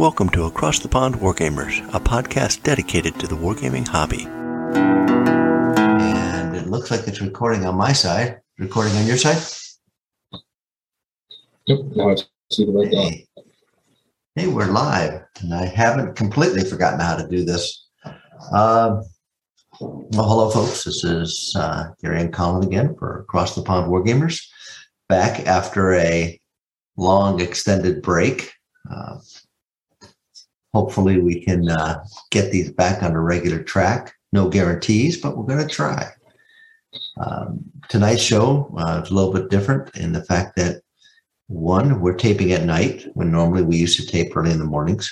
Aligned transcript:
Welcome 0.00 0.30
to 0.30 0.44
Across 0.44 0.78
the 0.78 0.88
Pond 0.88 1.16
Wargamers, 1.16 1.86
a 1.94 2.00
podcast 2.00 2.62
dedicated 2.62 3.20
to 3.20 3.26
the 3.26 3.34
wargaming 3.34 3.86
hobby. 3.86 4.24
And 5.94 6.56
it 6.56 6.68
looks 6.68 6.90
like 6.90 7.06
it's 7.06 7.20
recording 7.20 7.66
on 7.66 7.74
my 7.74 7.92
side. 7.92 8.40
Recording 8.58 8.96
on 8.96 9.06
your 9.06 9.18
side? 9.18 9.42
Yep, 11.66 11.80
now 11.96 12.08
it's 12.08 12.26
either 12.58 12.72
way 12.72 12.88
down. 12.88 13.02
Hey. 13.02 13.26
hey, 14.36 14.46
we're 14.46 14.72
live, 14.72 15.20
and 15.42 15.52
I 15.52 15.66
haven't 15.66 16.16
completely 16.16 16.64
forgotten 16.64 17.00
how 17.00 17.16
to 17.16 17.28
do 17.28 17.44
this. 17.44 17.86
Um, 18.52 19.04
well, 19.82 20.26
hello, 20.26 20.48
folks. 20.48 20.84
This 20.84 21.04
is 21.04 21.54
uh, 21.58 21.90
Gary 22.00 22.22
and 22.22 22.32
Colin 22.32 22.66
again 22.66 22.96
for 22.98 23.18
Across 23.18 23.54
the 23.54 23.62
Pond 23.62 23.92
Wargamers. 23.92 24.42
Back 25.10 25.46
after 25.46 25.92
a 25.92 26.40
long 26.96 27.42
extended 27.42 28.00
break. 28.00 28.50
Uh, 28.90 29.18
hopefully, 30.74 31.20
we 31.20 31.44
can 31.44 31.68
uh, 31.68 32.04
get 32.30 32.50
these 32.52 32.70
back 32.70 33.02
on 33.02 33.12
a 33.12 33.20
regular 33.20 33.62
track. 33.62 34.14
No 34.32 34.48
guarantees, 34.48 35.20
but 35.20 35.36
we're 35.36 35.46
going 35.46 35.66
to 35.66 35.74
try. 35.74 36.10
Um, 37.24 37.64
tonight's 37.88 38.22
show 38.22 38.72
uh, 38.78 39.02
is 39.02 39.10
a 39.10 39.14
little 39.14 39.32
bit 39.32 39.50
different 39.50 39.96
in 39.96 40.12
the 40.12 40.24
fact 40.24 40.56
that 40.56 40.82
one, 41.48 42.00
we're 42.00 42.14
taping 42.14 42.52
at 42.52 42.64
night 42.64 43.06
when 43.14 43.32
normally 43.32 43.62
we 43.62 43.76
used 43.76 43.98
to 43.98 44.06
tape 44.06 44.36
early 44.36 44.52
in 44.52 44.58
the 44.58 44.64
mornings 44.64 45.10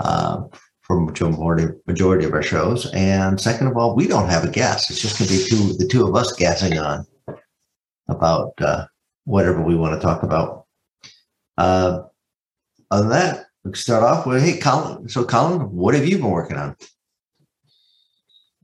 uh, 0.00 0.42
for 0.82 1.00
majority, 1.00 1.68
majority 1.86 2.24
of 2.24 2.32
our 2.32 2.42
shows. 2.42 2.90
And 2.92 3.40
second 3.40 3.68
of 3.68 3.76
all, 3.76 3.94
we 3.94 4.08
don't 4.08 4.28
have 4.28 4.44
a 4.44 4.50
guest. 4.50 4.90
It's 4.90 5.00
just 5.00 5.18
going 5.18 5.28
to 5.28 5.36
be 5.36 5.44
two, 5.48 5.76
the 5.78 5.86
two 5.86 6.08
of 6.08 6.16
us 6.16 6.32
gassing 6.32 6.76
on 6.76 7.06
about 8.08 8.52
uh, 8.60 8.86
whatever 9.24 9.62
we 9.62 9.76
want 9.76 9.94
to 9.94 10.04
talk 10.04 10.24
about. 10.24 10.66
Uh, 11.56 12.02
than 12.90 13.08
that, 13.10 13.46
we 13.64 13.72
can 13.72 13.80
start 13.80 14.02
off 14.02 14.26
with, 14.26 14.42
hey, 14.42 14.58
Colin. 14.58 15.08
So, 15.08 15.24
Colin, 15.24 15.60
what 15.74 15.94
have 15.94 16.06
you 16.06 16.16
been 16.16 16.30
working 16.30 16.56
on? 16.56 16.76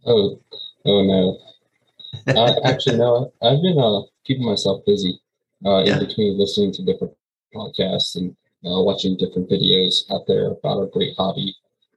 Oh, 0.06 0.40
oh 0.86 1.02
no. 1.04 2.34
uh, 2.34 2.54
actually, 2.64 2.96
no. 2.98 3.32
I've 3.42 3.60
been 3.60 3.78
uh, 3.78 4.02
keeping 4.24 4.46
myself 4.46 4.82
busy 4.86 5.20
uh, 5.64 5.82
Yeah. 5.84 5.94
in 5.98 6.06
between 6.06 6.38
listening 6.38 6.72
to 6.74 6.84
different 6.84 7.12
podcasts 7.54 8.16
and 8.16 8.30
uh, 8.64 8.80
watching 8.82 9.16
different 9.16 9.50
videos 9.50 10.10
out 10.10 10.22
there 10.26 10.46
about 10.50 10.78
our 10.78 10.86
great 10.86 11.14
hobby. 11.16 11.54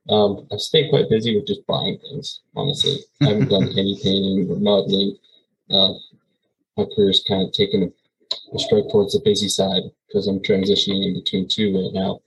Um, 0.09 0.47
I've 0.51 0.59
stayed 0.61 0.89
quite 0.89 1.09
busy 1.09 1.35
with 1.35 1.47
just 1.47 1.65
buying 1.67 1.99
things. 1.99 2.41
Honestly, 2.55 2.97
I 3.21 3.29
haven't 3.29 3.49
done 3.49 3.63
any 3.77 3.97
painting 4.03 4.47
or 4.49 4.59
modeling. 4.59 5.15
Uh, 5.69 5.93
my 6.77 6.85
career's 6.95 7.23
kind 7.27 7.47
of 7.47 7.53
taken 7.53 7.83
a, 7.83 8.55
a 8.55 8.59
stroke 8.59 8.91
towards 8.91 9.13
the 9.13 9.21
busy 9.23 9.47
side 9.47 9.83
because 10.07 10.27
I'm 10.27 10.39
transitioning 10.39 11.05
in 11.07 11.13
between 11.13 11.47
two 11.47 11.75
right 11.75 11.93
now. 11.93 12.19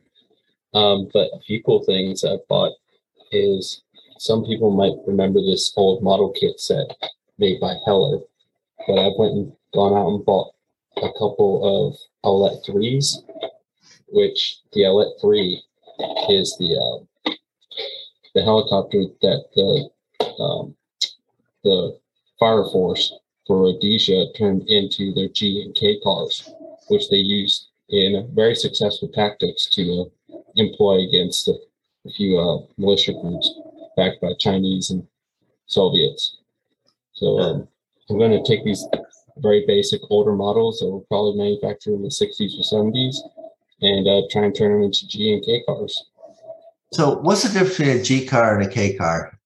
Um, 0.74 1.08
but 1.12 1.28
a 1.32 1.40
few 1.40 1.62
cool 1.62 1.84
things 1.84 2.24
I've 2.24 2.46
bought 2.48 2.72
is 3.30 3.82
some 4.18 4.44
people 4.44 4.70
might 4.70 4.94
remember 5.06 5.40
this 5.40 5.72
old 5.76 6.02
model 6.02 6.32
kit 6.32 6.60
set 6.60 6.86
made 7.38 7.60
by 7.60 7.74
Heller, 7.84 8.20
but 8.86 8.98
I 8.98 9.10
went 9.18 9.34
and 9.34 9.52
gone 9.74 9.94
out 9.94 10.08
and 10.08 10.24
bought 10.24 10.52
a 10.96 11.08
couple 11.18 11.88
of 11.88 11.96
Alouette 12.24 12.64
threes, 12.64 13.22
which 14.08 14.60
the 14.72 14.84
Alouette 14.86 15.20
three 15.20 15.62
is 16.28 16.56
the 16.58 16.76
uh, 16.76 17.32
the 18.34 18.42
helicopter 18.42 19.04
that 19.20 19.44
the 19.54 19.90
um, 20.42 20.74
the 21.64 21.98
Fire 22.38 22.64
Force 22.72 23.12
for 23.46 23.62
Rhodesia 23.62 24.32
turned 24.36 24.68
into 24.68 25.12
their 25.12 25.28
G 25.28 25.62
and 25.62 25.74
K 25.74 26.00
cars, 26.00 26.50
which 26.88 27.08
they 27.10 27.16
used 27.16 27.68
in 27.88 28.30
very 28.34 28.54
successful 28.54 29.08
tactics 29.08 29.66
to 29.66 30.02
uh, 30.02 30.04
employ 30.56 31.06
against 31.08 31.48
a, 31.48 31.54
a 32.06 32.10
few 32.10 32.38
uh, 32.38 32.58
militia 32.78 33.12
groups 33.12 33.52
backed 33.96 34.20
by 34.20 34.32
Chinese 34.38 34.90
and 34.90 35.06
Soviets. 35.66 36.38
So 37.12 37.38
um, 37.38 37.68
I'm 38.10 38.18
going 38.18 38.32
to 38.32 38.42
take 38.42 38.64
these 38.64 38.86
very 39.38 39.64
basic 39.66 40.00
older 40.10 40.34
models 40.34 40.78
that 40.78 40.90
were 40.90 41.00
probably 41.00 41.38
manufactured 41.38 41.94
in 41.94 42.02
the 42.02 42.08
60s 42.08 42.58
or 42.58 42.84
70s 42.84 43.16
and 43.80 44.06
uh, 44.06 44.22
try 44.30 44.44
and 44.44 44.54
turn 44.54 44.72
them 44.72 44.82
into 44.82 45.06
G 45.06 45.32
and 45.32 45.44
K 45.44 45.62
cars. 45.66 46.10
So, 46.92 47.18
what's 47.20 47.42
the 47.42 47.48
difference 47.48 47.78
between 47.78 47.96
a 47.98 48.02
G 48.02 48.26
car 48.26 48.58
and 48.58 48.70
a 48.70 48.72
K 48.72 48.94
car? 48.94 49.38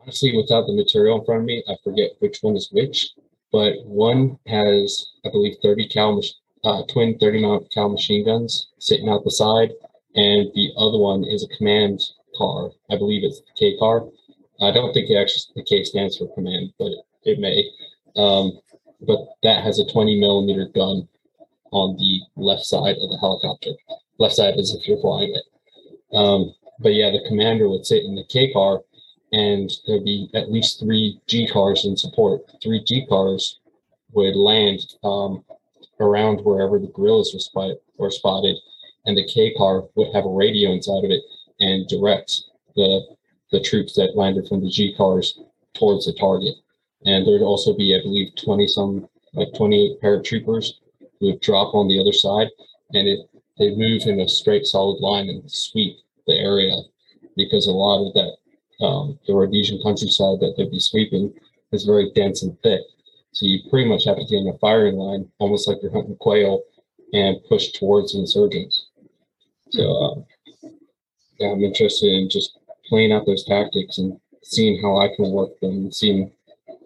Honestly, 0.00 0.36
without 0.36 0.66
the 0.66 0.74
material 0.74 1.20
in 1.20 1.24
front 1.24 1.42
of 1.42 1.46
me, 1.46 1.62
I 1.68 1.76
forget 1.84 2.10
which 2.18 2.38
one 2.42 2.56
is 2.56 2.68
which. 2.72 3.10
But 3.52 3.74
one 3.84 4.38
has, 4.46 5.12
I 5.24 5.30
believe, 5.30 5.56
30 5.62 5.88
cal, 5.88 6.20
uh, 6.64 6.82
twin 6.92 7.18
30 7.18 7.42
mount 7.42 7.72
cal 7.72 7.88
machine 7.88 8.24
guns 8.24 8.68
sitting 8.78 9.08
out 9.08 9.24
the 9.24 9.30
side, 9.30 9.70
and 10.14 10.50
the 10.54 10.70
other 10.76 10.98
one 10.98 11.24
is 11.24 11.44
a 11.44 11.56
command 11.56 12.00
car. 12.36 12.70
I 12.90 12.96
believe 12.96 13.24
it's 13.24 13.40
the 13.40 13.46
K 13.58 13.76
car. 13.78 14.04
I 14.60 14.70
don't 14.70 14.92
think 14.92 15.10
it 15.10 15.16
actually 15.16 15.52
the 15.56 15.64
K 15.64 15.84
stands 15.84 16.18
for 16.18 16.32
command, 16.34 16.72
but 16.78 16.88
it, 16.88 17.04
it 17.24 17.38
may. 17.38 17.64
Um, 18.16 18.60
but 19.00 19.18
that 19.42 19.64
has 19.64 19.78
a 19.78 19.86
20 19.86 20.20
millimeter 20.20 20.66
gun 20.74 21.08
on 21.72 21.96
the 21.96 22.20
left 22.36 22.64
side 22.64 22.96
of 23.00 23.10
the 23.10 23.18
helicopter. 23.18 23.70
Left 24.18 24.34
side 24.34 24.54
is 24.56 24.74
if 24.74 24.86
you're 24.86 25.00
flying 25.00 25.34
it. 25.34 26.16
Um, 26.16 26.54
but 26.78 26.94
yeah, 26.94 27.10
the 27.10 27.26
commander 27.26 27.68
would 27.68 27.86
sit 27.86 28.04
in 28.04 28.14
the 28.14 28.24
K 28.28 28.52
car, 28.52 28.80
and 29.32 29.70
there'd 29.86 30.04
be 30.04 30.28
at 30.34 30.52
least 30.52 30.80
three 30.80 31.20
G 31.26 31.48
cars 31.48 31.84
in 31.84 31.96
support. 31.96 32.42
Three 32.62 32.84
G 32.84 33.06
cars 33.08 33.58
would 34.12 34.36
land 34.36 34.80
um, 35.02 35.44
around 36.02 36.40
wherever 36.40 36.78
the 36.78 36.88
guerrillas 36.88 37.32
were, 37.32 37.40
spot- 37.40 37.80
were 37.98 38.10
spotted, 38.10 38.56
and 39.06 39.16
the 39.16 39.26
K 39.26 39.54
car 39.54 39.84
would 39.94 40.14
have 40.14 40.26
a 40.26 40.28
radio 40.28 40.70
inside 40.72 41.04
of 41.04 41.10
it 41.10 41.22
and 41.60 41.88
direct 41.88 42.42
the 42.76 43.16
the 43.50 43.60
troops 43.60 43.94
that 43.94 44.16
landed 44.16 44.48
from 44.48 44.62
the 44.62 44.70
G 44.70 44.94
cars 44.96 45.38
towards 45.74 46.06
the 46.06 46.14
target. 46.14 46.54
And 47.04 47.26
there'd 47.26 47.42
also 47.42 47.76
be, 47.76 47.94
I 47.94 48.02
believe, 48.02 48.34
20 48.36 48.66
some, 48.66 49.08
like 49.34 49.48
28 49.54 50.00
paratroopers 50.00 50.70
who 51.20 51.26
would 51.26 51.40
drop 51.40 51.74
on 51.74 51.86
the 51.86 52.00
other 52.00 52.12
side, 52.12 52.48
and 52.92 53.08
it 53.08 53.28
they 53.58 53.70
move 53.76 54.02
in 54.06 54.20
a 54.20 54.28
straight, 54.28 54.66
solid 54.66 55.00
line 55.00 55.28
and 55.28 55.50
sweep 55.50 55.98
the 56.26 56.32
area 56.32 56.76
because 57.36 57.66
a 57.66 57.70
lot 57.70 58.06
of 58.06 58.14
that 58.14 58.84
um, 58.84 59.18
the 59.26 59.34
Rhodesian 59.34 59.80
countryside 59.82 60.40
that 60.40 60.54
they'd 60.56 60.70
be 60.70 60.80
sweeping 60.80 61.32
is 61.70 61.84
very 61.84 62.10
dense 62.14 62.42
and 62.42 62.58
thick. 62.62 62.80
So 63.32 63.46
you 63.46 63.60
pretty 63.70 63.88
much 63.88 64.04
have 64.04 64.16
to 64.16 64.24
get 64.24 64.38
in 64.40 64.48
a 64.48 64.58
firing 64.58 64.96
line, 64.96 65.28
almost 65.38 65.66
like 65.66 65.78
you're 65.82 65.92
hunting 65.92 66.16
quail, 66.16 66.62
and 67.12 67.36
push 67.48 67.72
towards 67.72 68.14
insurgents. 68.14 68.88
So 69.70 69.90
um, 69.90 70.24
yeah, 71.38 71.48
I'm 71.50 71.62
interested 71.62 72.12
in 72.12 72.28
just 72.28 72.58
playing 72.88 73.12
out 73.12 73.24
those 73.26 73.44
tactics 73.44 73.98
and 73.98 74.18
seeing 74.42 74.80
how 74.82 74.98
I 74.98 75.08
can 75.16 75.30
work 75.30 75.58
them, 75.60 75.70
and 75.70 75.94
seeing 75.94 76.30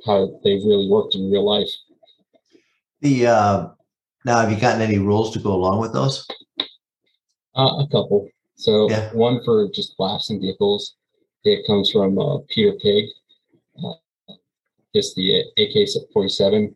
how 0.04 0.40
they've 0.44 0.62
really 0.64 0.88
worked 0.88 1.14
in 1.16 1.30
real 1.30 1.44
life. 1.44 1.68
The 3.00 3.26
uh, 3.26 3.68
now, 4.24 4.40
have 4.40 4.50
you 4.50 4.58
gotten 4.58 4.82
any 4.82 4.98
rules 4.98 5.32
to 5.32 5.38
go 5.40 5.52
along 5.52 5.80
with 5.80 5.92
those? 5.92 6.26
Uh, 7.56 7.82
a 7.82 7.86
couple. 7.90 8.28
So 8.56 8.88
Yeah. 8.90 9.12
one 9.12 9.40
for 9.44 9.68
just 9.72 9.96
blasting 9.96 10.40
vehicles. 10.40 10.94
It 11.44 11.66
comes 11.66 11.90
from 11.90 12.18
uh, 12.18 12.38
Peter 12.48 12.72
Pig. 12.82 13.06
It's 14.96 15.14
the 15.14 15.40
AK-47. 15.58 16.74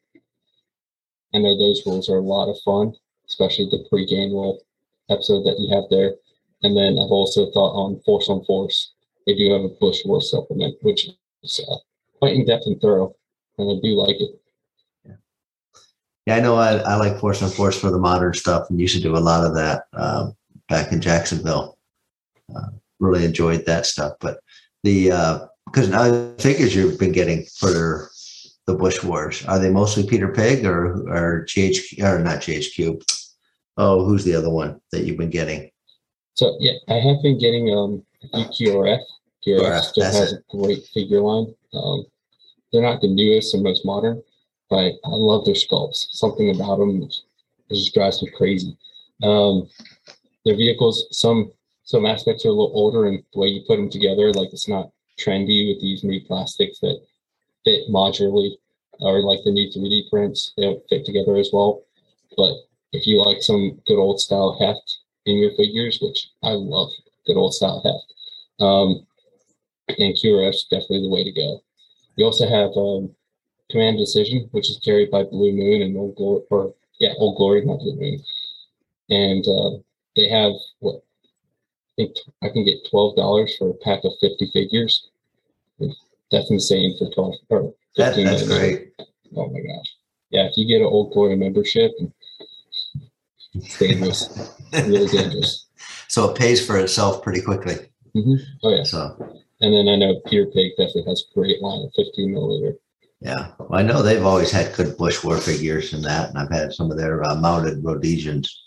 I 1.33 1.39
know 1.39 1.57
those 1.57 1.83
rules 1.87 2.11
are 2.11 2.19
a 2.19 2.23
lot 2.23 2.51
of 2.51 2.61
fun, 2.65 2.93
especially 3.27 3.67
the 3.71 3.87
pre-game 3.89 4.33
rule 4.33 4.61
episode 5.09 5.45
that 5.45 5.59
you 5.59 5.75
have 5.75 5.85
there. 5.91 6.15
And 6.63 6.77
then 6.77 6.93
I've 7.03 7.11
also 7.11 7.51
thought 7.53 7.73
on 7.73 8.01
Force 8.05 8.29
on 8.29 8.45
Force. 8.45 8.93
They 9.27 9.35
do 9.35 9.53
have 9.53 9.63
a 9.63 9.75
Bush 9.81 10.01
War 10.05 10.21
supplement, 10.21 10.77
which 10.83 11.09
is 11.43 11.61
uh, 11.67 11.77
quite 12.19 12.35
in-depth 12.35 12.67
and 12.67 12.81
thorough, 12.81 13.15
and 13.59 13.71
I 13.71 13.81
do 13.83 13.95
like 13.95 14.17
it. 14.21 14.41
Yeah, 16.27 16.37
I 16.37 16.41
know. 16.41 16.57
I, 16.57 16.77
I 16.77 16.97
like 16.97 17.19
Force 17.19 17.43
on 17.43 17.51
Force 17.51 17.81
for 17.81 17.91
the 17.91 17.99
modern 17.99 18.35
stuff, 18.35 18.69
and 18.69 18.79
used 18.79 18.95
to 18.97 19.03
do 19.03 19.17
a 19.17 19.19
lot 19.19 19.47
of 19.47 19.55
that 19.55 19.85
um, 19.95 20.37
back 20.69 20.93
in 20.93 21.01
Jacksonville. 21.01 21.79
Uh, 22.55 22.69
really 22.99 23.25
enjoyed 23.25 23.65
that 23.65 23.87
stuff, 23.87 24.13
but 24.21 24.41
the 24.83 25.13
uh, 25.13 25.47
because 25.73 25.89
now 25.89 26.05
the 26.05 26.35
figures 26.39 26.75
you've 26.75 26.99
been 26.99 27.13
getting 27.13 27.45
for 27.57 28.11
the 28.67 28.75
Bush 28.75 29.03
Wars 29.03 29.45
are 29.47 29.59
they 29.59 29.71
mostly 29.71 30.07
Peter 30.07 30.29
Pig 30.29 30.65
or 30.65 31.09
or 31.09 31.45
GHQ 31.47 32.03
or 32.03 32.19
not 32.19 32.39
GHQ? 32.39 33.03
Oh, 33.77 34.05
who's 34.05 34.25
the 34.25 34.35
other 34.35 34.51
one 34.51 34.81
that 34.93 35.05
you've 35.05 35.17
been 35.17 35.31
getting? 35.31 35.71
So 36.35 36.57
yeah, 36.61 36.75
I 36.89 36.95
have 36.95 37.23
been 37.23 37.39
getting 37.39 37.75
um 37.75 38.03
QRF. 38.35 39.01
QRF 39.47 39.61
QRF, 39.61 39.81
still 39.81 40.05
has 40.05 40.33
a 40.35 40.43
great 40.51 40.85
figure 40.87 41.21
line. 41.21 41.55
Um, 41.73 42.05
they're 42.73 42.83
not 42.83 43.01
the 43.01 43.09
newest 43.09 43.55
and 43.55 43.63
most 43.63 43.85
modern, 43.85 44.23
but 44.69 44.93
I 45.05 45.09
love 45.09 45.45
their 45.45 45.55
sculpts. 45.55 46.09
Something 46.11 46.51
about 46.55 46.79
them 46.79 47.03
it 47.03 47.75
just 47.75 47.95
drives 47.95 48.23
me 48.23 48.31
crazy. 48.37 48.77
Um, 49.23 49.69
their 50.45 50.57
vehicles, 50.57 51.07
some 51.11 51.53
some 51.85 52.07
aspects 52.07 52.45
are 52.45 52.49
a 52.49 52.53
little 52.53 52.73
older, 52.75 53.07
and 53.07 53.23
the 53.33 53.41
way 53.41 53.49
you 53.49 53.63
put 53.67 53.77
them 53.77 53.91
together, 53.91 54.33
like 54.33 54.53
it's 54.53 54.69
not 54.69 54.91
trendy 55.21 55.69
with 55.69 55.81
these 55.81 56.05
new 56.05 56.21
plastics 56.25 56.81
that 56.81 57.01
fit 57.65 57.89
modularly, 57.91 58.53
or 59.01 59.21
like 59.21 59.41
the 59.45 59.53
new 59.53 59.69
3D 59.69 60.11
prints, 60.11 60.53
they 60.57 60.65
don't 60.65 60.83
fit 60.89 61.05
together 61.05 61.37
as 61.37 61.51
well. 61.53 61.83
But 62.37 62.55
if 62.93 63.07
you 63.07 63.23
like 63.25 63.43
some 63.43 63.81
good 63.87 63.99
old 63.99 64.21
style 64.21 64.57
heft, 64.61 65.01
in 65.27 65.39
your 65.39 65.53
figures, 65.53 65.99
which 66.01 66.31
I 66.43 66.51
love. 66.51 66.91
Good 67.27 67.37
old 67.37 67.55
style 67.55 67.83
heft. 67.85 68.15
Um, 68.61 69.07
and 69.89 70.15
QRF's 70.15 70.67
definitely 70.71 71.03
the 71.03 71.09
way 71.09 71.25
to 71.25 71.33
go. 71.33 71.63
You 72.17 72.25
also 72.25 72.49
have 72.49 72.71
um, 72.77 73.15
Command 73.71 73.99
Decision, 73.99 74.49
which 74.53 74.71
is 74.71 74.81
carried 74.85 75.11
by 75.11 75.25
Blue 75.25 75.53
Moon 75.53 75.83
and 75.83 75.97
Old 75.97 76.17
Glory, 76.17 76.43
or 76.51 76.75
yeah, 76.99 77.13
Old 77.19 77.37
Glory, 77.37 77.65
not 77.65 77.81
Blue 77.81 77.97
Moon. 77.97 78.21
And 79.11 79.45
uh, 79.47 79.83
they 80.17 80.29
have 80.29 80.53
what 80.81 81.03
think 81.97 82.17
I 82.43 82.49
can 82.49 82.65
get 82.65 82.79
twelve 82.91 83.17
dollars 83.17 83.55
for 83.59 83.71
a 83.71 83.75
pack 83.75 84.01
of 84.05 84.13
fifty 84.21 84.51
figures. 84.53 85.09
That's 86.31 86.51
insane 86.51 86.97
for 86.99 87.11
twelve 87.15 87.35
or 87.49 87.75
That, 87.97 88.15
fifteen. 88.15 88.27
that's 88.27 88.47
dollars. 88.47 88.59
great. 88.59 88.89
Oh 89.37 89.49
my 89.49 89.61
gosh. 89.61 89.87
Yeah, 90.31 90.47
if 90.47 90.57
you 90.57 90.67
get 90.67 90.81
an 90.81 90.87
Old 90.87 91.13
Glory 91.13 91.37
membership, 91.37 91.91
it's 93.55 93.79
dangerous. 93.79 94.51
really 94.73 95.07
dangerous. 95.09 95.67
So 96.09 96.29
it 96.29 96.37
pays 96.37 96.65
for 96.67 96.77
itself 96.77 97.23
pretty 97.23 97.41
quickly. 97.41 97.77
Oh 98.17 98.71
yeah. 98.75 98.83
So 98.83 99.15
And 99.61 99.73
then 99.73 99.87
I 99.89 99.95
know 99.95 100.21
Peter 100.27 100.47
Pig 100.47 100.73
definitely 100.77 101.05
has 101.07 101.27
great 101.33 101.63
line 101.63 101.85
of 101.85 101.93
15 101.95 102.35
milliliter. 102.35 102.75
yeah, 103.21 103.53
well, 103.61 103.79
I 103.79 103.83
know 103.83 104.03
they've 104.03 104.25
always 104.27 104.51
had 104.51 104.75
good 104.75 104.97
bush 104.97 105.23
war 105.23 105.39
figures 105.39 105.93
and 105.93 106.03
that, 106.05 106.31
and 106.31 106.37
I've 106.39 106.51
had 106.51 106.73
some 106.73 106.91
of 106.91 106.97
their 106.99 107.23
uh, 107.23 107.37
mounted 107.37 107.85
Rhodesians 107.85 108.61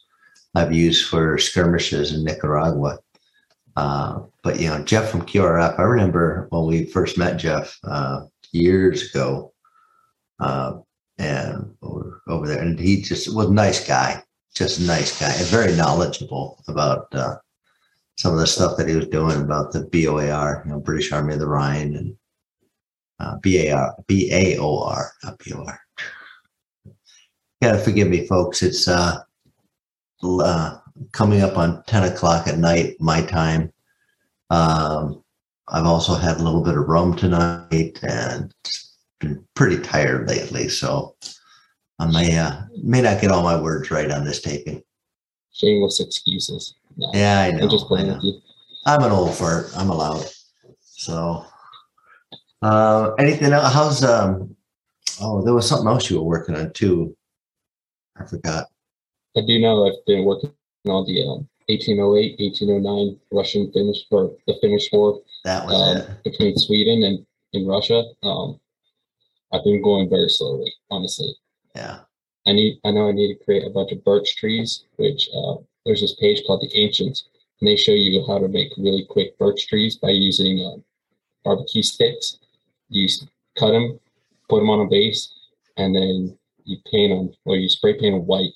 I've 0.56 0.72
used 0.74 1.10
for 1.10 1.38
skirmishes 1.38 2.14
in 2.14 2.24
Nicaragua. 2.24 3.00
Uh, 3.76 4.22
but 4.44 4.60
you 4.60 4.68
know, 4.68 4.84
Jeff 4.84 5.10
from 5.10 5.26
QRF, 5.26 5.80
I 5.80 5.84
remember 5.84 6.48
when 6.52 6.66
we 6.66 6.86
first 6.86 7.18
met 7.18 7.38
Jeff 7.38 7.78
uh, 7.84 8.22
years 8.52 9.10
ago, 9.10 9.54
uh, 10.40 10.74
and 11.18 11.76
over, 11.82 12.22
over 12.28 12.48
there, 12.48 12.62
and 12.62 12.80
he 12.80 13.02
just 13.02 13.34
was 13.34 13.48
a 13.48 13.54
nice 13.54 13.86
guy, 13.86 14.22
just 14.56 14.80
a 14.80 14.84
nice 14.84 15.20
guy, 15.20 15.34
and 15.34 15.48
very 15.48 15.76
knowledgeable 15.76 16.64
about 16.68 17.08
uh, 17.14 17.36
some 18.18 18.34
of 18.34 18.40
the 18.40 18.48
stuff 18.48 18.78
that 18.78 18.88
he 18.88 18.96
was 18.96 19.08
doing 19.08 19.42
about 19.42 19.72
the 19.72 19.82
BOAR, 19.92 20.64
you 20.66 20.72
know, 20.72 20.80
British 20.80 21.12
Army 21.12 21.34
of 21.34 21.40
the 21.40 21.48
Rhine, 21.48 21.96
and 21.96 22.16
uh, 23.20 23.38
BAR, 23.44 23.96
BAOR. 24.08 25.12
Gotta 27.62 27.78
forgive 27.80 28.08
me, 28.08 28.28
folks. 28.28 28.62
It's 28.62 28.88
uh, 28.88 29.20
uh, 30.24 30.78
coming 31.12 31.42
up 31.42 31.58
on 31.58 31.84
10 31.86 32.12
o'clock 32.12 32.48
at 32.48 32.58
night, 32.58 32.96
my 33.00 33.22
time. 33.22 33.72
Um, 34.50 35.24
I've 35.68 35.86
also 35.86 36.14
had 36.16 36.38
a 36.38 36.44
little 36.44 36.64
bit 36.64 36.78
of 36.78 36.88
rum 36.88 37.16
tonight 37.16 38.00
and 38.04 38.54
been 39.20 39.46
pretty 39.56 39.82
tired 39.82 40.28
lately. 40.28 40.68
So 40.70 41.16
I 42.00 42.12
may, 42.12 42.38
uh, 42.38 42.62
may 42.84 43.02
not 43.02 43.22
get 43.22 43.32
all 43.32 43.44
my 43.44 43.60
words 43.60 43.90
right 43.92 44.12
on 44.12 44.26
this 44.26 44.42
taping. 44.42 44.84
Shameless 45.54 46.00
excuses. 46.00 46.76
No, 46.98 47.10
Yeah, 47.14 47.40
I 47.42 47.52
know. 47.52 47.64
I'm 47.64 47.70
just 47.70 47.88
playing 47.88 48.08
with 48.08 48.24
you. 48.24 48.40
I'm 48.86 49.04
an 49.04 49.12
old 49.12 49.36
fart. 49.36 49.68
I'm 49.76 49.90
allowed. 49.90 50.26
So, 50.82 51.46
uh, 52.62 53.14
anything 53.18 53.54
else? 53.54 53.74
How's, 53.74 54.04
um, 54.04 54.56
oh, 55.22 55.42
there 55.44 55.54
was 55.54 55.68
something 55.68 55.88
else 55.88 56.10
you 56.10 56.18
were 56.18 56.26
working 56.26 56.56
on 56.56 56.74
too. 56.74 57.16
I 58.16 58.26
forgot. 58.26 58.68
I 59.36 59.42
do 59.48 59.60
know 59.60 59.88
I've 59.88 60.06
been 60.06 60.26
working 60.26 60.54
on 60.92 61.06
the 61.06 61.22
um, 61.24 61.48
1808, 61.68 62.40
1809 62.40 63.20
Russian 63.32 63.72
Finnish 63.72 64.06
or 64.12 64.36
the 64.48 64.56
Finnish 64.62 64.90
War 64.92 65.22
That 65.46 65.66
was 65.66 65.76
um, 65.76 65.98
it. 65.98 66.24
between 66.24 66.58
Sweden 66.58 67.04
and, 67.04 67.26
and 67.54 67.68
Russia. 67.68 68.04
Um, 68.24 68.60
I've 69.52 69.64
been 69.64 69.82
going 69.82 70.10
very 70.10 70.30
slowly, 70.30 70.74
honestly. 70.90 71.34
Yeah. 71.76 72.00
I 72.46 72.52
need 72.52 72.80
I 72.84 72.92
know 72.92 73.08
I 73.08 73.14
need 73.14 73.38
to 73.38 73.44
create 73.46 73.64
a 73.66 73.70
bunch 73.70 73.92
of 73.92 74.04
birch 74.04 74.36
trees, 74.36 74.84
which 74.98 75.30
uh, 75.34 75.56
there's 75.86 76.02
this 76.02 76.16
page 76.16 76.44
called 76.46 76.62
the 76.62 76.78
Ancients, 76.78 77.30
and 77.62 77.68
they 77.70 77.78
show 77.78 77.94
you 77.94 78.26
how 78.28 78.40
to 78.40 78.50
make 78.50 78.72
really 78.78 79.06
quick 79.10 79.38
birch 79.38 79.68
trees 79.68 79.96
by 79.96 80.10
using 80.10 80.66
um, 80.66 80.84
barbecue 81.46 81.84
sticks. 81.84 82.40
You 82.90 83.08
cut 83.58 83.72
them, 83.72 84.00
put 84.50 84.60
them 84.60 84.70
on 84.70 84.86
a 84.86 84.90
base, 84.90 85.32
and 85.78 85.96
then 85.96 86.38
you 86.66 86.78
paint 86.92 87.12
them, 87.12 87.34
or 87.46 87.56
you 87.56 87.70
spray 87.70 87.94
paint 87.94 88.14
them 88.16 88.26
white. 88.26 88.52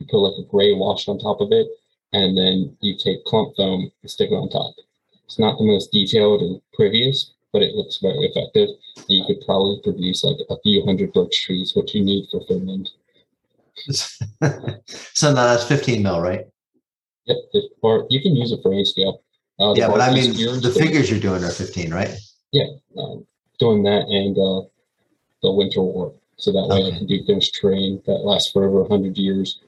You 0.00 0.06
put 0.10 0.18
like 0.18 0.38
a 0.38 0.48
gray 0.50 0.72
wash 0.72 1.06
on 1.08 1.18
top 1.18 1.40
of 1.40 1.52
it, 1.52 1.68
and 2.12 2.36
then 2.36 2.76
you 2.80 2.96
take 2.96 3.24
clump 3.24 3.54
foam 3.56 3.90
and 4.02 4.10
stick 4.10 4.30
it 4.30 4.34
on 4.34 4.48
top. 4.48 4.74
It's 5.26 5.38
not 5.38 5.58
the 5.58 5.64
most 5.64 5.92
detailed 5.92 6.40
and 6.40 6.60
prettiest, 6.74 7.34
but 7.52 7.62
it 7.62 7.74
looks 7.74 7.98
very 7.98 8.18
effective. 8.18 8.68
You 9.06 9.24
could 9.26 9.44
probably 9.46 9.80
produce 9.84 10.24
like 10.24 10.38
a 10.48 10.56
few 10.62 10.84
hundred 10.84 11.12
birch 11.12 11.44
trees, 11.44 11.72
what 11.76 11.94
you 11.94 12.02
need 12.02 12.26
for 12.30 12.40
Finland. 12.48 12.90
so 15.14 15.32
now 15.32 15.46
that's 15.46 15.64
15 15.64 16.02
mil, 16.02 16.20
right? 16.20 16.46
Yep, 17.26 17.36
or 17.82 18.06
you 18.10 18.20
can 18.20 18.34
use 18.34 18.50
it 18.50 18.60
for 18.62 18.72
any 18.72 18.84
scale. 18.84 19.22
Uh, 19.60 19.74
Yeah, 19.74 19.88
but 19.88 20.00
I 20.00 20.12
mean, 20.12 20.32
the 20.32 20.74
figures 20.76 21.10
you're 21.10 21.20
doing 21.20 21.44
are 21.44 21.50
15, 21.50 21.92
right? 21.92 22.10
um, 22.98 23.24
doing 23.58 23.82
that 23.84 24.06
and 24.08 24.36
uh, 24.36 24.66
the 25.42 25.52
Winter 25.52 25.82
War, 25.82 26.12
so 26.36 26.50
that 26.50 26.66
way 26.66 26.82
Okay. 26.82 26.96
I 26.96 26.98
can 26.98 27.06
do 27.06 27.24
Finnish 27.24 27.52
terrain 27.52 28.02
that 28.06 28.24
lasts 28.24 28.50
for 28.50 28.64
over 28.64 28.88
hundred 28.88 29.16
years. 29.16 29.60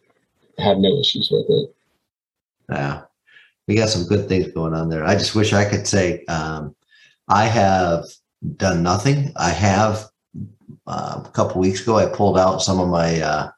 Have 0.58 0.78
no 0.78 0.98
issues 0.98 1.30
with 1.30 1.46
it. 1.48 1.74
Yeah. 2.70 3.02
We 3.68 3.76
got 3.76 3.88
some 3.88 4.06
good 4.06 4.28
things 4.28 4.52
going 4.52 4.74
on 4.74 4.88
there. 4.88 5.04
I 5.04 5.14
just 5.14 5.34
wish 5.34 5.52
I 5.52 5.64
could 5.64 5.86
say 5.86 6.24
um, 6.26 6.74
I 7.28 7.46
have 7.46 8.04
done 8.56 8.82
nothing. 8.82 9.32
I 9.36 9.50
have 9.50 10.10
uh, 10.86 11.22
a 11.24 11.30
couple 11.30 11.60
weeks 11.60 11.80
ago, 11.80 11.96
I 11.96 12.06
pulled 12.06 12.38
out 12.38 12.62
some 12.62 12.80
of 12.80 12.88
my 12.88 13.20
uh, 13.20 13.50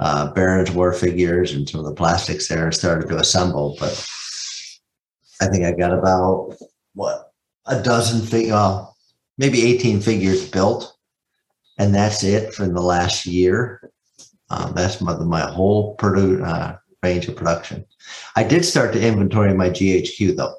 uh, 0.00 0.32
Barron's 0.32 0.70
War 0.70 0.92
figures 0.92 1.52
and 1.52 1.68
some 1.68 1.80
of 1.80 1.86
the 1.86 1.94
plastics 1.94 2.48
there 2.48 2.64
and 2.64 2.74
started 2.74 3.08
to 3.08 3.16
assemble. 3.16 3.76
But 3.80 3.92
I 5.40 5.46
think 5.46 5.64
I 5.64 5.72
got 5.72 5.92
about 5.92 6.56
what 6.94 7.32
a 7.66 7.82
dozen 7.82 8.26
fig, 8.26 8.50
uh, 8.50 8.86
maybe 9.38 9.64
18 9.64 10.00
figures 10.00 10.48
built. 10.48 10.96
And 11.78 11.94
that's 11.94 12.24
it 12.24 12.54
for 12.54 12.66
the 12.66 12.80
last 12.80 13.26
year. 13.26 13.90
Um, 14.50 14.72
that's 14.74 15.00
my, 15.00 15.16
my 15.16 15.40
whole 15.40 15.96
produ- 15.96 16.46
uh, 16.46 16.76
range 17.02 17.28
of 17.28 17.36
production. 17.36 17.84
I 18.36 18.44
did 18.44 18.64
start 18.64 18.92
to 18.92 19.04
inventory 19.04 19.54
my 19.54 19.70
GHQ 19.70 20.36
though. 20.36 20.54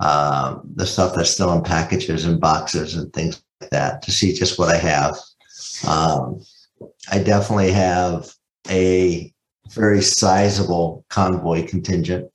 Um, 0.00 0.62
the 0.74 0.86
stuff 0.86 1.14
that's 1.14 1.30
still 1.30 1.52
in 1.52 1.62
packages 1.62 2.24
and 2.24 2.40
boxes 2.40 2.96
and 2.96 3.12
things 3.12 3.42
like 3.60 3.70
that 3.70 4.02
to 4.02 4.10
see 4.10 4.32
just 4.32 4.58
what 4.58 4.68
I 4.68 4.76
have. 4.76 5.16
Um, 5.86 6.42
I 7.10 7.18
definitely 7.22 7.70
have 7.72 8.32
a 8.68 9.32
very 9.70 10.02
sizable 10.02 11.04
convoy 11.08 11.66
contingent 11.66 12.30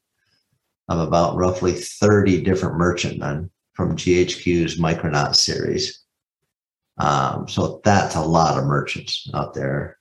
of 0.90 1.00
about 1.00 1.36
roughly 1.36 1.74
30 1.74 2.42
different 2.42 2.78
merchantmen 2.78 3.50
from 3.74 3.96
GHQ's 3.96 4.80
Micronaut 4.80 5.36
series. 5.36 6.04
Um, 6.98 7.48
so 7.48 7.82
that's 7.84 8.16
a 8.16 8.22
lot 8.22 8.58
of 8.58 8.66
merchants 8.66 9.30
out 9.34 9.54
there. 9.54 9.97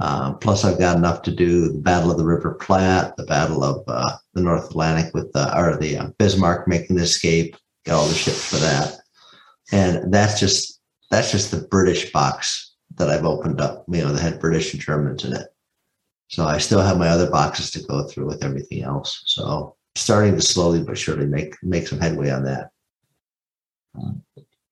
Uh, 0.00 0.32
plus, 0.32 0.64
I've 0.64 0.78
got 0.78 0.96
enough 0.96 1.20
to 1.22 1.30
do 1.30 1.68
the 1.68 1.78
Battle 1.78 2.10
of 2.10 2.16
the 2.16 2.24
River 2.24 2.54
Plate, 2.54 3.12
the 3.18 3.26
Battle 3.26 3.62
of 3.62 3.84
uh, 3.86 4.16
the 4.32 4.40
North 4.40 4.70
Atlantic 4.70 5.12
with 5.12 5.30
the 5.32 5.56
or 5.56 5.76
the 5.76 5.98
uh, 5.98 6.06
Bismarck 6.18 6.66
making 6.66 6.96
the 6.96 7.02
escape. 7.02 7.54
Got 7.84 7.96
all 7.96 8.06
the 8.06 8.14
ships 8.14 8.44
for 8.44 8.56
that, 8.56 8.96
and 9.72 10.12
that's 10.12 10.40
just 10.40 10.80
that's 11.10 11.30
just 11.30 11.50
the 11.50 11.66
British 11.68 12.12
box 12.12 12.74
that 12.96 13.10
I've 13.10 13.26
opened 13.26 13.60
up. 13.60 13.84
You 13.88 14.02
know, 14.02 14.12
that 14.12 14.22
had 14.22 14.40
British 14.40 14.72
and 14.72 14.82
Germans 14.82 15.24
in 15.24 15.34
it. 15.34 15.48
So 16.28 16.46
I 16.46 16.58
still 16.58 16.80
have 16.80 16.98
my 16.98 17.08
other 17.08 17.30
boxes 17.30 17.70
to 17.72 17.82
go 17.82 18.04
through 18.04 18.26
with 18.26 18.42
everything 18.42 18.82
else. 18.82 19.22
So 19.26 19.76
starting 19.96 20.34
to 20.36 20.40
slowly 20.40 20.82
but 20.82 20.96
surely 20.96 21.26
make 21.26 21.62
make 21.62 21.86
some 21.86 22.00
headway 22.00 22.30
on 22.30 22.44
that. 22.44 22.70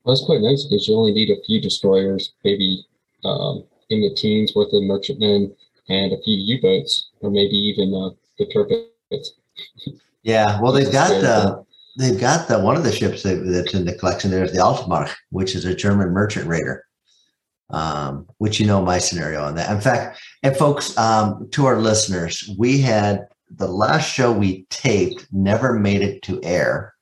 That's 0.06 0.24
quite 0.24 0.40
nice 0.40 0.64
because 0.64 0.88
you 0.88 0.94
only 0.94 1.12
need 1.12 1.28
a 1.30 1.42
few 1.44 1.60
destroyers, 1.60 2.32
maybe 2.44 2.86
um, 3.24 3.64
in 3.90 4.00
the 4.00 4.14
teens 4.14 4.54
worth 4.54 4.72
of 4.72 4.82
merchantmen, 4.82 5.54
and 5.88 6.12
a 6.12 6.22
few 6.22 6.36
U-boats, 6.36 7.10
or 7.20 7.30
maybe 7.30 7.56
even 7.56 7.94
uh, 7.94 8.10
the 8.38 8.46
turrets. 8.46 9.32
Yeah, 10.22 10.60
well, 10.60 10.72
they've 10.72 10.92
got 10.92 11.08
the 11.08 11.64
they've 11.98 12.20
got 12.20 12.48
the 12.48 12.58
one 12.60 12.76
of 12.76 12.84
the 12.84 12.92
ships 12.92 13.22
that, 13.22 13.44
that's 13.46 13.74
in 13.74 13.84
the 13.84 13.94
collection. 13.94 14.30
There 14.30 14.44
is 14.44 14.52
the 14.52 14.58
Altmark, 14.58 15.14
which 15.30 15.54
is 15.54 15.64
a 15.64 15.74
German 15.74 16.10
merchant 16.10 16.46
raider. 16.46 16.84
Um, 17.70 18.26
which 18.38 18.58
you 18.58 18.66
know 18.66 18.82
my 18.82 18.96
scenario 18.96 19.44
on 19.44 19.54
that. 19.56 19.70
In 19.70 19.78
fact, 19.78 20.18
and 20.42 20.56
folks, 20.56 20.96
um, 20.96 21.48
to 21.50 21.66
our 21.66 21.78
listeners, 21.78 22.48
we 22.58 22.80
had 22.80 23.28
the 23.50 23.68
last 23.68 24.10
show 24.10 24.32
we 24.32 24.64
taped 24.70 25.26
never 25.32 25.74
made 25.74 26.00
it 26.00 26.22
to 26.22 26.42
air 26.42 26.94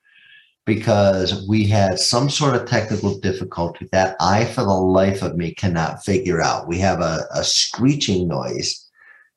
because 0.67 1.47
we 1.49 1.65
had 1.65 1.99
some 1.99 2.29
sort 2.29 2.57
of 2.57 2.69
technical 2.69 3.19
difficulty 3.19 3.89
that 3.93 4.17
I, 4.21 4.45
for 4.45 4.63
the 4.63 4.75
life 4.75 5.23
of 5.23 5.37
me, 5.37 5.55
cannot 5.55 6.05
figure 6.05 6.43
out. 6.43 6.69
We 6.69 6.79
have 6.79 7.01
a, 7.01 7.25
a 7.33 7.45
screeching 7.45 8.29
noise, 8.29 8.89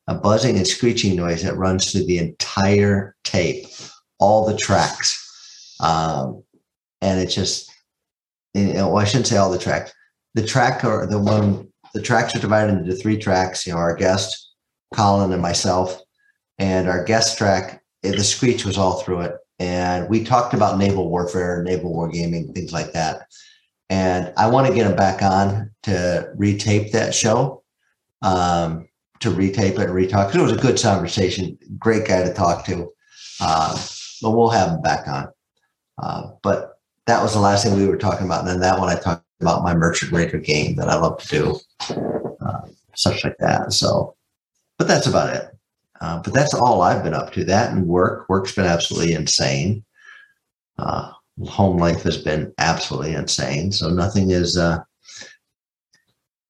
a 0.08 0.14
buzzing 0.14 0.56
and 0.56 0.66
screeching 0.66 1.16
noise 1.16 1.42
that 1.44 1.56
runs 1.56 1.90
through 1.90 2.06
the 2.06 2.18
entire 2.18 3.16
tape, 3.22 3.66
all 4.18 4.44
the 4.44 4.56
tracks. 4.56 5.76
Um, 5.80 6.42
and 7.00 7.20
it 7.20 7.28
just, 7.28 7.72
you 8.52 8.74
know, 8.74 8.88
well, 8.88 8.98
I 8.98 9.04
shouldn't 9.04 9.28
say 9.28 9.36
all 9.36 9.52
the 9.52 9.58
tracks. 9.58 9.92
The 10.34 10.44
track 10.44 10.84
or 10.84 11.06
the 11.06 11.18
one, 11.18 11.68
the 11.94 12.02
tracks 12.02 12.34
are 12.34 12.40
divided 12.40 12.76
into 12.76 12.94
three 12.94 13.16
tracks. 13.16 13.66
You 13.66 13.72
know, 13.72 13.78
our 13.78 13.94
guest, 13.94 14.52
Colin, 14.94 15.32
and 15.32 15.40
myself. 15.40 16.00
And 16.58 16.88
our 16.88 17.04
guest 17.04 17.38
track 17.38 17.80
the 18.02 18.24
screech 18.24 18.64
was 18.64 18.78
all 18.78 19.00
through 19.00 19.20
it. 19.22 19.34
And 19.60 20.08
we 20.08 20.24
talked 20.24 20.54
about 20.54 20.78
naval 20.78 21.10
warfare, 21.10 21.62
naval 21.62 21.94
wargaming, 21.94 22.54
things 22.54 22.72
like 22.72 22.92
that. 22.92 23.26
And 23.90 24.32
I 24.38 24.48
want 24.48 24.66
to 24.66 24.74
get 24.74 24.86
him 24.86 24.96
back 24.96 25.22
on 25.22 25.70
to 25.82 26.32
retape 26.36 26.92
that 26.92 27.14
show, 27.14 27.62
um, 28.22 28.88
to 29.20 29.30
retape 29.30 29.72
it 29.72 29.78
and 29.78 29.90
retalk 29.90 30.34
it 30.34 30.40
was 30.40 30.52
a 30.52 30.56
good 30.56 30.80
conversation. 30.80 31.58
Great 31.78 32.08
guy 32.08 32.24
to 32.24 32.32
talk 32.32 32.64
to. 32.66 32.90
Uh, 33.40 33.78
but 34.22 34.30
we'll 34.30 34.48
have 34.48 34.70
him 34.70 34.82
back 34.82 35.06
on. 35.06 35.28
Uh, 36.02 36.30
but 36.42 36.78
that 37.06 37.22
was 37.22 37.34
the 37.34 37.40
last 37.40 37.64
thing 37.64 37.76
we 37.76 37.86
were 37.86 37.98
talking 37.98 38.26
about. 38.26 38.40
And 38.40 38.48
then 38.48 38.60
that 38.60 38.78
one 38.78 38.88
I 38.88 38.98
talked 38.98 39.24
about 39.40 39.62
my 39.62 39.74
merchant 39.74 40.12
raider 40.12 40.38
game 40.38 40.76
that 40.76 40.88
I 40.88 40.94
love 40.94 41.18
to 41.18 41.28
do, 41.28 41.60
uh, 42.40 42.60
such 42.94 43.24
like 43.24 43.36
that. 43.38 43.72
So, 43.72 44.16
but 44.78 44.88
that's 44.88 45.06
about 45.06 45.34
it. 45.34 45.50
Uh, 46.00 46.20
but 46.22 46.32
that's 46.32 46.54
all 46.54 46.82
I've 46.82 47.04
been 47.04 47.14
up 47.14 47.32
to. 47.34 47.44
That 47.44 47.72
and 47.72 47.86
work. 47.86 48.28
Work's 48.28 48.54
been 48.54 48.66
absolutely 48.66 49.12
insane. 49.12 49.84
Uh, 50.78 51.12
home 51.46 51.76
life 51.76 52.02
has 52.02 52.16
been 52.16 52.52
absolutely 52.58 53.14
insane. 53.14 53.72
So 53.72 53.90
nothing 53.90 54.30
is, 54.30 54.56
uh, 54.56 54.78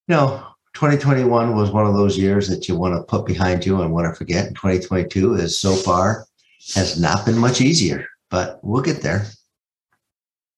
you 0.06 0.16
know, 0.16 0.46
2021 0.74 1.56
was 1.56 1.70
one 1.70 1.86
of 1.86 1.94
those 1.94 2.16
years 2.16 2.48
that 2.48 2.68
you 2.68 2.76
want 2.76 2.94
to 2.94 3.02
put 3.02 3.26
behind 3.26 3.66
you 3.66 3.82
and 3.82 3.92
want 3.92 4.06
to 4.06 4.14
forget. 4.16 4.46
And 4.46 4.56
2022 4.56 5.34
is 5.34 5.60
so 5.60 5.74
far 5.74 6.26
has 6.74 7.00
not 7.00 7.26
been 7.26 7.38
much 7.38 7.60
easier, 7.60 8.06
but 8.30 8.60
we'll 8.62 8.82
get 8.82 9.02
there. 9.02 9.26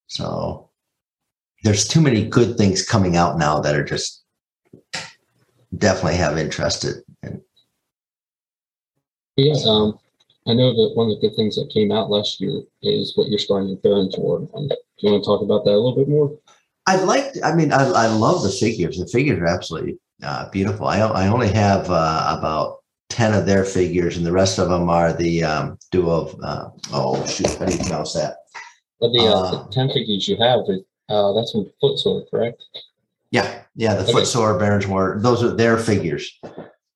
So 0.09 0.69
there's 1.65 1.89
too 1.89 2.01
many 2.01 2.29
good 2.29 2.59
things 2.59 2.85
coming 2.85 3.17
out 3.17 3.39
now 3.39 3.61
that 3.61 3.75
are 3.75 3.85
just 3.85 4.23
definitely 5.79 6.17
have 6.19 6.37
interested. 6.37 7.03
Yeah, 9.37 9.55
um, 9.67 9.99
I 10.47 10.55
know 10.55 10.73
that 10.73 10.93
one 10.95 11.11
of 11.11 11.21
the 11.21 11.27
good 11.29 11.37
things 11.37 11.57
that 11.57 11.71
came 11.73 11.91
out 11.91 12.11
last 12.11 12.41
year 12.41 12.63
is 12.83 13.17
what 13.17 13.29
you're 13.29 13.39
starting 13.39 13.77
Barron's 13.77 14.17
War. 14.19 14.47
Um, 14.55 14.69
do 14.69 14.77
you 14.99 15.11
want 15.13 15.25
to 15.25 15.27
talk 15.27 15.43
about 15.43 15.65
that 15.65 15.73
a 15.73 15.81
little 15.81 15.97
bit 15.97 16.09
more? 16.09 16.37
I'd 16.87 17.05
like, 17.05 17.33
I 17.43 17.55
mean, 17.55 17.73
I, 17.73 17.85
I 17.85 18.07
love 18.09 18.43
the 18.43 18.51
figures. 18.51 18.99
The 18.99 19.07
figures 19.07 19.39
are 19.39 19.47
absolutely 19.47 19.99
uh, 20.23 20.51
beautiful. 20.51 20.87
I, 20.87 20.99
I 20.99 21.29
only 21.29 21.49
have 21.49 21.89
uh, 21.91 22.37
about 22.39 22.81
10 23.09 23.35
of 23.35 23.47
their 23.47 23.65
figures, 23.65 24.17
and 24.17 24.27
the 24.27 24.33
rest 24.33 24.59
of 24.59 24.69
them 24.69 24.91
are 24.91 25.13
the 25.13 25.45
um, 25.45 25.79
duo 25.91 26.11
of, 26.11 26.41
uh, 26.43 26.69
oh, 26.93 27.25
shoot, 27.27 27.47
how 27.59 27.67
do 27.67 27.73
you 27.73 27.79
pronounce 27.79 28.13
that? 28.15 28.37
But 29.01 29.13
the, 29.13 29.21
uh, 29.21 29.33
Uh, 29.35 29.65
the 29.65 29.73
10 29.73 29.91
figures 29.91 30.29
you 30.29 30.37
have, 30.37 30.61
uh, 31.09 31.33
that's 31.33 31.53
from 31.53 31.71
Footsore, 31.81 32.27
correct? 32.31 32.63
Yeah, 33.31 33.63
yeah, 33.77 33.95
the 33.95 34.03
Okay. 34.03 34.13
footsore 34.13 34.59
Barons 34.59 34.87
War. 34.87 35.19
Those 35.21 35.43
are 35.43 35.55
their 35.55 35.79
figures, 35.79 36.39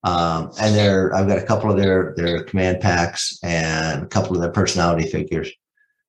um, 0.07 0.53
and 0.61 0.73
they're. 0.77 1.13
I've 1.13 1.27
got 1.27 1.39
a 1.39 1.45
couple 1.45 1.69
of 1.69 1.77
their 1.77 2.15
their 2.17 2.45
command 2.45 2.81
packs 2.81 3.41
and 3.43 4.05
a 4.05 4.07
couple 4.07 4.37
of 4.37 4.41
their 4.41 4.53
personality 4.53 5.09
figures, 5.09 5.51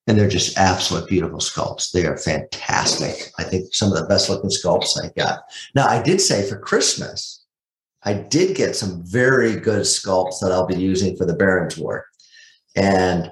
and 0.05 0.15
they're 0.15 0.29
just 0.29 0.55
absolute 0.55 1.09
beautiful 1.09 1.39
sculpts. 1.39 1.91
They 1.91 2.05
are 2.05 2.15
fantastic. 2.15 3.31
I 3.39 3.43
think 3.43 3.73
some 3.73 3.91
of 3.91 3.97
the 3.97 4.05
best 4.05 4.29
looking 4.29 4.51
sculpts 4.51 5.03
I 5.03 5.09
got. 5.17 5.39
Now, 5.73 5.87
I 5.87 5.99
did 5.99 6.21
say 6.21 6.47
for 6.47 6.59
Christmas, 6.59 7.43
I 8.03 8.13
did 8.13 8.55
get 8.55 8.75
some 8.75 9.01
very 9.03 9.55
good 9.55 9.81
sculpts 9.81 10.41
that 10.41 10.51
I'll 10.51 10.67
be 10.67 10.75
using 10.75 11.17
for 11.17 11.25
the 11.25 11.35
Barons 11.35 11.75
War, 11.75 12.05
and 12.75 13.31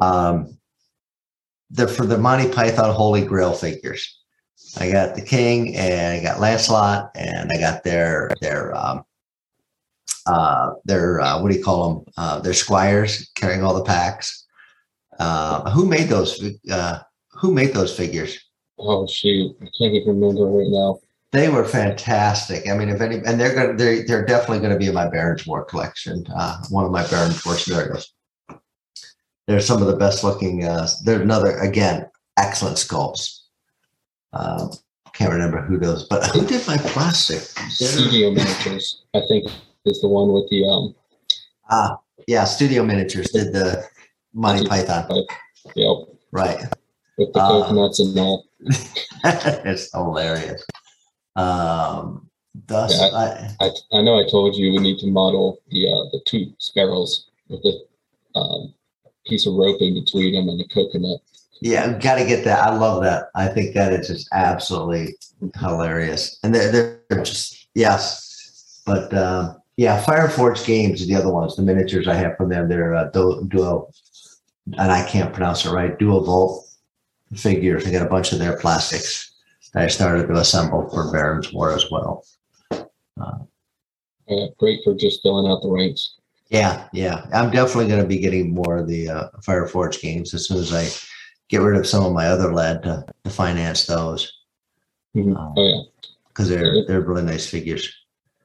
um, 0.00 0.56
the 1.70 1.88
for 1.88 2.06
the 2.06 2.16
Monty 2.16 2.48
Python 2.48 2.94
Holy 2.94 3.24
Grail 3.24 3.54
figures. 3.54 4.20
I 4.78 4.92
got 4.92 5.16
the 5.16 5.22
king 5.22 5.76
and 5.76 6.20
I 6.20 6.22
got 6.22 6.40
Lancelot 6.40 7.10
and 7.16 7.50
I 7.52 7.58
got 7.58 7.84
their 7.84 8.30
their 8.40 8.74
um 8.76 9.04
uh 10.26 10.74
their 10.84 11.20
uh 11.20 11.40
what 11.40 11.50
do 11.50 11.58
you 11.58 11.64
call 11.64 11.88
them? 11.88 12.12
Uh 12.16 12.40
their 12.40 12.54
squires 12.54 13.30
carrying 13.34 13.62
all 13.62 13.74
the 13.74 13.84
packs. 13.84 14.46
Uh 15.18 15.70
who 15.70 15.86
made 15.86 16.08
those 16.08 16.42
uh 16.70 16.98
who 17.32 17.52
made 17.52 17.72
those 17.74 17.96
figures? 17.96 18.38
Oh, 18.78 19.06
shoot. 19.06 19.56
I 19.60 19.68
can't 19.78 19.94
even 19.94 20.20
remember 20.20 20.46
right 20.46 20.68
now. 20.68 20.98
They 21.32 21.48
were 21.48 21.64
fantastic. 21.64 22.68
I 22.68 22.76
mean, 22.76 22.88
if 22.88 23.00
any, 23.00 23.16
and 23.16 23.40
they're 23.40 23.54
gonna, 23.54 23.74
they're, 23.76 24.06
they're 24.06 24.24
definitely 24.24 24.60
going 24.60 24.72
to 24.72 24.78
be 24.78 24.86
in 24.86 24.94
my 24.94 25.08
Barons 25.08 25.46
War 25.46 25.64
collection. 25.64 26.24
Uh, 26.34 26.62
one 26.70 26.84
of 26.84 26.92
my 26.92 27.04
Barons 27.08 27.44
War 27.44 27.56
scenarios. 27.56 28.12
They're 29.46 29.60
some 29.60 29.82
of 29.82 29.88
the 29.88 29.96
best 29.96 30.22
looking. 30.22 30.64
Uh, 30.64 30.88
they're 31.04 31.20
another 31.20 31.58
again 31.58 32.06
excellent 32.38 32.76
sculpts. 32.76 33.40
Um, 34.32 34.70
can't 35.12 35.32
remember 35.32 35.60
who 35.60 35.78
those, 35.78 36.06
but 36.08 36.26
who 36.26 36.44
did 36.44 36.66
my 36.66 36.76
plastic? 36.76 37.40
Studio 37.70 38.30
Miniatures, 38.30 39.02
I 39.14 39.20
think, 39.28 39.48
is 39.84 40.00
the 40.00 40.08
one 40.08 40.32
with 40.32 40.48
the, 40.50 40.64
um, 40.66 40.94
Ah, 41.70 41.98
yeah, 42.26 42.44
Studio 42.44 42.84
Miniatures 42.84 43.30
did 43.30 43.52
the 43.52 43.84
Monty 44.34 44.66
Python, 44.66 45.06
know, 45.76 46.08
right? 46.32 46.58
with 47.16 47.32
the 47.32 47.40
Uh, 47.40 47.48
coconuts 47.62 48.00
and 48.00 48.18
all. 48.18 48.44
it's 49.24 49.90
hilarious. 49.92 50.62
Um, 51.36 52.28
thus, 52.66 52.98
Yeah, 53.00 53.06
I, 53.60 53.66
I, 53.66 53.70
I 53.98 54.02
know 54.02 54.18
I 54.18 54.28
told 54.30 54.56
you 54.56 54.72
we 54.72 54.78
need 54.78 54.98
to 55.00 55.06
model 55.06 55.58
the, 55.70 55.86
uh, 55.88 56.08
the 56.12 56.20
two 56.26 56.52
sparrows 56.58 57.26
with 57.48 57.62
the, 57.62 57.84
um, 58.38 58.74
piece 59.26 59.46
of 59.46 59.54
rope 59.54 59.80
in 59.80 59.94
between 59.94 60.34
them 60.34 60.48
and 60.50 60.60
the 60.60 60.68
coconut. 60.68 61.20
yeah, 61.62 61.98
got 61.98 62.16
to 62.16 62.26
get 62.26 62.44
that. 62.44 62.62
I 62.62 62.76
love 62.76 63.02
that. 63.04 63.30
I 63.34 63.48
think 63.48 63.74
that 63.74 63.92
is 63.92 64.08
just 64.08 64.28
absolutely 64.32 65.16
hilarious, 65.56 66.38
and 66.42 66.54
they're 66.54 67.00
they're 67.08 67.24
just 67.24 67.68
yes, 67.74 68.82
but 68.84 69.14
um, 69.14 69.56
yeah, 69.76 70.02
Fireforge 70.02 70.64
Games 70.66 71.02
are 71.02 71.06
the 71.06 71.16
other 71.16 71.32
ones. 71.32 71.56
The 71.56 71.62
miniatures 71.62 72.06
I 72.08 72.14
have 72.14 72.36
from 72.36 72.48
them, 72.48 72.68
they're 72.68 72.94
uh, 72.94 73.04
duo, 73.10 73.42
duo, 73.44 73.90
and 74.78 74.92
I 74.92 75.06
can't 75.08 75.32
pronounce 75.32 75.64
it 75.66 75.70
right. 75.70 75.98
Dual 75.98 76.24
Volt 76.24 76.66
figures. 77.34 77.86
I 77.86 77.90
got 77.90 78.06
a 78.06 78.10
bunch 78.10 78.32
of 78.32 78.38
their 78.38 78.56
plastics 78.56 79.32
that 79.72 79.82
I 79.84 79.88
started 79.88 80.26
to 80.28 80.34
assemble 80.34 80.88
for 80.90 81.10
Baron's 81.10 81.52
War 81.52 81.72
as 81.74 81.90
well. 81.90 82.24
Uh, 82.70 84.46
great 84.58 84.80
for 84.84 84.94
just 84.94 85.22
filling 85.22 85.50
out 85.50 85.60
the 85.62 85.68
ranks. 85.68 86.14
Yeah, 86.48 86.88
yeah. 86.92 87.26
I'm 87.32 87.50
definitely 87.50 87.88
going 87.88 88.00
to 88.02 88.06
be 88.08 88.18
getting 88.18 88.54
more 88.54 88.78
of 88.78 88.88
the 88.88 89.08
uh, 89.08 89.28
Fireforge 89.46 90.00
games 90.00 90.32
as 90.34 90.46
soon 90.48 90.58
as 90.58 90.72
I 90.72 90.88
get 91.48 91.60
rid 91.60 91.76
of 91.78 91.86
some 91.86 92.04
of 92.04 92.12
my 92.12 92.26
other 92.28 92.52
lead 92.54 92.82
to, 92.84 93.04
to 93.24 93.30
finance 93.30 93.86
those 93.86 94.32
Mhm. 95.16 95.36
Um, 95.36 95.54
Oh, 95.56 95.68
yeah. 95.68 95.82
because 96.28 96.48
they're 96.48 96.84
they're 96.86 97.00
really 97.02 97.22
nice 97.22 97.46
figures. 97.46 97.92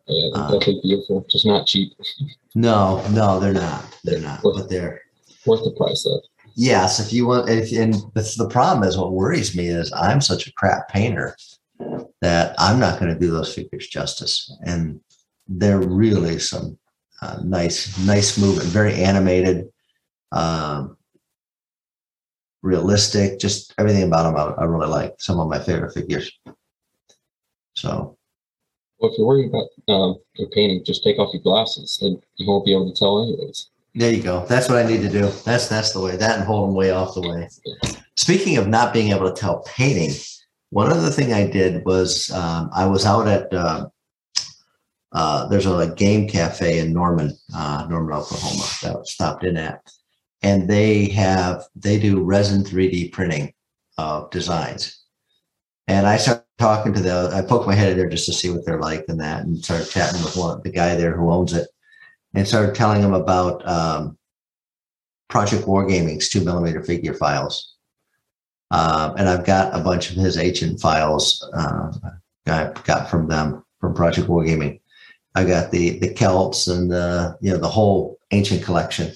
Yeah, 0.10 0.30
Uh, 0.34 0.51
definitely 0.51 0.82
beautiful. 0.84 1.25
Just 1.30 1.46
not 1.46 1.68
cheap. 1.68 1.94
No, 2.56 3.06
no, 3.12 3.39
they're 3.39 3.54
not. 3.54 3.86
They're 4.04 4.20
not. 4.20 4.42
But 4.44 4.70
they're 4.70 5.01
Worth 5.46 5.63
the 5.63 5.72
price, 5.72 6.04
though. 6.04 6.22
yes. 6.56 7.00
If 7.00 7.13
you 7.13 7.25
want, 7.28 7.50
if 7.50 7.72
and 7.72 7.94
the 8.13 8.48
problem 8.50 8.88
is 8.88 8.98
what 8.98 9.13
worries 9.13 9.56
me 9.56 9.68
is 9.68 9.92
I'm 9.94 10.20
such 10.22 10.48
a 10.48 10.54
crap 10.54 10.89
painter 10.89 11.36
that 12.22 12.56
I'm 12.60 12.80
not 12.80 13.00
going 13.00 13.13
to 13.13 13.20
do 13.20 13.32
those 13.32 13.54
figures 13.54 13.88
justice, 13.88 14.51
and 14.66 15.00
they're 15.48 15.80
really 15.80 16.38
some 16.39 16.78
uh, 17.22 17.39
nice, 17.44 17.98
nice 18.06 18.38
movement, 18.38 18.68
very 18.68 18.96
animated. 18.96 19.70
Um, 20.32 20.98
realistic, 22.62 23.39
just 23.39 23.74
everything 23.78 24.04
about 24.04 24.24
them 24.24 24.36
I, 24.36 24.62
I 24.62 24.66
really 24.66 24.88
like. 24.88 25.16
Some 25.20 25.39
of 25.39 25.48
my 25.48 25.60
favorite 25.60 25.94
figures. 25.94 26.30
So 27.75 28.18
Well, 29.00 29.12
if 29.12 29.18
you're 29.18 29.27
worried 29.27 29.50
about 29.50 29.68
um, 29.94 30.20
your 30.36 30.50
painting, 30.50 30.84
just 30.86 31.03
take 31.03 31.20
off 31.20 31.34
your 31.34 31.41
glasses. 31.41 32.00
and 32.01 32.22
you 32.36 32.48
won't 32.48 32.65
be 32.65 32.74
able 32.74 32.91
to 32.91 32.98
tell 32.98 33.24
anyways. 33.24 33.70
there 33.96 34.12
you 34.12 34.22
go. 34.22 34.46
That's 34.46 34.68
what 34.68 34.77
I 34.77 34.88
need 34.88 35.01
to 35.01 35.10
do. 35.10 35.29
That's 35.46 35.68
that's 35.68 35.94
the 35.94 36.01
way. 36.01 36.18
That 36.18 36.38
and 36.38 36.46
hold 36.46 36.70
them 36.70 36.75
way 36.75 36.91
off 36.91 37.15
the 37.15 37.22
way. 37.22 37.48
Speaking 38.15 38.58
of 38.58 38.68
not 38.68 38.94
being 38.94 39.12
able 39.12 39.32
to 39.32 39.39
tell 39.39 39.63
painting, 39.63 40.12
one 40.72 40.91
other 40.91 41.10
thing 41.10 41.34
I 41.34 41.48
did 41.48 41.86
was 41.86 42.29
um, 42.32 42.70
I 42.74 42.86
was 42.86 43.06
out 43.06 43.27
at 43.27 43.53
uh, 43.53 43.88
uh, 45.12 45.48
there's 45.48 45.65
a 45.65 45.94
game 45.96 46.27
cafe 46.27 46.79
in 46.79 46.94
Norman, 46.94 47.36
uh, 47.56 47.88
Norman, 47.89 48.18
Oklahoma 48.18 48.63
that 48.84 48.96
I 48.98 49.03
stopped 49.03 49.44
in 49.44 49.58
at, 49.58 49.82
and 50.44 50.70
they 50.70 51.08
have 51.10 51.63
they 51.75 51.98
do 51.98 52.22
resin 52.22 52.63
3D 52.63 53.12
printing 53.12 53.53
of 53.98 54.29
designs. 54.29 55.03
And 55.88 56.06
I 56.06 56.18
started 56.18 56.38
talking 56.60 56.94
to 56.94 57.01
them. 57.01 57.34
I 57.34 57.42
poked 57.42 57.68
my 57.68 57.74
head 57.74 57.92
in 57.92 57.98
there 57.98 58.10
just 58.10 58.25
to 58.25 58.34
see 58.34 58.50
what 58.50 58.66
they're 58.66 58.80
like 58.80 59.06
and 59.08 59.20
that, 59.20 59.44
and 59.44 59.63
started 59.63 59.89
chatting 59.89 60.22
with 60.24 60.38
one 60.38 60.62
the 60.63 60.72
guy 60.72 60.96
there 60.96 61.16
who 61.16 61.32
owns 61.32 61.54
it, 61.54 61.68
and 62.34 62.48
started 62.48 62.75
telling 62.75 63.01
him 63.01 63.13
about 63.13 63.68
um, 63.68 64.18
Project 65.30 65.66
Wargaming's 65.66 66.30
two 66.30 66.44
millimeter 66.44 66.84
figure 66.84 67.13
files. 67.13 67.75
Um, 68.72 69.16
and 69.18 69.28
I've 69.28 69.46
got 69.46 69.74
a 69.74 69.84
bunch 69.84 70.12
of 70.12 70.18
his 70.18 70.38
ancient 70.38 70.80
files 70.80 71.44
uh, 71.56 71.92
I 72.50 72.72
got 72.86 73.10
from 73.10 73.28
them 73.28 73.63
from 73.80 73.94
Project 73.94 74.28
Wargaming. 74.28 74.80
I 75.36 75.46
got 75.46 75.72
the 75.72 76.00
the 76.00 76.13
Celts 76.13 76.68
and 76.68 76.92
the 76.92 77.38
you 77.42 77.51
know 77.51 77.58
the 77.58 77.70
whole 77.70 78.18
ancient 78.32 78.63
collection. 78.63 79.12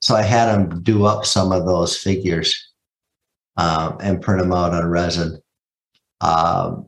So 0.00 0.14
I 0.14 0.22
had 0.22 0.54
him 0.54 0.82
do 0.82 1.04
up 1.04 1.26
some 1.26 1.52
of 1.52 1.66
those 1.66 1.96
figures 1.96 2.72
um, 3.56 3.98
and 4.00 4.22
print 4.22 4.40
them 4.40 4.52
out 4.52 4.72
on 4.72 4.86
resin. 4.86 5.42
Um, 6.20 6.86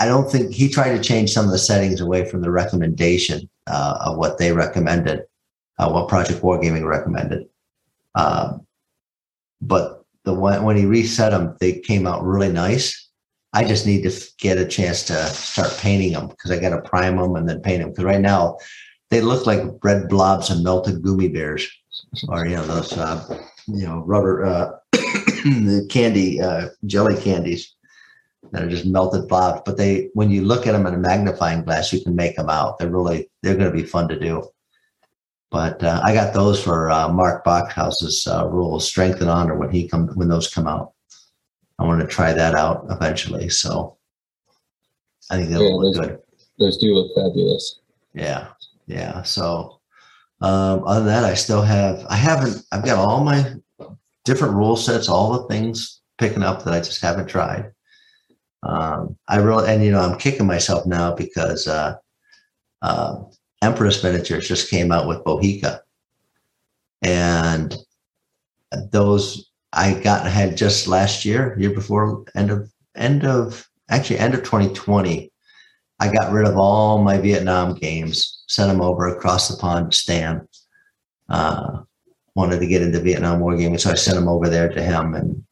I 0.00 0.06
don't 0.06 0.30
think 0.30 0.52
he 0.52 0.68
tried 0.68 0.96
to 0.96 1.02
change 1.02 1.32
some 1.32 1.44
of 1.44 1.50
the 1.50 1.58
settings 1.58 2.00
away 2.00 2.24
from 2.28 2.40
the 2.40 2.50
recommendation 2.50 3.48
uh, 3.66 3.98
of 4.00 4.16
what 4.16 4.38
they 4.38 4.52
recommended 4.52 5.24
uh, 5.78 5.90
what 5.90 6.08
Project 6.08 6.42
Wargaming 6.42 6.86
recommended. 6.86 7.48
Um, 8.14 8.66
but 9.60 10.04
the 10.24 10.34
one 10.34 10.64
when 10.64 10.76
he 10.76 10.86
reset 10.86 11.30
them, 11.30 11.56
they 11.60 11.80
came 11.80 12.06
out 12.06 12.24
really 12.24 12.52
nice. 12.52 13.08
I 13.54 13.64
just 13.64 13.86
need 13.86 14.02
to 14.02 14.30
get 14.38 14.58
a 14.58 14.66
chance 14.66 15.04
to 15.04 15.14
start 15.26 15.76
painting 15.78 16.12
them 16.12 16.28
because 16.28 16.50
I 16.50 16.60
got 16.60 16.70
to 16.70 16.82
prime 16.82 17.16
them 17.16 17.34
and 17.36 17.48
then 17.48 17.60
paint 17.60 17.80
them. 17.80 17.90
Because 17.90 18.04
right 18.04 18.20
now 18.20 18.58
they 19.10 19.20
look 19.20 19.46
like 19.46 19.62
red 19.82 20.08
blobs 20.08 20.50
of 20.50 20.62
melted 20.62 21.02
gummy 21.02 21.28
bears, 21.28 21.66
or 22.28 22.46
you 22.46 22.56
know 22.56 22.66
those 22.66 22.92
uh, 22.92 23.42
you 23.66 23.86
know 23.86 24.00
rubber 24.00 24.80
uh, 25.46 25.80
candy 25.88 26.40
uh, 26.40 26.68
jelly 26.86 27.20
candies 27.20 27.74
that 28.52 28.62
are 28.62 28.68
just 28.68 28.86
melted 28.86 29.28
blobs. 29.28 29.62
But 29.64 29.76
they 29.76 30.10
when 30.14 30.30
you 30.30 30.42
look 30.42 30.66
at 30.66 30.72
them 30.72 30.86
in 30.86 30.94
a 30.94 30.98
magnifying 30.98 31.62
glass, 31.64 31.92
you 31.92 32.00
can 32.02 32.14
make 32.16 32.36
them 32.36 32.48
out. 32.48 32.78
They're 32.78 32.90
really 32.90 33.30
they're 33.42 33.56
going 33.56 33.70
to 33.70 33.76
be 33.76 33.84
fun 33.84 34.08
to 34.08 34.18
do. 34.18 34.48
But 35.50 35.82
uh, 35.82 36.00
I 36.04 36.12
got 36.12 36.34
those 36.34 36.62
for 36.62 36.90
uh, 36.90 37.08
Mark 37.08 37.42
Backhouse's 37.44 38.26
uh, 38.26 38.46
rules, 38.48 38.86
Strength 38.86 39.22
and 39.22 39.30
Honor, 39.30 39.56
when 39.56 39.70
he 39.70 39.88
come 39.88 40.08
when 40.14 40.28
those 40.28 40.52
come 40.52 40.66
out. 40.66 40.92
I 41.78 41.84
want 41.84 42.00
to 42.00 42.06
try 42.06 42.32
that 42.32 42.54
out 42.54 42.86
eventually. 42.90 43.48
So 43.48 43.96
I 45.30 45.36
think 45.36 45.50
that'll 45.50 45.68
Yeah, 45.68 45.74
look 45.74 45.94
those- 45.96 46.06
good. 46.06 46.18
Those 46.58 46.76
do 46.78 46.92
look 46.92 47.14
fabulous. 47.14 47.78
Yeah, 48.14 48.48
yeah. 48.88 49.22
So 49.22 49.78
um, 50.40 50.82
other 50.86 51.00
than 51.04 51.06
that, 51.06 51.24
I 51.24 51.34
still 51.34 51.62
have 51.62 52.04
I 52.10 52.16
haven't 52.16 52.62
I've 52.72 52.84
got 52.84 52.98
all 52.98 53.22
my 53.22 53.54
different 54.28 54.54
rule 54.54 54.76
sets, 54.76 55.08
all 55.08 55.32
the 55.32 55.48
things 55.48 56.02
picking 56.18 56.42
up 56.42 56.62
that 56.62 56.74
I 56.74 56.80
just 56.80 57.00
haven't 57.00 57.28
tried. 57.28 57.72
Um, 58.62 59.16
I 59.26 59.38
really 59.38 59.68
and 59.68 59.82
you 59.82 59.90
know 59.90 60.00
I'm 60.00 60.18
kicking 60.18 60.46
myself 60.46 60.84
now 60.84 61.14
because 61.14 61.66
uh, 61.66 61.94
uh, 62.82 63.22
Empress 63.62 64.04
Miniatures 64.04 64.46
just 64.46 64.68
came 64.68 64.92
out 64.92 65.08
with 65.08 65.24
Bohica, 65.24 65.80
and 67.02 67.74
those 68.92 69.50
I 69.72 69.94
got 69.94 70.26
had 70.26 70.56
just 70.56 70.88
last 70.88 71.24
year, 71.24 71.56
year 71.58 71.70
before 71.70 72.24
end 72.34 72.50
of 72.50 72.70
end 72.94 73.24
of 73.24 73.66
actually 73.88 74.18
end 74.18 74.34
of 74.34 74.42
2020. 74.42 75.32
I 76.00 76.12
got 76.12 76.32
rid 76.32 76.46
of 76.46 76.56
all 76.56 77.02
my 77.02 77.18
Vietnam 77.18 77.74
games, 77.74 78.44
sent 78.46 78.70
them 78.70 78.80
over 78.80 79.08
across 79.08 79.48
the 79.48 79.56
pond 79.56 79.92
to 79.92 79.98
Stan. 79.98 80.48
Uh, 81.28 81.80
wanted 82.38 82.60
to 82.60 82.68
get 82.68 82.82
into 82.82 83.00
Vietnam 83.00 83.40
War 83.40 83.56
gaming, 83.56 83.78
so 83.78 83.90
I 83.90 83.94
sent 83.94 84.16
them 84.16 84.28
over 84.28 84.48
there 84.48 84.68
to 84.68 84.80
him. 84.80 85.14
And 85.14 85.44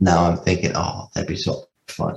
now 0.00 0.24
I'm 0.24 0.38
thinking, 0.38 0.72
oh, 0.74 1.08
that'd 1.14 1.28
be 1.28 1.36
so 1.36 1.64
fun. 1.86 2.16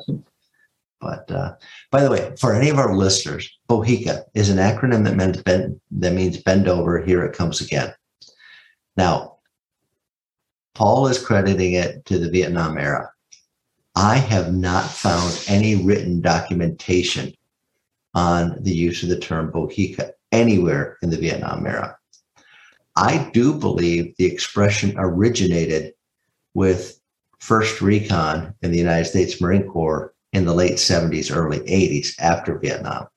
But 1.01 1.29
uh, 1.29 1.55
by 1.91 2.01
the 2.01 2.10
way, 2.10 2.33
for 2.39 2.55
any 2.55 2.69
of 2.69 2.77
our 2.77 2.95
listeners, 2.95 3.51
BOHICA 3.67 4.24
is 4.33 4.48
an 4.50 4.60
acronym 4.60 5.03
that 5.03 5.17
means 5.17 5.41
bend, 5.43 5.81
that 5.91 6.13
means 6.13 6.38
bend 6.38 6.69
over. 6.69 7.01
Here 7.01 7.25
it 7.25 7.36
comes 7.36 7.60
again. 7.60 7.93
Now, 8.95 9.39
Paul 10.74 11.07
is 11.07 11.24
crediting 11.24 11.74
it 11.74 12.05
to 12.05 12.17
the 12.17 12.29
Vietnam 12.29 12.77
era. 12.77 13.12
I 13.98 14.15
have 14.15 14.53
not 14.53 14.86
found 14.86 15.43
any 15.50 15.75
written 15.75 16.21
documentation 16.21 17.33
on 18.13 18.55
the 18.63 18.74
use 18.74 19.03
of 19.03 19.10
the 19.10 19.19
term 19.19 19.51
Bohica 19.51 20.12
anywhere 20.31 20.98
in 21.01 21.10
the 21.10 21.17
Vietnam 21.17 21.67
era. 21.67 21.98
I 22.95 23.29
do 23.33 23.53
believe 23.53 24.15
the 24.17 24.25
expression 24.25 24.95
originated 24.98 25.93
with 26.53 27.00
First 27.39 27.81
Recon 27.81 28.53
in 28.62 28.71
the 28.71 28.77
United 28.77 29.05
States 29.05 29.41
Marine 29.41 29.67
Corps 29.67 30.13
in 30.33 30.45
the 30.45 30.53
late 30.53 30.74
70s, 30.74 31.36
early 31.36 31.60
80s 31.60 32.13
after 32.19 32.57
Vietnam. 32.60 33.07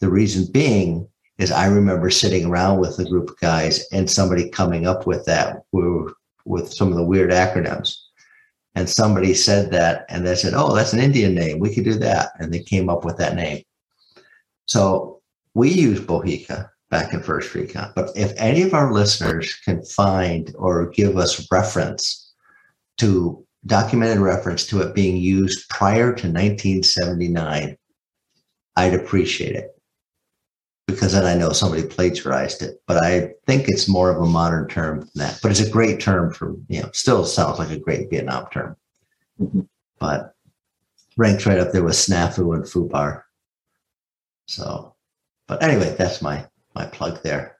The 0.00 0.08
reason 0.08 0.50
being 0.52 1.08
is 1.38 1.50
I 1.50 1.66
remember 1.66 2.10
sitting 2.10 2.46
around 2.46 2.78
with 2.78 2.98
a 2.98 3.08
group 3.08 3.30
of 3.30 3.40
guys 3.40 3.86
and 3.92 4.08
somebody 4.08 4.48
coming 4.48 4.86
up 4.86 5.06
with 5.06 5.24
that 5.24 5.64
with 5.72 6.72
some 6.72 6.90
of 6.90 6.96
the 6.96 7.04
weird 7.04 7.30
acronyms. 7.30 7.96
And 8.76 8.88
somebody 8.88 9.34
said 9.34 9.70
that 9.70 10.04
and 10.08 10.26
they 10.26 10.34
said 10.34 10.52
oh 10.54 10.74
that's 10.74 10.92
an 10.92 11.00
indian 11.00 11.34
name. 11.34 11.58
We 11.58 11.74
could 11.74 11.84
do 11.84 11.94
that. 11.94 12.32
And 12.38 12.52
they 12.52 12.60
came 12.60 12.88
up 12.88 13.04
with 13.04 13.16
that 13.18 13.36
name. 13.36 13.62
So 14.66 15.22
we 15.54 15.70
use 15.70 16.00
bohica 16.00 16.70
back 16.90 17.12
in 17.12 17.22
first 17.22 17.54
recon 17.54 17.92
but 17.94 18.10
if 18.16 18.32
any 18.36 18.62
of 18.62 18.74
our 18.74 18.92
listeners 18.92 19.54
can 19.64 19.82
find 19.84 20.54
or 20.56 20.90
give 20.90 21.16
us 21.16 21.48
reference 21.50 22.32
to 22.98 23.44
documented 23.66 24.18
reference 24.18 24.66
to 24.66 24.80
it 24.80 24.94
being 24.94 25.16
used 25.16 25.68
prior 25.68 26.12
to 26.12 26.28
1979 26.28 27.76
i'd 28.76 28.94
appreciate 28.94 29.56
it 29.56 29.74
because 30.86 31.12
then 31.12 31.24
I 31.24 31.34
know 31.34 31.50
somebody 31.50 31.82
plagiarized 31.82 32.62
it. 32.62 32.82
But 32.86 33.02
I 33.02 33.32
think 33.46 33.68
it's 33.68 33.88
more 33.88 34.10
of 34.10 34.22
a 34.22 34.26
modern 34.26 34.68
term 34.68 35.00
than 35.00 35.08
that. 35.26 35.38
But 35.42 35.50
it's 35.50 35.60
a 35.60 35.70
great 35.70 36.00
term 36.00 36.32
for, 36.32 36.54
you 36.68 36.82
know, 36.82 36.90
still 36.92 37.24
sounds 37.24 37.58
like 37.58 37.70
a 37.70 37.78
great 37.78 38.10
Vietnam 38.10 38.46
term. 38.52 38.76
Mhm. 39.40 39.68
But 39.98 40.34
ranks 41.16 41.46
right 41.46 41.58
up 41.58 41.72
there 41.72 41.82
with 41.82 41.94
snafu 41.94 42.54
and 42.54 42.64
fubar. 42.64 43.22
So, 44.46 44.94
but 45.46 45.62
anyway, 45.62 45.94
that's 45.96 46.20
my 46.20 46.46
my 46.74 46.86
plug 46.86 47.22
there. 47.22 47.58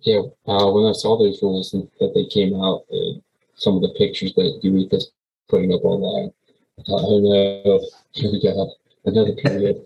Yeah, 0.00 0.20
uh, 0.46 0.70
when 0.70 0.86
I 0.86 0.92
saw 0.92 1.18
those 1.18 1.40
rules 1.42 1.72
and 1.72 1.88
that 2.00 2.12
they 2.14 2.26
came 2.26 2.54
out, 2.54 2.84
uh, 2.92 3.18
some 3.56 3.76
of 3.76 3.82
the 3.82 3.94
pictures 3.96 4.34
that 4.34 4.60
Eureka's 4.62 5.12
putting 5.48 5.72
up 5.72 5.84
online, 5.84 6.30
I 6.78 6.82
thought, 6.82 7.04
oh 7.04 7.20
no, 7.20 7.80
here 8.12 8.30
we 8.30 8.42
go, 8.42 8.72
another 9.04 9.34
period. 9.34 9.82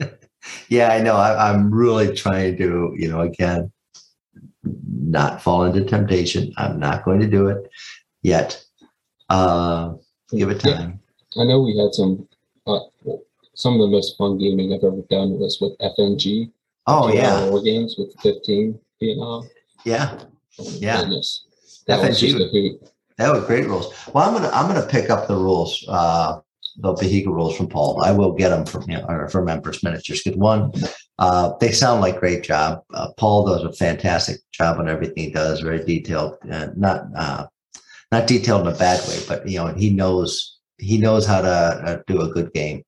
Yeah, 0.68 0.88
I 0.88 1.00
know. 1.00 1.16
I, 1.16 1.50
I'm 1.50 1.72
really 1.72 2.14
trying 2.14 2.56
to, 2.58 2.94
you 2.96 3.08
know, 3.08 3.20
again, 3.20 3.72
not 4.62 5.42
fall 5.42 5.64
into 5.64 5.84
temptation. 5.84 6.52
I'm 6.56 6.78
not 6.78 7.04
going 7.04 7.20
to 7.20 7.26
do 7.26 7.48
it 7.48 7.68
yet. 8.22 8.62
Uh, 9.28 9.94
give 10.30 10.50
it 10.50 10.64
Yeah, 10.64 10.76
time. 10.76 11.00
I 11.38 11.44
know 11.44 11.62
we 11.62 11.78
had 11.78 11.94
some, 11.94 12.28
uh, 12.66 12.80
some 13.54 13.74
of 13.74 13.80
the 13.80 13.88
most 13.88 14.16
fun 14.16 14.38
gaming 14.38 14.72
I've 14.72 14.84
ever 14.84 15.02
done 15.10 15.38
was 15.38 15.60
with 15.60 15.78
FNG. 15.78 16.50
Oh 16.86 17.12
yeah, 17.12 17.48
War 17.48 17.62
games 17.62 17.96
with 17.98 18.14
15 18.20 18.78
Vietnam. 19.00 19.48
yeah. 19.84 20.18
Oh, 20.58 20.66
Yeah. 20.78 21.00
Goodness. 21.00 21.46
That 21.86 22.00
was 22.00 22.18
FNG 22.18 22.30
just 22.30 22.36
a 22.36 22.48
hoot. 22.48 22.90
That 23.18 23.32
was 23.32 23.44
great 23.44 23.66
rules. 23.66 23.92
Well, 24.12 24.26
I'm 24.28 24.34
gonna 24.34 24.50
I'm 24.52 24.66
gonna 24.66 24.86
pick 24.86 25.10
up 25.10 25.28
the 25.28 25.36
rules, 25.36 25.84
uh, 25.88 26.40
the 26.78 26.92
Bohica 26.94 27.26
rules 27.26 27.56
from 27.56 27.68
Paul. 27.68 28.02
I 28.02 28.10
will 28.12 28.32
get 28.32 28.48
them 28.50 28.66
from 28.66 28.88
you 28.90 28.98
know, 28.98 29.04
or 29.08 29.28
from 29.28 29.48
Empress 29.48 29.82
Miniatures. 29.82 30.22
Because 30.22 30.38
one, 30.38 30.72
uh, 31.18 31.52
they 31.60 31.70
sound 31.72 32.00
like 32.00 32.18
great 32.20 32.42
job. 32.42 32.82
Uh, 32.92 33.08
Paul 33.16 33.46
does 33.46 33.62
a 33.64 33.72
fantastic 33.72 34.38
job 34.52 34.78
on 34.78 34.88
everything 34.88 35.24
he 35.24 35.30
does. 35.30 35.60
Very 35.60 35.84
detailed, 35.84 36.36
uh, 36.50 36.68
not 36.76 37.04
uh, 37.16 37.46
not 38.10 38.26
detailed 38.26 38.66
in 38.66 38.74
a 38.74 38.76
bad 38.76 39.06
way, 39.08 39.18
but 39.28 39.48
you 39.48 39.58
know 39.58 39.68
he 39.74 39.90
knows 39.90 40.58
he 40.78 40.98
knows 40.98 41.24
how 41.26 41.40
to 41.40 41.48
uh, 41.48 42.02
do 42.06 42.20
a 42.22 42.28
good 42.30 42.52
game. 42.52 42.82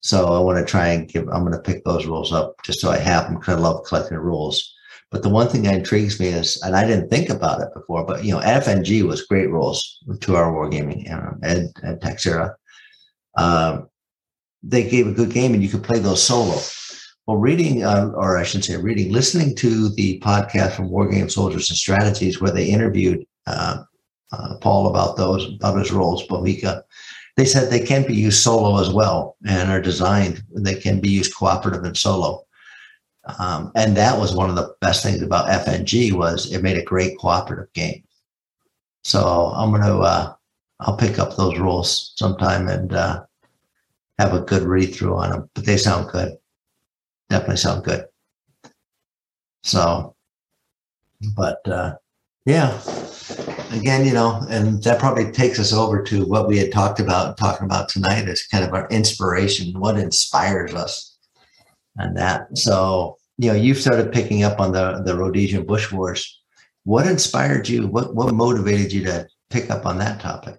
So 0.00 0.26
I 0.28 0.38
want 0.40 0.58
to 0.58 0.70
try 0.70 0.88
and 0.88 1.08
give. 1.08 1.28
I'm 1.28 1.44
going 1.44 1.52
to 1.52 1.58
pick 1.58 1.84
those 1.84 2.06
rules 2.06 2.32
up 2.32 2.54
just 2.64 2.80
so 2.80 2.90
I 2.90 2.98
have 2.98 3.24
them 3.24 3.38
because 3.38 3.56
I 3.56 3.58
love 3.58 3.84
collecting 3.84 4.18
rules. 4.18 4.74
But 5.10 5.22
the 5.22 5.28
one 5.28 5.48
thing 5.48 5.62
that 5.62 5.74
intrigues 5.74 6.20
me 6.20 6.28
is, 6.28 6.60
and 6.62 6.76
I 6.76 6.86
didn't 6.86 7.08
think 7.08 7.30
about 7.30 7.60
it 7.60 7.68
before, 7.74 8.04
but 8.04 8.24
you 8.24 8.32
know, 8.32 8.40
FNG 8.40 9.06
was 9.06 9.22
great 9.22 9.50
rules 9.50 9.98
with 10.06 10.20
two-hour 10.20 10.52
wargaming 10.52 11.10
um, 11.12 11.40
and 11.42 11.70
and 11.82 12.00
Teixeira. 12.00 12.54
Um, 13.36 13.88
they 14.62 14.88
gave 14.88 15.06
a 15.06 15.12
good 15.12 15.30
game, 15.30 15.54
and 15.54 15.62
you 15.62 15.68
could 15.68 15.84
play 15.84 15.98
those 15.98 16.22
solo. 16.22 16.58
Well, 17.26 17.36
reading, 17.36 17.84
uh, 17.84 18.10
or 18.14 18.38
I 18.38 18.42
should 18.42 18.64
say, 18.64 18.76
reading, 18.76 19.12
listening 19.12 19.54
to 19.56 19.90
the 19.90 20.18
podcast 20.20 20.72
from 20.72 20.90
War 20.90 21.08
Game 21.08 21.28
Soldiers 21.28 21.68
and 21.70 21.76
Strategies, 21.76 22.40
where 22.40 22.52
they 22.52 22.66
interviewed 22.66 23.26
uh, 23.46 23.82
uh, 24.32 24.56
Paul 24.60 24.88
about 24.88 25.16
those 25.16 25.54
about 25.54 25.78
his 25.78 25.92
roles, 25.92 26.26
Bohica. 26.26 26.82
They 27.38 27.44
said 27.44 27.70
they 27.70 27.86
can 27.86 28.04
be 28.04 28.16
used 28.16 28.42
solo 28.42 28.80
as 28.80 28.90
well, 28.90 29.36
and 29.46 29.70
are 29.70 29.80
designed. 29.80 30.42
They 30.50 30.74
can 30.74 31.00
be 31.00 31.08
used 31.08 31.36
cooperative 31.36 31.84
and 31.84 31.96
solo. 31.96 32.44
Um, 33.38 33.70
and 33.76 33.96
that 33.96 34.18
was 34.18 34.34
one 34.34 34.50
of 34.50 34.56
the 34.56 34.74
best 34.80 35.04
things 35.04 35.22
about 35.22 35.48
FNG 35.48 36.12
was 36.12 36.52
it 36.52 36.64
made 36.64 36.76
a 36.76 36.82
great 36.82 37.16
cooperative 37.16 37.72
game. 37.74 38.02
So 39.04 39.52
I'm 39.54 39.70
going 39.70 39.82
to 39.82 39.98
uh, 39.98 40.34
I'll 40.80 40.96
pick 40.96 41.20
up 41.20 41.36
those 41.36 41.60
rules 41.60 42.12
sometime 42.16 42.66
and 42.66 42.92
uh, 42.92 43.24
have 44.18 44.34
a 44.34 44.40
good 44.40 44.64
read 44.64 44.92
through 44.92 45.14
on 45.14 45.30
them. 45.30 45.50
But 45.54 45.64
they 45.64 45.76
sound 45.76 46.10
good. 46.10 46.36
Definitely 47.30 47.58
sound 47.58 47.84
good. 47.84 48.06
So, 49.62 50.16
but 51.36 51.60
uh, 51.68 51.94
yeah, 52.48 52.80
again, 53.72 54.06
you 54.06 54.14
know, 54.14 54.40
and 54.48 54.82
that 54.82 54.98
probably 54.98 55.30
takes 55.30 55.58
us 55.58 55.70
over 55.70 56.02
to 56.04 56.24
what 56.24 56.48
we 56.48 56.56
had 56.56 56.72
talked 56.72 56.98
about 56.98 57.36
talking 57.36 57.66
about 57.66 57.90
tonight 57.90 58.26
is 58.26 58.46
kind 58.46 58.64
of 58.64 58.72
our 58.72 58.88
inspiration, 58.88 59.78
what 59.78 59.98
inspires 59.98 60.72
us 60.72 61.18
and 61.98 62.16
that. 62.16 62.56
So, 62.56 63.18
you 63.36 63.50
know, 63.50 63.54
you've 63.54 63.76
started 63.76 64.12
picking 64.12 64.44
up 64.44 64.60
on 64.60 64.72
the 64.72 65.02
the 65.04 65.14
Rhodesian 65.14 65.66
Bush 65.66 65.92
Wars. 65.92 66.40
What 66.84 67.06
inspired 67.06 67.68
you? 67.68 67.86
What 67.86 68.14
what 68.14 68.32
motivated 68.32 68.94
you 68.94 69.04
to 69.04 69.28
pick 69.50 69.70
up 69.70 69.84
on 69.84 69.98
that 69.98 70.18
topic? 70.18 70.58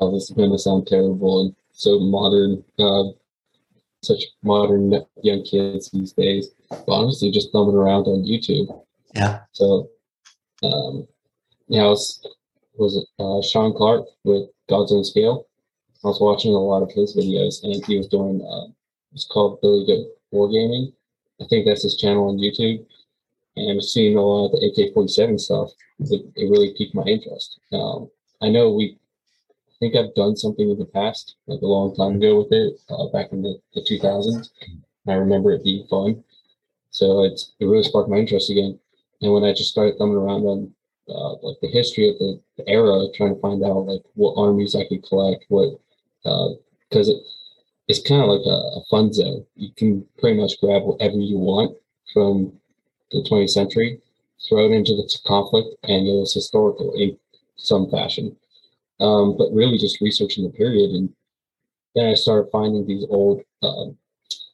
Oh, 0.00 0.12
this 0.12 0.24
is 0.24 0.30
going 0.30 0.50
to 0.50 0.58
sound 0.58 0.88
terrible 0.88 1.42
and 1.42 1.54
so 1.70 2.00
modern, 2.00 2.64
uh, 2.80 3.12
such 4.02 4.24
modern 4.42 4.92
young 5.22 5.44
kids 5.44 5.88
these 5.90 6.12
days. 6.12 6.48
But 6.68 6.88
honestly, 6.88 7.30
just 7.30 7.52
thumbing 7.52 7.76
around 7.76 8.06
on 8.06 8.24
YouTube 8.24 8.82
Yeah. 9.14 9.42
So, 9.52 9.88
um, 10.62 11.06
yeah, 11.68 11.82
I 11.82 11.88
was 11.88 12.26
was 12.76 12.96
it 12.96 13.06
uh, 13.18 13.40
Sean 13.42 13.74
Clark 13.74 14.06
with 14.24 14.48
God's 14.68 14.92
Own 14.92 15.04
Scale. 15.04 15.46
I 16.04 16.08
was 16.08 16.20
watching 16.20 16.52
a 16.52 16.58
lot 16.58 16.82
of 16.82 16.92
his 16.92 17.16
videos, 17.16 17.62
and 17.64 17.84
he 17.86 17.96
was 17.96 18.08
doing 18.08 18.40
uh, 18.42 18.70
it's 19.12 19.26
called 19.26 19.60
Billy 19.60 19.86
Goat 19.86 20.06
Wargaming. 20.32 20.92
I 21.40 21.44
think 21.48 21.66
that's 21.66 21.82
his 21.82 21.96
channel 21.96 22.28
on 22.28 22.38
YouTube. 22.38 22.84
And 23.56 23.82
seeing 23.82 24.16
a 24.16 24.20
lot 24.20 24.46
of 24.46 24.52
the 24.52 24.66
AK 24.66 24.92
forty 24.92 25.08
seven 25.08 25.38
stuff, 25.38 25.70
it, 25.98 26.26
it 26.36 26.50
really 26.50 26.74
piqued 26.76 26.94
my 26.94 27.04
interest. 27.04 27.58
Um, 27.72 28.10
I 28.42 28.50
know 28.50 28.72
we 28.72 28.98
I 29.76 29.78
think 29.78 29.94
I've 29.94 30.14
done 30.14 30.36
something 30.36 30.70
in 30.70 30.78
the 30.78 30.86
past, 30.86 31.36
like 31.46 31.60
a 31.60 31.66
long 31.66 31.94
time 31.94 32.16
ago 32.16 32.38
with 32.38 32.50
it, 32.50 32.80
uh, 32.88 33.08
back 33.08 33.32
in 33.32 33.42
the, 33.42 33.60
the 33.74 33.82
2000s. 33.82 34.48
I 35.06 35.12
remember 35.12 35.52
it 35.52 35.64
being 35.64 35.86
fun. 35.86 36.24
So 36.90 37.24
it's, 37.24 37.52
it 37.60 37.66
really 37.66 37.82
sparked 37.82 38.08
my 38.08 38.16
interest 38.16 38.48
again. 38.48 38.78
And 39.22 39.32
when 39.32 39.44
I 39.44 39.52
just 39.52 39.70
started 39.70 39.96
thumbing 39.98 40.16
around 40.16 40.44
on 40.44 40.74
uh, 41.08 41.34
like 41.42 41.56
the 41.62 41.68
history 41.68 42.08
of 42.08 42.18
the, 42.18 42.40
the, 42.56 42.68
era, 42.68 43.06
trying 43.14 43.34
to 43.34 43.40
find 43.40 43.62
out 43.64 43.86
like 43.86 44.02
what 44.14 44.34
armies 44.36 44.74
I 44.74 44.86
could 44.88 45.04
collect, 45.04 45.44
what, 45.48 45.78
because 46.22 47.08
uh, 47.08 47.12
it, 47.12 47.22
it's 47.88 48.02
kind 48.02 48.22
of 48.22 48.28
like 48.28 48.46
a, 48.46 48.78
a 48.78 48.84
fun 48.90 49.12
zone. 49.12 49.46
You 49.54 49.70
can 49.76 50.04
pretty 50.18 50.40
much 50.40 50.60
grab 50.60 50.82
whatever 50.82 51.16
you 51.16 51.38
want 51.38 51.76
from 52.12 52.52
the 53.12 53.22
20th 53.30 53.50
century, 53.50 54.00
throw 54.48 54.66
it 54.66 54.74
into 54.74 54.96
the 54.96 55.08
conflict, 55.24 55.68
and 55.84 56.06
it 56.06 56.12
was 56.12 56.34
historical 56.34 56.92
in 56.94 57.16
some 57.56 57.88
fashion 57.90 58.36
um, 59.00 59.36
but 59.36 59.52
really 59.52 59.78
just 59.78 60.00
researching 60.00 60.44
the 60.44 60.50
period. 60.50 60.90
And 60.90 61.10
then 61.94 62.06
I 62.08 62.14
started 62.14 62.50
finding 62.50 62.86
these 62.86 63.04
old, 63.08 63.42
um, 63.62 63.96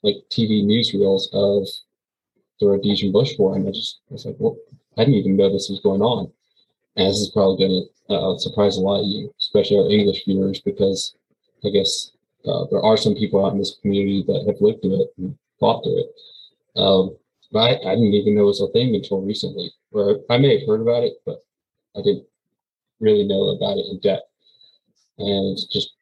like 0.03 0.17
TV 0.31 0.65
newsreels 0.65 1.33
of 1.33 1.69
the 2.61 2.67
Rhodesian 2.67 3.13
Bush 3.13 3.33
War, 3.39 3.57
and 3.57 3.67
I 3.67 3.71
just 3.71 4.01
I 4.11 4.15
was 4.15 4.27
like, 4.27 4.37
well, 4.39 4.57
I 4.97 5.05
didn't 5.05 5.21
even 5.21 5.37
know 5.37 5.53
this 5.53 5.69
was 5.69 5.81
going 5.81 6.03
on. 6.03 6.31
And 6.97 7.09
this 7.09 7.21
is 7.21 7.31
probably 7.31 7.67
going 7.67 7.89
to 8.09 8.15
uh, 8.15 8.39
surprise 8.39 8.77
a 8.77 8.81
lot 8.81 9.01
of 9.01 9.07
you, 9.07 9.33
especially 9.39 9.79
our 9.79 9.91
English 9.91 10.25
viewers, 10.25 10.61
because 10.61 11.15
I 11.65 11.71
guess 11.71 12.13
uh, 12.47 12.67
there 12.71 12.83
are 12.83 12.97
some 12.97 13.15
people 13.15 13.45
out 13.45 13.53
in 13.53 13.59
this 13.59 13.79
community 13.81 14.25
that 14.27 14.45
have 14.47 14.61
lived 14.61 14.83
through 14.83 15.03
it 15.03 15.09
and 15.17 15.37
fought 15.59 15.83
through 15.83 16.01
it. 16.01 16.11
Um, 16.77 17.17
but 17.51 17.59
I, 17.61 17.93
I, 17.93 17.95
didn't 17.95 18.15
even 18.15 18.35
know 18.35 18.43
it 18.43 18.47
was 18.47 18.61
a 18.61 18.69
thing 18.69 18.95
until 18.95 19.21
recently, 19.21 19.73
where 19.91 20.17
I 20.31 20.39
may 20.39 20.59
have 20.59 20.67
heard 20.67 20.81
about 20.81 21.05
it, 21.05 21.15
but 21.25 21.45
I 21.97 22.03
didn't 22.03 22.27
really 23.01 23.25
know 23.25 23.49
about 23.49 23.79
it 23.79 23.87
in 23.91 23.99
depth 24.01 24.29
and 25.19 25.59
just 25.71 25.95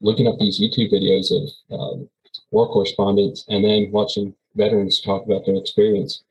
looking 0.00 0.26
up 0.26 0.38
these 0.38 0.60
YouTube 0.60 0.92
videos 0.92 1.30
of 1.32 1.78
um, 1.78 2.08
war 2.50 2.68
correspondents 2.68 3.44
and 3.48 3.64
then 3.64 3.90
watching 3.90 4.34
veterans 4.54 5.00
talk 5.00 5.24
about 5.24 5.46
their 5.46 5.56
experience. 5.56 6.22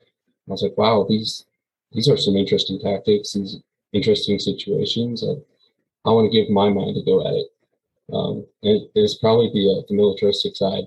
I 0.48 0.52
was 0.52 0.62
like, 0.62 0.76
wow, 0.76 1.06
these 1.08 1.44
these 1.92 2.08
are 2.08 2.16
some 2.16 2.36
interesting 2.36 2.78
tactics, 2.78 3.32
these 3.32 3.58
interesting 3.92 4.38
situations. 4.38 5.24
I, 5.24 5.34
I 6.08 6.12
want 6.12 6.30
to 6.30 6.36
give 6.36 6.50
my 6.50 6.68
mind 6.70 6.94
to 6.96 7.04
go 7.04 7.26
at 7.26 7.34
it. 7.34 7.48
Um, 8.12 8.46
and 8.62 8.88
it's 8.94 9.18
probably 9.18 9.50
the, 9.52 9.78
uh, 9.78 9.82
the 9.88 9.94
militaristic 9.94 10.56
side 10.56 10.84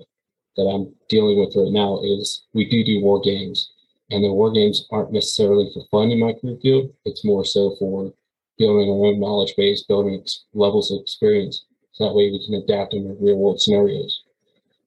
that 0.56 0.62
I'm 0.62 0.94
dealing 1.08 1.38
with 1.38 1.56
right 1.56 1.72
now 1.72 2.00
is 2.02 2.44
we 2.52 2.68
do 2.68 2.84
do 2.84 3.02
war 3.02 3.20
games 3.20 3.72
and 4.10 4.22
the 4.22 4.32
war 4.32 4.52
games 4.52 4.86
aren't 4.90 5.12
necessarily 5.12 5.70
for 5.72 5.84
fun 5.90 6.10
in 6.10 6.20
my 6.20 6.32
career 6.32 6.56
field. 6.62 6.92
It's 7.04 7.24
more 7.24 7.44
so 7.44 7.74
for 7.78 8.12
building 8.58 8.88
our 8.88 9.06
own 9.06 9.20
knowledge 9.20 9.54
base, 9.56 9.82
building 9.82 10.20
ex- 10.20 10.44
levels 10.52 10.90
of 10.90 11.00
experience. 11.00 11.64
So 11.92 12.04
that 12.04 12.14
way 12.14 12.30
we 12.30 12.44
can 12.44 12.54
adapt 12.54 12.94
in 12.94 13.16
real 13.20 13.36
world 13.36 13.60
scenarios. 13.60 14.22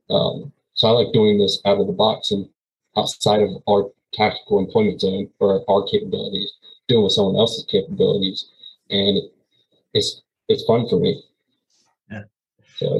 Um, 0.09 0.53
so 0.77 0.87
I 0.87 0.91
like 0.91 1.11
doing 1.11 1.39
this 1.39 1.59
out 1.65 1.79
of 1.79 1.87
the 1.87 1.93
box 1.93 2.31
and 2.31 2.47
outside 2.95 3.41
of 3.41 3.49
our 3.67 3.89
tactical 4.13 4.59
employment 4.59 5.01
zone 5.01 5.27
or 5.39 5.63
our 5.69 5.83
capabilities, 5.87 6.53
doing 6.87 7.03
with 7.03 7.13
someone 7.13 7.35
else's 7.35 7.65
capabilities, 7.65 8.45
and 8.91 9.19
it's 9.93 10.21
it's 10.47 10.63
fun 10.65 10.87
for 10.87 10.99
me. 10.99 11.23
Yeah. 12.11 12.23
So 12.77 12.99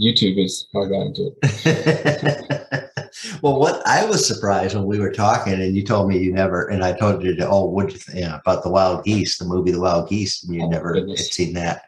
YouTube 0.00 0.42
is 0.42 0.66
how 0.72 0.84
I 0.84 0.88
got 0.88 1.06
into 1.06 1.36
it. 1.42 2.90
well, 3.42 3.60
what 3.60 3.86
I 3.86 4.06
was 4.06 4.26
surprised 4.26 4.74
when 4.74 4.86
we 4.86 4.98
were 4.98 5.12
talking, 5.12 5.52
and 5.52 5.76
you 5.76 5.84
told 5.84 6.08
me 6.08 6.18
you 6.18 6.32
never, 6.32 6.68
and 6.68 6.82
I 6.82 6.94
told 6.94 7.22
you, 7.22 7.36
to, 7.36 7.48
oh, 7.48 7.66
what 7.66 7.92
you 7.92 7.98
think 7.98 8.26
about 8.26 8.62
the 8.62 8.70
Wild 8.70 9.04
Geese, 9.04 9.36
the 9.36 9.44
movie 9.44 9.72
The 9.72 9.80
Wild 9.80 10.08
Geese, 10.08 10.42
and 10.42 10.54
you 10.54 10.62
oh, 10.62 10.68
never 10.68 10.94
goodness. 10.94 11.20
had 11.20 11.32
seen 11.34 11.54
that. 11.54 11.82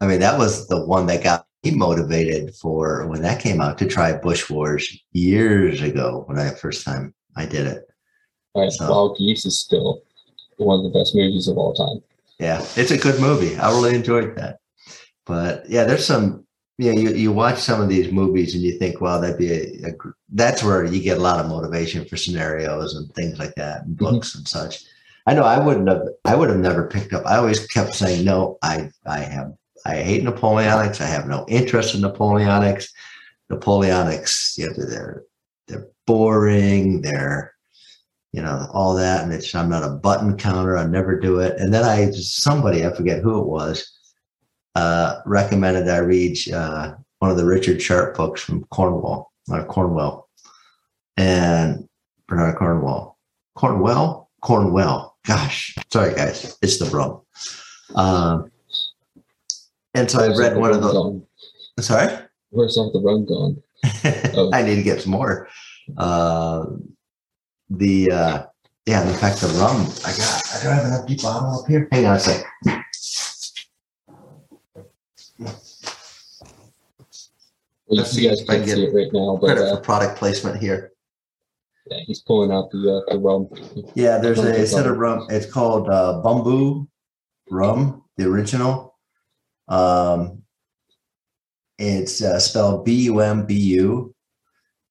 I 0.00 0.06
mean, 0.06 0.20
that 0.20 0.38
was 0.38 0.68
the 0.68 0.84
one 0.84 1.06
that 1.06 1.24
got 1.24 1.46
me 1.62 1.72
motivated 1.72 2.54
for 2.54 3.06
when 3.06 3.22
that 3.22 3.40
came 3.40 3.60
out 3.60 3.78
to 3.78 3.86
try 3.86 4.12
Bush 4.12 4.48
Wars 4.48 4.98
years 5.12 5.82
ago 5.82 6.24
when 6.26 6.38
I 6.38 6.50
first 6.50 6.84
time 6.84 7.14
I 7.36 7.46
did 7.46 7.66
it. 7.66 7.88
Right, 8.54 8.72
so, 8.72 8.90
Wild 8.90 9.18
Geese 9.18 9.44
is 9.44 9.60
still 9.60 10.02
one 10.56 10.84
of 10.84 10.92
the 10.92 10.98
best 10.98 11.14
movies 11.14 11.48
of 11.48 11.56
all 11.56 11.74
time. 11.74 12.02
Yeah, 12.38 12.64
it's 12.76 12.90
a 12.90 12.98
good 12.98 13.20
movie. 13.20 13.56
I 13.56 13.70
really 13.70 13.94
enjoyed 13.94 14.36
that. 14.36 14.58
But 15.26 15.68
yeah, 15.68 15.84
there's 15.84 16.04
some 16.04 16.46
you 16.80 16.94
know, 16.94 16.98
you, 16.98 17.10
you 17.10 17.30
watch 17.30 17.58
some 17.58 17.82
of 17.82 17.90
these 17.90 18.10
movies 18.10 18.54
and 18.54 18.62
you 18.62 18.78
think, 18.78 19.02
well, 19.02 19.20
that'd 19.20 19.36
be 19.36 19.52
a, 19.52 19.90
a 19.90 19.92
that's 20.30 20.64
where 20.64 20.82
you 20.82 21.02
get 21.02 21.18
a 21.18 21.20
lot 21.20 21.38
of 21.38 21.50
motivation 21.50 22.06
for 22.06 22.16
scenarios 22.16 22.94
and 22.94 23.14
things 23.14 23.38
like 23.38 23.54
that 23.56 23.82
and 23.82 23.96
mm-hmm. 23.96 24.04
books 24.04 24.30
mm-hmm. 24.30 24.38
and 24.38 24.48
such. 24.48 24.84
I 25.26 25.34
know 25.34 25.44
I 25.44 25.62
wouldn't 25.62 25.88
have, 25.88 26.02
I 26.24 26.34
would 26.34 26.48
have 26.48 26.58
never 26.58 26.88
picked 26.88 27.12
up. 27.12 27.26
I 27.26 27.36
always 27.36 27.66
kept 27.66 27.94
saying, 27.94 28.24
no, 28.24 28.58
I, 28.62 28.88
I 29.06 29.18
have, 29.18 29.52
I 29.86 29.96
hate 29.96 30.22
Napoleonics. 30.24 31.00
I 31.00 31.06
have 31.06 31.26
no 31.26 31.44
interest 31.48 31.94
in 31.94 32.02
Napoleonics. 32.02 32.88
Napoleonics, 33.50 34.56
you 34.58 34.66
know, 34.66 34.72
they're, 34.84 35.24
they're 35.66 35.88
boring. 36.06 37.02
They're, 37.02 37.54
you 38.32 38.42
know, 38.42 38.68
all 38.72 38.94
that. 38.94 39.24
And 39.24 39.32
it's, 39.32 39.54
I'm 39.54 39.68
not 39.68 39.82
a 39.82 39.90
button 39.90 40.36
counter. 40.36 40.76
I 40.76 40.86
never 40.86 41.18
do 41.18 41.40
it. 41.40 41.58
And 41.58 41.74
then 41.74 41.84
I, 41.84 42.10
somebody, 42.12 42.86
I 42.86 42.94
forget 42.94 43.22
who 43.22 43.40
it 43.40 43.46
was, 43.46 43.90
uh, 44.76 45.20
recommended 45.26 45.88
I 45.88 45.98
read 45.98 46.36
uh, 46.52 46.94
one 47.18 47.30
of 47.30 47.36
the 47.36 47.44
Richard 47.44 47.82
Sharpe 47.82 48.16
books 48.16 48.40
from 48.40 48.64
Cornwall, 48.64 49.32
or 49.48 49.64
Cornwell, 49.64 50.28
and 51.16 51.88
Bernard 52.28 52.56
Cornwell. 52.56 53.18
Cornwell? 53.56 54.30
Cornwell. 54.42 55.18
Gosh, 55.26 55.76
sorry 55.92 56.14
guys, 56.14 56.56
it's 56.62 56.78
the 56.78 56.86
rum. 56.86 57.20
Um, 57.94 58.50
and 59.94 60.10
so 60.10 60.20
I 60.20 60.36
read 60.36 60.56
one 60.56 60.72
of 60.72 60.82
those. 60.82 61.22
Sorry? 61.80 62.16
Where's 62.50 62.76
all 62.76 62.92
the 62.92 63.00
rum 63.00 63.26
gone? 63.26 63.62
Oh. 64.34 64.50
I 64.54 64.62
need 64.62 64.76
to 64.76 64.82
get 64.82 65.00
some 65.00 65.12
more. 65.12 65.48
Uh, 65.96 66.66
the 67.70 68.10
uh, 68.10 68.42
yeah, 68.86 69.08
in 69.08 69.14
fact, 69.18 69.40
the 69.40 69.48
rum. 69.48 69.86
I 70.04 70.10
got. 70.16 70.42
I 70.54 70.64
don't 70.64 70.74
have 70.74 70.84
enough 70.86 71.00
empty 71.00 71.16
bottle 71.16 71.60
up 71.60 71.68
here. 71.68 71.88
Hang 71.92 72.06
on 72.06 72.16
a 72.16 72.20
sec. 72.20 72.44
Well, 77.86 78.06
you 78.12 78.28
guys 78.28 78.44
can't 78.44 78.68
see 78.68 78.84
it 78.84 78.94
right 78.94 79.12
now, 79.12 79.38
but 79.40 79.58
uh, 79.58 79.80
product 79.80 80.16
placement 80.16 80.60
here. 80.60 80.92
Yeah, 81.90 81.98
he's 82.06 82.20
pulling 82.20 82.52
out 82.52 82.70
the 82.70 83.02
uh, 83.08 83.12
the 83.12 83.18
rum. 83.18 83.48
Yeah, 83.94 84.18
there's 84.18 84.38
a 84.38 84.66
set 84.66 84.86
of 84.86 84.96
rum. 84.96 85.26
It's 85.28 85.46
called 85.46 85.88
uh, 85.88 86.22
Bumbu 86.24 86.86
Rum, 87.50 88.04
the 88.16 88.28
original. 88.28 88.89
Um, 89.70 90.42
it's 91.78 92.22
uh, 92.22 92.38
spelled 92.38 92.84
B 92.84 93.04
U 93.04 93.20
M 93.20 93.46
B 93.46 93.54
U. 93.54 94.14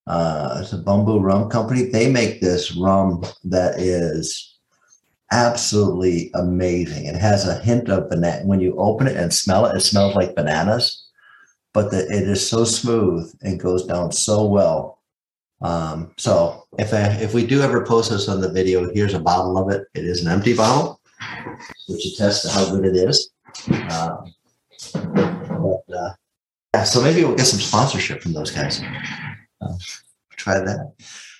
Uh, 0.08 0.60
it's 0.62 0.74
a 0.74 0.78
Bumbu 0.78 1.22
Rum 1.22 1.50
Company. 1.50 1.84
They 1.84 2.12
make 2.12 2.42
this 2.42 2.76
rum 2.76 3.24
that 3.44 3.80
is 3.80 4.58
absolutely 5.32 6.32
amazing. 6.34 7.06
It 7.06 7.16
has 7.16 7.48
a 7.48 7.60
hint 7.60 7.90
of 7.90 8.10
banana. 8.10 8.44
When 8.46 8.60
you 8.60 8.76
open 8.78 9.06
it 9.06 9.16
and 9.16 9.32
smell 9.32 9.68
it, 9.68 9.76
it 9.76 9.82
smells 9.82 10.16
like 10.16 10.36
bananas 10.36 11.10
but 11.74 11.92
the, 11.92 12.06
it 12.08 12.28
is 12.28 12.48
so 12.48 12.64
smooth 12.64 13.34
and 13.42 13.60
goes 13.60 13.86
down 13.86 14.12
so 14.12 14.46
well. 14.46 15.00
Um, 15.62 16.14
so 16.18 16.66
if 16.78 16.94
I, 16.94 17.08
if 17.22 17.34
we 17.34 17.46
do 17.46 17.62
ever 17.62 17.86
post 17.86 18.12
this 18.12 18.30
on 18.30 18.42
the 18.42 18.52
video, 18.52 18.92
here's 18.94 19.14
a 19.14 19.20
bottle 19.20 19.58
of 19.58 19.70
it. 19.72 19.88
It 19.94 20.06
is 20.06 20.26
an 20.26 20.32
empty 20.32 20.56
bottle, 20.56 21.00
which 21.88 22.06
attests 22.06 22.44
to 22.44 22.50
how 22.50 22.72
good 22.72 22.86
it 22.86 22.96
is. 22.96 23.32
Um, 23.92 24.34
but 24.94 25.84
uh, 25.96 26.14
yeah, 26.74 26.84
so 26.84 27.02
maybe 27.02 27.24
we'll 27.24 27.36
get 27.36 27.46
some 27.46 27.60
sponsorship 27.60 28.22
from 28.22 28.34
those 28.34 28.52
guys. 28.52 28.82
Uh, 29.62 29.74
try 30.32 30.60
that. 30.60 30.94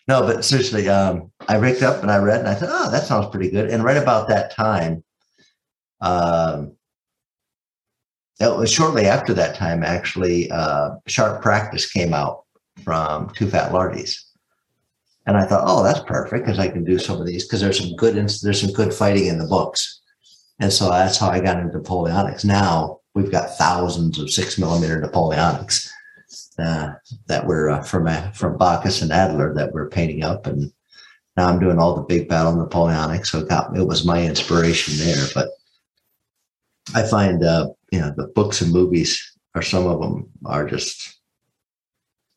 No, 0.08 0.22
but 0.22 0.44
seriously, 0.44 0.90
um, 0.90 1.32
I 1.48 1.58
raked 1.58 1.84
up 1.84 2.02
and 2.02 2.12
I 2.12 2.18
read 2.18 2.40
and 2.40 2.50
I 2.50 2.56
thought, 2.56 2.70
oh, 2.72 2.90
that 2.92 3.04
sounds 3.04 3.28
pretty 3.28 3.50
good. 3.50 3.70
And 3.70 3.84
right 3.84 3.98
about 3.98 4.28
that 4.30 4.52
time, 4.52 5.04
um, 6.02 6.76
it 8.40 8.58
was 8.58 8.72
shortly 8.72 9.06
after 9.06 9.34
that 9.36 9.56
time, 9.56 9.84
actually, 9.84 10.50
uh, 10.50 10.92
Sharp 11.08 11.42
Practice 11.42 11.92
came 11.92 12.14
out 12.14 12.46
from 12.84 13.30
Too 13.36 13.50
Fat 13.50 13.72
Lardies. 13.72 14.24
And 15.28 15.38
I 15.38 15.46
thought, 15.46 15.66
oh, 15.68 15.84
that's 15.84 16.00
perfect 16.00 16.46
because 16.46 16.58
I 16.58 16.70
can 16.70 16.84
do 16.84 16.98
some 16.98 17.22
of 17.22 17.28
these 17.28 17.46
because 17.46 17.62
there's 17.62 17.78
some 17.78 17.96
good 17.96 18.16
there's 18.16 18.62
some 18.62 18.74
good 18.74 18.94
fighting 18.94 19.28
in 19.28 19.38
the 19.38 19.46
books, 19.46 20.02
and 20.60 20.74
so 20.74 20.90
that's 20.90 21.20
how 21.20 21.30
I 21.30 21.40
got 21.40 21.60
into 21.60 21.78
Napoleonics. 21.78 22.44
Now 22.44 22.99
we've 23.16 23.32
got 23.32 23.58
thousands 23.58 24.20
of 24.20 24.32
six 24.32 24.58
millimeter 24.58 25.02
Napoleonics 25.02 25.90
uh, 26.60 26.94
that 27.28 27.46
we're 27.46 27.70
uh, 27.70 27.82
from 27.82 28.08
uh, 28.08 28.32
from 28.32 28.58
Baccus 28.58 29.02
and 29.02 29.12
Adler 29.12 29.54
that 29.54 29.72
we're 29.72 29.90
painting 29.90 30.24
up, 30.24 30.46
and 30.48 30.72
now 31.38 31.48
I'm 31.48 31.60
doing 31.60 31.80
all 31.80 31.96
the 31.96 32.02
big 32.02 32.28
battle 32.28 32.56
Napoleonic, 32.56 33.26
so 33.26 33.40
it 33.40 33.50
got 33.50 33.76
it 33.78 33.88
was 33.88 34.06
my 34.06 34.24
inspiration 34.24 34.94
there. 34.98 35.26
But 35.34 35.50
I 36.94 37.04
find 37.08 37.44
uh, 37.44 37.70
you 37.92 38.00
know 38.00 38.14
the 38.16 38.28
books 38.28 38.62
and 38.62 38.72
movies 38.72 39.38
are 39.56 39.62
some 39.62 39.88
of 39.88 40.02
them 40.02 40.30
are 40.46 40.68
just 40.68 41.20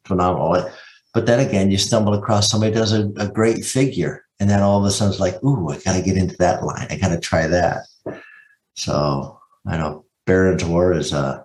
phenomenal. 0.04 0.70
But 1.14 1.26
then 1.26 1.46
again, 1.46 1.70
you 1.70 1.76
stumble 1.76 2.14
across 2.14 2.50
somebody 2.50 2.72
does 2.72 2.92
a, 2.92 3.08
a 3.18 3.28
great 3.28 3.64
figure, 3.64 4.24
and 4.40 4.48
then 4.48 4.62
all 4.62 4.78
of 4.78 4.84
a 4.84 4.90
sudden 4.90 5.12
it's 5.12 5.20
like, 5.20 5.42
ooh, 5.44 5.68
I 5.68 5.78
got 5.78 5.96
to 5.96 6.02
get 6.02 6.16
into 6.16 6.36
that 6.38 6.64
line. 6.64 6.86
I 6.88 6.96
got 6.96 7.08
to 7.08 7.20
try 7.20 7.46
that. 7.46 7.82
So 8.74 9.38
I 9.66 9.76
know 9.76 10.01
Baron's 10.26 10.64
War 10.64 10.92
is 10.92 11.12
uh, 11.12 11.42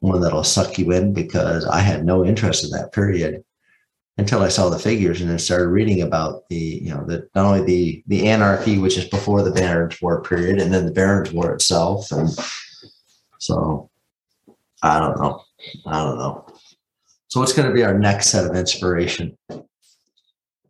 one 0.00 0.20
that'll 0.20 0.44
suck 0.44 0.78
you 0.78 0.92
in 0.92 1.12
because 1.12 1.64
I 1.66 1.80
had 1.80 2.04
no 2.04 2.24
interest 2.24 2.64
in 2.64 2.70
that 2.70 2.92
period 2.92 3.44
until 4.18 4.42
I 4.42 4.48
saw 4.48 4.68
the 4.68 4.78
figures 4.78 5.20
and 5.20 5.30
then 5.30 5.38
started 5.38 5.68
reading 5.68 6.02
about 6.02 6.48
the, 6.48 6.56
you 6.56 6.90
know, 6.90 7.04
the 7.06 7.28
not 7.34 7.46
only 7.46 7.64
the 7.64 8.04
the 8.06 8.28
anarchy, 8.28 8.78
which 8.78 8.98
is 8.98 9.06
before 9.06 9.42
the 9.42 9.50
Barons 9.50 10.00
War 10.00 10.22
period, 10.22 10.60
and 10.60 10.72
then 10.72 10.86
the 10.86 10.92
Barons 10.92 11.32
War 11.32 11.52
itself. 11.54 12.10
And 12.12 12.28
so 13.38 13.90
I 14.82 14.98
don't 14.98 15.18
know. 15.18 15.42
I 15.86 16.04
don't 16.04 16.18
know. 16.18 16.46
So 17.28 17.40
what's 17.40 17.52
going 17.52 17.68
to 17.68 17.74
be 17.74 17.84
our 17.84 17.98
next 17.98 18.28
set 18.28 18.44
of 18.44 18.56
inspiration? 18.56 19.36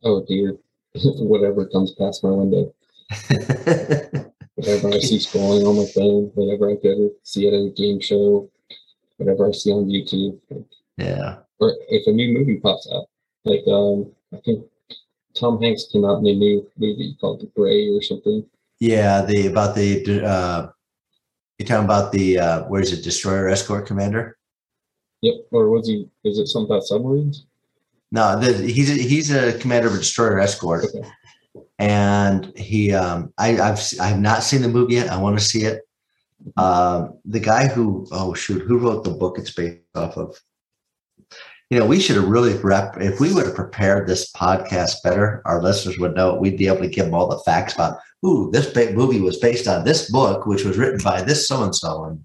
Oh 0.03 0.25
dear. 0.27 0.57
Whatever 0.95 1.67
comes 1.67 1.93
past 1.93 2.25
my 2.25 2.31
window. 2.31 2.75
whatever 4.61 4.89
I 4.89 5.01
see 5.01 5.19
scrolling 5.19 5.67
on 5.67 5.77
my 5.77 5.87
phone, 5.95 6.31
whatever 6.35 6.71
I 6.71 6.75
go 6.75 6.95
to 6.95 7.11
see 7.23 7.49
at 7.49 7.55
a 7.55 7.71
game 7.71 8.01
show, 8.01 8.51
whatever 9.17 9.49
I 9.49 9.53
see 9.53 9.73
on 9.73 9.87
YouTube. 9.87 10.39
yeah. 10.97 11.37
Or 11.59 11.75
if 11.89 12.07
a 12.07 12.13
new 12.13 12.33
movie 12.33 12.57
pops 12.57 12.89
up, 12.91 13.07
like 13.45 13.63
um, 13.67 14.11
I 14.33 14.39
think 14.45 14.65
Tom 15.35 15.61
Hanks 15.63 15.87
came 15.93 16.05
out 16.05 16.19
in 16.21 16.27
a 16.27 16.35
new 16.35 16.67
movie 16.79 17.17
called 17.21 17.41
The 17.41 17.47
Grey 17.47 17.89
or 17.91 18.03
something. 18.03 18.45
Yeah, 18.79 19.23
the 19.23 19.47
about 19.47 19.75
the 19.75 20.25
uh 20.25 20.69
you're 21.59 21.67
talking 21.67 21.85
about 21.85 22.13
the 22.13 22.39
uh 22.39 22.63
where 22.65 22.81
is 22.81 22.93
it, 22.93 23.05
destroyer 23.05 23.49
escort 23.49 23.87
commander? 23.87 24.39
Yep. 25.21 25.35
Or 25.51 25.69
was 25.69 25.87
he? 25.87 26.09
Is 26.25 26.39
it 26.39 26.47
something 26.47 26.71
about 26.75 26.85
submarines? 26.85 27.45
No, 28.11 28.41
the, 28.41 28.55
he's 28.67 28.91
a, 28.91 28.95
he's 28.95 29.31
a 29.31 29.59
commander 29.59 29.89
of 29.89 29.95
a 29.95 29.99
destroyer 29.99 30.41
escort, 30.41 30.85
Okay. 30.85 31.07
And 31.81 32.53
he 32.57 32.93
um 32.93 33.33
I 33.39 33.59
I've 33.59 33.81
I 34.01 34.09
have 34.09 34.21
not 34.21 34.45
seen 34.45 34.63
the 34.63 34.69
movie 34.69 34.95
yet. 34.95 35.11
I 35.11 35.17
want 35.17 35.39
to 35.39 35.45
see 35.45 35.65
it. 35.65 35.83
Um, 36.57 37.19
the 37.25 37.41
guy 37.41 37.69
who 37.69 38.07
oh 38.13 38.35
shoot, 38.35 38.63
who 38.63 38.79
wrote 38.79 39.03
the 39.03 39.11
book 39.11 39.39
it's 39.39 39.51
based 39.51 39.81
off 39.95 40.17
of? 40.17 40.39
You 41.71 41.79
know, 41.79 41.87
we 41.87 42.01
should 42.01 42.17
have 42.17 42.29
really 42.29 42.55
rep 42.59 42.97
if 43.01 43.21
we 43.21 43.33
would 43.33 43.47
have 43.47 43.55
prepared 43.55 44.07
this 44.07 44.31
podcast 44.33 45.03
better. 45.03 45.41
Our 45.47 45.63
listeners 45.63 45.99
would 45.99 46.15
know. 46.15 46.35
We'd 46.35 46.59
be 46.59 46.67
able 46.67 46.81
to 46.81 46.89
give 46.89 47.07
them 47.07 47.15
all 47.15 47.29
the 47.29 47.39
facts 47.41 47.75
about. 47.75 47.99
Ooh, 48.27 48.51
this 48.53 48.75
movie 48.93 49.21
was 49.21 49.39
based 49.39 49.67
on 49.67 49.85
this 49.85 50.11
book, 50.11 50.47
which 50.47 50.65
was 50.65 50.77
written 50.77 51.01
by 51.03 51.23
this 51.23 51.49
so 51.49 51.63
and 51.63 51.75
so, 51.75 52.05
and 52.05 52.25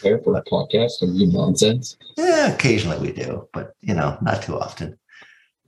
Fair 0.00 0.18
for 0.22 0.34
a 0.34 0.42
podcast 0.44 1.02
and 1.02 1.14
you 1.16 1.26
nonsense. 1.26 1.96
Yeah, 2.16 2.52
occasionally 2.52 2.98
we 2.98 3.12
do, 3.12 3.46
but 3.52 3.74
you 3.82 3.94
know, 3.94 4.16
not 4.22 4.42
too 4.42 4.58
often. 4.58 4.98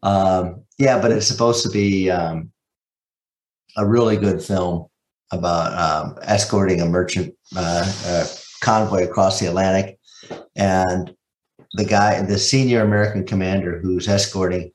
Um, 0.03 0.63
yeah, 0.79 1.01
but 1.01 1.13
it's 1.13 1.27
supposed 1.27 1.63
to 1.65 1.71
be 1.71 2.11
um, 2.11 2.52
a 3.77 3.87
really 3.87 4.17
good 4.17 4.43
film 4.43 4.87
about 5.31 5.73
um, 5.79 6.19
escorting 6.23 6.81
a 6.81 6.87
merchant 6.87 7.35
uh, 7.57 7.93
uh, 8.07 8.27
convoy 8.61 9.05
across 9.05 9.41
the 9.41 9.47
Atlantic, 9.47 9.99
and 10.57 11.15
the 11.75 11.85
guy, 11.85 12.21
the 12.23 12.39
senior 12.39 12.83
American 12.83 13.25
commander 13.25 13.79
who's 13.79 14.09
escorting, 14.09 14.71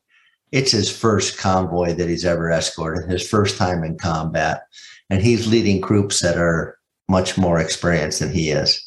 it's 0.51 0.71
his 0.71 0.89
first 0.89 1.38
convoy 1.38 1.93
that 1.93 2.10
he's 2.10 2.25
ever 2.25 2.49
escorted, 2.49 3.10
his 3.10 3.27
first 3.27 3.57
time 3.57 3.83
in 3.83 3.97
combat, 3.97 4.63
and 5.10 5.21
he's 5.21 5.47
leading 5.47 5.79
groups 5.79 6.21
that 6.21 6.38
are 6.38 6.77
much 7.07 7.38
more 7.38 7.60
experienced 7.60 8.19
than 8.19 8.31
he 8.31 8.49
is 8.49 8.83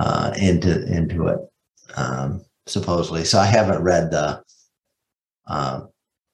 uh, 0.00 0.32
into 0.38 0.86
into 0.86 1.26
it, 1.26 1.38
um, 1.96 2.44
supposedly. 2.66 3.24
So 3.24 3.38
I 3.38 3.46
haven't 3.46 3.82
read 3.82 4.10
the, 4.10 4.42
um, 5.48 5.88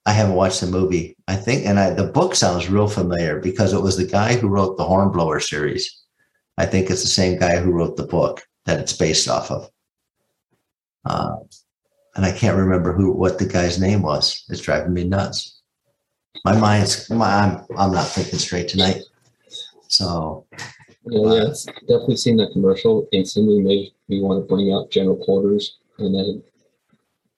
I 0.05 0.11
haven't 0.11 0.35
watched 0.35 0.61
the 0.61 0.67
movie. 0.67 1.17
I 1.27 1.35
think, 1.35 1.65
and 1.65 1.79
I, 1.79 1.89
the 1.89 2.05
book 2.05 2.35
sounds 2.35 2.69
real 2.69 2.87
familiar 2.87 3.39
because 3.39 3.73
it 3.73 3.81
was 3.81 3.97
the 3.97 4.05
guy 4.05 4.35
who 4.35 4.47
wrote 4.47 4.77
the 4.77 4.83
Hornblower 4.83 5.39
series. 5.39 6.03
I 6.57 6.65
think 6.65 6.89
it's 6.89 7.01
the 7.01 7.09
same 7.09 7.39
guy 7.39 7.57
who 7.57 7.71
wrote 7.71 7.97
the 7.97 8.05
book 8.05 8.43
that 8.65 8.79
it's 8.79 8.93
based 8.93 9.27
off 9.27 9.49
of. 9.51 9.69
Uh, 11.05 11.37
and 12.15 12.25
I 12.25 12.31
can't 12.31 12.57
remember 12.57 12.93
who 12.93 13.11
what 13.11 13.39
the 13.39 13.45
guy's 13.45 13.79
name 13.79 14.01
was. 14.01 14.45
It's 14.49 14.61
driving 14.61 14.93
me 14.93 15.03
nuts. 15.03 15.61
My 16.43 16.57
mind's 16.57 17.09
my 17.09 17.27
I'm 17.27 17.65
I'm 17.77 17.91
not 17.91 18.07
thinking 18.07 18.39
straight 18.39 18.67
tonight. 18.67 19.01
So 19.87 20.45
Yeah, 21.05 21.47
it's 21.47 21.65
definitely 21.65 22.17
seen 22.17 22.37
that 22.37 22.51
commercial. 22.53 23.07
Instantly 23.11 23.59
made 23.59 23.91
me 24.07 24.21
want 24.21 24.41
to 24.41 24.47
bring 24.47 24.71
out 24.71 24.91
general 24.91 25.17
quarters 25.17 25.77
and 25.99 26.15
then 26.15 26.43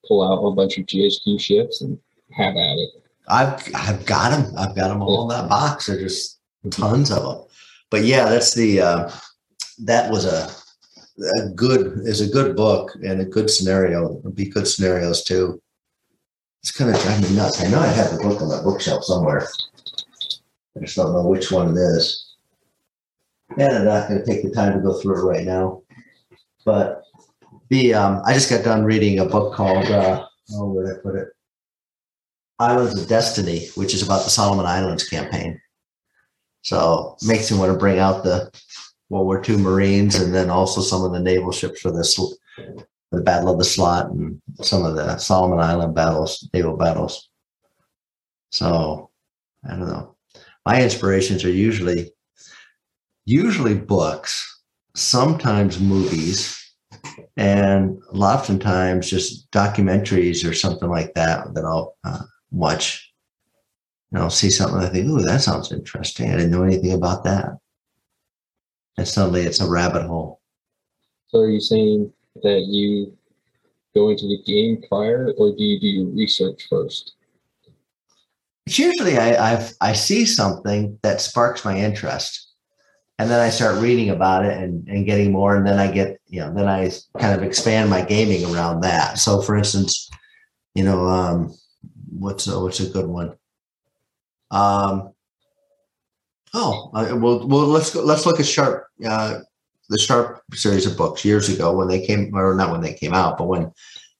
pull 0.07 0.21
out 0.21 0.45
a 0.45 0.51
bunch 0.55 0.77
of 0.77 0.85
GHQ 0.85 1.39
ships 1.39 1.81
and 1.81 1.99
have 2.37 2.55
at 2.55 2.77
it. 2.77 2.89
I've 3.27 3.75
I've 3.75 4.05
got 4.05 4.31
them. 4.31 4.53
I've 4.57 4.75
got 4.75 4.89
them 4.89 5.01
all 5.01 5.23
in 5.23 5.37
that 5.37 5.49
box. 5.49 5.87
There's 5.87 6.01
just 6.01 6.39
tons 6.71 7.11
of 7.11 7.23
them. 7.23 7.45
But 7.89 8.03
yeah, 8.03 8.29
that's 8.29 8.53
the 8.53 8.81
uh, 8.81 9.11
that 9.79 10.11
was 10.11 10.25
a 10.25 10.49
a 11.43 11.49
good 11.49 11.99
is 12.05 12.21
a 12.21 12.31
good 12.31 12.55
book 12.55 12.95
and 13.03 13.21
a 13.21 13.25
good 13.25 13.49
scenario. 13.49 14.19
It'd 14.19 14.35
be 14.35 14.45
good 14.45 14.67
scenarios 14.67 15.23
too. 15.23 15.61
It's 16.61 16.71
kind 16.71 16.93
of 16.93 17.01
driving 17.01 17.29
me 17.29 17.35
nuts. 17.35 17.63
I 17.63 17.69
know 17.69 17.79
I 17.79 17.87
have 17.87 18.11
the 18.11 18.21
book 18.21 18.41
on 18.41 18.49
my 18.49 18.61
bookshelf 18.61 19.03
somewhere. 19.03 19.47
I 20.75 20.81
just 20.81 20.95
don't 20.95 21.13
know 21.13 21.25
which 21.25 21.51
one 21.51 21.69
it 21.69 21.79
is. 21.79 22.35
And 23.57 23.71
I'm 23.71 23.85
not 23.85 24.09
going 24.09 24.19
to 24.19 24.25
take 24.25 24.43
the 24.43 24.51
time 24.51 24.73
to 24.73 24.79
go 24.79 24.99
through 24.99 25.19
it 25.19 25.31
right 25.31 25.45
now. 25.45 25.81
But 26.65 27.03
the 27.69 27.93
um, 27.93 28.21
I 28.25 28.33
just 28.33 28.49
got 28.49 28.63
done 28.63 28.83
reading 28.83 29.19
a 29.19 29.25
book 29.25 29.53
called 29.53 29.85
uh, 29.85 30.25
oh 30.53 30.71
where 30.71 30.85
did 30.85 30.97
I 30.97 31.01
put 31.01 31.15
it? 31.15 31.29
Islands 32.59 32.99
of 32.99 33.07
Destiny, 33.07 33.67
which 33.75 33.93
is 33.93 34.01
about 34.01 34.23
the 34.23 34.29
Solomon 34.29 34.65
Islands 34.65 35.07
campaign. 35.07 35.59
So 36.63 37.15
makes 37.23 37.51
me 37.51 37.57
want 37.57 37.71
to 37.71 37.77
bring 37.77 37.99
out 37.99 38.23
the 38.23 38.51
World 39.09 39.25
War 39.25 39.43
II 39.47 39.57
Marines 39.57 40.15
and 40.15 40.33
then 40.33 40.49
also 40.49 40.81
some 40.81 41.03
of 41.03 41.13
the 41.13 41.19
naval 41.19 41.51
ships 41.51 41.81
for 41.81 41.91
this 41.91 42.19
the 43.11 43.21
Battle 43.21 43.51
of 43.51 43.57
the 43.57 43.63
Slot 43.63 44.09
and 44.09 44.41
some 44.61 44.83
of 44.83 44.95
the 44.95 45.17
Solomon 45.17 45.59
Island 45.59 45.95
battles, 45.95 46.49
naval 46.53 46.75
battles. 46.75 47.29
So 48.51 49.11
I 49.65 49.69
don't 49.69 49.87
know. 49.87 50.15
My 50.65 50.81
inspirations 50.81 51.45
are 51.45 51.51
usually 51.51 52.11
usually 53.25 53.75
books, 53.75 54.61
sometimes 54.95 55.79
movies, 55.79 56.57
and 57.37 57.99
oftentimes 58.13 59.09
just 59.09 59.49
documentaries 59.51 60.49
or 60.49 60.53
something 60.53 60.89
like 60.89 61.13
that 61.13 61.53
that 61.53 61.63
I'll 61.63 61.95
uh, 62.03 62.23
watch. 62.57 63.11
And 64.11 64.21
I'll 64.21 64.29
see 64.29 64.49
something 64.49 64.77
and 64.77 64.87
I 64.87 64.89
think, 64.89 65.07
ooh, 65.07 65.21
that 65.21 65.41
sounds 65.41 65.71
interesting. 65.71 66.29
I 66.29 66.37
didn't 66.37 66.51
know 66.51 66.63
anything 66.63 66.93
about 66.93 67.23
that. 67.25 67.57
And 68.97 69.07
suddenly 69.07 69.41
it's 69.41 69.59
a 69.59 69.69
rabbit 69.69 70.07
hole. 70.07 70.41
So 71.27 71.39
are 71.39 71.49
you 71.49 71.59
saying 71.59 72.11
that 72.41 72.65
you 72.67 73.17
go 73.93 74.09
into 74.09 74.27
the 74.27 74.41
game 74.45 74.81
prior 74.87 75.33
or 75.37 75.55
do 75.55 75.63
you 75.63 75.79
do 75.79 75.87
your 75.87 76.05
research 76.07 76.67
first? 76.69 77.15
It's 78.65 78.79
usually 78.79 79.17
I 79.17 79.53
I've, 79.53 79.73
I 79.79 79.93
see 79.93 80.25
something 80.25 80.99
that 81.01 81.21
sparks 81.21 81.63
my 81.63 81.77
interest, 81.77 82.47
and 83.17 83.29
then 83.29 83.39
I 83.39 83.49
start 83.49 83.81
reading 83.81 84.09
about 84.09 84.43
it 84.43 84.57
and, 84.57 84.85
and 84.89 85.05
getting 85.05 85.31
more, 85.31 85.55
and 85.55 85.65
then 85.65 85.79
I 85.79 85.89
get 85.89 86.19
you 86.27 86.41
know 86.41 86.53
then 86.53 86.67
I 86.67 86.91
kind 87.17 87.33
of 87.33 87.43
expand 87.43 87.89
my 87.89 88.01
gaming 88.01 88.43
around 88.53 88.81
that. 88.81 89.19
So, 89.19 89.41
for 89.41 89.55
instance, 89.55 90.09
you 90.75 90.83
know, 90.83 91.07
um, 91.07 91.57
what's 92.19 92.47
a, 92.47 92.59
what's 92.59 92.79
a 92.79 92.89
good 92.89 93.07
one? 93.07 93.35
Um, 94.51 95.13
oh, 96.53 96.91
uh, 96.93 97.15
well, 97.15 97.47
well, 97.47 97.67
let's 97.67 97.93
go, 97.93 98.01
let's 98.01 98.25
look 98.25 98.39
at 98.39 98.45
Sharpe, 98.45 98.87
uh, 99.05 99.39
the 99.89 99.97
Sharpe 99.97 100.41
series 100.53 100.85
of 100.85 100.97
books 100.97 101.25
years 101.25 101.49
ago 101.49 101.75
when 101.75 101.87
they 101.87 102.05
came, 102.05 102.35
or 102.35 102.55
not 102.55 102.71
when 102.71 102.81
they 102.81 102.93
came 102.93 103.13
out, 103.13 103.37
but 103.37 103.47
when 103.47 103.71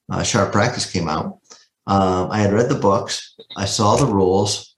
uh, 0.09 0.23
Sharp 0.23 0.51
Practice 0.51 0.89
came 0.89 1.09
out. 1.09 1.39
Um, 1.87 2.29
I 2.31 2.39
had 2.39 2.53
read 2.53 2.69
the 2.69 2.75
books. 2.75 3.35
I 3.55 3.65
saw 3.65 3.95
the 3.95 4.05
rules. 4.05 4.75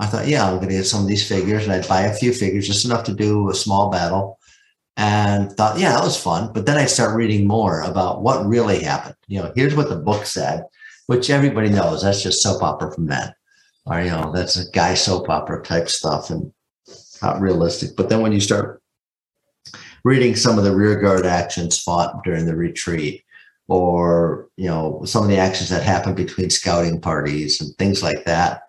I 0.00 0.06
thought, 0.06 0.26
yeah, 0.26 0.44
I'm 0.44 0.56
going 0.56 0.68
to 0.68 0.74
get 0.74 0.84
some 0.84 1.02
of 1.02 1.08
these 1.08 1.26
figures, 1.26 1.64
and 1.64 1.72
I'd 1.72 1.88
buy 1.88 2.02
a 2.02 2.14
few 2.14 2.32
figures, 2.32 2.66
just 2.66 2.84
enough 2.84 3.04
to 3.04 3.14
do 3.14 3.50
a 3.50 3.54
small 3.54 3.90
battle. 3.90 4.38
And 4.96 5.50
thought, 5.52 5.78
yeah, 5.78 5.92
that 5.92 6.04
was 6.04 6.20
fun. 6.20 6.52
But 6.52 6.66
then 6.66 6.76
I'd 6.76 6.90
start 6.90 7.16
reading 7.16 7.46
more 7.46 7.80
about 7.82 8.22
what 8.22 8.44
really 8.44 8.80
happened. 8.80 9.14
You 9.26 9.40
know, 9.40 9.52
here's 9.56 9.74
what 9.74 9.88
the 9.88 9.96
book 9.96 10.26
said, 10.26 10.64
which 11.06 11.30
everybody 11.30 11.68
knows. 11.68 12.02
That's 12.02 12.22
just 12.22 12.42
soap 12.42 12.62
opera 12.62 12.92
from 12.92 13.06
men, 13.06 13.34
or 13.86 14.00
you 14.00 14.10
know, 14.10 14.32
that's 14.32 14.56
a 14.56 14.70
guy 14.70 14.94
soap 14.94 15.28
opera 15.28 15.62
type 15.62 15.88
stuff, 15.88 16.30
and 16.30 16.52
not 17.22 17.40
realistic. 17.40 17.96
But 17.96 18.08
then 18.08 18.20
when 18.20 18.32
you 18.32 18.40
start 18.40 18.82
reading 20.04 20.34
some 20.34 20.58
of 20.58 20.64
the 20.64 20.74
rearguard 20.74 21.26
actions 21.26 21.80
fought 21.80 22.24
during 22.24 22.46
the 22.46 22.56
retreat, 22.56 23.24
or 23.68 24.48
you 24.56 24.66
know 24.66 25.02
some 25.04 25.22
of 25.22 25.28
the 25.28 25.38
actions 25.38 25.70
that 25.70 25.82
happen 25.82 26.14
between 26.14 26.50
scouting 26.50 27.00
parties 27.00 27.60
and 27.60 27.74
things 27.76 28.02
like 28.02 28.24
that 28.24 28.62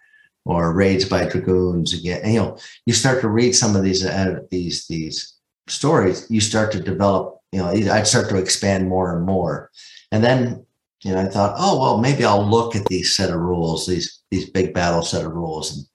or 0.46 0.74
raids 0.74 1.06
by 1.06 1.26
dragoons 1.26 1.94
again. 1.94 2.22
And, 2.24 2.34
you 2.34 2.40
know, 2.40 2.58
you 2.86 2.94
start 2.94 3.22
to 3.22 3.30
read 3.30 3.54
some 3.54 3.76
of 3.76 3.84
these 3.84 4.06
uh, 4.06 4.40
these 4.52 4.88
these 4.88 5.36
stories. 5.68 6.28
You 6.30 6.42
start 6.42 6.72
to 6.74 6.80
develop. 6.80 7.40
You 7.52 7.60
know, 7.60 7.68
I'd 7.68 8.08
start 8.08 8.30
to 8.30 8.38
expand 8.38 8.90
more 8.90 9.16
and 9.16 9.26
more, 9.26 9.70
and 10.12 10.24
then 10.24 10.63
know, 11.12 11.20
I 11.20 11.26
thought, 11.26 11.56
oh 11.58 11.80
well, 11.80 11.98
maybe 11.98 12.24
I'll 12.24 12.48
look 12.48 12.76
at 12.76 12.86
these 12.86 13.16
set 13.16 13.30
of 13.30 13.40
rules, 13.40 13.88
these 13.88 14.22
these 14.32 14.50
big 14.50 14.74
battle 14.74 15.02
set 15.02 15.26
of 15.26 15.34
rules, 15.34 15.76
and 15.76 15.86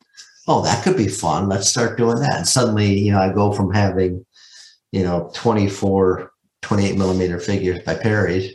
oh, 0.46 0.62
that 0.62 0.82
could 0.84 0.96
be 0.96 1.08
fun. 1.08 1.48
Let's 1.48 1.68
start 1.68 1.96
doing 1.96 2.18
that. 2.20 2.38
And 2.38 2.48
suddenly, 2.48 2.98
you 2.98 3.12
know, 3.12 3.20
I 3.20 3.32
go 3.32 3.52
from 3.52 3.72
having, 3.72 4.24
you 4.92 5.02
know, 5.02 5.30
24, 5.34 6.32
28 6.62 6.96
millimeter 6.96 7.38
figures 7.38 7.84
by 7.84 7.94
Perry's 7.94 8.54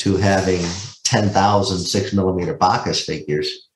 to 0.00 0.16
having 0.16 0.60
10,000 1.04 1.78
six 1.78 2.12
millimeter 2.12 2.54
Baccus 2.54 3.04
figures 3.04 3.68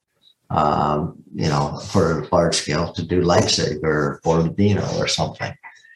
um, 0.51 1.17
you 1.35 1.49
know, 1.49 1.79
for 1.79 2.27
large 2.33 2.55
scale 2.55 2.93
to 2.93 3.03
do 3.03 3.23
Leipzig 3.23 3.79
or 3.83 4.21
Borodino 4.23 4.87
or 4.99 5.09
something. 5.09 5.53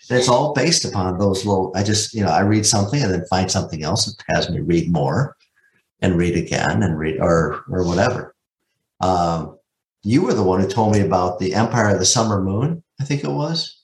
And 0.08 0.18
it's 0.18 0.28
all 0.28 0.52
based 0.54 0.84
upon 0.84 1.18
those 1.18 1.46
little, 1.46 1.72
I 1.76 1.84
just, 1.84 2.14
you 2.14 2.24
know, 2.24 2.30
I 2.30 2.40
read 2.40 2.66
something 2.66 3.00
and 3.02 3.12
then 3.12 3.24
find 3.26 3.50
something 3.50 3.84
else 3.84 4.06
that 4.06 4.34
has 4.34 4.50
me 4.50 4.60
read 4.60 4.92
more 4.92 5.36
and 6.02 6.16
read 6.16 6.36
again 6.36 6.82
and 6.82 6.98
read 6.98 7.20
or, 7.20 7.64
or 7.68 7.86
whatever. 7.86 8.34
Um, 9.00 9.58
you 10.02 10.22
were 10.22 10.34
the 10.34 10.42
one 10.42 10.60
who 10.60 10.68
told 10.68 10.92
me 10.92 11.00
about 11.00 11.38
the 11.38 11.54
Empire 11.54 11.90
of 11.90 11.98
the 11.98 12.06
Summer 12.06 12.40
Moon, 12.40 12.82
I 13.00 13.04
think 13.04 13.24
it 13.24 13.30
was. 13.30 13.82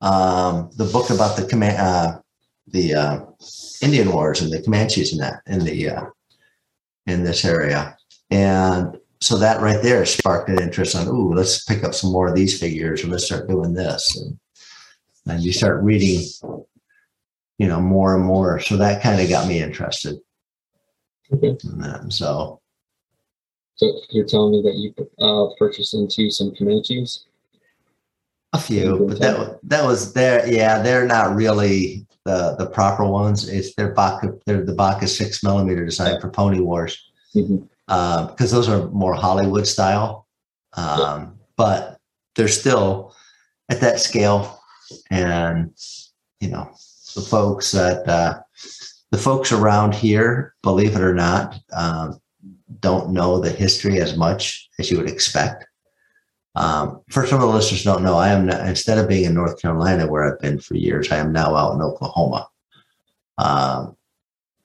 Um, 0.00 0.70
the 0.76 0.84
book 0.84 1.10
about 1.10 1.36
the 1.36 1.46
command, 1.46 1.78
uh, 1.78 2.18
the 2.68 2.94
uh, 2.94 3.20
Indian 3.82 4.12
Wars 4.12 4.40
and 4.42 4.52
the 4.52 4.62
Comanches 4.62 5.12
in 5.12 5.18
that 5.18 5.40
in 5.46 5.64
the 5.64 5.90
uh, 5.90 6.04
in 7.06 7.24
this 7.24 7.44
area, 7.44 7.96
and 8.30 8.96
so 9.20 9.36
that 9.38 9.60
right 9.60 9.82
there 9.82 10.04
sparked 10.06 10.48
an 10.48 10.60
interest 10.60 10.94
on, 10.94 11.08
ooh, 11.08 11.32
let's 11.32 11.64
pick 11.64 11.82
up 11.82 11.94
some 11.94 12.12
more 12.12 12.28
of 12.28 12.34
these 12.34 12.58
figures 12.58 13.02
and 13.02 13.10
let's 13.10 13.24
start 13.24 13.48
doing 13.48 13.74
this. 13.74 14.16
And, 14.16 14.38
and 15.26 15.42
you 15.42 15.52
start 15.52 15.82
reading, 15.82 16.24
you 17.58 17.66
know, 17.66 17.80
more 17.80 18.14
and 18.14 18.24
more. 18.24 18.60
So 18.60 18.76
that 18.76 19.02
kind 19.02 19.20
of 19.20 19.28
got 19.28 19.48
me 19.48 19.60
interested. 19.60 20.18
Okay. 21.32 21.56
so. 22.08 22.60
So 23.76 24.00
you're 24.10 24.26
telling 24.26 24.52
me 24.52 24.62
that 24.62 24.74
you 24.74 24.92
uh, 25.20 25.54
purchased 25.56 25.94
into 25.94 26.30
some 26.30 26.52
Comanches? 26.54 27.24
A 28.52 28.58
few, 28.58 29.06
but 29.06 29.20
that 29.20 29.60
that 29.62 29.84
was 29.84 30.14
there. 30.14 30.50
Yeah, 30.50 30.82
they're 30.82 31.06
not 31.06 31.36
really 31.36 32.06
the 32.24 32.56
the 32.58 32.66
proper 32.66 33.04
ones. 33.04 33.48
It's 33.48 33.74
their 33.74 33.92
Baca, 33.92 34.34
they're 34.46 34.64
the 34.64 34.74
Baca 34.74 35.06
six 35.06 35.44
millimeter 35.44 35.84
design 35.84 36.18
for 36.20 36.30
Pony 36.30 36.60
Wars. 36.60 37.10
Mm-hmm 37.34 37.64
because 37.88 38.52
uh, 38.52 38.56
those 38.56 38.68
are 38.68 38.88
more 38.90 39.14
Hollywood 39.14 39.66
style, 39.66 40.26
um, 40.74 40.98
yeah. 41.00 41.26
but 41.56 42.00
they're 42.36 42.46
still 42.46 43.14
at 43.70 43.80
that 43.80 43.98
scale. 43.98 44.60
And 45.08 45.72
you 46.40 46.50
know, 46.50 46.70
the 47.14 47.22
folks 47.22 47.72
that 47.72 48.06
uh, 48.06 48.40
the 49.10 49.18
folks 49.18 49.52
around 49.52 49.94
here, 49.94 50.54
believe 50.62 50.94
it 50.94 51.02
or 51.02 51.14
not, 51.14 51.58
um, 51.72 52.20
don't 52.80 53.10
know 53.10 53.40
the 53.40 53.50
history 53.50 54.00
as 54.00 54.16
much 54.16 54.68
as 54.78 54.90
you 54.90 54.98
would 54.98 55.08
expect. 55.08 55.66
Um, 56.54 57.02
some 57.10 57.24
of 57.24 57.40
the 57.40 57.46
listeners 57.46 57.84
don't 57.84 58.02
know, 58.02 58.16
I 58.16 58.28
am 58.28 58.46
not, 58.46 58.66
instead 58.66 58.98
of 58.98 59.08
being 59.08 59.24
in 59.24 59.34
North 59.34 59.60
Carolina 59.60 60.06
where 60.06 60.24
I've 60.24 60.40
been 60.40 60.58
for 60.58 60.74
years, 60.74 61.10
I 61.10 61.16
am 61.16 61.32
now 61.32 61.54
out 61.54 61.74
in 61.74 61.82
Oklahoma. 61.82 62.48
Um, 63.38 63.96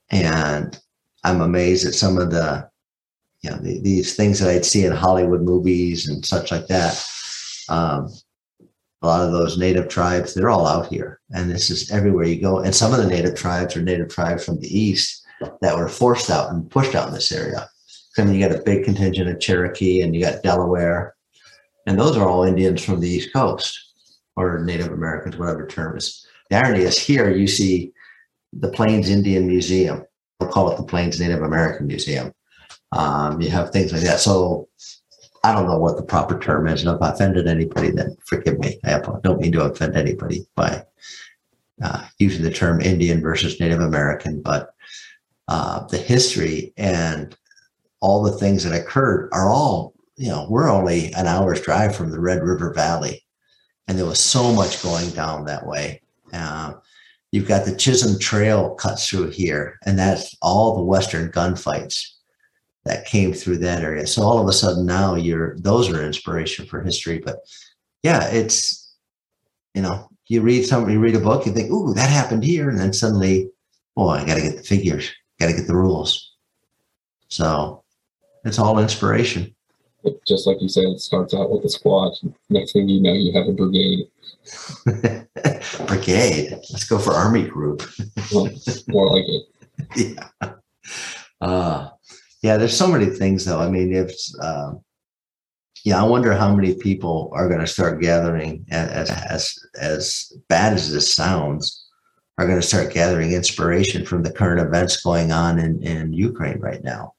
and 0.09 0.79
I'm 1.23 1.41
amazed 1.41 1.85
at 1.85 1.93
some 1.93 2.17
of 2.17 2.31
the 2.31 2.69
you 3.43 3.51
know, 3.51 3.57
the, 3.57 3.79
these 3.79 4.15
things 4.15 4.39
that 4.39 4.49
I'd 4.49 4.65
see 4.65 4.85
in 4.85 4.93
Hollywood 4.93 5.41
movies 5.41 6.07
and 6.07 6.25
such 6.25 6.51
like 6.51 6.67
that. 6.67 7.05
Um, 7.69 8.09
a 9.03 9.07
lot 9.07 9.25
of 9.25 9.33
those 9.33 9.57
native 9.57 9.89
tribes, 9.89 10.33
they're 10.33 10.49
all 10.49 10.65
out 10.65 10.87
here. 10.87 11.19
And 11.31 11.51
this 11.51 11.69
is 11.69 11.91
everywhere 11.91 12.25
you 12.25 12.41
go. 12.41 12.59
And 12.59 12.73
some 12.73 12.93
of 12.93 12.99
the 12.99 13.07
native 13.07 13.35
tribes 13.35 13.75
are 13.75 13.81
native 13.81 14.07
tribes 14.09 14.45
from 14.45 14.59
the 14.59 14.79
East 14.79 15.25
that 15.61 15.77
were 15.77 15.89
forced 15.89 16.29
out 16.29 16.51
and 16.51 16.71
pushed 16.71 16.95
out 16.95 17.09
in 17.09 17.13
this 17.13 17.31
area. 17.31 17.69
I 18.17 18.23
mean, 18.23 18.35
you 18.35 18.47
got 18.47 18.57
a 18.57 18.63
big 18.63 18.85
contingent 18.85 19.29
of 19.29 19.39
Cherokee 19.41 20.01
and 20.01 20.15
you 20.15 20.21
got 20.21 20.41
Delaware. 20.41 21.15
And 21.85 21.99
those 21.99 22.15
are 22.15 22.27
all 22.27 22.43
Indians 22.43 22.83
from 22.83 23.01
the 23.01 23.09
East 23.09 23.33
Coast 23.33 23.77
or 24.37 24.63
Native 24.63 24.91
Americans, 24.91 25.37
whatever 25.37 25.67
term 25.67 25.97
is. 25.97 26.25
The 26.49 26.57
irony 26.57 26.83
is 26.83 26.97
here 26.97 27.29
you 27.29 27.47
see 27.47 27.91
the 28.53 28.69
Plains 28.69 29.09
Indian 29.09 29.47
Museum. 29.47 30.05
We'll 30.39 30.49
call 30.49 30.71
it 30.71 30.77
the 30.77 30.83
Plains 30.83 31.19
Native 31.19 31.41
American 31.41 31.87
Museum. 31.87 32.31
Um, 32.93 33.41
you 33.41 33.49
have 33.49 33.71
things 33.71 33.91
like 33.91 34.03
that. 34.03 34.19
So 34.19 34.69
I 35.43 35.53
don't 35.53 35.67
know 35.67 35.77
what 35.77 35.97
the 35.97 36.03
proper 36.03 36.39
term 36.39 36.67
is. 36.67 36.83
And 36.85 36.95
if 36.95 37.01
I 37.01 37.11
offended 37.11 37.47
anybody, 37.47 37.91
then 37.91 38.15
forgive 38.25 38.59
me. 38.59 38.79
I 38.85 38.99
don't 39.23 39.41
mean 39.41 39.51
to 39.53 39.65
offend 39.65 39.95
anybody 39.97 40.45
by 40.55 40.85
uh, 41.83 42.05
using 42.17 42.43
the 42.43 42.51
term 42.51 42.79
Indian 42.79 43.21
versus 43.21 43.59
Native 43.59 43.81
American, 43.81 44.41
but 44.41 44.73
uh, 45.49 45.85
the 45.87 45.97
history 45.97 46.73
and 46.77 47.35
all 47.99 48.23
the 48.23 48.37
things 48.37 48.63
that 48.63 48.79
occurred 48.79 49.29
are 49.33 49.49
all, 49.49 49.93
you 50.15 50.29
know, 50.29 50.47
we're 50.49 50.69
only 50.69 51.11
an 51.13 51.27
hour's 51.27 51.61
drive 51.61 51.95
from 51.95 52.11
the 52.11 52.19
Red 52.19 52.41
River 52.41 52.73
Valley. 52.73 53.25
And 53.87 53.97
there 53.97 54.05
was 54.05 54.19
so 54.19 54.53
much 54.53 54.81
going 54.81 55.09
down 55.09 55.45
that 55.45 55.67
way. 55.67 56.01
Uh, 56.31 56.75
you've 57.31 57.47
got 57.47 57.65
the 57.65 57.75
Chisholm 57.75 58.17
Trail 58.17 58.75
cuts 58.75 59.09
through 59.09 59.31
here, 59.31 59.77
and 59.85 59.99
that's 59.99 60.35
all 60.41 60.75
the 60.75 60.83
Western 60.83 61.31
gunfights 61.31 62.12
that 62.85 63.05
came 63.05 63.33
through 63.33 63.57
that 63.59 63.81
area. 63.81 64.05
So 64.07 64.21
all 64.23 64.39
of 64.39 64.47
a 64.47 64.53
sudden 64.53 64.85
now 64.85 65.15
you're 65.15 65.57
those 65.59 65.89
are 65.89 66.03
inspiration 66.03 66.65
for 66.65 66.81
history. 66.81 67.19
But 67.19 67.39
yeah, 68.01 68.27
it's 68.29 68.95
you 69.73 69.81
know, 69.81 70.09
you 70.27 70.41
read 70.41 70.65
something, 70.65 70.93
you 70.93 70.99
read 70.99 71.15
a 71.15 71.19
book, 71.19 71.45
you 71.45 71.51
think, 71.51 71.71
ooh, 71.71 71.93
that 71.93 72.09
happened 72.09 72.43
here, 72.43 72.69
and 72.69 72.79
then 72.79 72.93
suddenly, 72.93 73.49
oh, 73.97 74.09
I 74.09 74.25
gotta 74.25 74.41
get 74.41 74.57
the 74.57 74.63
figures, 74.63 75.11
gotta 75.39 75.53
get 75.53 75.67
the 75.67 75.75
rules. 75.75 76.33
So 77.29 77.83
it's 78.43 78.59
all 78.59 78.79
inspiration. 78.79 79.55
Just 80.27 80.45
like 80.45 80.61
you 80.61 80.67
said, 80.67 80.83
it 80.83 80.99
starts 80.99 81.33
out 81.33 81.49
with 81.49 81.63
a 81.63 81.69
squad. 81.69 82.13
Next 82.49 82.73
thing 82.73 82.89
you 82.89 83.01
know, 83.01 83.13
you 83.13 83.31
have 83.33 83.47
a 83.47 83.53
brigade. 83.53 84.07
brigade. 85.87 86.51
Let's 86.51 86.83
go 86.83 86.99
for 86.99 87.13
army 87.13 87.47
group. 87.47 87.83
more 88.87 89.17
like 89.17 89.25
it. 89.27 89.43
Yeah. 89.95 90.53
Uh, 91.41 91.89
yeah, 92.43 92.57
there's 92.57 92.77
so 92.77 92.87
many 92.87 93.05
things 93.05 93.45
though. 93.45 93.59
I 93.59 93.69
mean, 93.69 93.93
if 93.93 94.13
uh, 94.41 94.73
yeah, 95.85 95.99
I 95.99 96.07
wonder 96.07 96.33
how 96.33 96.53
many 96.53 96.75
people 96.75 97.31
are 97.33 97.47
going 97.47 97.61
to 97.61 97.67
start 97.67 98.01
gathering 98.01 98.65
as 98.69 99.09
as 99.09 99.57
as 99.79 100.33
bad 100.49 100.73
as 100.73 100.91
this 100.91 101.13
sounds 101.13 101.87
are 102.37 102.45
going 102.45 102.59
to 102.59 102.67
start 102.67 102.93
gathering 102.93 103.31
inspiration 103.31 104.05
from 104.05 104.23
the 104.23 104.31
current 104.31 104.59
events 104.59 105.01
going 105.01 105.31
on 105.31 105.59
in, 105.59 105.81
in 105.83 106.13
Ukraine 106.13 106.59
right 106.59 106.83
now. 106.83 107.13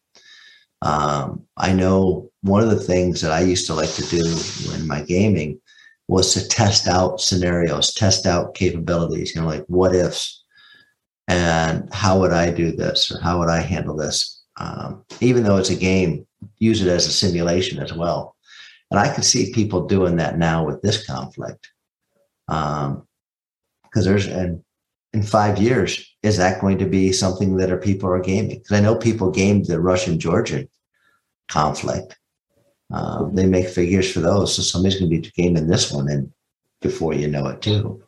Um, 0.82 1.44
I 1.56 1.72
know 1.72 2.30
one 2.42 2.62
of 2.62 2.68
the 2.68 2.80
things 2.80 3.20
that 3.20 3.30
I 3.30 3.40
used 3.40 3.66
to 3.68 3.74
like 3.74 3.92
to 3.94 4.02
do 4.02 4.37
in 4.74 4.87
my 4.87 5.02
gaming 5.02 5.60
was 6.08 6.34
to 6.34 6.46
test 6.48 6.88
out 6.88 7.20
scenarios, 7.20 7.94
test 7.94 8.26
out 8.26 8.54
capabilities, 8.54 9.34
you 9.34 9.40
know, 9.40 9.46
like 9.46 9.64
what 9.68 9.94
ifs 9.94 10.44
and 11.28 11.88
how 11.94 12.20
would 12.20 12.32
I 12.32 12.50
do 12.50 12.72
this 12.72 13.10
or 13.10 13.20
how 13.20 13.38
would 13.38 13.48
I 13.48 13.60
handle 13.60 13.96
this? 13.96 14.34
Um, 14.56 15.04
even 15.20 15.42
though 15.42 15.56
it's 15.56 15.70
a 15.70 15.76
game, 15.76 16.26
use 16.58 16.82
it 16.82 16.88
as 16.88 17.06
a 17.06 17.12
simulation 17.12 17.78
as 17.80 17.92
well. 17.92 18.36
And 18.90 19.00
I 19.00 19.12
can 19.12 19.22
see 19.22 19.52
people 19.52 19.86
doing 19.86 20.16
that 20.16 20.38
now 20.38 20.64
with 20.64 20.82
this 20.82 21.06
conflict. 21.06 21.68
Um, 22.48 23.06
because 23.84 24.04
there's 24.04 24.26
and 24.26 24.62
in 25.12 25.22
five 25.22 25.59
years, 25.59 26.14
is 26.22 26.36
that 26.36 26.61
going 26.61 26.78
to 26.78 26.86
be 26.86 27.12
something 27.12 27.57
that 27.57 27.70
our 27.70 27.78
people 27.78 28.11
are 28.11 28.20
gaming? 28.20 28.59
Because 28.59 28.76
I 28.76 28.80
know 28.80 28.96
people 28.96 29.30
gamed 29.30 29.66
the 29.66 29.80
Russian 29.80 30.18
Georgian 30.18 30.68
conflict. 31.48 32.18
Um, 32.92 33.34
they 33.34 33.46
make 33.46 33.68
figures 33.68 34.12
for 34.12 34.20
those, 34.20 34.55
so 34.55 34.62
somebody's 34.62 34.98
going 34.98 35.11
to 35.11 35.20
be 35.20 35.30
gaming 35.36 35.68
this 35.68 35.92
one, 35.92 36.09
and 36.09 36.32
before 36.82 37.14
you 37.14 37.28
know 37.28 37.46
it, 37.46 37.62
too. 37.62 38.02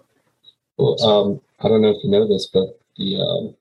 Well, 0.76 1.02
um, 1.02 1.40
I 1.60 1.68
don't 1.68 1.82
know 1.82 1.90
if 1.90 2.04
you 2.04 2.10
know 2.10 2.28
this, 2.28 2.50
but 2.52 2.78
the 2.96 3.16
um, 3.16 3.56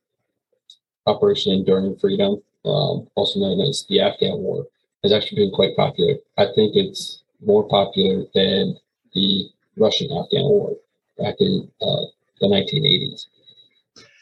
Operation 1.05 1.53
Enduring 1.53 1.95
Freedom 1.97 2.41
um, 2.65 3.07
also 3.15 3.39
known 3.39 3.61
as 3.61 3.85
the 3.89 4.01
Afghan 4.01 4.37
War, 4.39 4.65
has 5.03 5.13
actually 5.13 5.45
been 5.45 5.51
quite 5.51 5.75
popular. 5.75 6.15
I 6.37 6.45
think 6.55 6.75
it's 6.75 7.23
more 7.41 7.67
popular 7.67 8.25
than 8.33 8.77
the 9.13 9.49
Russian 9.77 10.11
Afghan 10.11 10.43
War 10.43 10.75
back 11.17 11.35
in 11.39 11.69
uh, 11.81 12.05
the 12.41 12.47
1980s. 12.47 13.27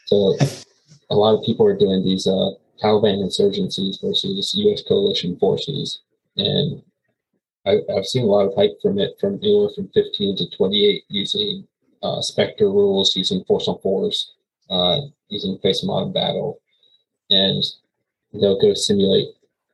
So 0.06 0.36
a 1.10 1.14
lot 1.14 1.38
of 1.38 1.44
people 1.44 1.66
are 1.66 1.76
doing 1.76 2.02
these 2.02 2.26
uh, 2.26 2.50
Taliban 2.82 3.22
insurgencies 3.24 4.00
versus 4.02 4.54
U.S. 4.56 4.82
coalition 4.86 5.38
forces, 5.38 6.00
and 6.36 6.82
I, 7.66 7.78
have 7.94 8.04
seen 8.04 8.24
a 8.24 8.26
lot 8.26 8.46
of 8.46 8.54
hype 8.56 8.76
from 8.82 8.98
it, 8.98 9.16
from 9.20 9.38
anywhere 9.42 9.70
from 9.74 9.88
15 9.94 10.36
to 10.36 10.50
28, 10.50 11.04
using 11.08 11.66
uh, 12.02 12.20
Spectre 12.20 12.66
rules, 12.66 13.16
using 13.16 13.44
force 13.44 13.68
on 13.68 13.78
force, 13.78 14.34
uh, 14.70 15.00
using 15.28 15.58
face 15.58 15.82
modern 15.84 16.12
battle, 16.12 16.60
and 17.30 17.64
they'll 18.40 18.60
go 18.60 18.74
simulate 18.74 19.28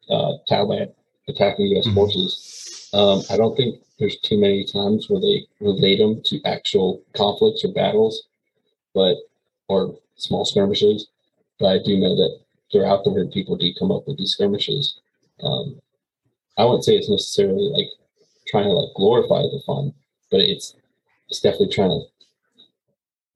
uh, 0.09 0.35
Taliban 0.51 0.93
attacking 1.29 1.67
U.S. 1.67 1.87
Mm-hmm. 1.87 1.95
forces. 1.95 2.91
Um, 2.93 3.23
I 3.31 3.37
don't 3.37 3.57
think 3.57 3.81
there's 3.99 4.19
too 4.21 4.41
many 4.41 4.65
times 4.65 5.09
where 5.09 5.21
they 5.21 5.47
relate 5.61 5.99
them 5.99 6.21
to 6.25 6.43
actual 6.45 7.03
conflicts 7.17 7.65
or 7.65 7.73
battles, 7.73 8.27
but 8.95 9.17
or 9.69 9.97
small 10.17 10.45
skirmishes. 10.45 11.09
But 11.59 11.67
I 11.67 11.79
do 11.85 11.99
know 11.99 12.17
that 12.17 12.41
throughout 12.73 13.05
the 13.05 13.11
word, 13.11 13.31
people 13.33 13.57
do 13.57 13.73
come 13.79 13.93
up 13.93 14.07
with 14.07 14.19
these 14.19 14.33
skirmishes. 14.33 14.99
Um, 15.43 15.81
I 16.57 16.65
wouldn't 16.65 16.85
say 16.85 16.97
it's 16.97 17.11
necessarily 17.11 17.71
like 17.71 17.87
trying 18.49 18.65
to 18.65 18.73
like 18.73 18.95
glorify 18.97 19.43
the 19.43 19.63
fun, 19.67 19.95
but 20.31 20.41
it's 20.41 20.75
it's 21.29 21.41
definitely 21.41 21.73
trying 21.73 21.91
to 21.91 22.03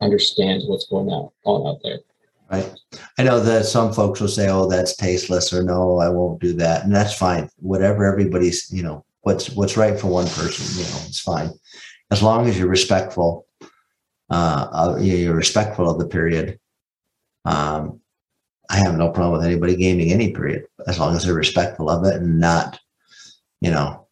understand 0.00 0.62
what's 0.66 0.88
going 0.88 1.08
on 1.08 1.66
out 1.66 1.80
there. 1.82 2.00
Right. 2.50 2.70
I 3.18 3.22
know 3.22 3.40
that 3.40 3.64
some 3.64 3.92
folks 3.92 4.20
will 4.20 4.28
say, 4.28 4.48
"Oh, 4.48 4.68
that's 4.68 4.96
tasteless," 4.96 5.52
or 5.52 5.62
"No, 5.62 5.98
I 5.98 6.08
won't 6.10 6.40
do 6.40 6.52
that," 6.54 6.84
and 6.84 6.94
that's 6.94 7.14
fine. 7.14 7.48
Whatever 7.56 8.04
everybody's, 8.04 8.70
you 8.70 8.82
know, 8.82 9.04
what's 9.22 9.50
what's 9.50 9.76
right 9.76 9.98
for 9.98 10.08
one 10.08 10.26
person, 10.26 10.66
you 10.78 10.88
know, 10.90 11.00
it's 11.06 11.20
fine, 11.20 11.50
as 12.10 12.22
long 12.22 12.46
as 12.48 12.58
you're 12.58 12.68
respectful. 12.68 13.46
Uh, 14.30 14.96
you're 15.00 15.34
respectful 15.34 15.88
of 15.88 15.98
the 15.98 16.06
period. 16.06 16.58
Um, 17.44 18.00
I 18.70 18.76
have 18.76 18.96
no 18.96 19.10
problem 19.10 19.38
with 19.38 19.46
anybody 19.46 19.76
gaming 19.76 20.12
any 20.12 20.32
period, 20.32 20.66
as 20.86 20.98
long 20.98 21.14
as 21.14 21.24
they're 21.24 21.34
respectful 21.34 21.90
of 21.90 22.04
it 22.06 22.16
and 22.16 22.40
not, 22.40 22.80
you 23.60 23.70
know, 23.70 24.06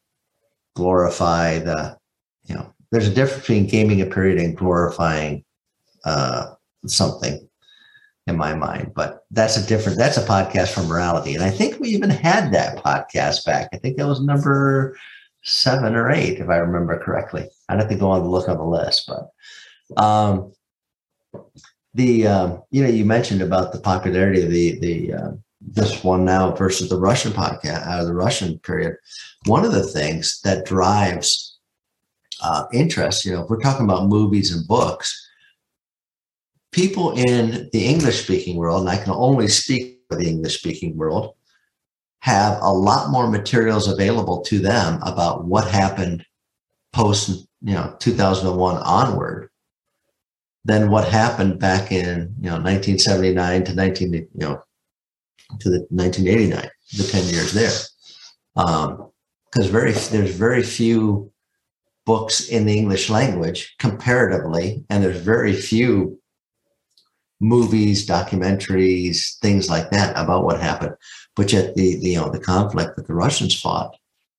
glorify 0.76 1.58
the, 1.58 1.96
you 2.44 2.54
know, 2.54 2.72
there's 2.90 3.08
a 3.08 3.14
difference 3.14 3.40
between 3.40 3.66
gaming 3.66 4.02
a 4.02 4.06
period 4.06 4.38
and 4.38 4.56
glorifying 4.56 5.44
uh, 6.04 6.54
something 6.86 7.48
in 8.26 8.36
my 8.36 8.54
mind. 8.54 8.92
But 8.94 9.24
that's 9.30 9.56
a 9.56 9.66
different, 9.66 9.98
that's 9.98 10.16
a 10.16 10.26
podcast 10.26 10.72
for 10.72 10.82
morality. 10.82 11.34
And 11.34 11.42
I 11.42 11.50
think 11.50 11.80
we 11.80 11.88
even 11.88 12.10
had 12.10 12.52
that 12.52 12.82
podcast 12.82 13.44
back. 13.44 13.68
I 13.72 13.78
think 13.78 13.96
that 13.96 14.06
was 14.06 14.20
number 14.20 14.96
seven 15.42 15.94
or 15.94 16.10
eight, 16.10 16.38
if 16.38 16.48
I 16.48 16.56
remember 16.56 16.98
correctly. 16.98 17.48
I'd 17.68 17.80
have 17.80 17.88
to 17.88 17.96
go 17.96 18.10
on 18.10 18.22
to 18.22 18.28
look 18.28 18.48
on 18.48 18.58
the 18.58 18.64
list, 18.64 19.08
but 19.08 20.02
um, 20.02 20.52
the 21.94 22.26
um, 22.26 22.62
you 22.70 22.82
know 22.82 22.88
you 22.88 23.04
mentioned 23.04 23.42
about 23.42 23.72
the 23.72 23.80
popularity 23.80 24.42
of 24.42 24.50
the 24.50 24.78
the 24.78 25.12
uh, 25.12 25.30
this 25.60 26.02
one 26.02 26.24
now 26.24 26.52
versus 26.52 26.88
the 26.88 26.98
Russian 26.98 27.32
podcast, 27.32 27.86
out 27.86 28.00
of 28.00 28.06
the 28.06 28.14
Russian 28.14 28.58
period. 28.60 28.96
One 29.46 29.64
of 29.64 29.72
the 29.72 29.82
things 29.86 30.40
that 30.42 30.64
drives 30.64 31.58
uh, 32.42 32.64
interest, 32.72 33.24
you 33.24 33.32
know, 33.32 33.42
if 33.42 33.50
we're 33.50 33.60
talking 33.60 33.84
about 33.84 34.08
movies 34.08 34.54
and 34.54 34.66
books, 34.66 35.28
people 36.72 37.12
in 37.12 37.68
the 37.72 37.86
English 37.86 38.24
speaking 38.24 38.56
world, 38.56 38.80
and 38.80 38.90
I 38.90 38.96
can 38.96 39.12
only 39.12 39.48
speak 39.48 40.00
for 40.08 40.16
the 40.16 40.28
English 40.28 40.58
speaking 40.58 40.96
world, 40.96 41.34
have 42.20 42.58
a 42.62 42.72
lot 42.72 43.10
more 43.10 43.28
materials 43.28 43.88
available 43.88 44.40
to 44.42 44.58
them 44.58 45.00
about 45.02 45.44
what 45.44 45.68
happened 45.68 46.24
post, 46.92 47.46
you 47.62 47.74
know, 47.74 47.94
2001 47.98 48.76
onward 48.78 49.50
than 50.64 50.90
what 50.90 51.08
happened 51.08 51.58
back 51.58 51.90
in, 51.90 52.34
you 52.40 52.48
know, 52.48 52.60
1979 52.60 53.64
to 53.64 53.74
19, 53.74 54.12
you 54.14 54.28
know, 54.34 54.62
to 55.60 55.68
the 55.68 55.86
1989, 55.90 56.70
the 56.96 57.04
10 57.04 57.24
years 57.26 57.52
there. 57.52 57.72
Um, 58.56 59.08
because 59.52 59.68
very 59.68 59.92
there's 59.92 60.34
very 60.34 60.62
few 60.62 61.30
books 62.06 62.48
in 62.48 62.64
the 62.64 62.76
English 62.76 63.10
language 63.10 63.74
comparatively, 63.78 64.84
and 64.88 65.04
there's 65.04 65.20
very 65.20 65.52
few 65.52 66.21
movies, 67.42 68.06
documentaries, 68.06 69.36
things 69.40 69.68
like 69.68 69.90
that 69.90 70.16
about 70.16 70.44
what 70.44 70.60
happened. 70.60 70.94
But 71.34 71.52
yet 71.52 71.74
the, 71.74 71.96
the 71.96 72.10
you 72.10 72.16
know 72.16 72.30
the 72.30 72.40
conflict 72.40 72.96
that 72.96 73.06
the 73.06 73.14
Russians 73.14 73.60
fought 73.60 73.96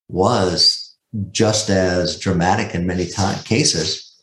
was 0.08 0.96
just 1.32 1.70
as 1.70 2.18
dramatic 2.20 2.74
in 2.74 2.88
many 2.88 3.08
time, 3.08 3.38
cases 3.44 4.16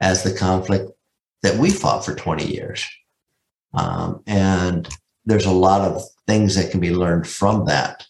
as 0.00 0.22
the 0.22 0.32
conflict 0.32 0.90
that 1.42 1.56
we 1.56 1.70
fought 1.70 2.04
for 2.04 2.14
20 2.14 2.46
years. 2.46 2.86
Um, 3.74 4.22
and 4.26 4.88
there's 5.26 5.46
a 5.46 5.52
lot 5.52 5.82
of 5.82 6.02
things 6.26 6.54
that 6.54 6.70
can 6.70 6.80
be 6.80 6.94
learned 6.94 7.26
from 7.26 7.66
that. 7.66 8.06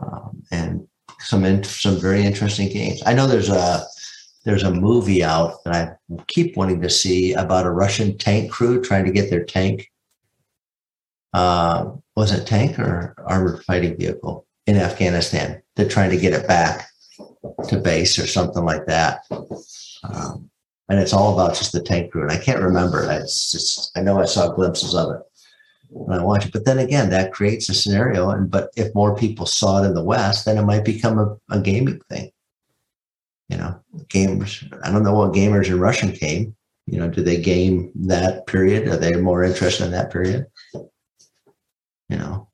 Um, 0.00 0.42
and 0.50 0.86
some 1.20 1.44
in, 1.44 1.64
some 1.64 1.98
very 1.98 2.24
interesting 2.24 2.68
games. 2.68 3.02
I 3.04 3.14
know 3.14 3.26
there's 3.26 3.48
a 3.48 3.84
there's 4.44 4.64
a 4.64 4.74
movie 4.74 5.22
out 5.22 5.62
that 5.64 5.74
I 5.74 6.16
keep 6.26 6.56
wanting 6.56 6.80
to 6.82 6.90
see 6.90 7.32
about 7.34 7.66
a 7.66 7.70
Russian 7.70 8.18
tank 8.18 8.50
crew 8.50 8.82
trying 8.82 9.04
to 9.04 9.12
get 9.12 9.30
their 9.30 9.44
tank. 9.44 9.90
Uh, 11.32 11.92
was 12.16 12.32
it 12.32 12.46
tank 12.46 12.78
or 12.78 13.14
armored 13.26 13.64
fighting 13.64 13.96
vehicle 13.96 14.46
in 14.66 14.76
Afghanistan? 14.76 15.62
They're 15.76 15.88
trying 15.88 16.10
to 16.10 16.16
get 16.18 16.32
it 16.32 16.48
back 16.48 16.88
to 17.68 17.78
base 17.78 18.18
or 18.18 18.26
something 18.26 18.64
like 18.64 18.86
that. 18.86 19.20
Um, 20.04 20.50
and 20.88 20.98
it's 20.98 21.12
all 21.12 21.32
about 21.32 21.56
just 21.56 21.72
the 21.72 21.80
tank 21.80 22.10
crew. 22.10 22.22
And 22.22 22.32
I 22.32 22.36
can't 22.36 22.60
remember. 22.60 23.08
It's 23.10 23.52
just 23.52 23.96
I 23.96 24.02
know 24.02 24.20
I 24.20 24.26
saw 24.26 24.52
glimpses 24.52 24.94
of 24.94 25.14
it 25.14 25.22
when 25.88 26.18
I 26.18 26.22
watch 26.22 26.46
it. 26.46 26.52
But 26.52 26.64
then 26.64 26.80
again, 26.80 27.10
that 27.10 27.32
creates 27.32 27.68
a 27.68 27.74
scenario. 27.74 28.30
And 28.30 28.50
but 28.50 28.70
if 28.76 28.94
more 28.94 29.16
people 29.16 29.46
saw 29.46 29.82
it 29.82 29.86
in 29.86 29.94
the 29.94 30.04
West, 30.04 30.44
then 30.44 30.58
it 30.58 30.64
might 30.64 30.84
become 30.84 31.18
a, 31.18 31.36
a 31.50 31.60
gaming 31.60 32.00
thing. 32.10 32.31
You 33.52 33.58
know, 33.58 33.78
gamers. 34.08 34.66
I 34.82 34.90
don't 34.90 35.02
know 35.02 35.12
what 35.12 35.34
gamers 35.34 35.66
in 35.66 35.78
Russian 35.78 36.10
came. 36.12 36.56
You 36.86 36.98
know, 36.98 37.08
do 37.10 37.22
they 37.22 37.38
game 37.38 37.92
that 37.94 38.46
period? 38.46 38.88
Are 38.88 38.96
they 38.96 39.14
more 39.16 39.44
interested 39.44 39.84
in 39.84 39.90
that 39.90 40.10
period? 40.10 40.46
You 42.08 42.16
know, 42.16 42.48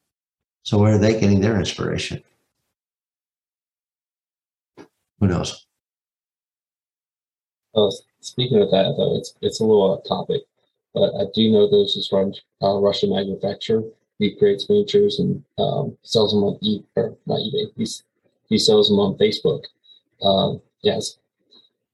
so 0.65 0.77
where 0.77 0.97
are 0.97 0.99
they 0.99 1.21
getting 1.21 1.41
their 1.41 1.57
inspiration? 1.57 2.21
Who 5.21 5.29
knows? 5.29 5.67
Oh, 7.77 7.93
speaking 8.19 8.61
of 8.61 8.73
that, 8.73 8.95
though, 8.97 9.17
it's 9.17 9.35
it's 9.41 9.61
a 9.61 9.65
little 9.65 9.93
off 9.93 10.03
topic, 10.05 10.43
but 10.95 11.15
I 11.15 11.27
do 11.33 11.49
know 11.53 11.71
there's 11.71 11.95
this 11.95 12.11
run, 12.13 12.35
uh, 12.61 12.79
Russian 12.79 13.11
manufacturer. 13.11 13.85
He 14.19 14.35
creates 14.35 14.69
miniatures 14.69 15.21
and 15.21 15.45
um, 15.59 15.97
sells 16.03 16.33
them 16.33 16.43
on 16.43 16.59
e 16.61 16.83
or 16.97 17.17
not 17.27 17.39
eBay. 17.39 17.71
He's, 17.77 18.03
he 18.49 18.59
sells 18.59 18.89
them 18.89 18.99
on 18.99 19.17
Facebook. 19.17 19.63
Um, 20.23 20.61
yes, 20.83 21.19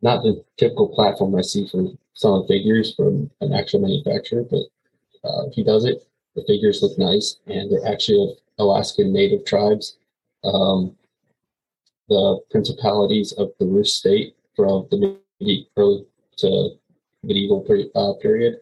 not 0.03 0.23
the 0.23 0.45
typical 0.59 0.89
platform 0.89 1.35
I 1.35 1.43
see 1.43 1.67
for 1.67 1.87
selling 2.15 2.47
figures 2.47 2.95
from 2.95 3.31
an 3.41 3.53
actual 3.53 3.81
manufacturer, 3.81 4.45
but 4.49 4.63
uh, 5.25 5.45
he 5.53 5.65
does 5.65 5.85
it. 5.85 6.07
The 6.37 6.45
figures 6.47 6.83
look 6.83 6.99
nice, 6.99 7.39
and 7.47 7.71
they're 7.71 7.87
actually 7.87 8.23
of 8.31 8.37
Alaskan 8.59 9.13
Native 9.13 9.45
tribes. 9.45 9.97
Um, 10.45 10.97
the 12.09 12.41
principalities 12.51 13.33
of 13.33 13.53
the 13.59 13.67
Rus 13.67 13.95
state 13.95 14.37
from 14.55 14.87
the 14.91 15.17
early 15.41 15.69
to 16.39 16.71
medieval 17.23 17.61
per, 17.61 17.85
uh, 17.95 18.13
period, 18.21 18.59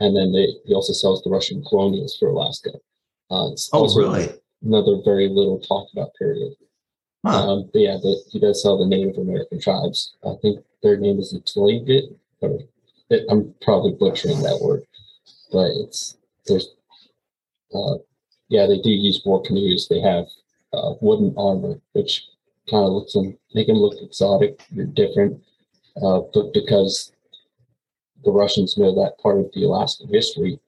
and 0.00 0.16
then 0.16 0.32
they 0.32 0.46
he 0.64 0.74
also 0.74 0.92
sells 0.92 1.22
the 1.22 1.30
Russian 1.30 1.62
colonials 1.64 2.16
for 2.18 2.28
Alaska. 2.28 2.70
Uh, 3.30 3.50
oh, 3.72 3.94
really? 3.96 4.28
Another 4.62 4.96
very 5.04 5.28
little 5.28 5.58
talked 5.60 5.92
about 5.92 6.14
period. 6.18 6.54
Huh. 7.24 7.52
Um, 7.52 7.70
but 7.72 7.80
yeah, 7.80 7.96
the, 8.02 8.22
he 8.30 8.38
does 8.38 8.62
sell 8.62 8.78
the 8.78 8.86
Native 8.86 9.18
American 9.18 9.60
tribes. 9.60 10.14
I 10.24 10.34
think 10.42 10.64
their 10.82 10.96
name 10.96 11.18
is 11.18 11.30
the 11.30 11.40
Tlingit, 11.40 12.14
or 12.40 12.60
it, 13.10 13.24
I'm 13.30 13.54
probably 13.62 13.92
butchering 13.92 14.42
that 14.42 14.60
word, 14.62 14.82
but 15.50 15.70
it's 15.76 16.16
there's 16.46 16.68
uh, 17.74 17.96
yeah, 18.48 18.66
they 18.66 18.80
do 18.80 18.90
use 18.90 19.22
war 19.24 19.42
canoes. 19.42 19.88
They 19.88 20.00
have 20.00 20.26
uh, 20.72 20.94
wooden 21.00 21.34
armor, 21.38 21.80
which 21.92 22.28
kind 22.70 22.84
of 22.84 22.92
looks 22.92 23.14
and 23.14 23.36
make 23.54 23.66
them 23.66 23.76
look 23.76 23.94
exotic, 24.00 24.62
different 24.92 25.40
uh, 26.02 26.20
but 26.32 26.52
because 26.52 27.12
the 28.24 28.32
Russians 28.32 28.76
know 28.76 28.94
that 28.94 29.18
part 29.18 29.38
of 29.38 29.50
the 29.52 29.64
Alaskan 29.64 30.08
history, 30.08 30.58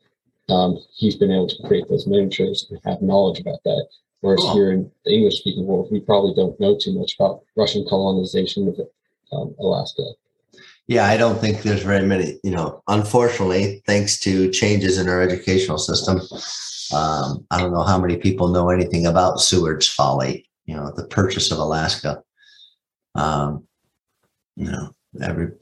um, 0.48 0.78
he's 0.94 1.16
been 1.16 1.32
able 1.32 1.48
to 1.48 1.62
create 1.66 1.88
those 1.88 2.06
miniatures 2.06 2.66
and 2.70 2.80
have 2.84 3.02
knowledge 3.02 3.40
about 3.40 3.62
that. 3.64 3.88
Whereas 4.20 4.40
oh. 4.42 4.54
here 4.54 4.72
in 4.72 4.90
the 5.04 5.14
English 5.14 5.38
speaking 5.40 5.66
world, 5.66 5.88
we 5.90 6.00
probably 6.00 6.34
don't 6.34 6.58
know 6.58 6.76
too 6.76 6.98
much 6.98 7.14
about 7.18 7.42
Russian 7.56 7.86
colonization 7.88 8.68
of 8.68 8.80
um, 9.32 9.54
Alaska. 9.58 10.02
Yeah, 10.88 11.06
I 11.06 11.16
don't 11.16 11.38
think 11.38 11.62
there's 11.62 11.82
very 11.82 12.06
many, 12.06 12.38
you 12.44 12.52
know, 12.52 12.82
unfortunately, 12.88 13.82
thanks 13.86 14.18
to 14.20 14.50
changes 14.50 14.98
in 14.98 15.08
our 15.08 15.20
educational 15.20 15.78
system, 15.78 16.20
um, 16.94 17.44
I 17.50 17.58
don't 17.58 17.72
know 17.72 17.82
how 17.82 17.98
many 17.98 18.16
people 18.16 18.48
know 18.48 18.70
anything 18.70 19.06
about 19.06 19.40
Seward's 19.40 19.88
Folly, 19.88 20.48
you 20.66 20.76
know, 20.76 20.92
the 20.94 21.06
purchase 21.08 21.50
of 21.50 21.58
Alaska. 21.58 22.22
Um, 23.14 23.66
you 24.54 24.70
know, 24.70 24.94
every 25.22 25.52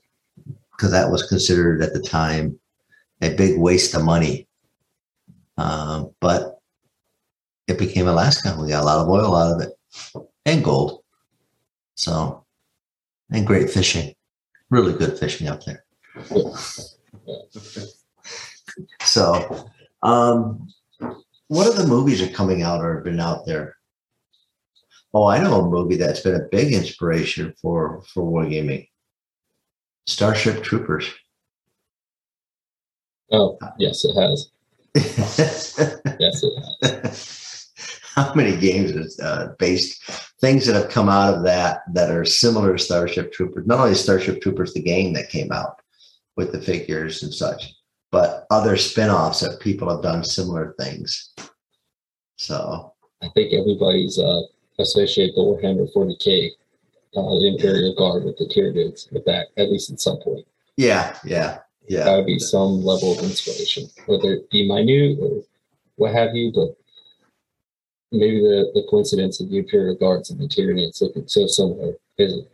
because 0.72 0.90
that 0.90 1.10
was 1.10 1.26
considered 1.28 1.82
at 1.82 1.92
the 1.92 2.02
time 2.02 2.58
a 3.22 3.34
big 3.34 3.58
waste 3.58 3.94
of 3.94 4.04
money. 4.04 4.48
Um, 5.56 6.10
but 6.20 6.53
it 7.66 7.78
became 7.78 8.08
Alaska. 8.08 8.56
We 8.58 8.68
got 8.68 8.82
a 8.82 8.86
lot 8.86 8.98
of 8.98 9.08
oil 9.08 9.34
out 9.34 9.54
of 9.54 9.60
it 9.62 9.72
and 10.44 10.64
gold. 10.64 11.02
So, 11.94 12.44
and 13.30 13.46
great 13.46 13.70
fishing. 13.70 14.14
Really 14.70 14.92
good 14.92 15.18
fishing 15.18 15.48
up 15.48 15.62
there. 15.64 15.84
so, 19.02 19.68
um, 20.02 20.68
what 21.48 21.68
other 21.68 21.86
movies 21.86 22.22
are 22.22 22.28
coming 22.28 22.62
out 22.62 22.80
or 22.80 22.96
have 22.96 23.04
been 23.04 23.20
out 23.20 23.46
there? 23.46 23.76
Oh, 25.12 25.26
I 25.26 25.38
know 25.38 25.60
a 25.60 25.68
movie 25.68 25.96
that's 25.96 26.20
been 26.20 26.34
a 26.34 26.48
big 26.50 26.72
inspiration 26.72 27.54
for 27.60 28.02
for 28.12 28.24
wargaming. 28.24 28.88
Starship 30.06 30.62
Troopers. 30.62 31.08
Oh, 33.30 33.56
yes, 33.78 34.04
it 34.04 34.14
has. 34.14 34.50
yes, 36.18 36.42
it 36.42 37.02
has. 37.02 37.43
How 38.14 38.32
many 38.34 38.56
games 38.56 38.92
is 38.92 39.18
uh, 39.18 39.54
based 39.58 40.02
things 40.40 40.66
that 40.66 40.76
have 40.76 40.90
come 40.90 41.08
out 41.08 41.34
of 41.34 41.42
that 41.44 41.82
that 41.94 42.10
are 42.10 42.24
similar 42.24 42.76
to 42.76 42.82
Starship 42.82 43.32
Troopers? 43.32 43.66
Not 43.66 43.80
only 43.80 43.94
Starship 43.94 44.40
Troopers, 44.40 44.72
the 44.72 44.82
game 44.82 45.12
that 45.14 45.30
came 45.30 45.50
out 45.50 45.80
with 46.36 46.52
the 46.52 46.60
figures 46.60 47.24
and 47.24 47.34
such, 47.34 47.74
but 48.12 48.46
other 48.50 48.76
spin-offs 48.76 49.40
that 49.40 49.58
people 49.58 49.90
have 49.90 50.02
done 50.02 50.22
similar 50.22 50.76
things. 50.78 51.32
So 52.36 52.92
I 53.20 53.28
think 53.34 53.52
everybody's 53.52 54.18
uh, 54.18 54.42
associated 54.78 55.34
the 55.34 55.40
Warhammer 55.40 55.92
40k, 55.92 56.50
uh, 57.16 57.34
the 57.40 57.54
Imperial 57.54 57.94
Guard 57.94 58.24
with 58.24 58.38
the 58.38 58.46
Tyranids 58.46 59.12
with 59.12 59.24
that, 59.24 59.48
at 59.56 59.72
least 59.72 59.90
at 59.90 60.00
some 60.00 60.18
point. 60.20 60.46
yeah, 60.76 61.16
yeah, 61.24 61.58
yeah. 61.88 62.04
That 62.04 62.16
would 62.18 62.26
be 62.26 62.38
some 62.38 62.84
level 62.84 63.18
of 63.18 63.24
inspiration, 63.24 63.88
whether 64.06 64.34
it 64.34 64.50
be 64.50 64.68
minute 64.68 65.18
or 65.20 65.42
what 65.96 66.14
have 66.14 66.34
you, 66.34 66.52
but 66.52 66.76
maybe 68.14 68.40
the, 68.40 68.70
the 68.74 68.86
coincidence 68.88 69.40
of 69.40 69.50
the 69.50 69.58
Imperial 69.58 69.96
Guards 69.96 70.30
and 70.30 70.40
the 70.40 70.46
Tyranids 70.46 71.00
looking 71.02 71.26
so 71.26 71.46
similar 71.46 71.94
isn't 72.18 72.48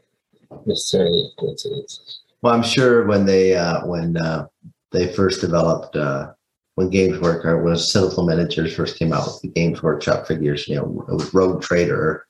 necessarily 0.66 1.30
a 1.30 1.40
coincidence. 1.40 2.20
Well, 2.42 2.54
I'm 2.54 2.62
sure 2.62 3.06
when 3.06 3.26
they 3.26 3.54
uh, 3.54 3.86
when 3.86 4.16
uh, 4.16 4.46
they 4.92 5.12
first 5.12 5.40
developed 5.40 5.94
uh, 5.96 6.32
when 6.74 6.90
Games 6.90 7.20
Workshop 7.20 7.62
was 7.62 7.92
Citadel 7.92 8.24
Miniatures 8.24 8.74
first 8.74 8.98
came 8.98 9.12
out 9.12 9.26
with 9.26 9.42
the 9.42 9.48
Games 9.48 9.82
Workshop 9.82 10.26
figures, 10.26 10.66
you 10.66 10.76
know, 10.76 11.04
it 11.08 11.14
was 11.14 11.34
Rogue 11.34 11.62
Trader 11.62 12.26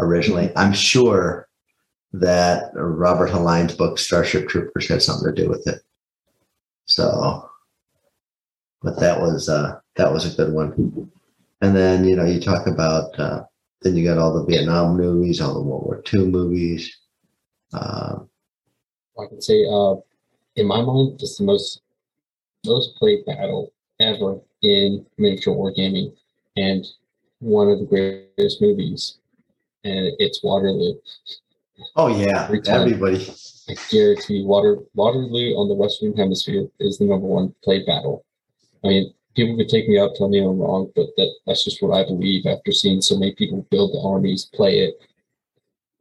originally. 0.00 0.50
I'm 0.56 0.72
sure 0.72 1.48
that 2.12 2.70
Robert 2.74 3.30
Heinlein's 3.30 3.74
book 3.74 3.98
Starship 3.98 4.48
Troopers 4.48 4.88
had 4.88 5.02
something 5.02 5.32
to 5.32 5.42
do 5.42 5.48
with 5.48 5.66
it. 5.66 5.82
So, 6.86 7.48
but 8.82 8.98
that 9.00 9.20
was 9.20 9.48
uh, 9.48 9.78
that 9.96 10.12
was 10.12 10.32
a 10.32 10.36
good 10.36 10.52
one. 10.52 11.10
And 11.60 11.74
then 11.74 12.04
you 12.04 12.16
know 12.16 12.24
you 12.24 12.40
talk 12.40 12.66
about 12.66 13.18
uh, 13.18 13.44
then 13.82 13.96
you 13.96 14.04
got 14.04 14.18
all 14.18 14.34
the 14.34 14.44
Vietnam 14.44 14.96
movies, 14.96 15.40
all 15.40 15.54
the 15.54 15.62
World 15.62 15.84
War 15.84 16.02
II 16.12 16.26
movies. 16.26 16.96
Uh, 17.72 18.16
I 19.18 19.26
can 19.26 19.40
say, 19.40 19.64
uh, 19.70 19.94
in 20.56 20.66
my 20.66 20.82
mind, 20.82 21.18
just 21.18 21.38
the 21.38 21.44
most 21.44 21.82
most 22.66 22.96
played 22.96 23.24
battle 23.26 23.72
ever 24.00 24.40
in 24.62 25.04
miniature 25.18 25.54
wargaming, 25.54 26.14
and 26.56 26.86
one 27.40 27.68
of 27.68 27.78
the 27.78 27.84
greatest 27.84 28.60
movies, 28.60 29.18
and 29.84 30.12
it's 30.18 30.42
Waterloo. 30.42 30.94
oh 31.96 32.08
yeah, 32.08 32.48
everybody. 32.66 33.28
I 33.68 33.74
guarantee 33.90 34.38
you, 34.38 34.46
Water 34.46 34.78
Waterloo 34.94 35.54
on 35.56 35.68
the 35.68 35.74
Western 35.74 36.16
Hemisphere 36.16 36.68
is 36.80 36.98
the 36.98 37.04
number 37.04 37.26
one 37.26 37.54
played 37.62 37.86
battle. 37.86 38.24
I 38.82 38.88
mean, 38.88 39.14
people 39.34 39.56
could 39.56 39.68
take 39.68 39.88
me 39.88 39.98
out, 39.98 40.14
tell 40.14 40.28
me 40.28 40.38
I'm 40.38 40.58
wrong, 40.58 40.90
but 40.94 41.06
that, 41.16 41.34
that's 41.46 41.64
just 41.64 41.82
what 41.82 41.96
I 41.96 42.04
believe 42.04 42.46
after 42.46 42.72
seeing 42.72 43.00
so 43.00 43.18
many 43.18 43.34
people 43.34 43.66
build 43.70 43.92
the 43.92 44.02
armies, 44.06 44.50
play 44.54 44.78
it, 44.78 44.94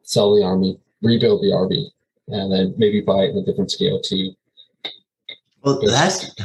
sell 0.03 0.35
the 0.35 0.43
army, 0.43 0.79
rebuild 1.01 1.41
the 1.41 1.53
army, 1.53 1.91
and 2.27 2.51
then 2.51 2.73
maybe 2.77 3.01
buy 3.01 3.23
it 3.23 3.31
in 3.31 3.37
a 3.37 3.45
different 3.45 3.71
scale 3.71 4.01
too. 4.01 4.33
Well, 5.63 5.79
that's 5.81 6.35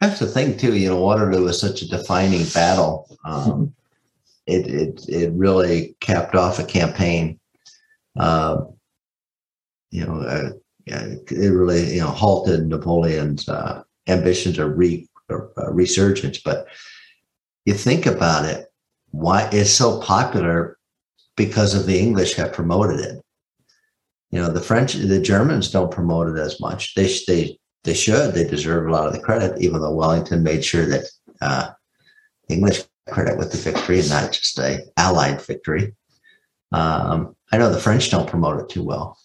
that's 0.00 0.20
the 0.20 0.26
thing 0.26 0.56
too. 0.56 0.76
You 0.76 0.90
know, 0.90 1.00
Waterloo 1.00 1.44
was 1.44 1.60
such 1.60 1.82
a 1.82 1.88
defining 1.88 2.46
battle. 2.46 3.08
Um, 3.24 3.74
it 4.46 4.66
it 4.66 5.08
it 5.08 5.32
really 5.32 5.96
capped 6.00 6.34
off 6.34 6.58
a 6.58 6.64
campaign. 6.64 7.38
Uh, 8.18 8.64
you 9.90 10.04
know, 10.04 10.20
uh, 10.20 10.50
yeah, 10.86 11.14
it 11.30 11.48
really 11.48 11.94
you 11.94 12.00
know 12.00 12.08
halted 12.08 12.68
Napoleon's 12.68 13.48
uh, 13.48 13.82
ambitions 14.08 14.58
or 14.58 14.68
re 14.68 15.07
uh, 15.30 15.72
resurgence. 15.72 16.38
But 16.38 16.66
you 17.64 17.74
think 17.74 18.06
about 18.06 18.44
it, 18.44 18.66
why 19.10 19.48
it's 19.52 19.70
so 19.70 20.00
popular 20.00 20.78
because 21.36 21.74
of 21.74 21.86
the 21.86 21.98
English 21.98 22.34
have 22.34 22.52
promoted 22.52 23.00
it. 23.00 23.22
You 24.30 24.40
know, 24.40 24.50
the 24.50 24.60
French, 24.60 24.94
the 24.94 25.20
Germans 25.20 25.70
don't 25.70 25.90
promote 25.90 26.28
it 26.28 26.40
as 26.40 26.60
much. 26.60 26.94
They 26.94 27.14
they 27.26 27.58
they 27.84 27.94
should. 27.94 28.34
They 28.34 28.44
deserve 28.44 28.86
a 28.86 28.92
lot 28.92 29.06
of 29.06 29.14
the 29.14 29.20
credit, 29.20 29.60
even 29.60 29.80
though 29.80 29.94
Wellington 29.94 30.42
made 30.42 30.64
sure 30.64 30.84
that 30.86 31.04
uh, 31.40 31.70
English 32.48 32.82
credit 33.08 33.38
with 33.38 33.50
the 33.50 33.58
victory 33.58 34.00
and 34.00 34.10
not 34.10 34.32
just 34.32 34.58
a 34.58 34.84
Allied 34.96 35.40
victory. 35.40 35.94
Um, 36.72 37.34
I 37.50 37.56
know 37.56 37.70
the 37.70 37.80
French 37.80 38.10
don't 38.10 38.28
promote 38.28 38.60
it 38.60 38.68
too 38.68 38.82
well, 38.82 39.16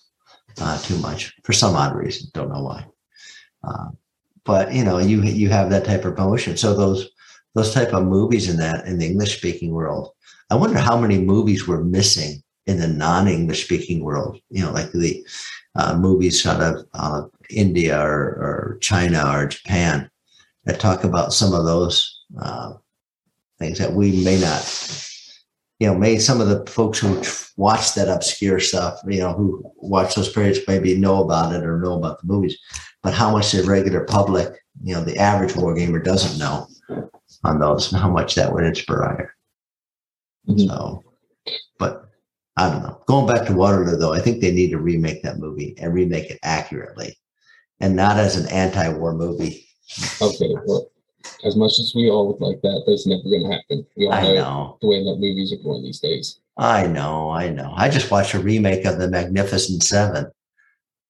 uh, 0.61 0.81
too 0.81 0.97
much 0.97 1.33
for 1.43 1.51
some 1.51 1.75
odd 1.75 1.95
reason. 1.95 2.29
Don't 2.33 2.51
know 2.53 2.63
why. 2.63 2.85
Uh, 3.63 3.89
but 4.45 4.73
you 4.73 4.83
know, 4.83 4.97
you 4.97 5.21
you 5.23 5.49
have 5.49 5.69
that 5.69 5.85
type 5.85 6.05
of 6.05 6.15
promotion. 6.15 6.57
So 6.57 6.75
those 6.75 7.09
those 7.55 7.73
type 7.73 7.93
of 7.93 8.05
movies 8.05 8.49
in 8.49 8.57
that 8.57 8.85
in 8.85 8.97
the 8.97 9.05
English 9.05 9.37
speaking 9.37 9.71
world, 9.71 10.11
I 10.49 10.55
wonder 10.55 10.79
how 10.79 10.97
many 10.97 11.19
movies 11.19 11.67
were 11.67 11.83
missing 11.83 12.43
in 12.65 12.79
the 12.79 12.87
non 12.87 13.27
English 13.27 13.65
speaking 13.65 14.03
world. 14.03 14.39
You 14.49 14.63
know, 14.63 14.71
like 14.71 14.91
the 14.91 15.25
uh, 15.75 15.97
movies 15.97 16.45
out 16.45 16.61
of 16.61 16.85
uh, 16.93 17.23
India 17.49 17.99
or, 17.99 18.07
or 18.07 18.77
China 18.81 19.31
or 19.33 19.47
Japan 19.47 20.09
that 20.65 20.79
talk 20.79 21.03
about 21.03 21.33
some 21.33 21.53
of 21.53 21.65
those 21.65 22.23
uh, 22.39 22.73
things 23.59 23.77
that 23.79 23.93
we 23.93 24.23
may 24.23 24.39
not, 24.39 24.63
you 25.79 25.87
know, 25.87 25.95
may 25.95 26.17
some 26.17 26.39
of 26.39 26.47
the 26.47 26.65
folks 26.71 26.99
who 26.99 27.21
watch 27.57 27.93
that 27.95 28.07
obscure 28.07 28.59
stuff, 28.59 28.99
you 29.05 29.19
know, 29.19 29.33
who 29.33 29.63
watch 29.75 30.15
those 30.15 30.31
periods 30.31 30.59
maybe 30.67 30.95
know 30.95 31.23
about 31.23 31.53
it 31.53 31.63
or 31.63 31.79
know 31.79 31.97
about 31.97 32.21
the 32.21 32.27
movies, 32.27 32.57
but 33.03 33.13
how 33.13 33.31
much 33.31 33.51
the 33.51 33.63
regular 33.63 34.05
public, 34.05 34.63
you 34.81 34.95
know, 34.95 35.03
the 35.03 35.17
average 35.17 35.53
wargamer 35.53 36.03
doesn't 36.03 36.39
know 36.39 36.67
on 37.43 37.59
those 37.59 37.91
and 37.91 38.01
how 38.01 38.09
much 38.09 38.35
that 38.35 38.51
would 38.51 38.63
inspire. 38.63 39.35
Mhm. 40.47 40.67
So, 40.67 41.03
but 41.77 42.09
I 42.57 42.69
don't 42.69 42.83
know. 42.83 43.01
Going 43.07 43.27
back 43.27 43.45
to 43.47 43.53
Waterloo, 43.53 43.97
though, 43.97 44.13
I 44.13 44.19
think 44.19 44.41
they 44.41 44.51
need 44.51 44.71
to 44.71 44.77
remake 44.77 45.23
that 45.23 45.37
movie 45.37 45.75
and 45.79 45.93
remake 45.93 46.29
it 46.29 46.39
accurately 46.43 47.17
and 47.79 47.95
not 47.95 48.17
as 48.17 48.35
an 48.37 48.49
anti 48.51 48.89
war 48.89 49.13
movie. 49.13 49.67
Okay, 50.21 50.55
well, 50.65 50.89
as 51.45 51.55
much 51.55 51.73
as 51.79 51.93
we 51.95 52.09
all 52.09 52.27
would 52.27 52.41
like 52.41 52.61
that, 52.61 52.83
that's 52.87 53.05
never 53.05 53.23
going 53.23 53.43
to 53.43 53.55
happen. 53.55 53.85
We 53.97 54.07
all 54.07 54.13
I 54.13 54.21
know, 54.21 54.33
know. 54.33 54.77
the 54.81 54.87
way 54.87 55.03
that 55.03 55.19
movies 55.19 55.53
are 55.53 55.63
going 55.63 55.83
these 55.83 55.99
days. 55.99 56.39
I 56.57 56.87
know. 56.87 57.31
I 57.31 57.49
know. 57.49 57.73
I 57.75 57.89
just 57.89 58.11
watched 58.11 58.33
a 58.33 58.39
remake 58.39 58.85
of 58.85 58.99
The 58.99 59.09
Magnificent 59.09 59.83
Seven, 59.83 60.31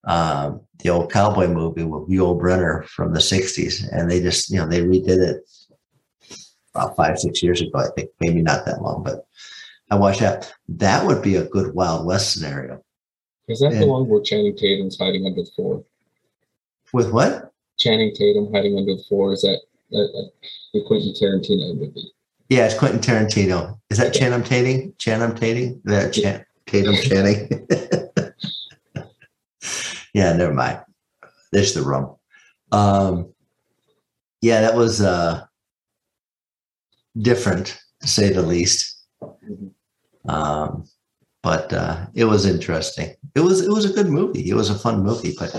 um, 0.06 0.60
the 0.78 0.90
old 0.90 1.10
cowboy 1.10 1.48
movie 1.48 1.84
with 1.84 2.08
Yul 2.08 2.40
Brynner 2.40 2.84
from 2.86 3.12
the 3.12 3.20
60s. 3.20 3.88
And 3.92 4.10
they 4.10 4.20
just, 4.20 4.50
you 4.50 4.58
know, 4.58 4.66
they 4.66 4.82
redid 4.82 5.18
it 5.18 5.42
about 6.74 6.96
five, 6.96 7.18
six 7.18 7.42
years 7.42 7.60
ago, 7.60 7.78
I 7.78 7.88
think. 7.96 8.10
Maybe 8.20 8.42
not 8.42 8.64
that 8.66 8.82
long, 8.82 9.02
but 9.02 9.26
I 9.90 9.96
watched 9.96 10.20
that. 10.20 10.52
That 10.68 11.06
would 11.06 11.22
be 11.22 11.36
a 11.36 11.44
good 11.44 11.74
Wild 11.74 12.06
West 12.06 12.32
scenario. 12.32 12.82
Is 13.48 13.60
that 13.60 13.72
the 13.78 13.86
one 13.86 14.08
where 14.08 14.22
Channing 14.22 14.56
Tatum's 14.56 14.98
hiding 14.98 15.26
under 15.26 15.42
the 15.42 15.50
floor? 15.50 15.84
With 16.92 17.10
what? 17.10 17.52
Channing 17.76 18.14
Tatum 18.14 18.52
hiding 18.52 18.78
under 18.78 18.96
the 18.96 19.02
floor 19.02 19.32
is 19.32 19.42
that, 19.42 19.60
that, 19.90 20.08
that 20.12 20.30
the 20.72 20.82
Quentin 20.86 21.12
Tarantino 21.12 21.78
movie? 21.78 22.12
Yeah, 22.48 22.66
it's 22.66 22.78
Quentin 22.78 23.00
Tarantino. 23.00 23.78
Is 23.90 23.98
that 23.98 24.14
Channing 24.14 24.42
Tatum? 24.42 24.94
Channing 24.98 25.34
Tatum? 25.34 25.80
That 25.84 26.12
Chan- 26.12 26.44
Tatum 26.66 26.94
Channing? 26.96 27.68
yeah, 30.14 30.32
never 30.32 30.54
mind. 30.54 30.80
There's 31.52 31.74
the 31.74 31.82
rum. 31.82 32.16
Um, 32.72 33.32
yeah, 34.40 34.60
that 34.62 34.74
was 34.74 35.00
uh, 35.00 35.44
different 37.18 37.78
to 38.00 38.08
say 38.08 38.30
the 38.32 38.42
least. 38.42 39.06
Mhm. 39.22 39.70
Um, 40.28 40.84
but 41.42 41.72
uh, 41.72 42.06
it 42.14 42.24
was 42.24 42.46
interesting. 42.46 43.14
It 43.34 43.40
was 43.40 43.60
it 43.60 43.70
was 43.70 43.84
a 43.84 43.92
good 43.92 44.08
movie. 44.08 44.48
It 44.48 44.54
was 44.54 44.70
a 44.70 44.78
fun 44.78 45.02
movie. 45.02 45.34
But 45.38 45.54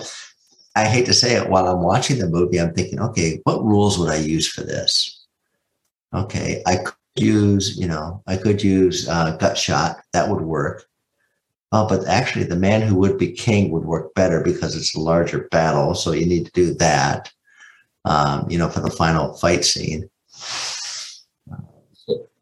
I 0.75 0.85
hate 0.85 1.05
to 1.05 1.13
say 1.13 1.35
it, 1.35 1.49
while 1.49 1.67
I'm 1.67 1.83
watching 1.83 2.17
the 2.19 2.27
movie, 2.27 2.59
I'm 2.59 2.73
thinking, 2.73 2.99
okay, 2.99 3.39
what 3.43 3.63
rules 3.63 3.97
would 3.99 4.09
I 4.09 4.17
use 4.17 4.47
for 4.47 4.61
this? 4.61 5.25
Okay, 6.13 6.63
I 6.65 6.77
could 6.77 6.95
use, 7.15 7.77
you 7.77 7.87
know, 7.87 8.23
I 8.27 8.37
could 8.37 8.63
use 8.63 9.07
uh, 9.07 9.37
gut 9.37 9.57
shot. 9.57 9.97
That 10.13 10.29
would 10.29 10.41
work. 10.41 10.85
Oh, 11.71 11.87
but 11.87 12.05
actually, 12.07 12.45
the 12.45 12.55
man 12.55 12.81
who 12.81 12.95
would 12.95 13.17
be 13.17 13.31
king 13.31 13.71
would 13.71 13.85
work 13.85 14.13
better 14.13 14.41
because 14.41 14.75
it's 14.75 14.95
a 14.95 14.99
larger 14.99 15.47
battle. 15.51 15.93
So 15.95 16.11
you 16.11 16.25
need 16.25 16.45
to 16.45 16.51
do 16.51 16.73
that, 16.75 17.31
um, 18.05 18.49
you 18.49 18.57
know, 18.57 18.69
for 18.69 18.79
the 18.81 18.91
final 18.91 19.33
fight 19.37 19.65
scene. 19.65 20.09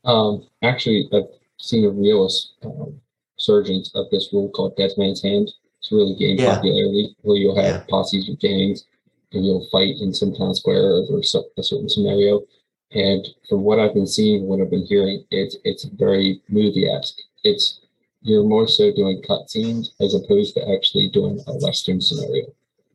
Um, 0.06 0.46
actually, 0.62 1.08
I've 1.14 1.30
seen 1.58 1.86
a 1.86 1.90
real 1.90 2.30
um, 2.66 3.00
surgence 3.38 3.92
of 3.96 4.10
this 4.12 4.30
rule 4.34 4.50
called 4.50 4.76
Dead 4.76 4.92
Man's 4.98 5.24
Hand. 5.24 5.50
It's 5.80 5.92
really 5.92 6.16
gained 6.16 6.40
Yeah. 6.40 6.56
popularity 6.56 7.16
where 7.22 7.38
you'll 7.38 7.56
have 7.56 7.66
Yeah. 7.66 7.84
posses 7.90 8.30
or 8.30 8.36
gangs 8.36 8.86
and 9.32 9.46
you'll 9.46 9.68
fight 9.72 9.96
in 10.00 10.14
some 10.14 10.34
town 10.36 10.56
square 10.56 10.92
over 10.92 11.20
a 11.20 11.24
certain 11.64 11.90
scenario. 11.90 12.44
And 12.92 13.28
from 13.50 13.64
what 13.64 13.80
I've 13.80 13.94
been 13.94 14.06
seeing, 14.08 14.46
what 14.48 14.62
I've 14.62 14.70
been 14.70 14.86
hearing, 14.86 15.26
it's 15.32 15.58
it's 15.64 15.86
very 15.86 16.42
movie 16.50 16.88
esque. 16.88 17.18
It's 17.44 17.80
you're 18.24 18.44
more 18.44 18.68
so 18.68 18.92
doing 18.94 19.22
cutscenes 19.22 19.90
as 20.00 20.16
opposed 20.16 20.56
to 20.56 20.72
actually 20.74 21.10
doing 21.10 21.40
a 21.48 21.54
Western 21.66 22.02
scenario. 22.02 22.46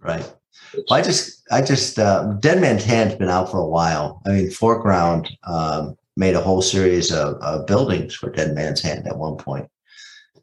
Right. 0.01 0.29
Well, 0.75 0.99
I 0.99 1.03
just, 1.03 1.47
I 1.51 1.63
just, 1.63 1.99
uh, 1.99 2.35
Dead 2.41 2.61
Man's 2.61 2.85
Hand's 2.85 3.15
been 3.15 3.29
out 3.29 3.51
for 3.51 3.59
a 3.59 3.67
while. 3.67 4.21
I 4.27 4.31
mean, 4.31 4.47
4Ground 4.49 5.31
um, 5.45 5.97
made 6.17 6.35
a 6.35 6.41
whole 6.41 6.63
series 6.63 7.13
of, 7.13 7.37
of 7.37 7.67
buildings 7.67 8.15
for 8.15 8.31
Dead 8.31 8.55
Man's 8.55 8.81
Hand 8.81 9.07
at 9.07 9.17
one 9.17 9.37
point, 9.37 9.69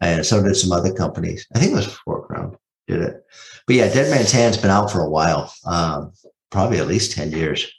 and 0.02 0.26
so 0.26 0.42
did 0.42 0.56
some 0.56 0.72
other 0.72 0.94
companies. 0.94 1.46
I 1.54 1.60
think 1.60 1.72
it 1.72 1.76
was 1.76 1.98
4Ground 2.08 2.56
did 2.88 3.02
it, 3.02 3.26
but 3.68 3.76
yeah, 3.76 3.92
Dead 3.92 4.10
Man's 4.10 4.32
Hand's 4.32 4.58
been 4.58 4.72
out 4.72 4.92
for 4.92 5.02
a 5.02 5.10
while, 5.10 5.54
um, 5.66 6.14
probably 6.52 6.80
at 6.80 6.88
least 6.88 7.12
ten 7.12 7.32
years. 7.32 7.72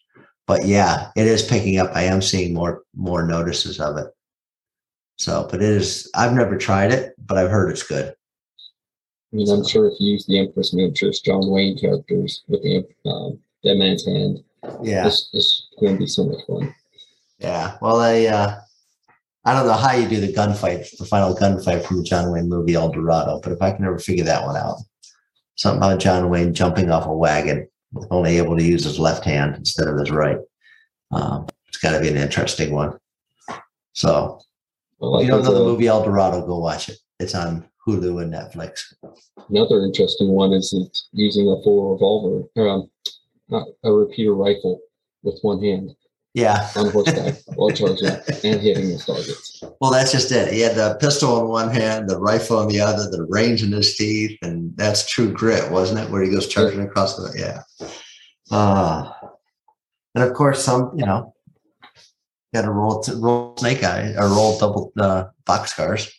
But 0.47 0.65
yeah, 0.65 1.11
it 1.17 1.27
is 1.27 1.43
picking 1.43 1.79
up. 1.79 1.91
I 1.95 2.03
am 2.03 2.23
seeing 2.23 2.55
more 2.55 2.83
more 2.95 3.25
notices 3.25 3.81
of 3.81 3.97
it. 3.97 4.07
So, 5.17 5.47
but 5.51 5.63
it 5.63 5.69
is. 5.69 6.11
I've 6.15 6.35
never 6.35 6.57
tried 6.59 6.93
it, 6.93 7.15
but 7.19 7.39
I've 7.39 7.51
heard 7.51 7.71
it's 7.71 7.83
good. 7.83 8.15
I 9.33 9.37
mean, 9.37 9.51
I'm 9.51 9.67
sure 9.67 9.87
if 9.89 9.95
you 9.99 10.13
use 10.13 10.27
the 10.27 10.39
Empress 10.39 10.73
Miniatures 10.73 11.21
John 11.21 11.51
Wayne 11.51 11.77
characters 11.79 12.45
with 12.49 12.63
the 12.63 12.87
um, 13.09 13.39
Dead 13.65 13.77
Man's 13.79 14.07
Hand, 14.07 14.43
Yeah. 14.83 15.07
it's, 15.07 15.29
it's 15.33 15.69
going 15.81 15.95
to 15.95 15.99
be 15.99 16.07
so 16.07 16.25
much 16.27 16.41
fun. 16.47 16.75
Yeah. 17.39 17.77
Well, 17.83 18.01
I 18.01 18.27
uh, 18.27 18.61
I 19.45 19.53
don't 19.53 19.67
know 19.67 19.75
how 19.75 19.93
you 19.93 20.09
do 20.09 20.21
the 20.21 20.33
gunfight, 20.33 20.97
the 20.97 21.05
final 21.05 21.35
gunfight 21.35 21.85
from 21.85 21.99
the 21.99 22.03
John 22.03 22.33
Wayne 22.33 22.49
movie 22.49 22.75
El 22.75 22.91
Dorado, 22.91 23.41
but 23.43 23.53
if 23.53 23.61
I 23.63 23.73
can 23.73 23.85
ever 23.85 23.99
figure 23.99 24.25
that 24.25 24.45
one 24.45 24.57
out, 24.57 24.79
something 25.57 25.79
about 25.79 26.01
John 26.01 26.29
Wayne 26.31 26.55
jumping 26.55 26.91
off 26.91 27.07
a 27.07 27.13
wagon, 27.15 27.69
only 28.11 28.39
able 28.39 28.57
to 28.57 28.63
use 28.63 28.85
his 28.85 28.99
left 28.99 29.25
hand 29.25 29.55
instead 29.55 29.87
of 29.89 29.99
his 29.99 30.11
right. 30.11 30.39
Um, 31.13 31.47
it's 31.69 31.79
got 31.79 31.93
to 31.93 32.01
be 32.01 32.09
an 32.09 32.17
interesting 32.17 32.73
one. 32.73 32.99
So, 33.93 34.41
like 35.01 35.23
if 35.23 35.27
you 35.27 35.33
don't 35.33 35.45
know 35.45 35.55
the 35.55 35.65
movie 35.65 35.87
El 35.89 36.05
Dorado, 36.05 36.45
go 36.47 36.59
watch 36.59 36.89
it. 36.89 36.99
It's 37.21 37.35
on 37.35 37.65
Hulu 37.87 38.23
and 38.23 38.33
Netflix. 38.33 38.93
Another 39.49 39.85
interesting 39.85 40.29
one 40.29 40.53
is 40.53 40.73
it's 40.73 41.09
using 41.13 41.49
a 41.49 41.63
full 41.63 41.93
revolver, 41.93 42.49
or 42.57 42.69
um, 42.69 42.91
not 43.49 43.67
a 43.85 43.93
repeater 43.93 44.35
rifle 44.35 44.81
with 45.23 45.39
one 45.43 45.63
hand 45.63 45.95
Yeah. 46.35 46.69
on 46.77 46.91
horseback 46.91 47.35
while 47.55 47.71
charging 47.71 48.09
and 48.09 48.61
hitting 48.61 48.89
his 48.91 49.05
targets. 49.07 49.63
Well, 49.81 49.91
that's 49.93 50.13
just 50.13 50.33
it. 50.33 50.53
He 50.53 50.61
had 50.61 50.75
the 50.75 50.97
pistol 51.01 51.41
in 51.41 51.49
one 51.49 51.71
hand, 51.71 52.09
the 52.09 52.19
rifle 52.19 52.61
in 52.63 52.69
the 52.69 52.81
other, 52.81 53.09
the 53.11 53.27
range 53.29 53.63
in 53.63 53.73
his 53.73 53.97
teeth, 53.97 54.39
and 54.43 54.77
that's 54.77 55.09
true 55.09 55.33
grit, 55.33 55.71
wasn't 55.71 56.01
it? 56.01 56.11
Where 56.11 56.23
he 56.23 56.31
goes 56.31 56.49
charging 56.49 56.81
across 56.81 57.17
the 57.17 57.33
yeah. 57.39 57.63
Uh, 58.51 59.11
and 60.15 60.25
of 60.25 60.33
course, 60.35 60.65
some 60.65 60.93
you 60.97 61.05
know, 61.07 61.35
got 62.57 62.63
to 62.63 62.71
roll 62.73 63.05
roll 63.17 63.57
snake 63.59 63.85
eyes 63.85 64.17
or 64.17 64.29
roll 64.29 64.59
double 64.59 64.93
uh, 64.99 65.25
boxcars. 65.45 66.13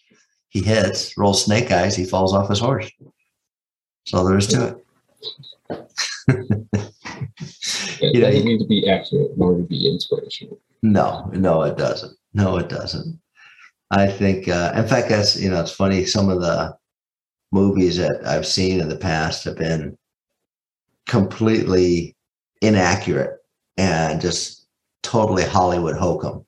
He 0.49 0.61
hits, 0.61 1.17
rolls 1.17 1.45
snake 1.45 1.71
eyes. 1.71 1.95
He 1.95 2.05
falls 2.05 2.33
off 2.33 2.49
his 2.49 2.59
horse. 2.59 2.89
So 4.05 4.27
there's 4.27 4.47
to 4.47 4.77
it. 5.69 5.87
It 7.99 8.13
You 8.13 8.21
know, 8.21 8.27
doesn't 8.27 8.45
need 8.45 8.59
to 8.59 8.67
be 8.67 8.87
accurate 8.87 9.31
in 9.35 9.41
order 9.41 9.61
to 9.61 9.67
be 9.67 9.89
inspirational. 9.89 10.59
No, 10.83 11.29
no, 11.33 11.63
it 11.63 11.77
doesn't. 11.77 12.15
No, 12.33 12.57
it 12.57 12.69
doesn't. 12.69 13.19
I 13.89 14.07
think, 14.07 14.47
uh, 14.47 14.73
in 14.75 14.87
fact, 14.87 15.09
that's, 15.09 15.39
you 15.39 15.49
know, 15.49 15.61
it's 15.61 15.71
funny. 15.71 16.05
Some 16.05 16.29
of 16.29 16.41
the 16.41 16.77
movies 17.51 17.97
that 17.97 18.21
I've 18.25 18.45
seen 18.45 18.79
in 18.81 18.89
the 18.89 18.97
past 18.97 19.45
have 19.45 19.57
been 19.57 19.97
completely 21.07 22.15
inaccurate 22.61 23.39
and 23.77 24.21
just 24.21 24.56
totally 25.07 25.43
Hollywood 25.43 25.97
hokum. 25.97 26.45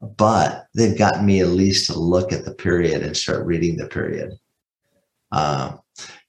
But 0.00 0.66
they've 0.74 0.98
gotten 0.98 1.24
me 1.24 1.40
at 1.40 1.48
least 1.48 1.86
to 1.86 1.98
look 1.98 2.32
at 2.32 2.44
the 2.44 2.54
period 2.54 3.02
and 3.02 3.16
start 3.16 3.46
reading 3.46 3.76
the 3.76 3.86
period. 3.86 4.32
Um, 5.30 5.80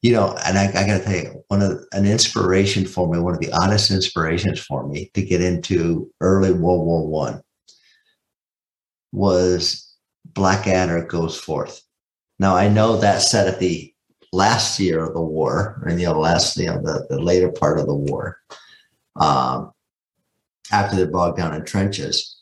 you 0.01 0.11
know, 0.11 0.37
and 0.45 0.57
I, 0.57 0.67
I 0.67 0.85
got 0.85 0.99
to 0.99 1.03
tell 1.03 1.15
you, 1.15 1.43
one 1.47 1.61
of 1.61 1.83
an 1.91 2.05
inspiration 2.05 2.85
for 2.85 3.11
me, 3.11 3.19
one 3.19 3.33
of 3.33 3.39
the 3.39 3.51
honest 3.51 3.89
inspirations 3.89 4.59
for 4.59 4.87
me 4.87 5.09
to 5.13 5.21
get 5.21 5.41
into 5.41 6.11
early 6.21 6.51
World 6.51 6.85
War 6.85 7.07
One 7.07 7.41
was 9.11 9.95
Blackadder 10.25 11.05
goes 11.05 11.37
forth. 11.37 11.81
Now 12.39 12.55
I 12.55 12.67
know 12.67 12.97
that 12.97 13.21
set 13.21 13.47
at 13.47 13.59
the 13.59 13.93
last 14.31 14.79
year 14.79 15.03
of 15.03 15.13
the 15.13 15.21
war, 15.21 15.81
and 15.87 15.99
you 15.99 16.07
know, 16.07 16.19
last 16.19 16.57
you 16.57 16.65
know 16.65 16.81
the, 16.81 17.05
the 17.09 17.21
later 17.21 17.51
part 17.51 17.79
of 17.79 17.85
the 17.85 17.95
war, 17.95 18.39
um, 19.15 19.71
after 20.73 20.97
they're 20.97 21.07
bogged 21.07 21.37
down 21.37 21.53
in 21.53 21.63
trenches. 21.63 22.37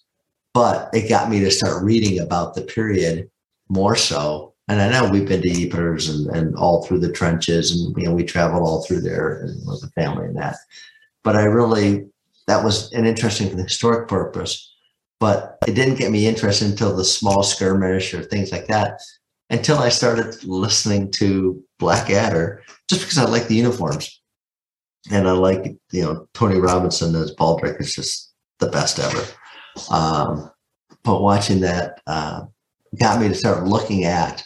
But 0.54 0.90
it 0.94 1.08
got 1.08 1.30
me 1.30 1.40
to 1.42 1.52
start 1.52 1.84
reading 1.84 2.20
about 2.20 2.56
the 2.56 2.62
period 2.64 3.30
more 3.70 3.96
so 3.96 4.52
and 4.72 4.82
I 4.82 4.90
know 4.90 5.12
we've 5.12 5.28
been 5.28 5.42
to 5.42 5.50
Ypres 5.50 6.08
and, 6.08 6.28
and 6.34 6.56
all 6.56 6.86
through 6.86 7.00
the 7.00 7.12
trenches, 7.12 7.72
and 7.72 7.94
you 7.98 8.06
know 8.06 8.14
we 8.14 8.24
traveled 8.24 8.64
all 8.64 8.84
through 8.84 9.02
there 9.02 9.42
and 9.42 9.68
with 9.68 9.82
the 9.82 9.90
family 9.90 10.28
and 10.28 10.38
that. 10.38 10.56
But 11.26 11.36
I 11.36 11.44
really 11.44 12.06
that 12.48 12.64
was 12.64 12.92
an 12.94 13.06
interesting 13.06 13.50
for 13.50 13.58
the 13.58 13.64
historic 13.64 14.08
purpose, 14.08 14.74
but 15.20 15.58
it 15.68 15.74
didn't 15.74 15.98
get 15.98 16.10
me 16.10 16.26
interested 16.26 16.70
until 16.70 16.96
the 16.96 17.04
small 17.04 17.44
skirmish 17.44 18.14
or 18.14 18.24
things 18.24 18.54
like 18.54 18.68
that. 18.68 19.02
Until 19.50 19.78
I 19.78 19.90
started 19.90 20.42
listening 20.46 21.12
to 21.14 21.62
Blackadder, 21.78 22.64
just 22.90 23.02
because 23.02 23.18
I 23.18 23.26
like 23.26 23.50
the 23.50 23.56
uniforms, 23.56 24.21
and 25.10 25.28
I 25.28 25.32
like 25.32 25.76
you 25.92 26.04
know 26.04 26.28
Tony 26.34 26.60
Robinson 26.60 27.16
as 27.16 27.36
Baldrick 27.36 27.80
is 27.80 27.96
just 27.96 28.34
the 28.60 28.68
best 28.68 29.00
ever. 29.00 29.26
Um, 29.90 30.52
but 31.04 31.22
watching 31.22 31.62
that 31.62 32.02
uh, 32.06 32.44
got 33.00 33.20
me 33.20 33.28
to 33.28 33.34
start 33.34 33.66
looking 33.66 34.04
at 34.04 34.44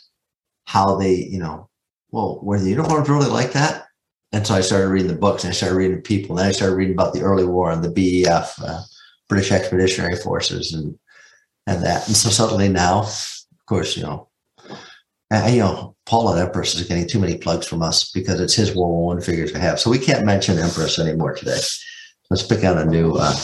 how 0.65 0.95
they, 0.95 1.15
you 1.15 1.39
know, 1.39 1.69
well, 2.11 2.39
were 2.41 2.59
the 2.59 2.69
uniforms 2.69 3.09
really 3.09 3.29
like 3.29 3.51
that? 3.53 3.85
And 4.31 4.45
so 4.45 4.55
I 4.55 4.61
started 4.61 4.89
reading 4.89 5.07
the 5.09 5.17
books 5.17 5.43
and 5.43 5.51
I 5.51 5.53
started 5.53 5.75
reading 5.75 6.01
people. 6.01 6.37
And 6.37 6.47
I 6.47 6.51
started 6.51 6.75
reading 6.75 6.93
about 6.93 7.13
the 7.13 7.21
early 7.21 7.45
war 7.45 7.71
and 7.71 7.83
the 7.83 7.91
BEF, 7.91 8.55
uh, 8.61 8.81
British 9.29 9.51
Expeditionary 9.51 10.15
Forces, 10.17 10.73
and 10.73 10.97
and 11.67 11.83
that. 11.83 12.07
And 12.07 12.15
so 12.15 12.29
suddenly 12.29 12.69
now, 12.69 13.01
of 13.01 13.65
course, 13.65 13.97
you 13.97 14.03
know, 14.03 14.29
and, 15.31 15.53
you 15.53 15.59
know, 15.59 15.95
Paul 16.05 16.33
at 16.33 16.45
Empress 16.45 16.75
is 16.75 16.87
getting 16.87 17.07
too 17.07 17.19
many 17.19 17.37
plugs 17.37 17.67
from 17.67 17.81
us 17.81 18.11
because 18.11 18.39
it's 18.39 18.53
his 18.53 18.75
World 18.75 18.91
War 18.91 19.05
One 19.07 19.21
figures 19.21 19.53
we 19.53 19.59
have. 19.59 19.79
So 19.79 19.89
we 19.89 19.97
can't 19.97 20.25
mention 20.25 20.59
Empress 20.59 20.99
anymore 20.99 21.33
today. 21.33 21.59
Let's 22.29 22.43
pick 22.43 22.63
out 22.63 22.77
a 22.77 22.85
new 22.85 23.13
uh, 23.17 23.35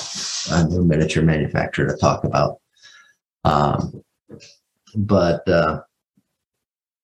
a 0.52 0.68
new 0.68 0.84
miniature 0.84 1.24
manufacturer 1.24 1.88
to 1.88 1.98
talk 1.98 2.24
about. 2.24 2.58
Um, 3.44 4.04
but 4.96 5.48
uh, 5.48 5.82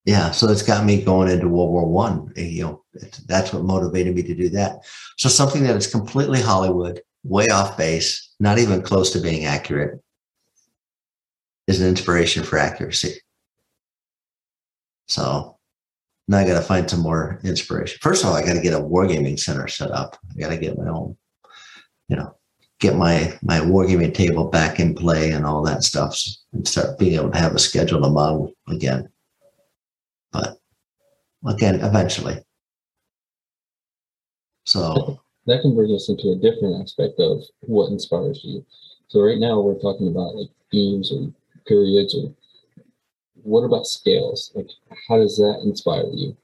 yeah, 0.06 0.32
so 0.32 0.50
it's 0.50 0.62
got 0.62 0.86
me 0.86 1.04
going 1.04 1.30
into 1.30 1.48
World 1.48 1.72
War 1.72 1.88
One. 1.88 2.32
You 2.36 2.64
know, 2.64 2.84
that's 3.26 3.54
what 3.54 3.64
motivated 3.64 4.16
me 4.16 4.24
to 4.24 4.36
do 4.36 4.50
that. 4.50 4.86
So 5.18 5.28
something 5.28 5.64
that 5.64 5.76
is 5.76 5.88
completely 5.88 6.42
Hollywood, 6.42 7.02
way 7.24 7.48
off 7.48 7.78
base, 7.78 8.34
not 8.40 8.60
even 8.60 8.82
close 8.82 9.12
to 9.12 9.20
being 9.20 9.46
accurate, 9.46 10.00
is 11.68 11.82
an 11.82 11.88
inspiration 11.88 12.44
for 12.44 12.58
accuracy. 12.58 13.20
So 15.08 15.58
now 16.28 16.40
I 16.40 16.48
got 16.48 16.60
to 16.60 16.66
find 16.66 16.90
some 16.90 17.00
more 17.00 17.40
inspiration. 17.44 18.00
First 18.02 18.24
of 18.24 18.30
all, 18.30 18.36
I 18.36 18.46
got 18.46 18.54
to 18.54 18.62
get 18.62 18.74
a 18.74 18.80
wargaming 18.80 19.40
center 19.40 19.68
set 19.68 19.92
up. 19.92 20.18
I 20.36 20.40
got 20.40 20.50
to 20.50 20.58
get 20.58 20.78
my 20.78 20.90
own, 20.90 21.18
you 22.10 22.18
know, 22.18 22.36
get 22.80 22.96
my 22.96 23.38
my 23.42 23.60
wargaming 23.60 24.14
table 24.14 24.50
back 24.50 24.80
in 24.80 24.94
play 24.94 25.32
and 25.32 25.46
all 25.46 25.64
that 25.64 25.84
stuff, 25.84 26.20
and 26.54 26.68
start 26.68 27.00
being 27.00 27.16
able 27.16 27.32
to 27.32 27.40
have 27.40 27.56
a 27.56 27.60
schedule 27.60 28.02
to 28.02 28.10
model 28.10 28.54
again. 28.68 29.10
But 30.32 30.58
again, 31.48 31.80
eventually. 31.82 32.40
So 34.66 35.22
That 35.46 35.62
can 35.62 35.76
bring 35.76 35.96
us 35.96 36.10
into 36.10 36.32
a 36.32 36.36
different 36.36 36.82
aspect 36.82 37.20
of 37.20 37.42
what 37.62 37.90
inspires 37.90 38.42
you. 38.44 38.66
So 39.08 39.22
right 39.22 39.40
now 39.40 39.62
we're 39.62 39.80
talking 39.80 40.10
about 40.10 40.36
like 40.36 40.50
themes 40.70 41.14
or 41.14 41.32
periods 41.66 42.14
or 42.14 42.34
what 43.48 43.64
about 43.64 43.88
scales? 43.88 44.52
Like 44.56 44.70
how 45.08 45.18
does 45.18 45.38
that 45.38 45.62
inspire 45.64 46.06
you? 46.12 46.36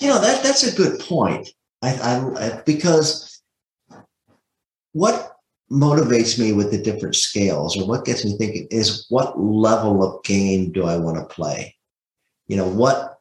You 0.00 0.08
know 0.08 0.20
that 0.20 0.42
that's 0.42 0.64
a 0.64 0.76
good 0.76 1.00
point. 1.00 1.48
I, 1.80 1.94
I, 1.94 2.46
I 2.46 2.62
because 2.66 3.40
what 4.92 5.36
motivates 5.70 6.38
me 6.38 6.52
with 6.52 6.70
the 6.70 6.82
different 6.82 7.16
scales 7.16 7.76
or 7.78 7.86
what 7.86 8.04
gets 8.04 8.24
me 8.24 8.36
thinking 8.36 8.66
is 8.70 9.06
what 9.08 9.40
level 9.40 10.02
of 10.02 10.22
game 10.24 10.72
do 10.72 10.84
I 10.84 10.96
want 10.96 11.16
to 11.16 11.34
play? 11.34 11.74
You 12.48 12.56
know, 12.56 12.68
what 12.68 13.20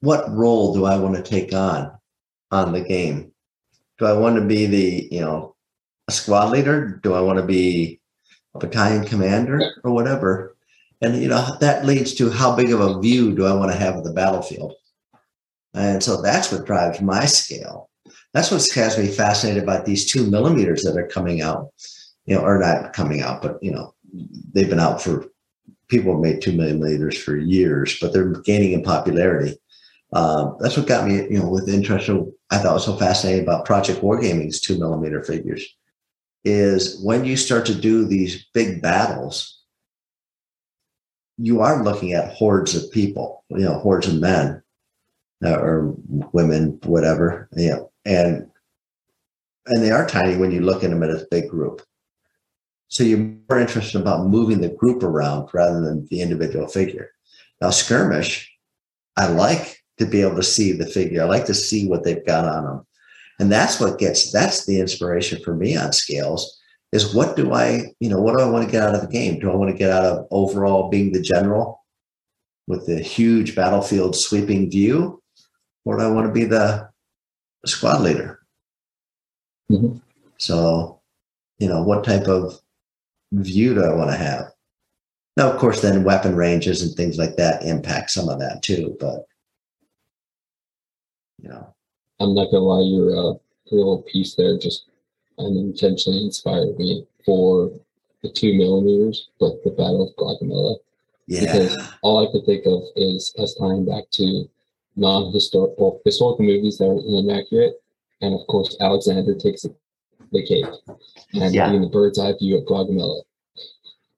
what 0.00 0.30
role 0.30 0.74
do 0.74 0.86
I 0.86 0.98
want 0.98 1.16
to 1.16 1.22
take 1.22 1.52
on 1.52 1.92
on 2.50 2.72
the 2.72 2.80
game? 2.80 3.30
Do 3.98 4.06
I 4.06 4.12
want 4.14 4.36
to 4.36 4.42
be 4.42 4.66
the, 4.66 5.08
you 5.10 5.20
know, 5.20 5.54
a 6.08 6.12
squad 6.12 6.50
leader? 6.50 7.00
Do 7.02 7.14
I 7.14 7.20
want 7.20 7.38
to 7.38 7.44
be 7.44 8.00
battalion 8.60 9.04
commander 9.04 9.60
or 9.84 9.92
whatever? 9.92 10.56
And 11.00 11.20
you 11.22 11.28
know, 11.28 11.56
that 11.60 11.84
leads 11.84 12.14
to 12.14 12.30
how 12.30 12.56
big 12.56 12.72
of 12.72 12.80
a 12.80 13.00
view 13.00 13.34
do 13.34 13.46
I 13.46 13.54
want 13.54 13.70
to 13.72 13.78
have 13.78 13.96
of 13.96 14.04
the 14.04 14.12
battlefield? 14.12 14.74
And 15.74 16.02
so 16.02 16.22
that's 16.22 16.50
what 16.50 16.64
drives 16.64 17.00
my 17.00 17.26
scale. 17.26 17.90
That's 18.32 18.50
what 18.50 18.66
has 18.74 18.98
me 18.98 19.08
fascinated 19.08 19.62
about 19.62 19.84
these 19.84 20.10
two 20.10 20.28
millimeters 20.30 20.82
that 20.82 20.96
are 20.96 21.06
coming 21.06 21.42
out, 21.42 21.68
you 22.24 22.34
know, 22.34 22.42
or 22.42 22.58
not 22.58 22.92
coming 22.92 23.20
out, 23.20 23.42
but 23.42 23.62
you 23.62 23.72
know, 23.72 23.94
they've 24.52 24.68
been 24.68 24.80
out 24.80 25.02
for 25.02 25.26
people 25.88 26.12
have 26.12 26.20
made 26.20 26.42
two 26.42 26.52
millimeters 26.52 27.16
for 27.16 27.36
years, 27.36 27.98
but 28.00 28.12
they're 28.12 28.32
gaining 28.42 28.72
in 28.72 28.82
popularity. 28.82 29.56
Uh, 30.12 30.52
that's 30.60 30.76
what 30.76 30.86
got 30.86 31.06
me, 31.06 31.16
you 31.16 31.38
know, 31.38 31.48
with 31.48 31.68
interest. 31.68 32.10
I 32.50 32.58
thought 32.58 32.74
was 32.74 32.84
so 32.84 32.96
fascinating 32.96 33.42
about 33.42 33.64
Project 33.64 34.00
Wargaming's 34.00 34.60
two 34.60 34.78
millimeter 34.78 35.22
figures 35.22 35.66
is 36.46 37.02
when 37.02 37.24
you 37.24 37.36
start 37.36 37.66
to 37.66 37.74
do 37.74 38.06
these 38.06 38.46
big 38.54 38.80
battles, 38.80 39.64
you 41.38 41.60
are 41.60 41.82
looking 41.82 42.12
at 42.12 42.32
hordes 42.32 42.76
of 42.76 42.90
people, 42.92 43.44
you 43.50 43.64
know, 43.64 43.80
hordes 43.80 44.06
of 44.06 44.20
men 44.20 44.62
uh, 45.44 45.56
or 45.56 45.94
women, 46.32 46.78
whatever, 46.84 47.48
you 47.56 47.70
know, 47.70 47.90
and 48.04 48.48
and 49.66 49.82
they 49.82 49.90
are 49.90 50.06
tiny 50.06 50.36
when 50.36 50.52
you 50.52 50.60
look 50.60 50.84
at 50.84 50.90
them 50.90 51.02
as 51.02 51.22
a 51.22 51.26
big 51.28 51.50
group. 51.50 51.82
So 52.86 53.02
you're 53.02 53.18
more 53.50 53.58
interested 53.58 54.00
about 54.00 54.28
moving 54.28 54.60
the 54.60 54.68
group 54.68 55.02
around 55.02 55.48
rather 55.52 55.80
than 55.80 56.06
the 56.06 56.22
individual 56.22 56.68
figure. 56.68 57.10
Now, 57.60 57.70
skirmish, 57.70 58.48
I 59.16 59.26
like 59.26 59.82
to 59.98 60.06
be 60.06 60.22
able 60.22 60.36
to 60.36 60.44
see 60.44 60.70
the 60.70 60.86
figure. 60.86 61.22
I 61.22 61.24
like 61.24 61.46
to 61.46 61.54
see 61.54 61.88
what 61.88 62.04
they've 62.04 62.24
got 62.24 62.44
on 62.44 62.64
them. 62.64 62.86
And 63.38 63.52
that's 63.52 63.78
what 63.80 63.98
gets, 63.98 64.32
that's 64.32 64.66
the 64.66 64.80
inspiration 64.80 65.42
for 65.42 65.54
me 65.54 65.76
on 65.76 65.92
scales 65.92 66.58
is 66.92 67.14
what 67.14 67.36
do 67.36 67.52
I, 67.52 67.92
you 68.00 68.08
know, 68.08 68.20
what 68.20 68.36
do 68.36 68.42
I 68.42 68.48
want 68.48 68.64
to 68.64 68.70
get 68.70 68.82
out 68.82 68.94
of 68.94 69.02
the 69.02 69.08
game? 69.08 69.38
Do 69.38 69.50
I 69.50 69.54
want 69.56 69.70
to 69.70 69.76
get 69.76 69.90
out 69.90 70.04
of 70.04 70.26
overall 70.30 70.88
being 70.88 71.12
the 71.12 71.20
general 71.20 71.84
with 72.66 72.86
the 72.86 72.98
huge 72.98 73.54
battlefield 73.54 74.16
sweeping 74.16 74.70
view? 74.70 75.22
Or 75.84 75.98
do 75.98 76.04
I 76.04 76.08
want 76.08 76.26
to 76.26 76.32
be 76.32 76.44
the 76.44 76.88
squad 77.66 78.00
leader? 78.00 78.40
Mm-hmm. 79.70 79.98
So, 80.38 81.00
you 81.58 81.68
know, 81.68 81.82
what 81.82 82.04
type 82.04 82.28
of 82.28 82.58
view 83.32 83.74
do 83.74 83.84
I 83.84 83.94
want 83.94 84.10
to 84.10 84.16
have? 84.16 84.52
Now, 85.36 85.50
of 85.50 85.58
course, 85.58 85.82
then 85.82 86.04
weapon 86.04 86.34
ranges 86.34 86.82
and 86.82 86.94
things 86.94 87.18
like 87.18 87.36
that 87.36 87.62
impact 87.62 88.10
some 88.10 88.28
of 88.28 88.38
that 88.38 88.62
too. 88.62 88.96
But 88.98 89.26
you 91.42 91.50
know, 91.50 91.74
I'm 92.20 92.34
not 92.34 92.50
gonna 92.50 92.64
lie, 92.64 92.82
your 92.82 93.10
uh, 93.10 93.34
your 93.66 93.78
little 93.80 94.02
piece 94.02 94.34
there 94.34 94.58
just 94.58 94.88
unintentionally 95.38 96.24
inspired 96.24 96.78
me 96.78 97.06
for 97.24 97.70
the 98.22 98.30
two 98.30 98.54
millimeters, 98.54 99.28
but 99.38 99.62
the 99.64 99.70
Battle 99.70 100.08
of 100.08 100.16
Gaugamela. 100.16 100.76
Yeah. 101.26 101.40
Because 101.40 101.92
all 102.02 102.26
I 102.26 102.30
could 102.30 102.46
think 102.46 102.64
of 102.66 102.82
is 102.94 103.34
us 103.38 103.54
tying 103.54 103.84
back 103.84 104.04
to 104.12 104.48
non-historical 104.94 106.00
historical 106.04 106.44
movies 106.44 106.78
that 106.78 106.86
are 106.86 107.20
inaccurate, 107.20 107.74
and 108.22 108.34
of 108.34 108.46
course 108.46 108.76
Alexander 108.80 109.34
takes 109.34 109.66
the 110.32 110.42
cake 110.46 110.64
and 111.34 111.54
yeah. 111.54 111.66
getting 111.66 111.82
the 111.82 111.88
bird's 111.88 112.18
eye 112.18 112.32
view 112.38 112.58
of 112.58 112.64
Gaugamela. 112.64 113.22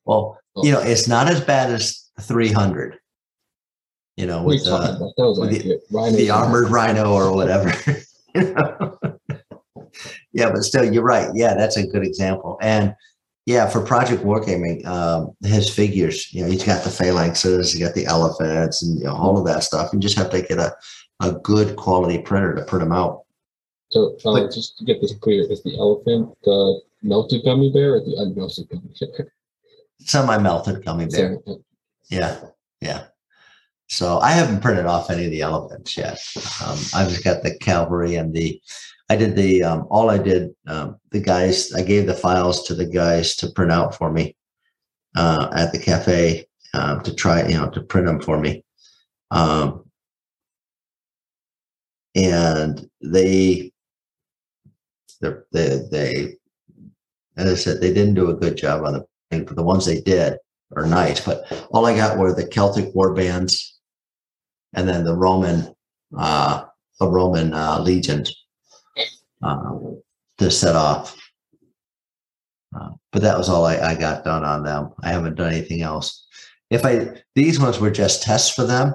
Well, 0.04 0.38
oh. 0.56 0.64
you 0.64 0.72
know, 0.72 0.80
it's 0.80 1.08
not 1.08 1.28
as 1.28 1.40
bad 1.40 1.70
as 1.70 2.10
300. 2.20 2.98
You 4.18 4.26
know, 4.26 4.42
with, 4.42 4.66
uh, 4.66 4.98
with 5.00 5.50
the, 5.50 5.80
the 6.16 6.30
armored 6.30 6.70
rhino 6.70 7.12
or 7.12 7.32
whatever. 7.32 7.72
yeah, 10.32 10.50
but 10.50 10.64
still, 10.64 10.92
you're 10.92 11.04
right. 11.04 11.30
Yeah, 11.34 11.54
that's 11.54 11.76
a 11.76 11.86
good 11.86 12.02
example. 12.02 12.58
And 12.60 12.96
yeah, 13.46 13.68
for 13.68 13.80
Project 13.80 14.24
Wargaming, 14.24 14.84
um, 14.86 15.36
his 15.44 15.72
figures, 15.72 16.34
you 16.34 16.42
know, 16.42 16.50
he's 16.50 16.64
got 16.64 16.82
the 16.82 16.90
phalanxes, 16.90 17.72
he 17.72 17.78
got 17.78 17.94
the 17.94 18.06
elephants, 18.06 18.82
and 18.82 18.98
you 18.98 19.04
know, 19.04 19.14
all 19.14 19.38
of 19.38 19.46
that 19.46 19.62
stuff. 19.62 19.90
You 19.92 20.00
just 20.00 20.18
have 20.18 20.30
to 20.30 20.42
get 20.42 20.58
a, 20.58 20.74
a 21.20 21.32
good 21.32 21.76
quality 21.76 22.18
printer 22.18 22.56
to 22.56 22.64
print 22.64 22.82
them 22.82 22.92
out. 22.92 23.22
So 23.90 24.16
uh, 24.24 24.32
but, 24.32 24.52
just 24.52 24.78
to 24.78 24.84
get 24.84 25.00
this 25.00 25.14
clear, 25.14 25.50
is 25.50 25.62
the 25.62 25.78
elephant 25.78 26.36
the 26.42 26.80
melted 27.02 27.44
gummy 27.44 27.72
bear 27.72 27.94
or 27.94 28.00
the 28.00 28.16
unmelted 28.18 28.68
gummy 28.68 28.90
bear? 28.98 29.32
Semi-melted 30.00 30.84
gummy 30.84 31.06
bear. 31.06 31.38
So, 31.46 31.62
yeah, 32.10 32.40
yeah. 32.80 33.04
So 33.88 34.18
I 34.20 34.32
haven't 34.32 34.60
printed 34.60 34.84
off 34.84 35.10
any 35.10 35.24
of 35.24 35.30
the 35.30 35.40
elephants 35.40 35.96
yet. 35.96 36.20
Um, 36.62 36.78
I've 36.94 37.08
just 37.08 37.24
got 37.24 37.42
the 37.42 37.56
cavalry 37.58 38.16
and 38.16 38.34
the. 38.34 38.60
I 39.10 39.16
did 39.16 39.34
the 39.34 39.62
um, 39.62 39.86
all 39.90 40.10
I 40.10 40.18
did. 40.18 40.50
Um, 40.66 40.96
the 41.10 41.20
guys 41.20 41.72
I 41.72 41.82
gave 41.82 42.06
the 42.06 42.14
files 42.14 42.64
to 42.64 42.74
the 42.74 42.84
guys 42.84 43.34
to 43.36 43.50
print 43.50 43.72
out 43.72 43.94
for 43.94 44.12
me 44.12 44.36
uh, 45.16 45.48
at 45.54 45.72
the 45.72 45.78
cafe 45.78 46.46
uh, 46.74 47.00
to 47.00 47.14
try 47.14 47.46
you 47.48 47.56
know 47.56 47.70
to 47.70 47.80
print 47.80 48.06
them 48.06 48.20
for 48.20 48.38
me. 48.38 48.62
Um, 49.30 49.84
and 52.14 52.86
they 53.00 53.72
they, 55.20 55.80
they, 55.90 56.36
as 57.36 57.52
I 57.52 57.54
said, 57.54 57.80
they 57.80 57.92
didn't 57.92 58.14
do 58.14 58.30
a 58.30 58.36
good 58.36 58.56
job 58.56 58.84
on 58.84 58.92
the 58.92 59.06
thing, 59.30 59.44
but 59.44 59.56
the 59.56 59.62
ones 59.62 59.86
they 59.86 60.00
did 60.00 60.36
are 60.76 60.86
nice. 60.86 61.24
But 61.24 61.50
all 61.70 61.86
I 61.86 61.96
got 61.96 62.18
were 62.18 62.34
the 62.34 62.46
Celtic 62.46 62.94
war 62.94 63.14
bands 63.14 63.77
and 64.74 64.88
then 64.88 65.04
the 65.04 65.14
Roman, 65.14 65.74
uh, 66.16 66.64
the 67.00 67.08
Roman 67.08 67.52
uh, 67.54 67.80
legions 67.80 68.34
uh, 69.42 69.74
to 70.38 70.50
set 70.50 70.76
off. 70.76 71.16
Uh, 72.78 72.90
but 73.12 73.22
that 73.22 73.38
was 73.38 73.48
all 73.48 73.64
I, 73.64 73.78
I 73.78 73.94
got 73.94 74.24
done 74.24 74.44
on 74.44 74.62
them. 74.62 74.92
I 75.02 75.10
haven't 75.10 75.36
done 75.36 75.52
anything 75.52 75.82
else. 75.82 76.26
If 76.70 76.84
I 76.84 77.22
these 77.34 77.58
ones 77.58 77.80
were 77.80 77.90
just 77.90 78.22
tests 78.22 78.54
for 78.54 78.64
them, 78.64 78.94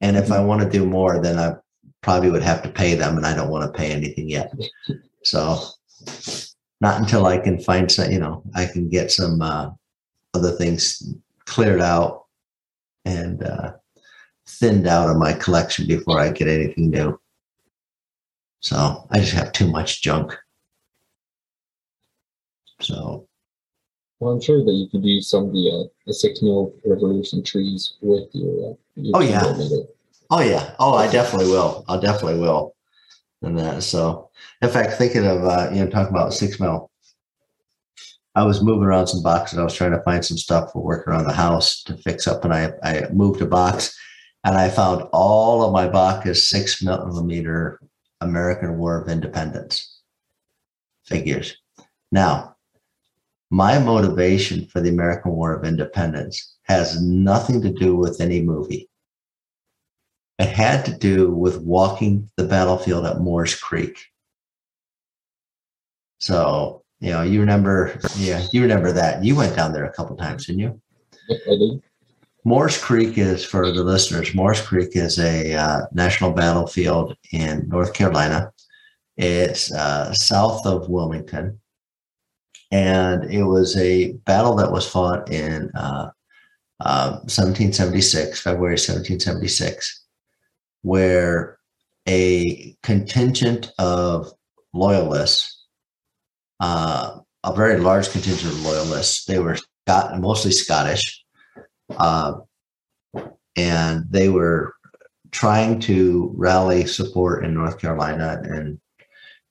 and 0.00 0.16
if 0.16 0.32
I 0.32 0.38
mm-hmm. 0.38 0.46
want 0.46 0.62
to 0.62 0.68
do 0.68 0.84
more, 0.84 1.22
then 1.22 1.38
I 1.38 1.54
probably 2.00 2.30
would 2.30 2.42
have 2.42 2.62
to 2.62 2.68
pay 2.68 2.94
them, 2.94 3.16
and 3.16 3.24
I 3.24 3.34
don't 3.34 3.50
want 3.50 3.64
to 3.64 3.78
pay 3.78 3.92
anything 3.92 4.28
yet. 4.28 4.52
So 5.22 5.62
not 6.80 7.00
until 7.00 7.26
I 7.26 7.38
can 7.38 7.60
find 7.60 7.90
some, 7.90 8.10
you 8.10 8.18
know, 8.18 8.42
I 8.56 8.66
can 8.66 8.88
get 8.88 9.12
some 9.12 9.40
uh, 9.40 9.70
other 10.34 10.50
things 10.50 11.14
cleared 11.46 11.80
out 11.80 12.24
and 13.04 13.44
uh, 13.44 13.72
thinned 14.46 14.86
out 14.86 15.08
of 15.08 15.16
my 15.16 15.32
collection 15.32 15.86
before 15.86 16.18
I 16.18 16.30
get 16.30 16.48
anything 16.48 16.90
new. 16.90 17.18
So 18.60 19.06
I 19.10 19.18
just 19.18 19.32
have 19.32 19.52
too 19.52 19.68
much 19.68 20.02
junk. 20.02 20.36
So. 22.80 23.26
Well, 24.20 24.34
I'm 24.34 24.40
sure 24.40 24.64
that 24.64 24.72
you 24.72 24.88
could 24.88 25.04
use 25.04 25.28
some 25.28 25.46
of 25.46 25.52
the 25.52 25.68
uh, 25.68 25.88
the 26.06 26.14
six 26.14 26.42
mil 26.42 26.72
revolution 26.84 27.42
trees 27.42 27.94
with 28.00 28.28
your. 28.32 28.72
Uh, 28.72 28.74
your 28.94 29.16
oh 29.16 29.20
yeah. 29.20 29.54
Oh 30.30 30.40
yeah. 30.40 30.74
Oh, 30.78 30.94
I 30.94 31.10
definitely 31.10 31.50
will. 31.50 31.84
I 31.88 31.98
definitely 31.98 32.40
will. 32.40 32.76
And 33.42 33.58
that 33.58 33.82
so 33.82 34.30
in 34.62 34.70
fact, 34.70 34.92
thinking 34.92 35.26
of 35.26 35.44
uh, 35.44 35.70
you 35.72 35.84
know 35.84 35.90
talking 35.90 36.14
about 36.14 36.32
six 36.32 36.60
mil, 36.60 36.90
I 38.34 38.44
was 38.44 38.62
moving 38.62 38.84
around 38.84 39.08
some 39.08 39.22
boxes. 39.22 39.58
I 39.58 39.64
was 39.64 39.74
trying 39.74 39.90
to 39.90 40.02
find 40.02 40.24
some 40.24 40.38
stuff 40.38 40.72
for 40.72 40.82
work 40.82 41.06
around 41.06 41.24
the 41.24 41.32
house 41.32 41.82
to 41.84 41.96
fix 41.96 42.28
up, 42.28 42.44
and 42.44 42.54
I 42.54 42.72
I 42.84 43.08
moved 43.12 43.42
a 43.42 43.46
box, 43.46 43.98
and 44.44 44.56
I 44.56 44.68
found 44.68 45.08
all 45.12 45.64
of 45.64 45.72
my 45.72 45.88
Baccus 45.88 46.48
six 46.48 46.82
millimeter 46.82 47.80
American 48.20 48.78
War 48.78 49.00
of 49.00 49.08
Independence 49.08 50.00
figures. 51.04 51.56
Now, 52.10 52.56
my 53.50 53.78
motivation 53.78 54.66
for 54.66 54.80
the 54.80 54.90
American 54.90 55.32
War 55.32 55.54
of 55.54 55.64
Independence 55.64 56.56
has 56.64 57.02
nothing 57.02 57.60
to 57.62 57.70
do 57.70 57.96
with 57.96 58.20
any 58.20 58.40
movie. 58.40 58.88
It 60.38 60.48
had 60.48 60.84
to 60.86 60.96
do 60.96 61.30
with 61.30 61.60
walking 61.60 62.30
the 62.36 62.44
battlefield 62.44 63.06
at 63.06 63.20
Moores 63.20 63.54
Creek 63.54 63.98
so, 66.22 66.84
you 67.00 67.10
know, 67.10 67.22
you 67.22 67.40
remember, 67.40 67.98
yeah, 68.16 68.46
you 68.52 68.62
remember 68.62 68.92
that. 68.92 69.24
You 69.24 69.34
went 69.34 69.56
down 69.56 69.72
there 69.72 69.86
a 69.86 69.92
couple 69.92 70.16
times, 70.16 70.46
didn't 70.46 70.60
you? 70.60 70.80
I 71.28 71.56
did. 71.56 71.82
Moores 72.44 72.76
Creek 72.76 73.18
is, 73.18 73.44
for 73.44 73.70
the 73.70 73.84
listeners, 73.84 74.34
Moores 74.34 74.60
Creek 74.60 74.96
is 74.96 75.18
a 75.18 75.54
uh, 75.54 75.80
national 75.92 76.32
battlefield 76.32 77.16
in 77.32 77.68
North 77.68 77.94
Carolina. 77.94 78.52
It's 79.16 79.72
uh, 79.72 80.12
south 80.12 80.66
of 80.66 80.88
Wilmington. 80.88 81.60
And 82.70 83.30
it 83.30 83.44
was 83.44 83.76
a 83.76 84.12
battle 84.24 84.56
that 84.56 84.72
was 84.72 84.88
fought 84.88 85.30
in 85.30 85.70
uh, 85.74 86.10
1776, 86.78 88.30
uh, 88.38 88.50
February 88.50 88.72
1776, 88.72 90.04
where 90.80 91.58
a 92.08 92.74
contingent 92.82 93.70
of 93.78 94.32
loyalists 94.72 95.62
uh, 96.62 97.18
a 97.44 97.52
very 97.52 97.78
large 97.80 98.08
contingent 98.10 98.52
of 98.52 98.62
loyalists. 98.62 99.24
They 99.24 99.40
were 99.40 99.58
mostly 100.16 100.52
Scottish, 100.52 101.21
uh, 101.98 102.40
and 103.56 104.04
they 104.10 104.28
were 104.28 104.74
trying 105.30 105.80
to 105.80 106.32
rally 106.36 106.86
support 106.86 107.44
in 107.44 107.54
North 107.54 107.78
Carolina, 107.78 108.40
and 108.44 108.78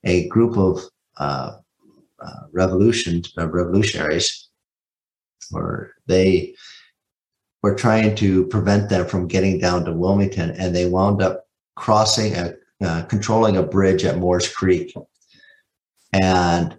a 0.04 0.28
group 0.30 0.58
of 0.58 0.82
uh, 1.18 1.58
uh, 2.20 2.39
revolutions, 2.52 3.34
uh, 3.38 3.48
revolutionaries, 3.48 4.50
or 5.54 5.94
they 6.08 6.56
were 7.64 7.76
trying 7.76 8.16
to 8.16 8.46
prevent 8.48 8.89
them 8.89 9.06
from 9.06 9.28
getting 9.28 9.60
down 9.60 9.86
to 9.86 9.94
Wilmington, 9.94 10.52
and 10.52 10.76
they 10.76 10.88
wound 10.88 11.22
up 11.22 11.46
crossing, 11.76 12.36
a, 12.36 12.54
uh, 12.82 13.04
controlling 13.04 13.58
a 13.58 13.64
bridge 13.64 14.04
at 14.04 14.18
Moores 14.18 14.52
Creek, 14.52 14.94
and 16.14 16.78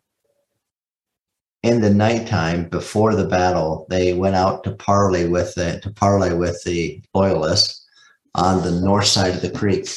in 1.62 1.80
the 1.80 1.92
nighttime 1.92 2.68
before 2.68 3.14
the 3.14 3.26
battle, 3.26 3.86
they 3.88 4.14
went 4.14 4.34
out 4.34 4.64
to 4.64 4.72
parley 4.72 5.28
with 5.28 5.54
the 5.54 5.80
to 5.80 5.90
parley 5.90 6.34
with 6.34 6.62
the 6.64 7.02
loyalists 7.14 7.86
on 8.34 8.62
the 8.62 8.80
north 8.80 9.06
side 9.06 9.34
of 9.34 9.42
the 9.42 9.50
creek, 9.50 9.88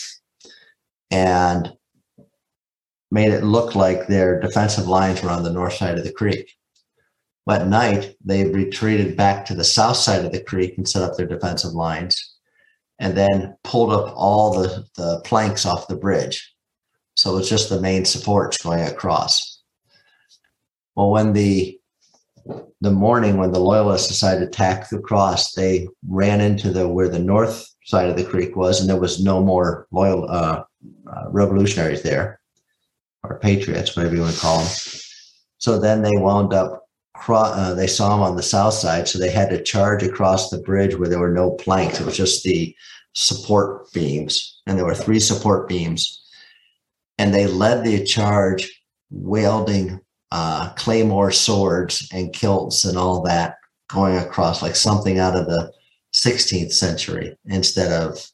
and 1.10 1.72
made 3.12 3.32
it 3.32 3.44
look 3.44 3.76
like 3.76 4.08
their 4.08 4.40
defensive 4.40 4.88
lines 4.88 5.22
were 5.22 5.30
on 5.30 5.44
the 5.44 5.54
north 5.54 5.74
side 5.74 5.98
of 5.98 6.04
the 6.04 6.12
creek. 6.12 6.52
But 7.46 7.62
at 7.62 7.68
night, 7.68 8.16
they 8.24 8.46
retreated 8.46 9.16
back 9.16 9.46
to 9.46 9.56
the 9.56 9.64
south 9.64 9.98
side 9.98 10.26
of 10.26 10.32
the 10.32 10.44
creek 10.44 10.78
and 10.78 10.88
set 10.88 11.04
up 11.04 11.16
their 11.16 11.28
defensive 11.28 11.74
lines, 11.74 12.36
and 13.00 13.16
then 13.16 13.56
pulled 13.64 13.94
up 13.94 14.14
all 14.16 14.60
the, 14.60 14.86
the 14.96 15.22
planks 15.26 15.66
off 15.66 15.88
the 15.88 15.96
bridge. 15.96 16.54
So 17.16 17.38
it's 17.38 17.50
just 17.50 17.70
the 17.70 17.80
main 17.80 18.04
supports 18.04 18.62
going 18.62 18.82
across. 18.82 19.55
Well, 20.96 21.12
when 21.12 21.34
the 21.34 21.80
the 22.82 22.92
morning 22.92 23.38
when 23.38 23.52
the 23.52 23.60
loyalists 23.60 24.08
decided 24.08 24.40
to 24.40 24.48
attack 24.48 24.90
the 24.90 25.00
cross, 25.00 25.54
they 25.54 25.88
ran 26.08 26.42
into 26.42 26.72
the 26.72 26.88
where 26.88 27.10
the 27.10 27.20
north 27.20 27.68
side 27.86 28.10
of 28.10 28.16
the 28.16 28.24
creek 28.24 28.56
was, 28.56 28.80
and 28.80 28.90
there 28.90 29.00
was 29.00 29.24
no 29.24 29.42
more 29.42 29.88
loyal 29.92 30.30
uh, 30.30 30.64
uh, 31.12 31.30
revolutionaries 31.30 32.04
there, 32.04 32.40
or 33.24 33.40
patriots, 33.40 33.96
whatever 33.96 34.16
you 34.16 34.22
want 34.22 34.36
to 34.36 34.40
call 34.40 34.60
them. 34.60 34.68
So 35.58 35.80
then 35.80 36.02
they 36.02 36.12
wound 36.16 36.54
up. 36.54 36.82
Uh, 37.28 37.74
they 37.74 37.88
saw 37.88 38.10
them 38.10 38.22
on 38.22 38.36
the 38.36 38.44
south 38.44 38.74
side, 38.74 39.08
so 39.08 39.18
they 39.18 39.32
had 39.32 39.50
to 39.50 39.64
charge 39.64 40.04
across 40.04 40.50
the 40.50 40.60
bridge 40.60 40.96
where 40.96 41.08
there 41.08 41.20
were 41.20 41.32
no 41.32 41.52
planks. 41.52 42.00
It 42.00 42.06
was 42.06 42.18
just 42.18 42.44
the 42.44 42.76
support 43.14 43.92
beams, 43.94 44.62
and 44.68 44.78
there 44.78 44.86
were 44.86 44.94
three 44.94 45.22
support 45.22 45.70
beams, 45.70 46.22
and 47.18 47.34
they 47.34 47.48
led 47.48 47.86
the 47.86 48.04
charge 48.04 48.70
wielding 49.10 50.02
uh, 50.32 50.74
claymore 50.74 51.32
swords 51.32 52.10
and 52.12 52.34
kilts 52.34 52.86
and 52.86 52.98
all 52.98 53.22
that 53.22 53.58
going 53.88 54.18
across 54.18 54.62
like 54.62 54.76
something 54.76 55.20
out 55.20 55.36
of 55.36 55.46
the 55.46 55.72
16th 56.14 56.72
century 56.72 57.38
instead 57.46 57.92
of 57.92 58.30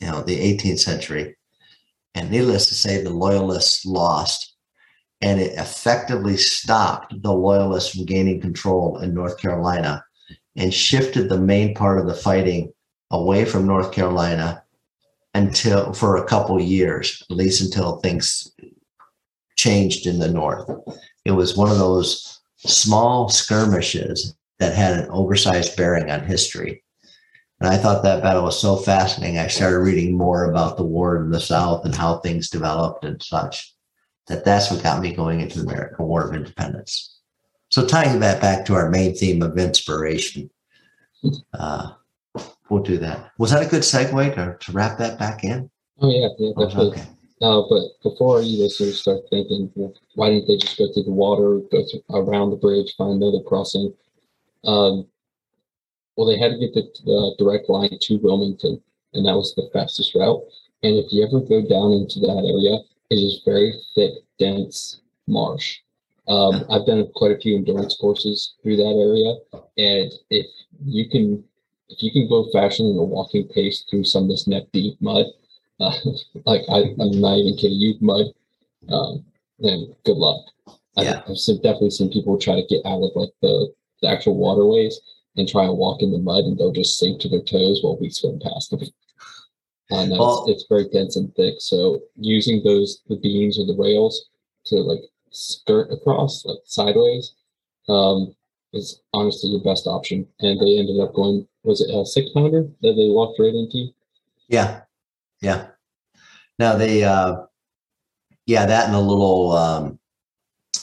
you 0.00 0.06
know 0.06 0.22
the 0.22 0.56
18th 0.56 0.80
century. 0.80 1.36
And 2.14 2.30
needless 2.30 2.68
to 2.68 2.74
say 2.74 3.02
the 3.02 3.10
loyalists 3.10 3.86
lost 3.86 4.52
and 5.22 5.40
it 5.40 5.52
effectively 5.56 6.36
stopped 6.36 7.14
the 7.22 7.32
loyalists 7.32 7.94
from 7.94 8.04
gaining 8.04 8.40
control 8.40 8.98
in 8.98 9.14
north 9.14 9.38
carolina 9.38 10.04
and 10.56 10.74
shifted 10.74 11.28
the 11.28 11.38
main 11.38 11.74
part 11.74 11.98
of 11.98 12.06
the 12.06 12.14
fighting 12.14 12.72
away 13.10 13.44
from 13.44 13.66
north 13.66 13.92
carolina 13.92 14.62
until 15.34 15.92
for 15.92 16.16
a 16.16 16.26
couple 16.26 16.60
years 16.60 17.22
at 17.30 17.36
least 17.36 17.62
until 17.62 17.96
things 17.96 18.52
changed 19.56 20.06
in 20.06 20.18
the 20.18 20.28
north 20.28 20.68
it 21.24 21.32
was 21.32 21.56
one 21.56 21.70
of 21.70 21.78
those 21.78 22.40
small 22.58 23.28
skirmishes 23.28 24.34
that 24.58 24.74
had 24.74 24.98
an 24.98 25.10
oversized 25.10 25.76
bearing 25.76 26.10
on 26.10 26.24
history. 26.24 26.82
And 27.60 27.68
I 27.68 27.76
thought 27.76 28.02
that 28.02 28.22
battle 28.22 28.44
was 28.44 28.60
so 28.60 28.76
fascinating. 28.76 29.38
I 29.38 29.46
started 29.46 29.78
reading 29.78 30.16
more 30.16 30.50
about 30.50 30.76
the 30.76 30.84
war 30.84 31.22
in 31.22 31.30
the 31.30 31.40
South 31.40 31.84
and 31.84 31.94
how 31.94 32.18
things 32.18 32.50
developed 32.50 33.04
and 33.04 33.22
such. 33.22 33.74
That 34.28 34.44
that's 34.44 34.70
what 34.70 34.82
got 34.82 35.00
me 35.00 35.14
going 35.14 35.40
into 35.40 35.60
the 35.60 35.70
American 35.70 36.06
War 36.06 36.28
of 36.28 36.34
Independence. 36.34 37.20
So 37.70 37.86
tying 37.86 38.20
that 38.20 38.40
back 38.40 38.64
to 38.66 38.74
our 38.74 38.90
main 38.90 39.14
theme 39.14 39.42
of 39.42 39.58
inspiration, 39.58 40.50
uh, 41.54 41.92
we'll 42.68 42.82
do 42.82 42.98
that. 42.98 43.30
Was 43.38 43.50
that 43.50 43.64
a 43.64 43.68
good 43.68 43.82
segue 43.82 44.34
to, 44.34 44.56
to 44.58 44.72
wrap 44.72 44.98
that 44.98 45.18
back 45.18 45.44
in? 45.44 45.70
Oh 46.00 46.10
yeah, 46.10 46.28
yeah, 46.38 46.52
definitely. 46.58 46.98
Okay. 46.98 47.08
Uh, 47.42 47.62
but 47.68 47.82
before 48.04 48.40
you 48.40 48.62
listeners 48.62 49.00
start 49.00 49.22
thinking, 49.28 49.68
well, 49.74 49.92
why 50.14 50.30
didn't 50.30 50.46
they 50.46 50.56
just 50.56 50.78
go 50.78 50.86
through 50.92 51.02
the 51.02 51.10
water, 51.10 51.58
go 51.72 51.84
through, 51.90 52.02
around 52.10 52.50
the 52.50 52.56
bridge, 52.56 52.94
find 52.96 53.20
another 53.20 53.42
crossing? 53.42 53.92
Um, 54.64 55.08
well, 56.16 56.28
they 56.28 56.38
had 56.38 56.52
to 56.52 56.58
get 56.58 56.74
the, 56.74 56.88
the 57.04 57.34
direct 57.38 57.68
line 57.68 57.98
to 58.00 58.18
Wilmington, 58.18 58.80
and 59.14 59.26
that 59.26 59.34
was 59.34 59.54
the 59.56 59.68
fastest 59.72 60.14
route. 60.14 60.40
And 60.84 60.96
if 60.96 61.12
you 61.12 61.26
ever 61.26 61.40
go 61.40 61.66
down 61.66 61.92
into 61.92 62.20
that 62.20 62.46
area, 62.46 62.78
it 63.10 63.16
is 63.16 63.42
very 63.44 63.74
thick, 63.96 64.12
dense 64.38 65.00
marsh. 65.26 65.78
Um, 66.28 66.64
I've 66.70 66.86
done 66.86 67.08
quite 67.16 67.32
a 67.32 67.40
few 67.40 67.56
endurance 67.56 67.96
courses 67.96 68.54
through 68.62 68.76
that 68.76 68.84
area, 68.84 69.64
and 69.76 70.12
if 70.30 70.46
you 70.84 71.08
can, 71.08 71.42
if 71.88 72.04
you 72.04 72.12
can 72.12 72.28
go 72.28 72.48
faster 72.52 72.84
than 72.84 72.96
a 72.98 73.02
walking 73.02 73.48
pace 73.48 73.84
through 73.90 74.04
some 74.04 74.24
of 74.24 74.28
this 74.28 74.46
neck 74.46 74.64
deep 74.72 74.96
mud, 75.00 75.26
like 76.46 76.62
I, 76.70 76.94
am 76.98 77.20
not 77.20 77.38
even 77.38 77.56
kidding 77.56 77.80
you, 77.80 77.94
mud. 78.00 78.26
Um, 78.88 79.24
then 79.58 79.94
good 80.04 80.16
luck. 80.16 80.44
Yeah. 80.96 81.22
I've 81.28 81.38
seen, 81.38 81.56
definitely 81.56 81.90
seen 81.90 82.12
people 82.12 82.38
try 82.38 82.54
to 82.54 82.66
get 82.66 82.84
out 82.84 83.02
of 83.02 83.10
like 83.14 83.30
the, 83.40 83.72
the 84.02 84.08
actual 84.08 84.36
waterways 84.36 85.00
and 85.36 85.48
try 85.48 85.64
and 85.64 85.78
walk 85.78 86.02
in 86.02 86.12
the 86.12 86.18
mud, 86.18 86.44
and 86.44 86.58
they'll 86.58 86.72
just 86.72 86.98
sink 86.98 87.20
to 87.20 87.28
their 87.28 87.42
toes 87.42 87.80
while 87.82 87.96
we 88.00 88.10
swim 88.10 88.38
past 88.40 88.70
them. 88.70 88.80
I 89.90 90.06
know 90.06 90.18
well, 90.18 90.44
it's, 90.48 90.62
it's 90.62 90.68
very 90.68 90.88
dense 90.88 91.16
and 91.16 91.34
thick, 91.34 91.56
so 91.58 92.00
using 92.16 92.62
those 92.62 93.02
the 93.08 93.16
beams 93.16 93.58
or 93.58 93.66
the 93.66 93.76
rails 93.76 94.28
to 94.66 94.76
like 94.76 95.00
skirt 95.30 95.90
across 95.90 96.44
like 96.44 96.58
sideways 96.64 97.34
um, 97.88 98.34
is 98.72 99.00
honestly 99.12 99.50
your 99.50 99.62
best 99.62 99.86
option. 99.86 100.26
And 100.40 100.60
they 100.60 100.78
ended 100.78 101.00
up 101.00 101.14
going 101.14 101.46
was 101.62 101.80
it 101.80 101.94
a 101.94 102.04
six 102.04 102.30
pounder 102.30 102.62
that 102.62 102.94
they 102.94 103.08
walked 103.08 103.38
right 103.38 103.54
into? 103.54 103.88
Yeah, 104.48 104.82
yeah. 105.40 105.68
Now 106.58 106.76
they, 106.76 107.04
uh, 107.04 107.36
yeah, 108.46 108.66
that 108.66 108.86
and 108.86 108.96
a 108.96 109.00
little 109.00 109.52
um, 109.52 109.98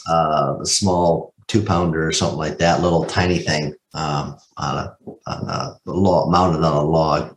uh, 0.08 0.64
small 0.64 1.34
two 1.48 1.62
pounder 1.62 2.08
or 2.08 2.12
something 2.12 2.38
like 2.38 2.58
that, 2.60 2.82
little 2.82 3.06
tiny 3.06 3.40
thing 3.40 3.74
um, 3.94 4.38
on 4.58 4.78
a, 4.78 4.98
on 5.28 5.50
a 5.50 5.78
log, 5.86 6.32
mounted 6.32 6.64
on 6.64 6.78
a 6.78 6.84
log. 6.84 7.36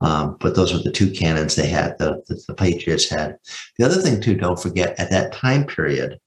Um, 0.00 0.38
but 0.40 0.54
those 0.54 0.72
were 0.72 0.78
the 0.78 0.90
two 0.90 1.10
cannons 1.10 1.54
they 1.54 1.66
had, 1.66 1.98
the, 1.98 2.22
the, 2.26 2.42
the 2.48 2.54
Patriots 2.54 3.10
had. 3.10 3.36
The 3.78 3.84
other 3.84 4.00
thing, 4.00 4.20
too, 4.20 4.34
don't 4.34 4.58
forget, 4.58 4.98
at 4.98 5.10
that 5.10 5.32
time 5.32 5.66
period, 5.66 6.18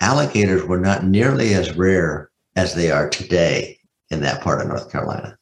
alligators 0.00 0.64
were 0.64 0.80
not 0.80 1.04
nearly 1.04 1.52
as 1.52 1.76
rare 1.76 2.30
as 2.56 2.74
they 2.74 2.90
are 2.90 3.10
today 3.10 3.78
in 4.10 4.20
that 4.22 4.40
part 4.40 4.62
of 4.62 4.68
North 4.68 4.90
Carolina. 4.90 5.36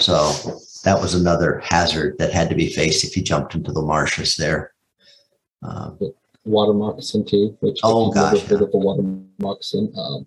So 0.00 0.58
that 0.84 1.00
was 1.00 1.14
another 1.14 1.60
hazard 1.64 2.16
that 2.18 2.32
had 2.32 2.48
to 2.48 2.54
be 2.54 2.72
faced 2.72 3.04
if 3.04 3.16
you 3.16 3.22
jumped 3.22 3.54
into 3.54 3.72
the 3.72 3.82
marshes 3.82 4.36
there. 4.36 4.72
Um, 5.62 5.98
water 6.44 6.72
moccasin 6.72 7.24
too, 7.24 7.56
which 7.60 7.80
oh 7.82 8.10
gosh, 8.10 8.48
yeah. 8.50 8.58
a 8.58 8.76
water 8.76 9.02
moccasin. 9.38 9.92
Um, 9.96 10.26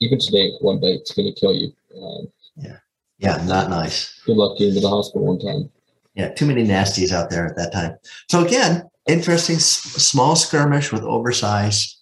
even 0.00 0.18
today, 0.18 0.52
one 0.60 0.80
day 0.80 0.92
it's 0.92 1.12
going 1.12 1.32
to 1.32 1.40
kill 1.40 1.54
you. 1.54 1.72
Um, 2.00 2.28
yeah, 2.56 2.76
yeah, 3.18 3.44
not 3.46 3.70
nice. 3.70 4.20
Good 4.24 4.36
luck 4.36 4.58
getting 4.58 4.74
to 4.74 4.80
the 4.80 4.88
hospital 4.88 5.26
one 5.26 5.38
time. 5.38 5.70
Yeah, 6.14 6.30
too 6.30 6.46
many 6.46 6.64
nasties 6.66 7.12
out 7.12 7.30
there 7.30 7.46
at 7.46 7.56
that 7.56 7.72
time. 7.72 7.96
So 8.28 8.44
again, 8.44 8.88
interesting 9.06 9.56
s- 9.56 9.64
small 9.66 10.36
skirmish 10.36 10.92
with 10.92 11.02
oversized 11.02 11.96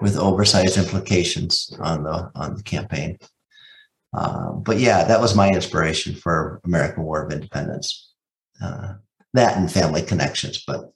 with 0.00 0.16
oversized 0.16 0.78
implications 0.78 1.76
on 1.80 2.04
the 2.04 2.30
on 2.34 2.56
the 2.56 2.62
campaign. 2.62 3.18
Uh, 4.12 4.52
but 4.52 4.78
yeah, 4.78 5.04
that 5.04 5.20
was 5.20 5.36
my 5.36 5.48
inspiration 5.48 6.14
for 6.14 6.60
American 6.64 7.04
War 7.04 7.24
of 7.24 7.32
Independence. 7.32 8.12
Uh, 8.62 8.94
that 9.34 9.56
and 9.56 9.70
family 9.70 10.02
connections, 10.02 10.64
but 10.66 10.92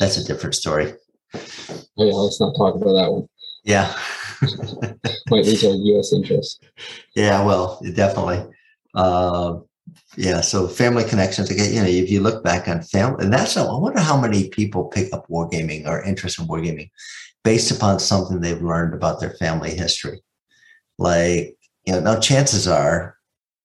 that's 0.00 0.16
a 0.16 0.24
different 0.24 0.54
story. 0.54 0.94
Oh, 1.34 1.40
yeah, 1.96 2.12
let's 2.12 2.40
not 2.40 2.54
talk 2.56 2.74
about 2.74 2.92
that 2.94 3.12
one. 3.12 3.28
Yeah. 3.64 3.94
Might 5.30 5.44
lose 5.44 5.64
our 5.64 5.70
U.S. 5.70 6.12
interest. 6.12 6.64
Yeah, 7.14 7.44
well, 7.44 7.80
definitely. 7.94 8.44
Uh, 8.94 9.60
yeah, 10.16 10.40
so 10.40 10.66
family 10.66 11.04
connections 11.04 11.50
again. 11.50 11.72
You 11.72 11.80
know, 11.80 11.88
if 11.88 12.10
you 12.10 12.20
look 12.20 12.42
back 12.42 12.68
on 12.68 12.82
family, 12.82 13.24
and 13.24 13.32
that's 13.32 13.56
I 13.56 13.62
wonder 13.64 14.00
how 14.00 14.20
many 14.20 14.48
people 14.48 14.84
pick 14.84 15.12
up 15.12 15.26
wargaming 15.28 15.86
or 15.86 16.02
interest 16.02 16.38
in 16.38 16.46
wargaming 16.46 16.90
based 17.44 17.70
upon 17.70 17.98
something 17.98 18.40
they've 18.40 18.62
learned 18.62 18.94
about 18.94 19.20
their 19.20 19.34
family 19.34 19.74
history. 19.74 20.20
Like 20.98 21.56
you 21.86 21.92
know, 21.92 22.00
now 22.00 22.20
chances 22.20 22.68
are 22.68 23.16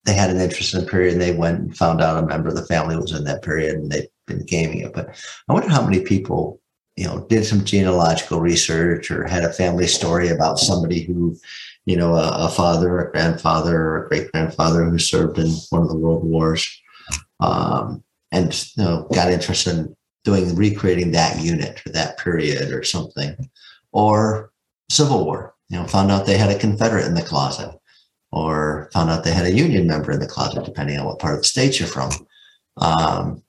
they 0.06 0.14
had 0.14 0.30
an 0.30 0.40
interest 0.40 0.74
in 0.74 0.82
a 0.82 0.88
period 0.88 1.14
and 1.14 1.22
they 1.22 1.34
went 1.34 1.60
and 1.60 1.78
found 1.78 2.02
out 2.02 2.24
a 2.24 2.26
member 2.26 2.48
of 2.48 2.56
the 2.56 2.66
family 2.66 2.96
was 2.96 3.12
in 3.12 3.26
that 3.26 3.44
period 3.44 3.76
and 3.76 3.92
they've 3.92 4.08
been 4.26 4.46
gaming 4.46 4.80
it. 4.80 4.94
But 4.94 5.10
I 5.48 5.54
wonder 5.54 5.70
how 5.70 5.84
many 5.84 6.00
people, 6.00 6.62
you 6.96 7.06
know, 7.06 7.26
did 7.28 7.46
some 7.46 7.66
genealogical 7.66 8.40
research 8.40 9.12
or 9.12 9.28
had 9.28 9.44
a 9.44 9.52
family 9.52 9.86
story 9.86 10.30
about 10.30 10.60
somebody 10.60 11.04
who, 11.04 11.36
you 11.86 11.98
know, 11.98 12.16
a, 12.16 12.46
a 12.46 12.50
father, 12.50 13.00
a 13.00 13.12
grandfather, 13.12 13.76
or 13.76 14.06
a 14.06 14.08
great 14.08 14.32
grandfather 14.32 14.86
who 14.86 14.98
served 14.98 15.38
in 15.40 15.52
one 15.70 15.82
of 15.82 15.90
the 15.90 15.98
world 15.98 16.24
wars, 16.24 16.66
um, 17.42 18.04
and 18.32 18.70
you 18.76 18.84
know, 18.84 19.08
got 19.14 19.32
interested 19.32 19.78
in 19.78 19.96
doing 20.24 20.56
recreating 20.56 21.12
that 21.12 21.42
unit 21.42 21.82
or 21.86 21.92
that 21.92 22.18
period 22.18 22.72
or 22.72 22.84
something, 22.84 23.50
or 23.92 24.52
Civil 24.90 25.26
War. 25.26 25.54
You 25.70 25.80
know, 25.80 25.86
found 25.86 26.12
out 26.12 26.26
they 26.26 26.38
had 26.38 26.50
a 26.50 26.60
Confederate 26.60 27.06
in 27.06 27.14
the 27.14 27.22
closet 27.22 27.78
or 28.32 28.90
found 28.94 29.10
out 29.10 29.24
they 29.24 29.34
had 29.34 29.46
a 29.46 29.54
union 29.54 29.88
member 29.88 30.12
in 30.12 30.20
the 30.20 30.28
closet, 30.28 30.66
depending 30.66 31.00
on 31.00 31.06
what 31.06 31.20
part 31.20 31.36
of 31.36 31.42
the 31.42 31.46
state 31.46 31.80
you're 31.80 31.88
from. 31.88 32.12
Um, 32.78 33.44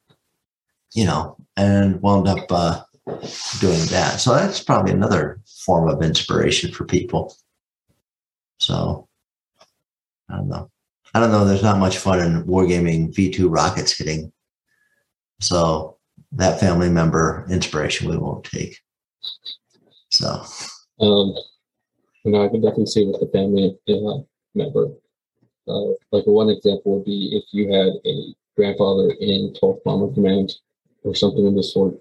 you 0.94 1.04
know, 1.04 1.36
and 1.56 2.00
wound 2.00 2.28
up 2.28 2.50
uh, 2.50 2.82
doing 3.60 3.84
that. 3.86 4.20
So 4.20 4.34
that's 4.34 4.62
probably 4.62 4.92
another 4.92 5.40
form 5.64 5.88
of 5.88 6.02
inspiration 6.02 6.72
for 6.72 6.84
people. 6.84 7.36
So 8.58 9.08
I 10.30 10.36
don't 10.36 10.48
know. 10.48 10.70
I 11.14 11.20
don't 11.20 11.32
know. 11.32 11.44
There's 11.44 11.62
not 11.62 11.78
much 11.78 11.98
fun 11.98 12.20
in 12.20 12.44
wargaming 12.44 13.14
V2 13.14 13.54
rockets 13.54 13.96
hitting. 13.96 14.32
So 15.40 15.96
that 16.32 16.60
family 16.60 16.90
member 16.90 17.46
inspiration 17.50 18.08
we 18.08 18.16
won't 18.16 18.44
take. 18.44 18.78
So, 20.10 20.42
Um, 21.00 21.34
you 22.24 22.32
know, 22.32 22.44
I 22.44 22.48
can 22.48 22.60
definitely 22.60 22.86
see 22.86 23.06
with 23.06 23.20
the 23.20 23.28
family 23.32 23.78
uh, 23.88 24.22
member. 24.54 24.88
Uh, 25.66 25.92
like 26.12 26.24
one 26.26 26.48
example 26.48 26.96
would 26.96 27.04
be 27.04 27.36
if 27.36 27.44
you 27.52 27.70
had 27.72 27.92
a 28.06 28.34
grandfather 28.56 29.10
in 29.20 29.52
12th 29.60 29.82
Bomber 29.84 30.12
Command 30.14 30.54
or 31.04 31.14
something 31.14 31.46
of 31.46 31.54
the 31.54 31.62
sort, 31.62 31.94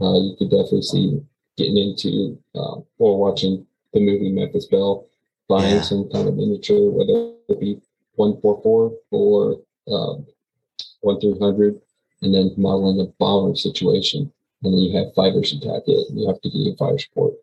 uh, 0.00 0.18
you 0.20 0.36
could 0.38 0.50
definitely 0.50 0.82
see 0.82 1.20
getting 1.56 1.76
into 1.76 2.38
uh, 2.54 2.76
or 2.98 3.18
watching 3.18 3.66
the 3.92 4.00
movie 4.00 4.30
Memphis 4.30 4.66
Belle, 4.66 5.06
buying 5.48 5.76
Yeah. 5.76 5.80
some 5.82 6.08
kind 6.10 6.28
of 6.28 6.36
miniature, 6.36 6.90
whether 6.90 7.32
it 7.48 7.58
be 7.60 7.80
144 8.16 8.92
or 9.10 9.60
um, 9.90 10.26
1300, 11.00 11.80
and 12.22 12.34
then 12.34 12.52
modeling 12.56 13.00
a 13.00 13.06
bomber 13.18 13.56
situation. 13.56 14.30
And 14.62 14.74
then 14.74 14.80
you 14.80 14.96
have 14.98 15.14
fighters 15.14 15.52
attack 15.52 15.82
it, 15.86 16.10
and 16.10 16.20
you 16.20 16.26
have 16.28 16.40
to 16.42 16.50
do 16.50 16.58
your 16.58 16.76
fire 16.76 16.98
support. 16.98 17.34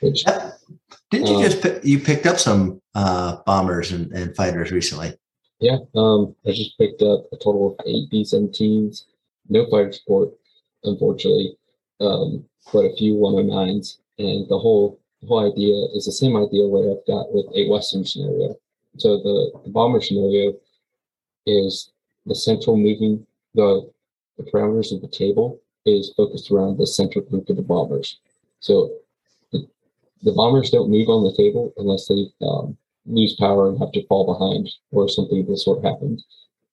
Which 0.00 0.24
Yep. 0.26 0.58
didn't 1.10 1.26
you 1.28 1.36
Um, 1.36 1.42
just 1.42 1.62
pick, 1.62 1.84
you 1.84 1.98
picked 2.00 2.26
up 2.26 2.38
some 2.38 2.80
uh, 2.94 3.36
bombers 3.46 3.92
and, 3.92 4.12
and 4.12 4.34
fighters 4.36 4.70
recently? 4.70 5.12
Yeah, 5.60 5.78
um, 5.96 6.34
I 6.46 6.52
just 6.52 6.78
picked 6.78 7.02
up 7.02 7.26
a 7.32 7.36
total 7.36 7.72
of 7.78 7.86
eight 7.86 8.08
B-17s, 8.10 9.04
no 9.48 9.66
fighter 9.70 9.92
support, 9.92 10.30
unfortunately, 10.84 11.56
um, 12.00 12.44
but 12.72 12.84
a 12.84 12.96
few 12.96 13.14
109s, 13.14 13.98
and 14.18 14.48
the 14.48 14.58
whole 14.58 15.00
the 15.20 15.26
whole 15.26 15.50
idea 15.52 15.74
is 15.96 16.04
the 16.06 16.12
same 16.12 16.36
idea 16.36 16.64
what 16.68 16.86
I've 16.88 17.04
got 17.08 17.32
with 17.34 17.46
a 17.56 17.68
Western 17.68 18.04
scenario. 18.04 18.54
So 18.98 19.16
the, 19.18 19.58
the 19.64 19.70
bomber 19.70 20.00
scenario 20.00 20.54
is 21.44 21.90
the 22.24 22.36
central 22.36 22.76
moving 22.76 23.26
the 23.54 23.90
the 24.36 24.44
parameters 24.44 24.92
of 24.94 25.00
the 25.00 25.08
table 25.08 25.60
is 25.86 26.12
focused 26.16 26.52
around 26.52 26.78
the 26.78 26.86
central 26.86 27.24
group 27.24 27.48
of 27.48 27.56
the 27.56 27.62
bombers. 27.62 28.20
So 28.60 28.92
the 30.22 30.32
bombers 30.32 30.70
don't 30.70 30.90
move 30.90 31.08
on 31.08 31.24
the 31.24 31.34
table 31.36 31.72
unless 31.76 32.08
they 32.08 32.26
um, 32.42 32.76
lose 33.06 33.36
power 33.36 33.68
and 33.68 33.78
have 33.78 33.92
to 33.92 34.06
fall 34.06 34.26
behind, 34.26 34.68
or 34.90 35.08
something 35.08 35.40
of 35.40 35.46
the 35.46 35.56
sort 35.56 35.84
happens, 35.84 36.24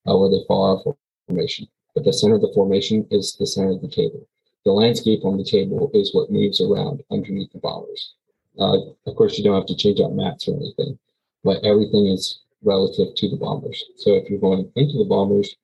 uh, 0.07 0.17
where 0.17 0.29
they 0.29 0.43
fall 0.47 0.71
out 0.71 0.85
of 0.85 0.95
formation. 1.27 1.67
But 1.93 2.03
the 2.03 2.13
center 2.13 2.35
of 2.35 2.41
the 2.41 2.51
formation 2.53 3.07
is 3.09 3.35
the 3.39 3.47
center 3.47 3.71
of 3.71 3.81
the 3.81 3.87
table. 3.87 4.27
The 4.65 4.71
landscape 4.71 5.23
on 5.23 5.37
the 5.37 5.43
table 5.43 5.91
is 5.93 6.13
what 6.13 6.31
moves 6.31 6.59
around 6.59 7.03
underneath 7.11 7.51
the 7.53 7.59
bombers. 7.59 8.13
Uh, 8.59 8.77
of 9.05 9.15
course, 9.15 9.37
you 9.37 9.43
don't 9.43 9.55
have 9.55 9.67
to 9.67 9.75
change 9.75 10.01
out 10.01 10.13
mats 10.13 10.47
or 10.47 10.55
anything, 10.55 10.97
but 11.43 11.63
everything 11.63 12.07
is 12.07 12.39
relative 12.63 13.13
to 13.15 13.29
the 13.29 13.37
bombers. 13.37 13.83
So 13.97 14.13
if 14.13 14.29
you're 14.29 14.39
going 14.39 14.71
into 14.75 14.97
the 14.97 15.05
bombers, 15.05 15.55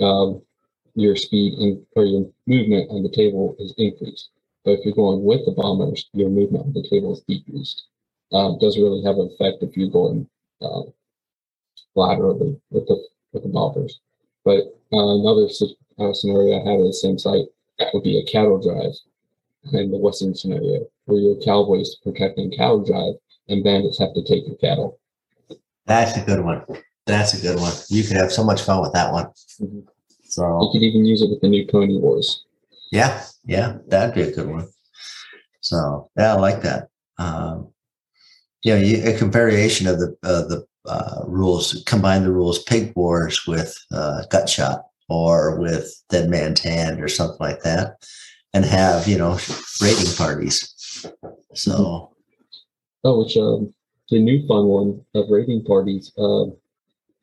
um, 0.00 0.42
your 0.94 1.16
speed 1.16 1.84
or 1.94 2.04
your 2.04 2.30
movement 2.46 2.90
on 2.90 3.02
the 3.02 3.10
table 3.10 3.54
is 3.58 3.74
increased. 3.76 4.30
But 4.66 4.80
if 4.80 4.84
you're 4.84 4.94
going 4.94 5.24
with 5.24 5.46
the 5.46 5.52
bombers, 5.52 6.04
your 6.12 6.28
movement 6.28 6.66
on 6.66 6.72
the 6.74 6.86
table 6.90 7.14
is 7.14 7.22
decreased 7.26 7.86
um, 8.32 8.58
doesn't 8.58 8.82
really 8.82 9.02
have 9.04 9.16
an 9.16 9.30
effect 9.32 9.62
if 9.62 9.76
you're 9.76 9.90
going 9.90 10.28
uh, 10.60 10.82
laterally 11.94 12.60
with 12.70 12.86
the 12.86 13.02
with 13.32 13.42
the 13.42 13.48
bombers. 13.48 14.00
But 14.44 14.74
uh, 14.92 15.14
another 15.20 15.46
uh, 15.98 16.12
scenario 16.12 16.60
I 16.60 16.70
had 16.70 16.80
at 16.80 16.86
the 16.86 16.92
same 16.92 17.18
site 17.18 17.46
would 17.92 18.02
be 18.02 18.18
a 18.18 18.24
cattle 18.30 18.60
drive 18.60 18.94
in 19.72 19.90
the 19.90 19.98
western 19.98 20.34
scenario, 20.34 20.86
where 21.06 21.20
your 21.20 21.36
cowboys 21.42 21.96
protecting 21.96 22.50
cattle 22.50 22.84
drive 22.84 23.14
and 23.48 23.64
bandits 23.64 23.98
have 23.98 24.14
to 24.14 24.24
take 24.24 24.46
your 24.46 24.56
cattle. 24.56 24.98
That's 25.86 26.16
a 26.16 26.24
good 26.24 26.44
one. 26.44 26.64
That's 27.06 27.34
a 27.34 27.40
good 27.40 27.60
one. 27.60 27.72
You 27.88 28.02
could 28.02 28.16
have 28.16 28.32
so 28.32 28.42
much 28.42 28.62
fun 28.62 28.80
with 28.80 28.92
that 28.92 29.12
one. 29.12 29.26
Mhm. 29.60 29.84
You 29.84 29.84
So 30.24 30.70
could 30.72 30.82
even 30.82 31.04
use 31.04 31.22
it 31.22 31.30
with 31.30 31.40
the 31.40 31.48
new 31.48 31.66
Pony 31.66 31.98
Wars. 31.98 32.44
Yeah, 32.90 33.24
yeah, 33.44 33.78
that'd 33.88 34.14
be 34.14 34.22
a 34.22 34.32
good 34.32 34.48
one. 34.48 34.68
So 35.60 36.10
yeah, 36.16 36.34
I 36.34 36.38
like 36.38 36.62
that. 36.62 36.88
Um, 37.18 37.72
you 38.62 38.74
know, 38.74 38.80
you, 38.80 39.02
a 39.04 39.24
variation 39.26 39.86
of 39.86 39.98
the 39.98 40.16
uh, 40.22 40.42
the 40.46 40.66
uh, 40.86 41.22
rules, 41.26 41.82
combine 41.86 42.22
the 42.22 42.32
rules, 42.32 42.62
pig 42.62 42.92
wars 42.94 43.46
with 43.46 43.76
uh, 43.92 44.24
gut 44.30 44.48
shot 44.48 44.86
or 45.08 45.58
with 45.60 46.02
dead 46.08 46.28
man's 46.28 46.60
hand 46.60 47.02
or 47.02 47.08
something 47.08 47.38
like 47.40 47.62
that, 47.62 47.96
and 48.54 48.64
have 48.64 49.08
you 49.08 49.18
know 49.18 49.38
raiding 49.80 50.12
parties. 50.14 50.72
So 51.54 52.12
Oh, 53.06 53.20
which 53.20 53.36
um, 53.36 53.72
the 54.10 54.18
new 54.18 54.44
fun 54.48 54.66
one 54.66 55.00
of 55.14 55.30
raiding 55.30 55.62
parties. 55.64 56.10
Um, 56.18 56.56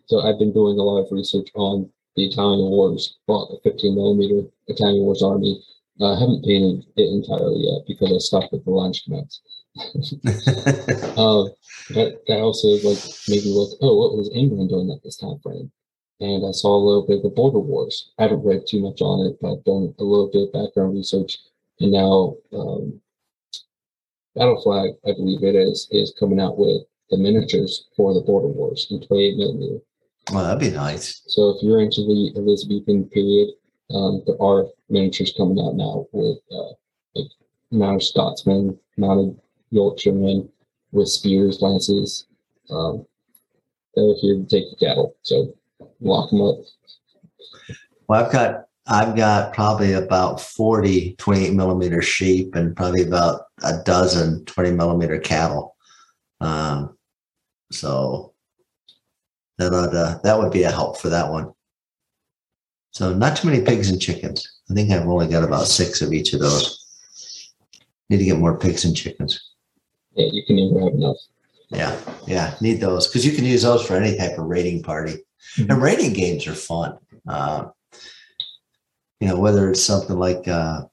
so 0.05 0.21
I've 0.21 0.39
been 0.39 0.53
doing 0.53 0.79
a 0.79 0.81
lot 0.81 1.03
of 1.03 1.11
research 1.11 1.49
on 1.55 1.89
the 2.15 2.25
Italian 2.25 2.69
Wars, 2.69 3.17
well, 3.27 3.59
the 3.63 3.69
15 3.69 3.95
millimeter 3.95 4.47
Italian 4.67 5.03
Wars 5.03 5.23
Army. 5.23 5.61
Uh, 5.99 6.15
I 6.15 6.19
haven't 6.19 6.43
painted 6.43 6.85
it 6.97 7.09
entirely 7.09 7.65
yet 7.65 7.85
because 7.87 8.11
I 8.11 8.17
stopped 8.17 8.53
at 8.53 8.65
the 8.65 8.71
Landsknechts. 8.71 9.39
Um, 11.17 11.49
that, 11.93 12.21
that 12.27 12.39
also 12.39 12.67
like 12.87 12.97
made 13.27 13.43
me 13.45 13.53
look. 13.53 13.77
Oh, 13.81 13.97
what 13.97 14.17
was 14.17 14.29
England 14.33 14.69
doing 14.69 14.89
at 14.91 15.03
this 15.03 15.17
time 15.17 15.39
frame? 15.43 15.71
And 16.19 16.45
I 16.45 16.51
saw 16.51 16.75
a 16.75 16.83
little 16.83 17.05
bit 17.05 17.17
of 17.17 17.23
the 17.23 17.29
border 17.29 17.59
wars. 17.59 18.11
I 18.17 18.23
haven't 18.23 18.43
read 18.43 18.65
too 18.67 18.81
much 18.81 19.01
on 19.01 19.25
it, 19.27 19.37
but 19.41 19.53
I've 19.53 19.63
done 19.63 19.93
a 19.99 20.03
little 20.03 20.29
bit 20.31 20.43
of 20.43 20.53
background 20.53 20.95
research. 20.95 21.37
And 21.79 21.91
now 21.91 22.35
um, 22.51 23.01
Battle 24.35 24.61
Flag, 24.61 24.91
I 25.05 25.13
believe 25.13 25.43
it 25.43 25.55
is, 25.55 25.87
is 25.91 26.15
coming 26.19 26.39
out 26.39 26.57
with 26.57 26.83
the 27.09 27.17
miniatures 27.17 27.85
for 27.95 28.13
the 28.13 28.21
border 28.21 28.47
wars 28.47 28.87
in 28.89 29.01
28 29.01 29.37
millimeter. 29.37 29.79
Well, 30.31 30.43
that'd 30.43 30.59
be 30.59 30.75
nice. 30.75 31.21
So 31.27 31.49
if 31.49 31.63
you're 31.63 31.81
into 31.81 32.01
the 32.01 32.33
Elizabethan 32.35 33.05
period, 33.09 33.49
um, 33.93 34.23
there 34.25 34.41
are 34.41 34.65
miniatures 34.89 35.33
coming 35.35 35.59
out 35.59 35.75
now 35.75 36.07
with 36.11 36.37
uh, 36.51 36.73
like 37.15 37.31
mounted 37.71 38.03
Scotsmen, 38.03 38.77
mounted 38.97 39.39
Yorkshiremen 39.71 40.49
with 40.91 41.09
spears, 41.09 41.61
lances. 41.61 42.27
Um, 42.69 43.05
they're 43.95 44.15
here 44.21 44.35
to 44.35 44.45
take 44.45 44.65
the 44.69 44.85
cattle. 44.85 45.15
So 45.23 45.53
lock 45.99 46.29
them 46.29 46.41
up. 46.41 46.57
Well, 48.07 48.25
I've 48.25 48.31
got 48.31 48.65
I've 48.85 49.15
got 49.15 49.53
probably 49.53 49.93
about 49.93 50.41
40 50.41 51.15
28 51.15 51.53
millimeter 51.53 52.01
sheep 52.01 52.55
and 52.55 52.75
probably 52.75 53.03
about 53.03 53.43
a 53.63 53.81
dozen 53.83 54.45
20 54.45 54.71
millimeter 54.71 55.19
cattle. 55.19 55.75
Um, 56.41 56.97
so 57.71 58.32
that 59.69 59.81
would 59.81 59.95
uh, 59.95 60.19
that 60.23 60.37
would 60.37 60.51
be 60.51 60.63
a 60.63 60.71
help 60.71 60.99
for 60.99 61.09
that 61.09 61.29
one. 61.29 61.53
So 62.91 63.13
not 63.13 63.37
too 63.37 63.49
many 63.49 63.63
pigs 63.63 63.89
and 63.89 64.01
chickens. 64.01 64.61
I 64.69 64.73
think 64.73 64.91
I've 64.91 65.07
only 65.07 65.27
got 65.27 65.43
about 65.43 65.67
six 65.67 66.01
of 66.01 66.13
each 66.13 66.33
of 66.33 66.39
those. 66.39 66.79
Need 68.09 68.17
to 68.17 68.25
get 68.25 68.37
more 68.37 68.57
pigs 68.57 68.85
and 68.85 68.95
chickens. 68.95 69.51
Yeah, 70.13 70.27
you 70.31 70.45
can 70.45 70.57
never 70.57 70.85
have 70.85 70.93
enough. 70.93 71.17
Yeah, 71.69 71.99
yeah, 72.27 72.55
need 72.61 72.79
those 72.81 73.07
because 73.07 73.25
you 73.25 73.31
can 73.31 73.45
use 73.45 73.63
those 73.63 73.85
for 73.85 73.95
any 73.95 74.15
type 74.15 74.37
of 74.37 74.45
raiding 74.45 74.83
party. 74.83 75.15
And 75.57 75.81
raiding 75.81 76.13
games 76.13 76.47
are 76.47 76.53
fun. 76.53 76.97
Uh, 77.27 77.69
you 79.19 79.27
know, 79.27 79.39
whether 79.39 79.69
it's 79.69 79.83
something 79.83 80.17
like 80.17 80.47
uh, 80.47 80.83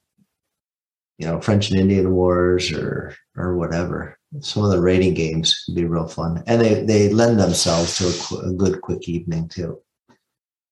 you 1.20 1.26
know 1.26 1.38
French 1.40 1.70
and 1.70 1.78
Indian 1.78 2.12
Wars 2.12 2.72
or 2.72 3.14
or 3.36 3.56
whatever. 3.56 4.18
Some 4.40 4.64
of 4.64 4.70
the 4.70 4.80
rating 4.80 5.12
games 5.14 5.62
can 5.66 5.74
be 5.74 5.84
real 5.84 6.08
fun, 6.08 6.42
and 6.46 6.60
they 6.60 6.82
they 6.82 7.10
lend 7.12 7.38
themselves 7.38 7.98
to 7.98 8.08
a, 8.08 8.12
qu- 8.12 8.48
a 8.48 8.52
good 8.54 8.80
quick 8.80 9.06
evening 9.06 9.48
too. 9.48 9.82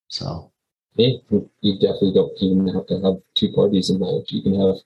So 0.08 0.50
Yeah, 0.94 1.20
you 1.60 1.74
definitely 1.78 2.14
don't 2.14 2.32
even 2.40 2.68
have 2.68 2.86
to 2.86 3.00
have 3.02 3.16
two 3.34 3.52
parties 3.52 3.90
involved. 3.90 4.32
You 4.32 4.42
can 4.42 4.58
have 4.58 4.76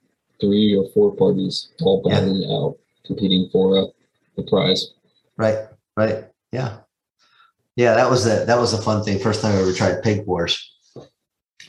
three 0.41 0.75
or 0.75 0.91
four 0.93 1.15
parties 1.15 1.71
all 1.81 2.03
battling 2.03 2.43
it 2.43 2.51
out, 2.51 2.77
competing 3.07 3.49
for 3.53 3.79
uh, 3.79 3.87
the 4.37 4.43
prize. 4.43 4.95
right, 5.37 5.59
right, 5.97 6.25
yeah, 6.51 6.79
yeah. 7.77 7.95
That 7.95 8.11
was 8.11 8.25
the 8.25 8.45
that 8.47 8.59
was 8.59 8.73
the 8.73 8.83
fun 8.83 9.05
thing. 9.05 9.21
First 9.21 9.43
time 9.43 9.55
I 9.57 9.61
ever 9.61 9.73
tried 9.73 10.03
Pig 10.03 10.27
Wars. 10.27 10.72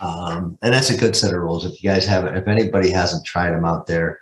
Um, 0.04 0.58
and 0.62 0.74
that's 0.74 0.90
a 0.90 0.98
good 0.98 1.16
set 1.16 1.34
of 1.34 1.40
rules. 1.40 1.66
If 1.66 1.82
you 1.82 1.90
guys 1.90 2.06
haven't, 2.06 2.36
if 2.36 2.48
anybody 2.48 2.92
hasn't 2.92 3.26
tried 3.26 3.52
them 3.52 3.64
out 3.64 3.88
there, 3.88 4.20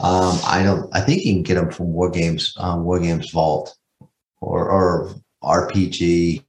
um, 0.00 0.36
I 0.44 0.62
don't. 0.64 0.90
I 0.92 1.00
think 1.00 1.24
you 1.24 1.34
can 1.34 1.44
get 1.44 1.54
them 1.54 1.70
from 1.70 1.92
War 1.92 2.10
Games, 2.10 2.52
um, 2.58 2.82
War 2.82 2.98
Games 2.98 3.30
Vault, 3.30 3.76
or 4.40 4.70
or 4.70 5.14
RPG, 5.44 6.44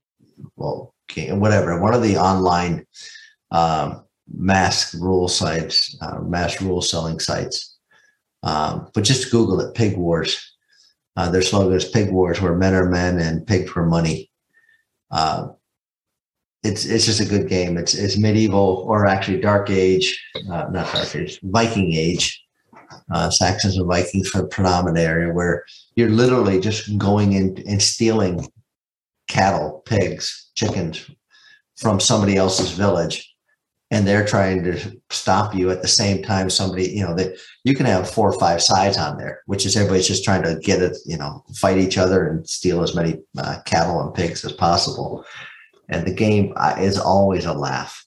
well, 0.56 0.96
whatever. 1.30 1.80
One 1.80 1.94
of 1.94 2.02
the 2.02 2.18
online 2.18 2.88
um, 3.52 4.04
mask 4.34 4.96
rule 5.00 5.28
sites, 5.28 5.96
uh, 6.02 6.20
mass 6.22 6.60
rule 6.60 6.82
selling 6.82 7.20
sites. 7.20 7.78
Um, 8.42 8.90
but 8.96 9.04
just 9.04 9.32
Google 9.32 9.62
it, 9.62 9.76
Pig 9.76 9.96
Wars. 9.96 10.56
Uh, 11.16 11.30
their 11.30 11.44
slogan 11.44 11.78
is 11.78 11.86
Pig 11.86 12.10
Wars, 12.10 12.42
where 12.42 12.56
men 12.56 12.74
are 12.74 12.90
men 12.90 13.20
and 13.20 13.46
pigs 13.46 13.70
for 13.70 13.86
money. 13.86 14.32
Uh, 15.12 15.50
it's 16.64 16.86
it's 16.86 17.06
just 17.06 17.22
a 17.22 17.26
good 17.26 17.50
game. 17.50 17.78
It's 17.78 17.94
it's 17.94 18.18
medieval 18.18 18.86
or 18.88 19.08
actually 19.08 19.42
dark 19.42 19.70
age, 19.70 20.24
uh, 20.52 20.68
not 20.72 20.94
dark 20.94 21.16
age, 21.16 21.40
Viking 21.44 21.94
age 21.94 22.42
uh, 23.12 23.30
Saxons 23.30 23.78
and 23.78 23.88
Vikings 23.88 24.30
for 24.30 24.42
the 24.42 24.48
predominant 24.48 24.98
area, 24.98 25.34
where 25.34 25.64
you're 25.96 26.10
literally 26.10 26.60
just 26.60 26.98
going 26.98 27.34
in 27.34 27.62
and 27.68 27.82
stealing 27.82 28.48
cattle, 29.28 29.84
pigs, 29.86 30.52
chickens 30.56 31.10
from 31.78 32.00
somebody 32.00 32.38
else's 32.38 32.72
village. 32.72 33.28
And 33.94 34.08
they're 34.08 34.26
trying 34.26 34.64
to 34.64 35.02
stop 35.10 35.54
you 35.54 35.70
at 35.70 35.82
the 35.82 35.88
same 35.88 36.24
time. 36.24 36.50
Somebody, 36.50 36.90
you 36.90 37.04
know, 37.04 37.14
that 37.16 37.38
you 37.66 37.76
can 37.76 37.86
have 37.86 38.10
four 38.10 38.30
or 38.30 38.40
five 38.40 38.62
sides 38.62 38.98
on 38.98 39.18
there, 39.18 39.42
which 39.48 39.66
is 39.66 39.76
everybody's 39.76 40.08
just 40.08 40.24
trying 40.24 40.44
to 40.44 40.58
get 40.64 40.82
it, 40.82 40.98
you 41.06 41.18
know, 41.18 41.44
fight 41.58 41.78
each 41.78 41.98
other 41.98 42.26
and 42.26 42.48
steal 42.48 42.84
as 42.84 42.96
many 42.96 43.20
uh, 43.38 43.58
cattle 43.66 44.00
and 44.02 44.14
pigs 44.14 44.46
as 44.46 44.54
possible. 44.54 45.26
And 45.92 46.08
the 46.08 46.14
game 46.14 46.54
uh, 46.56 46.76
is 46.80 46.98
always 46.98 47.46
a 47.46 47.54
laugh. 47.54 48.06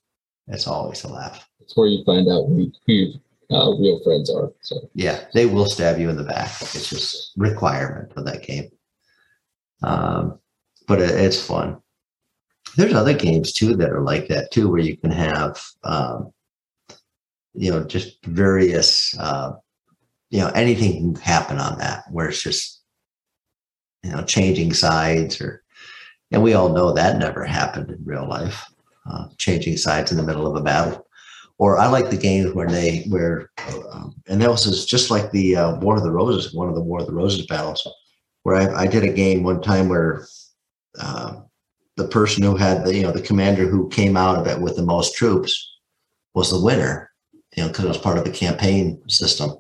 It's 0.49 0.67
always 0.67 1.05
a 1.05 1.09
laugh. 1.09 1.49
It's 1.61 1.77
where 1.77 1.87
you 1.87 2.03
find 2.05 2.29
out 2.29 2.47
who, 2.47 2.73
who 2.87 2.93
your 2.93 3.13
uh, 3.51 3.79
real 3.79 4.03
friends 4.03 4.31
are. 4.31 4.53
So 4.63 4.89
Yeah, 4.95 5.21
they 5.35 5.47
will 5.47 5.67
stab 5.67 5.99
you 5.99 6.09
in 6.09 6.17
the 6.17 6.25
back. 6.25 6.51
It's 6.61 6.89
just 6.89 7.33
requirement 7.37 8.13
of 8.17 8.25
that 8.25 8.43
game. 8.43 8.71
Um, 9.83 10.39
but 10.87 11.01
it, 11.01 11.11
it's 11.11 11.47
fun. 11.47 11.79
There's 12.77 12.95
other 12.95 13.15
games 13.15 13.53
too 13.53 13.77
that 13.77 13.91
are 13.91 14.01
like 14.01 14.29
that 14.29 14.51
too, 14.51 14.71
where 14.71 14.81
you 14.81 14.97
can 14.97 15.11
have, 15.11 15.63
um, 15.85 16.33
you 17.53 17.71
know, 17.71 17.85
just 17.85 18.25
various, 18.25 19.17
uh, 19.19 19.53
you 20.31 20.41
know, 20.41 20.49
anything 20.49 21.15
can 21.15 21.23
happen 21.23 21.59
on 21.59 21.79
that 21.79 22.05
where 22.11 22.29
it's 22.29 22.43
just, 22.43 22.83
you 24.03 24.11
know, 24.11 24.23
changing 24.23 24.73
sides 24.73 25.41
or, 25.41 25.64
and 26.35 26.43
we 26.43 26.55
all 26.55 26.69
know 26.69 26.93
that 26.93 27.19
never 27.19 27.45
happened 27.45 27.91
in 27.91 28.05
real 28.05 28.29
life, 28.29 28.67
uh, 29.09 29.29
changing 29.39 29.77
sides 29.77 30.11
in 30.11 30.17
the 30.17 30.23
middle 30.23 30.49
of 30.49 30.57
a 30.57 30.61
battle. 30.61 31.07
Or 31.59 31.79
I 31.79 31.87
like 31.87 32.11
the 32.11 32.17
games 32.17 32.53
where 32.53 32.67
they, 32.69 33.05
where, 33.09 33.51
um, 33.93 34.17
and 34.27 34.43
that 34.43 34.51
was 34.51 34.85
just 34.85 35.13
like 35.13 35.31
the 35.31 35.55
uh, 35.55 35.77
War 35.77 35.97
of 35.97 36.03
the 36.03 36.11
Roses, 36.11 36.53
one 36.53 36.69
of 36.69 36.75
the 36.75 36.83
War 36.83 36.99
of 36.99 37.07
the 37.07 37.13
Roses 37.13 37.47
battles, 37.47 37.89
where 38.43 38.57
I, 38.57 38.83
I 38.83 38.87
did 38.89 39.05
a 39.05 39.13
game 39.13 39.45
one 39.45 39.63
time 39.63 39.89
where 39.89 40.27
uh, 40.99 41.43
the 41.97 42.09
person 42.09 42.43
who 42.43 42.57
had 42.57 42.85
the, 42.85 42.93
you 42.93 43.05
know, 43.05 43.13
the 43.13 43.23
commander 43.23 43.69
who 43.69 43.89
came 43.91 44.17
out 44.17 44.37
of 44.37 44.49
it 44.49 44.61
with 44.61 44.75
the 44.75 44.83
most 44.83 45.15
troops 45.15 45.79
was 46.35 46.51
the 46.51 46.61
winner, 46.61 47.13
you 47.57 47.63
know, 47.63 47.69
because 47.69 47.85
it 47.85 47.89
was 47.89 47.99
part 47.99 48.19
of 48.19 48.25
the 48.25 48.31
campaign 48.31 49.01
system. 49.09 49.53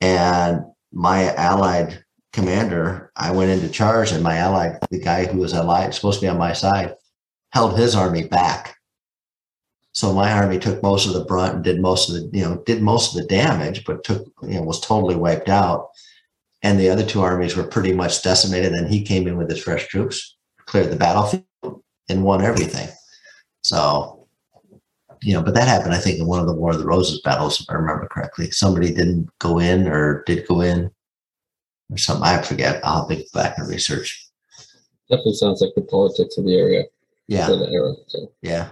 And 0.00 0.62
my 0.92 1.34
allied 1.34 2.03
commander, 2.34 3.12
I 3.16 3.30
went 3.30 3.50
into 3.50 3.68
charge, 3.68 4.10
and 4.12 4.22
my 4.22 4.36
ally, 4.36 4.76
the 4.90 4.98
guy 4.98 5.24
who 5.24 5.38
was 5.38 5.54
allied, 5.54 5.94
supposed 5.94 6.20
to 6.20 6.26
be 6.26 6.28
on 6.28 6.36
my 6.36 6.52
side, 6.52 6.94
held 7.50 7.78
his 7.78 7.94
army 7.94 8.26
back. 8.26 8.76
So 9.92 10.12
my 10.12 10.32
army 10.32 10.58
took 10.58 10.82
most 10.82 11.06
of 11.06 11.12
the 11.12 11.24
brunt 11.24 11.54
and 11.54 11.64
did 11.64 11.80
most 11.80 12.10
of 12.10 12.16
the, 12.16 12.36
you 12.36 12.44
know, 12.44 12.56
did 12.66 12.82
most 12.82 13.14
of 13.14 13.22
the 13.22 13.28
damage, 13.28 13.84
but 13.84 14.02
took, 14.02 14.26
you 14.42 14.54
know, 14.54 14.62
was 14.62 14.80
totally 14.80 15.14
wiped 15.14 15.48
out. 15.48 15.90
And 16.62 16.80
the 16.80 16.90
other 16.90 17.06
two 17.06 17.20
armies 17.22 17.54
were 17.54 17.62
pretty 17.62 17.92
much 17.92 18.22
decimated. 18.22 18.72
And 18.72 18.88
he 18.88 19.04
came 19.04 19.28
in 19.28 19.36
with 19.36 19.48
his 19.48 19.62
fresh 19.62 19.86
troops, 19.86 20.36
cleared 20.66 20.90
the 20.90 20.96
battlefield, 20.96 21.44
and 22.08 22.24
won 22.24 22.42
everything. 22.42 22.88
So, 23.62 24.26
you 25.22 25.34
know, 25.34 25.42
but 25.42 25.54
that 25.54 25.68
happened, 25.68 25.94
I 25.94 25.98
think, 25.98 26.18
in 26.18 26.26
one 26.26 26.40
of 26.40 26.46
the 26.46 26.54
War 26.54 26.72
of 26.72 26.78
the 26.78 26.86
Roses 26.86 27.20
battles, 27.22 27.60
if 27.60 27.66
I 27.70 27.74
remember 27.74 28.08
correctly. 28.08 28.50
Somebody 28.50 28.92
didn't 28.92 29.30
go 29.38 29.60
in 29.60 29.86
or 29.86 30.24
did 30.24 30.48
go 30.48 30.62
in 30.62 30.90
or 31.90 31.98
something. 31.98 32.24
I 32.24 32.40
forget. 32.42 32.80
I'll 32.84 33.06
have 33.08 33.16
to 33.16 33.22
go 33.22 33.28
back 33.34 33.58
and 33.58 33.68
research. 33.68 34.28
definitely 35.08 35.34
sounds 35.34 35.60
like 35.60 35.74
the 35.76 35.82
politics 35.82 36.38
of 36.38 36.44
the 36.46 36.54
area 36.54 36.84
Yeah. 37.28 37.46
the 37.48 37.68
era. 37.70 37.94
So 38.06 38.32
Yeah. 38.42 38.68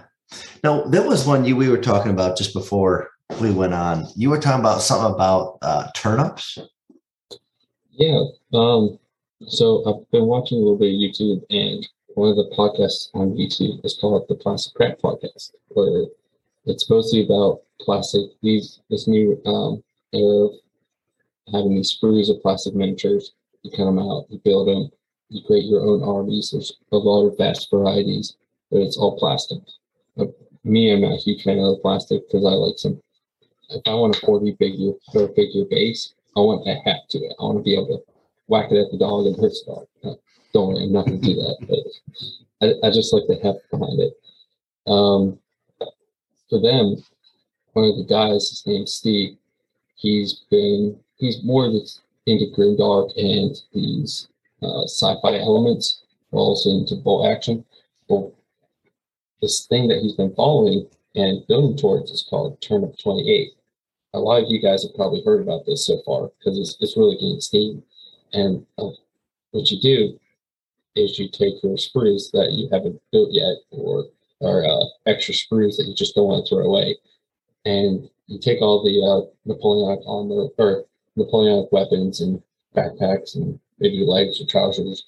No, 0.63 0.89
there 0.89 1.07
was 1.07 1.27
one 1.27 1.45
you 1.45 1.55
we 1.55 1.69
were 1.69 1.77
talking 1.77 2.11
about 2.11 2.37
just 2.37 2.53
before 2.53 3.11
we 3.39 3.51
went 3.51 3.73
on. 3.73 4.07
You 4.15 4.29
were 4.31 4.39
talking 4.39 4.59
about 4.61 4.81
something 4.81 5.13
about 5.13 5.57
uh, 5.61 5.87
turnips. 5.95 6.57
yeah. 7.91 8.23
Um, 8.53 8.97
so 9.47 9.83
I've 9.87 10.09
been 10.11 10.25
watching 10.25 10.57
a 10.57 10.61
little 10.61 10.77
bit 10.77 10.93
of 10.93 10.99
YouTube 10.99 11.43
and 11.49 11.87
one 12.15 12.29
of 12.29 12.35
the 12.35 12.49
podcasts 12.57 13.09
on 13.13 13.33
YouTube 13.35 13.83
is 13.85 13.97
called 13.99 14.25
the 14.29 14.35
Plastic 14.35 14.73
Crack 14.75 14.99
Podcast, 14.99 15.51
where 15.69 16.05
it's 16.65 16.89
mostly 16.89 17.23
about 17.25 17.61
plastic, 17.81 18.21
these 18.41 18.79
this 18.89 19.07
new 19.07 19.39
um 19.45 19.83
era 20.13 20.45
of 20.45 20.51
having 21.51 21.75
these 21.75 21.97
sprues 21.97 22.29
of 22.29 22.41
plastic 22.41 22.75
miniatures. 22.75 23.33
You 23.63 23.71
cut 23.71 23.85
them 23.85 23.99
out, 23.99 24.25
you 24.29 24.39
build 24.43 24.67
them, 24.67 24.89
you 25.29 25.41
create 25.45 25.65
your 25.65 25.81
own 25.81 26.03
armies. 26.03 26.51
There's 26.51 26.73
a 26.91 26.97
lot 26.97 27.27
of 27.27 27.37
vast 27.37 27.69
varieties, 27.71 28.35
but 28.71 28.81
it's 28.81 28.97
all 28.97 29.17
plastic. 29.17 29.59
Uh, 30.17 30.25
me, 30.63 30.91
I'm 30.91 31.01
not 31.01 31.13
a 31.13 31.17
huge 31.17 31.43
fan 31.43 31.59
of 31.59 31.75
the 31.75 31.81
plastic 31.81 32.27
because 32.27 32.45
I 32.45 32.49
like 32.49 32.77
some. 32.77 33.01
If 33.69 33.81
I 33.85 33.93
want 33.93 34.15
a 34.15 34.19
40 34.25 34.55
figure 34.57 34.91
or 35.15 35.27
figure 35.33 35.65
base, 35.69 36.13
I 36.35 36.41
want 36.41 36.67
a 36.67 36.75
hat 36.75 37.09
to 37.09 37.19
it. 37.19 37.35
I 37.39 37.43
want 37.43 37.59
to 37.59 37.63
be 37.63 37.73
able 37.73 37.87
to 37.87 38.03
whack 38.47 38.71
it 38.71 38.77
at 38.77 38.91
the 38.91 38.97
dog 38.97 39.25
and 39.25 39.35
hurt 39.35 39.53
the 39.65 39.85
dog. 40.03 40.17
Don't 40.53 40.73
worry, 40.73 40.83
I'm 40.83 40.91
not 40.91 41.07
going 41.07 41.21
to 41.21 41.27
do 41.27 41.35
that. 41.35 41.57
But 41.67 42.67
I, 42.67 42.87
I 42.87 42.91
just 42.91 43.13
like 43.13 43.23
the 43.27 43.39
heft 43.41 43.69
behind 43.71 43.99
it. 43.99 44.13
Um, 44.85 45.39
for 46.49 46.61
them, 46.61 46.97
one 47.73 47.89
of 47.89 47.97
the 47.97 48.05
guys, 48.07 48.49
his 48.49 48.63
name's 48.67 48.93
Steve. 48.93 49.37
He's 49.95 50.45
been 50.51 50.99
he's 51.17 51.43
more 51.43 51.65
into 51.65 52.45
grimdark 52.55 53.11
and 53.17 53.55
these 53.73 54.27
uh, 54.61 54.83
sci-fi 54.83 55.39
elements, 55.39 56.03
but 56.31 56.37
also 56.37 56.69
into 56.69 56.95
bolt 56.95 57.27
action. 57.27 57.65
Well, 58.07 58.33
this 59.41 59.65
thing 59.67 59.87
that 59.89 59.99
he's 59.99 60.15
been 60.15 60.33
following 60.35 60.87
and 61.15 61.45
building 61.47 61.77
towards 61.77 62.11
is 62.11 62.25
called 62.29 62.61
Turnip 62.61 62.97
28. 62.97 63.51
A 64.15 64.19
lot 64.19 64.43
of 64.43 64.49
you 64.49 64.61
guys 64.61 64.83
have 64.83 64.95
probably 64.95 65.23
heard 65.25 65.41
about 65.41 65.65
this 65.65 65.85
so 65.85 66.01
far 66.05 66.29
because 66.39 66.57
it's, 66.57 66.77
it's 66.79 66.97
really 66.97 67.15
getting 67.15 67.41
steam. 67.41 67.83
And 68.31 68.65
uh, 68.77 68.89
what 69.51 69.69
you 69.69 69.79
do 69.81 70.19
is 70.95 71.17
you 71.17 71.29
take 71.29 71.61
your 71.63 71.75
sprues 71.75 72.31
that 72.31 72.51
you 72.51 72.69
haven't 72.71 73.01
built 73.11 73.29
yet 73.31 73.57
or 73.71 74.05
or 74.39 74.65
uh, 74.65 74.85
extra 75.05 75.33
sprues 75.33 75.77
that 75.77 75.85
you 75.87 75.95
just 75.95 76.15
don't 76.15 76.27
want 76.27 76.45
to 76.45 76.49
throw 76.49 76.65
away, 76.65 76.97
and 77.65 78.09
you 78.27 78.39
take 78.39 78.61
all 78.61 78.83
the 78.83 78.99
uh, 79.01 79.29
Napoleonic 79.45 80.03
armor 80.05 80.49
or 80.57 80.85
Napoleonic 81.15 81.71
weapons 81.71 82.21
and 82.21 82.41
backpacks 82.75 83.35
and 83.35 83.59
maybe 83.79 84.03
legs 84.05 84.41
or 84.41 84.45
trousers, 84.45 85.05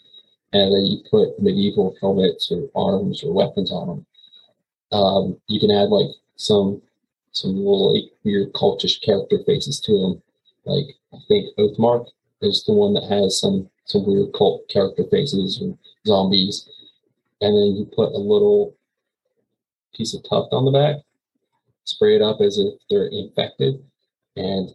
and 0.53 0.73
then 0.73 0.85
you 0.85 1.03
put 1.09 1.39
medieval 1.41 1.95
helmets 1.99 2.51
or 2.51 2.69
arms 2.75 3.23
or 3.23 3.33
weapons 3.33 3.71
on 3.71 3.87
them. 3.87 4.05
Um, 4.91 5.37
you 5.47 5.59
can 5.59 5.71
add 5.71 5.89
like 5.89 6.09
some 6.35 6.81
some 7.31 7.55
little 7.57 7.93
like 7.93 8.11
weird 8.23 8.53
cultish 8.53 9.01
character 9.01 9.39
faces 9.45 9.79
to 9.81 9.91
them. 9.91 10.21
Like 10.65 10.95
I 11.13 11.17
think 11.27 11.55
Oathmark 11.57 12.07
is 12.41 12.63
the 12.63 12.73
one 12.73 12.93
that 12.93 13.09
has 13.09 13.39
some 13.39 13.69
some 13.85 14.05
weird 14.05 14.33
cult 14.33 14.67
character 14.69 15.03
faces 15.11 15.61
or 15.61 15.77
zombies, 16.05 16.69
and 17.41 17.55
then 17.55 17.75
you 17.75 17.85
put 17.85 18.13
a 18.13 18.17
little 18.17 18.75
piece 19.93 20.13
of 20.13 20.23
tuft 20.23 20.53
on 20.53 20.65
the 20.65 20.71
back, 20.71 20.97
spray 21.83 22.15
it 22.15 22.21
up 22.21 22.41
as 22.41 22.57
if 22.57 22.73
they're 22.89 23.07
infected, 23.07 23.83
and 24.35 24.73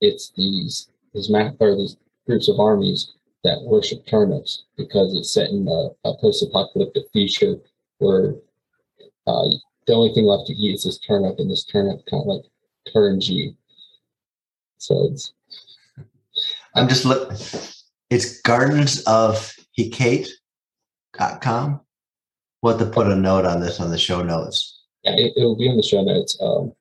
it's 0.00 0.32
these 0.36 0.88
these 1.14 1.30
map 1.30 1.54
or 1.60 1.76
these 1.76 1.96
groups 2.26 2.48
of 2.48 2.60
armies 2.60 3.12
that 3.44 3.62
worship 3.62 4.06
turnips 4.06 4.64
because 4.76 5.16
it's 5.16 5.32
set 5.32 5.50
in 5.50 5.66
a, 5.68 6.08
a 6.08 6.16
post-apocalyptic 6.20 7.04
future 7.12 7.56
where 7.98 8.34
uh, 9.26 9.44
the 9.86 9.94
only 9.94 10.12
thing 10.12 10.24
left 10.24 10.48
to 10.48 10.54
eat 10.54 10.74
is 10.74 10.84
this 10.84 10.98
turnip, 10.98 11.38
and 11.38 11.50
this 11.50 11.64
turnip 11.64 12.04
kind 12.10 12.22
of 12.22 12.26
like 12.26 12.42
turns 12.92 13.28
you. 13.28 13.54
So 14.78 15.08
it's 15.10 15.32
I'm 16.74 16.88
just 16.88 17.04
look. 17.04 17.32
It's 18.10 18.40
gardens 18.42 19.02
of 19.04 19.52
Hecate.com. 19.76 21.80
We'll 22.62 22.78
have 22.78 22.86
to 22.86 22.92
put 22.92 23.08
a 23.08 23.16
note 23.16 23.44
on 23.44 23.60
this 23.60 23.80
on 23.80 23.90
the 23.90 23.98
show 23.98 24.22
notes. 24.22 24.84
yeah, 25.02 25.14
it, 25.16 25.32
it'll 25.36 25.56
be 25.56 25.68
in 25.68 25.76
the 25.76 25.82
show 25.82 26.02
notes. 26.02 26.38
Um, 26.40 26.72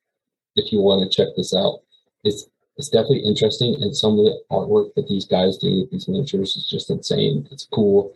if 0.56 0.72
you 0.72 0.80
want 0.80 1.10
to 1.10 1.16
check 1.16 1.36
this 1.36 1.54
out, 1.54 1.80
it's 2.24 2.48
it's 2.78 2.90
definitely 2.90 3.24
interesting, 3.26 3.76
and 3.82 3.96
some 3.96 4.20
of 4.20 4.26
the 4.26 4.42
artwork 4.52 4.94
that 4.96 5.08
these 5.08 5.26
guys 5.26 5.58
do 5.58 5.82
with 5.82 5.92
these 5.92 6.08
miniatures 6.08 6.56
is 6.56 6.68
just 6.68 6.90
insane. 6.90 7.48
It's 7.52 7.68
cool. 7.72 8.14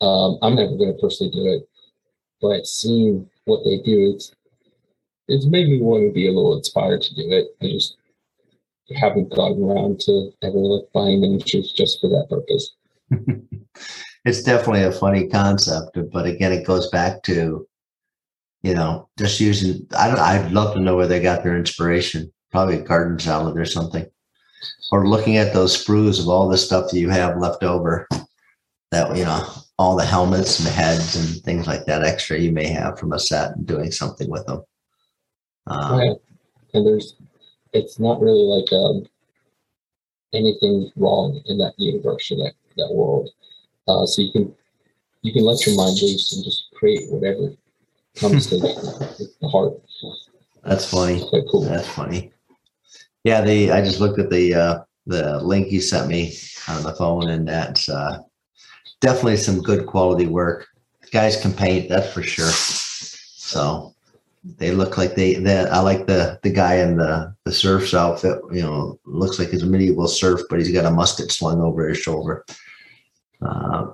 Um, 0.00 0.38
I'm 0.40 0.56
never 0.56 0.76
going 0.76 0.94
to 0.94 1.00
personally 1.00 1.32
do 1.32 1.46
it, 1.46 1.68
but 2.40 2.66
seeing 2.66 3.28
what 3.44 3.62
they 3.64 3.78
do, 3.78 4.12
it's 4.14 4.34
it's 5.28 5.46
made 5.46 5.68
me 5.68 5.80
want 5.80 6.08
to 6.08 6.12
be 6.12 6.26
a 6.26 6.32
little 6.32 6.56
inspired 6.56 7.02
to 7.02 7.14
do 7.14 7.30
it. 7.30 7.48
I 7.62 7.66
just 7.66 7.96
haven't 8.96 9.30
gotten 9.30 9.62
around 9.62 10.00
to 10.00 10.32
ever 10.42 10.56
like 10.56 10.88
buying 10.92 11.20
miniatures 11.20 11.72
just 11.72 12.00
for 12.00 12.08
that 12.08 12.26
purpose. 12.28 12.74
it's 14.24 14.42
definitely 14.42 14.82
a 14.82 14.92
funny 14.92 15.28
concept, 15.28 15.98
but 16.12 16.26
again, 16.26 16.52
it 16.52 16.66
goes 16.66 16.88
back 16.90 17.22
to, 17.24 17.66
you 18.62 18.74
know, 18.74 19.08
just 19.18 19.40
using. 19.40 19.86
I 19.96 20.08
don't. 20.08 20.18
I'd 20.18 20.52
love 20.52 20.74
to 20.74 20.80
know 20.80 20.96
where 20.96 21.06
they 21.06 21.20
got 21.20 21.44
their 21.44 21.56
inspiration. 21.56 22.32
Probably 22.50 22.76
a 22.76 22.82
garden 22.82 23.18
salad 23.18 23.56
or 23.56 23.64
something, 23.64 24.06
or 24.90 25.08
looking 25.08 25.36
at 25.36 25.52
those 25.52 25.76
sprues 25.76 26.20
of 26.20 26.28
all 26.28 26.48
the 26.48 26.58
stuff 26.58 26.90
that 26.90 26.98
you 26.98 27.08
have 27.10 27.38
left 27.38 27.62
over. 27.62 28.08
That 28.90 29.16
you 29.16 29.24
know, 29.24 29.46
all 29.78 29.96
the 29.96 30.04
helmets 30.04 30.58
and 30.58 30.68
heads 30.68 31.14
and 31.16 31.42
things 31.44 31.66
like 31.66 31.86
that 31.86 32.02
extra 32.02 32.38
you 32.38 32.52
may 32.52 32.66
have 32.66 32.98
from 32.98 33.12
a 33.12 33.18
set 33.18 33.56
and 33.56 33.66
doing 33.66 33.92
something 33.92 34.28
with 34.28 34.44
them. 34.46 34.62
Um, 35.68 36.00
Yeah. 36.00 36.14
And 36.74 36.86
there's, 36.86 37.16
it's 37.72 37.98
not 37.98 38.20
really 38.20 38.42
like 38.42 38.72
um, 38.72 39.06
anything 40.32 40.90
wrong 40.96 41.40
in 41.46 41.58
that 41.58 41.74
universe 41.78 42.30
or 42.30 42.36
that 42.36 42.52
that 42.76 42.92
world. 42.92 43.30
Uh, 43.88 44.06
so 44.06 44.22
you 44.22 44.32
can 44.32 44.54
you 45.22 45.32
can 45.32 45.44
let 45.44 45.64
your 45.66 45.76
mind 45.76 46.00
loose 46.00 46.32
and 46.34 46.44
just 46.44 46.66
create 46.74 47.10
whatever 47.10 47.52
comes 48.16 48.46
to 48.48 48.56
the 48.58 49.48
heart. 49.48 49.74
That's 50.64 50.90
funny. 50.90 51.26
Quite 51.28 51.44
cool. 51.50 51.62
That's 51.62 51.88
funny. 51.88 52.32
Yeah, 53.24 53.42
the 53.42 53.70
I 53.70 53.82
just 53.82 54.00
looked 54.00 54.18
at 54.18 54.30
the 54.30 54.54
uh, 54.54 54.78
the 55.06 55.42
link 55.42 55.70
you 55.70 55.80
sent 55.80 56.08
me 56.08 56.34
on 56.68 56.82
the 56.82 56.94
phone, 56.94 57.28
and 57.28 57.46
that's 57.46 57.88
uh, 57.88 58.18
definitely 59.00 59.36
some 59.36 59.60
good 59.60 59.86
quality 59.86 60.26
work. 60.26 60.66
guys 61.10 61.40
can 61.40 61.52
paint, 61.52 61.88
that's 61.88 62.12
for 62.12 62.22
sure. 62.22 62.50
So 62.50 63.94
they 64.56 64.70
look 64.70 64.96
like 64.96 65.14
they 65.14 65.34
that 65.34 65.72
I 65.72 65.80
like 65.80 66.06
the 66.06 66.38
the 66.42 66.50
guy 66.50 66.76
in 66.76 66.96
the 66.96 67.34
the 67.44 67.52
serf's 67.52 67.94
outfit. 67.94 68.40
You 68.50 68.62
know, 68.62 68.98
looks 69.04 69.38
like 69.38 69.50
he's 69.50 69.62
a 69.62 69.66
medieval 69.66 70.08
surf, 70.08 70.40
but 70.48 70.58
he's 70.58 70.72
got 70.72 70.86
a 70.86 70.90
musket 70.90 71.30
slung 71.30 71.60
over 71.60 71.88
his 71.88 71.98
shoulder. 71.98 72.44
Uh, 73.42 73.92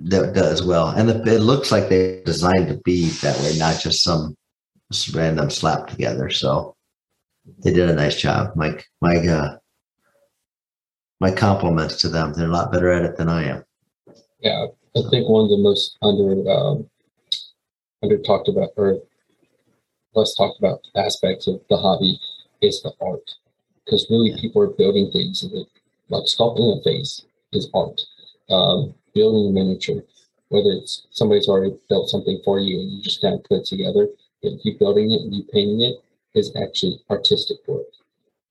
that 0.00 0.34
does 0.34 0.62
well, 0.62 0.88
and 0.88 1.08
the, 1.08 1.34
it 1.34 1.40
looks 1.40 1.72
like 1.72 1.88
they 1.88 2.22
designed 2.24 2.68
to 2.68 2.76
be 2.84 3.08
that 3.20 3.38
way, 3.40 3.56
not 3.58 3.80
just 3.80 4.02
some 4.02 4.36
random 5.14 5.50
slap 5.50 5.88
together. 5.88 6.30
So 6.30 6.75
they 7.58 7.72
did 7.72 7.88
a 7.88 7.94
nice 7.94 8.16
job. 8.16 8.54
My 8.56 8.78
my 9.00 9.16
uh, 9.16 9.58
my 11.20 11.30
compliments 11.30 11.96
to 12.02 12.08
them. 12.08 12.32
They're 12.32 12.48
a 12.48 12.52
lot 12.52 12.72
better 12.72 12.90
at 12.90 13.04
it 13.04 13.16
than 13.16 13.28
I 13.28 13.44
am. 13.44 13.64
Yeah, 14.40 14.66
I 14.96 15.00
think 15.10 15.28
one 15.28 15.44
of 15.44 15.50
the 15.50 15.58
most 15.58 15.96
under 16.02 16.48
um, 16.50 16.88
under 18.02 18.18
talked 18.18 18.48
about 18.48 18.70
or 18.76 18.98
less 20.14 20.34
talked 20.34 20.58
about 20.58 20.80
aspects 20.96 21.46
of 21.46 21.60
the 21.68 21.76
hobby 21.76 22.18
is 22.62 22.82
the 22.82 22.92
art, 23.00 23.30
because 23.84 24.06
really 24.10 24.34
people 24.40 24.62
are 24.62 24.68
building 24.68 25.10
things 25.10 25.44
like 26.08 26.24
sculpting 26.24 26.78
a 26.78 26.82
face 26.82 27.22
is 27.52 27.68
art. 27.74 28.00
Um, 28.48 28.94
building 29.14 29.50
a 29.50 29.52
miniature, 29.52 30.02
whether 30.48 30.70
it's 30.70 31.06
somebody's 31.10 31.48
already 31.48 31.76
built 31.88 32.08
something 32.08 32.40
for 32.44 32.60
you 32.60 32.80
and 32.80 32.90
you 32.92 33.02
just 33.02 33.20
kind 33.20 33.34
of 33.34 33.44
put 33.44 33.60
it 33.60 33.66
together, 33.66 34.08
but 34.42 34.52
you 34.64 34.78
building 34.78 35.10
it 35.10 35.22
and 35.22 35.34
you 35.34 35.42
painting 35.52 35.80
it 35.80 35.96
is 36.36 36.54
actually 36.56 37.00
artistic 37.10 37.58
work. 37.66 37.86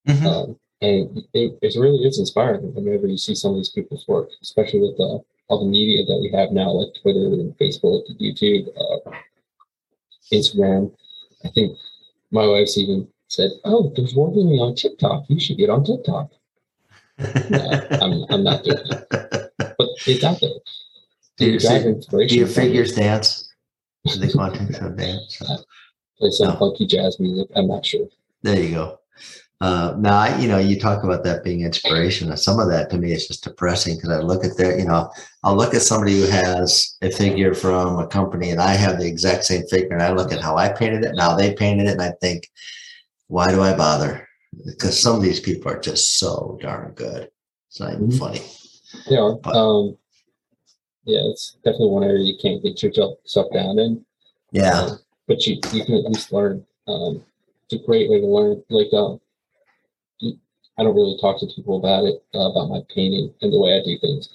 Mhm. 0.07 0.25
Um, 0.25 0.59
and 0.81 1.17
it, 1.33 1.57
it 1.61 1.75
really 1.79 2.03
is 2.05 2.19
inspiring 2.19 2.73
whenever 2.73 3.07
you 3.07 3.17
see 3.17 3.33
some 3.35 3.51
of 3.51 3.57
these 3.57 3.69
people's 3.69 4.05
work, 4.07 4.29
especially 4.41 4.81
with 4.81 4.97
the, 4.97 5.19
all 5.47 5.59
the 5.63 5.69
media 5.69 6.03
that 6.05 6.19
we 6.19 6.29
have 6.37 6.51
now, 6.51 6.69
like 6.71 6.93
Twitter 7.01 7.25
and 7.33 7.57
Facebook, 7.57 8.03
YouTube, 8.19 8.67
uh, 8.77 9.11
Instagram. 10.33 10.91
I 11.43 11.49
think 11.49 11.77
my 12.31 12.45
wife's 12.45 12.77
even 12.77 13.07
said, 13.27 13.51
"Oh, 13.63 13.91
there's 13.95 14.13
wargaming 14.13 14.59
on 14.59 14.75
TikTok. 14.75 15.25
You 15.29 15.39
should 15.39 15.57
get 15.57 15.69
on 15.69 15.83
TikTok." 15.85 16.31
No, 17.49 17.87
I'm, 18.01 18.25
I'm 18.29 18.43
not 18.43 18.63
doing 18.63 18.77
it, 18.77 19.07
but 19.57 19.87
it's 20.05 20.23
out 20.23 20.39
there. 20.41 20.49
Do 21.37 21.45
you, 21.51 21.59
see- 21.59 21.67
do 22.27 22.35
your 22.35 22.47
figures 22.47 22.93
dance? 22.95 23.53
Do 24.05 24.19
they 24.19 24.31
want 24.35 24.55
to 24.55 24.73
show 24.73 24.89
dance? 24.89 25.41
Play 26.17 26.31
some 26.31 26.49
No. 26.49 26.55
funky 26.55 26.85
jazz 26.85 27.19
music. 27.19 27.47
I'm 27.55 27.67
not 27.67 27.85
sure. 27.85 28.07
There 28.43 28.59
you 28.59 28.71
go. 28.75 28.99
Uh, 29.61 29.95
now, 29.97 30.17
I, 30.17 30.37
you 30.37 30.47
know, 30.49 30.57
you 30.57 30.77
talk 30.79 31.03
about 31.05 31.23
that 31.23 31.43
being 31.43 31.61
inspiration. 31.61 32.35
Some 32.35 32.59
of 32.59 32.67
that 32.69 32.89
to 32.89 32.97
me 32.97 33.13
is 33.13 33.27
just 33.27 33.43
depressing 33.45 33.95
because 33.95 34.09
I 34.09 34.19
look 34.19 34.43
at 34.43 34.57
their, 34.57 34.77
you 34.77 34.85
know, 34.85 35.09
I'll 35.43 35.55
look 35.55 35.73
at 35.73 35.81
somebody 35.81 36.19
who 36.19 36.27
has 36.27 36.97
a 37.01 37.09
figure 37.09 37.53
from 37.53 37.97
a 37.99 38.07
company 38.07 38.49
and 38.49 38.59
I 38.61 38.73
have 38.75 38.99
the 38.99 39.07
exact 39.07 39.45
same 39.45 39.65
figure 39.67 39.93
and 39.93 40.03
I 40.03 40.11
look 40.11 40.33
at 40.33 40.41
how 40.41 40.57
I 40.57 40.69
painted 40.69 41.05
it, 41.05 41.15
now 41.15 41.35
they 41.35 41.53
painted 41.53 41.87
it, 41.87 41.91
and 41.93 42.01
I 42.01 42.11
think, 42.21 42.49
why 43.27 43.49
do 43.49 43.61
I 43.61 43.75
bother? 43.75 44.27
Because 44.65 45.01
some 45.01 45.15
of 45.15 45.21
these 45.21 45.39
people 45.39 45.71
are 45.71 45.79
just 45.79 46.19
so 46.19 46.59
darn 46.61 46.91
good. 46.93 47.29
It's 47.69 47.79
not 47.79 47.93
even 47.93 48.09
Mhm. 48.09 48.19
funny. 48.19 48.41
They 49.09 49.15
are. 49.15 49.35
But- 49.35 49.55
Um, 49.55 49.97
yeah, 51.05 51.21
it's 51.31 51.55
definitely 51.63 51.89
one 51.89 52.03
area 52.03 52.23
you 52.23 52.37
can't 52.37 52.61
get 52.61 52.83
yourself 52.83 53.47
down 53.53 53.79
in. 53.79 54.05
Yeah. 54.51 54.81
Um, 54.81 54.99
but 55.27 55.45
you, 55.45 55.55
you 55.71 55.85
can 55.85 55.95
at 55.95 56.11
least 56.11 56.31
learn. 56.31 56.65
Um, 56.87 57.23
it's 57.65 57.81
a 57.81 57.85
great 57.85 58.09
way 58.09 58.19
to 58.19 58.27
learn. 58.27 58.63
Like, 58.69 58.93
um, 58.93 59.19
I 60.77 60.83
don't 60.83 60.95
really 60.95 61.17
talk 61.21 61.39
to 61.39 61.47
people 61.47 61.77
about 61.77 62.03
it, 62.03 62.23
uh, 62.33 62.51
about 62.51 62.69
my 62.69 62.81
painting 62.93 63.33
and 63.41 63.51
the 63.51 63.59
way 63.59 63.73
I 63.73 63.83
do 63.83 63.97
things, 63.99 64.29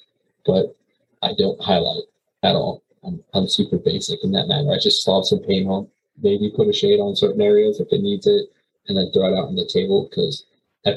but 0.46 0.74
I 1.22 1.32
don't 1.38 1.60
highlight 1.60 2.04
at 2.42 2.56
all. 2.56 2.82
I'm, 3.04 3.22
I'm 3.34 3.48
super 3.48 3.78
basic 3.78 4.24
in 4.24 4.32
that 4.32 4.48
manner. 4.48 4.72
I 4.72 4.78
just 4.78 5.04
slop 5.04 5.24
some 5.24 5.40
paint 5.40 5.68
on, 5.68 5.88
maybe 6.20 6.52
put 6.54 6.68
a 6.68 6.72
shade 6.72 6.98
on 6.98 7.14
certain 7.14 7.42
areas 7.42 7.80
if 7.80 7.88
it 7.92 8.00
needs 8.00 8.26
it, 8.26 8.46
and 8.88 8.96
then 8.96 9.10
throw 9.12 9.26
it 9.26 9.38
out 9.38 9.48
on 9.48 9.56
the 9.56 9.68
table 9.70 10.08
because 10.08 10.46
at, 10.86 10.94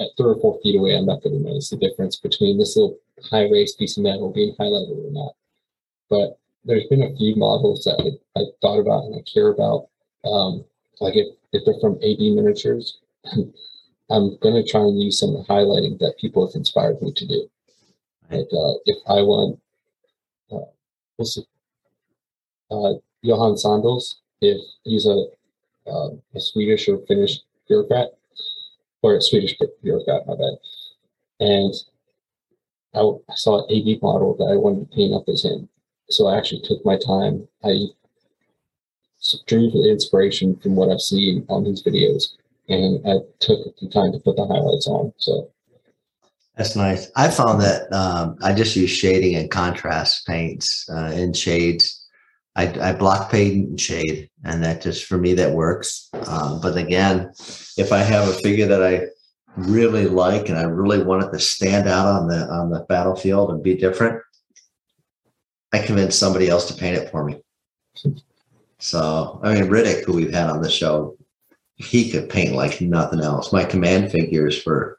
at 0.00 0.08
three 0.16 0.32
or 0.32 0.40
four 0.40 0.58
feet 0.62 0.78
away, 0.78 0.96
I'm 0.96 1.06
not 1.06 1.22
going 1.22 1.36
to 1.36 1.48
notice 1.48 1.70
the 1.70 1.76
difference 1.76 2.16
between 2.16 2.58
this 2.58 2.76
little 2.76 2.98
high 3.30 3.48
raised 3.48 3.78
piece 3.78 3.96
of 3.96 4.04
metal 4.04 4.32
being 4.32 4.54
highlighted 4.58 5.06
or 5.06 5.12
not. 5.12 5.32
But 6.08 6.38
there's 6.66 6.86
been 6.86 7.02
a 7.02 7.16
few 7.16 7.36
models 7.36 7.84
that 7.84 7.96
I, 7.98 8.40
I 8.40 8.44
thought 8.60 8.80
about 8.80 9.04
and 9.04 9.14
I 9.14 9.22
care 9.22 9.48
about. 9.48 9.88
Um, 10.24 10.64
like 11.00 11.14
if, 11.14 11.28
if 11.52 11.64
they're 11.64 11.80
from 11.80 11.98
AB 12.02 12.34
miniatures, 12.34 12.98
I'm 14.10 14.36
going 14.38 14.54
to 14.54 14.64
try 14.68 14.80
and 14.80 15.00
use 15.00 15.18
some 15.18 15.34
of 15.34 15.46
the 15.46 15.52
highlighting 15.52 15.98
that 16.00 16.18
people 16.20 16.46
have 16.46 16.54
inspired 16.54 17.00
me 17.00 17.12
to 17.12 17.26
do. 17.26 17.48
Like 18.30 18.48
uh, 18.52 18.74
if 18.86 18.98
I 19.08 19.22
want, 19.22 19.60
uh, 20.50 20.70
what's 21.16 21.38
it? 21.38 21.46
Uh, 22.70 22.94
Johan 23.22 23.56
Sandals, 23.56 24.20
if 24.40 24.60
he's 24.82 25.06
a, 25.06 25.26
uh, 25.88 26.10
a 26.34 26.40
Swedish 26.40 26.88
or 26.88 26.98
Finnish 27.06 27.38
bureaucrat, 27.68 28.08
or 29.02 29.16
a 29.16 29.22
Swedish 29.22 29.56
bureaucrat, 29.82 30.26
my 30.26 30.34
bad. 30.34 30.58
And 31.38 31.74
I 32.94 33.34
saw 33.34 33.62
an 33.62 33.70
AB 33.70 33.98
model 34.02 34.36
that 34.38 34.50
I 34.52 34.56
wanted 34.56 34.90
to 34.90 34.96
paint 34.96 35.14
up 35.14 35.28
as 35.28 35.44
him. 35.44 35.68
So 36.08 36.26
I 36.28 36.38
actually 36.38 36.62
took 36.62 36.84
my 36.84 36.96
time. 36.98 37.48
I 37.64 37.86
drew 39.46 39.70
the 39.70 39.90
inspiration 39.90 40.56
from 40.56 40.76
what 40.76 40.90
I've 40.90 41.00
seen 41.00 41.44
on 41.48 41.64
these 41.64 41.82
videos, 41.82 42.34
and 42.68 43.00
I 43.06 43.18
took 43.40 43.76
the 43.80 43.88
time 43.88 44.12
to 44.12 44.18
put 44.20 44.36
the 44.36 44.46
highlights 44.46 44.86
on. 44.86 45.12
So 45.16 45.50
That's 46.56 46.76
nice. 46.76 47.10
I 47.16 47.28
found 47.28 47.60
that 47.60 47.92
um, 47.92 48.36
I 48.42 48.52
just 48.54 48.76
use 48.76 48.90
shading 48.90 49.34
and 49.36 49.50
contrast 49.50 50.26
paints 50.26 50.88
uh, 50.90 51.12
in 51.14 51.32
shades. 51.32 52.06
I, 52.54 52.72
I 52.80 52.92
block 52.92 53.30
paint 53.30 53.68
and 53.68 53.80
shade, 53.80 54.30
and 54.44 54.62
that 54.64 54.80
just 54.80 55.04
for 55.04 55.18
me 55.18 55.34
that 55.34 55.52
works. 55.52 56.08
Um, 56.26 56.60
but 56.60 56.76
again, 56.76 57.30
if 57.76 57.92
I 57.92 57.98
have 57.98 58.28
a 58.28 58.32
figure 58.32 58.66
that 58.66 58.82
I 58.82 59.08
really 59.56 60.06
like 60.06 60.48
and 60.48 60.58
I 60.58 60.62
really 60.62 61.02
want 61.02 61.24
it 61.24 61.32
to 61.32 61.38
stand 61.38 61.88
out 61.88 62.06
on 62.06 62.28
the 62.28 62.46
on 62.48 62.70
the 62.70 62.80
battlefield 62.88 63.50
and 63.50 63.62
be 63.62 63.74
different, 63.74 64.22
I 65.76 65.86
convince 65.86 66.16
somebody 66.16 66.48
else 66.48 66.66
to 66.68 66.74
paint 66.74 66.96
it 66.96 67.10
for 67.10 67.24
me. 67.24 67.40
So 68.78 69.40
I 69.42 69.54
mean, 69.54 69.70
Riddick, 69.70 70.04
who 70.04 70.14
we've 70.14 70.32
had 70.32 70.48
on 70.48 70.62
the 70.62 70.70
show, 70.70 71.16
he 71.76 72.10
could 72.10 72.30
paint 72.30 72.54
like 72.54 72.80
nothing 72.80 73.20
else. 73.20 73.52
My 73.52 73.64
command 73.64 74.10
figures 74.10 74.60
for 74.60 74.98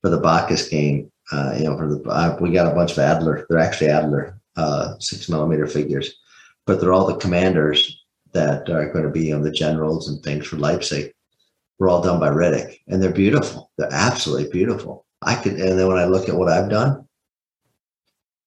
for 0.00 0.10
the 0.10 0.20
Baccus 0.20 0.68
game. 0.68 1.10
Uh, 1.32 1.54
you 1.56 1.64
know, 1.64 1.76
for 1.76 1.88
the 1.88 2.02
uh, 2.08 2.36
we 2.40 2.52
got 2.52 2.70
a 2.70 2.74
bunch 2.74 2.92
of 2.92 2.98
Adler. 2.98 3.46
They're 3.48 3.58
actually 3.58 3.90
Adler 3.90 4.40
uh, 4.56 4.94
six 4.98 5.28
millimeter 5.28 5.66
figures, 5.66 6.18
but 6.66 6.80
they're 6.80 6.92
all 6.92 7.06
the 7.06 7.16
commanders 7.16 8.04
that 8.32 8.68
are 8.68 8.92
going 8.92 9.04
to 9.04 9.10
be 9.10 9.32
on 9.32 9.42
the 9.42 9.50
generals 9.50 10.08
and 10.08 10.22
things 10.22 10.46
for 10.46 10.56
Leipzig. 10.56 11.12
We're 11.78 11.88
all 11.88 12.02
done 12.02 12.20
by 12.20 12.30
Riddick, 12.30 12.80
and 12.88 13.02
they're 13.02 13.12
beautiful. 13.12 13.70
They're 13.76 13.92
absolutely 13.92 14.50
beautiful. 14.50 15.06
I 15.22 15.34
could, 15.34 15.54
and 15.54 15.78
then 15.78 15.86
when 15.88 15.98
I 15.98 16.04
look 16.04 16.28
at 16.28 16.34
what 16.34 16.48
I've 16.48 16.70
done, 16.70 17.05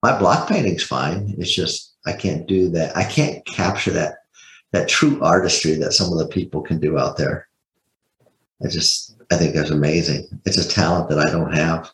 my 0.01 0.17
block 0.17 0.47
painting's 0.47 0.83
fine. 0.83 1.35
It's 1.37 1.53
just 1.53 1.95
I 2.05 2.13
can't 2.13 2.47
do 2.47 2.69
that. 2.69 2.95
I 2.95 3.03
can't 3.03 3.45
capture 3.45 3.91
that 3.91 4.19
that 4.71 4.87
true 4.87 5.21
artistry 5.21 5.73
that 5.75 5.93
some 5.93 6.11
of 6.11 6.19
the 6.19 6.27
people 6.27 6.61
can 6.61 6.79
do 6.79 6.97
out 6.97 7.17
there. 7.17 7.47
I 8.63 8.67
just 8.67 9.15
I 9.31 9.37
think 9.37 9.55
that's 9.55 9.71
amazing. 9.71 10.27
It's 10.45 10.57
a 10.57 10.67
talent 10.67 11.09
that 11.09 11.19
I 11.19 11.29
don't 11.31 11.53
have. 11.53 11.91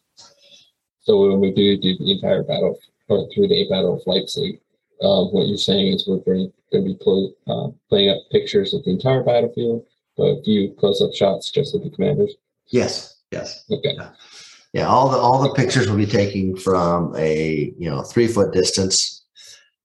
So 1.02 1.30
when 1.30 1.40
we 1.40 1.52
do 1.52 1.78
do 1.78 1.98
the 1.98 2.12
entire 2.12 2.44
battle 2.44 2.80
or 3.10 3.28
three 3.34 3.48
day 3.48 3.68
battle 3.70 3.96
of 3.96 4.02
Leipzig, 4.06 4.60
um, 5.02 5.28
what 5.32 5.48
you're 5.48 5.58
saying 5.58 5.94
is 5.94 6.08
we're 6.08 6.18
going 6.18 6.52
to 6.72 6.82
be 6.82 6.96
play, 6.96 7.34
uh, 7.48 7.68
playing 7.90 8.10
up 8.10 8.18
pictures 8.32 8.74
of 8.74 8.84
the 8.84 8.92
entire 8.92 9.24
battlefield, 9.24 9.86
but 10.18 10.24
a 10.24 10.44
few 10.44 10.74
close 10.80 11.02
up 11.02 11.14
shots 11.14 11.52
just 11.52 11.76
of 11.76 11.84
the 11.84 11.90
commanders. 11.90 12.36
Yes, 12.68 13.18
yes. 13.32 13.66
Okay. 13.70 13.94
Yeah, 13.96 14.10
all 14.84 15.10
the 15.10 15.18
all 15.18 15.42
the 15.42 15.54
pictures 15.54 15.90
will 15.90 15.98
be 15.98 16.06
taken 16.06 16.58
from 16.58 17.16
a 17.16 17.74
you 17.78 17.90
know 17.90 18.02
three 18.02 18.28
foot 18.28 18.54
distance. 18.54 19.24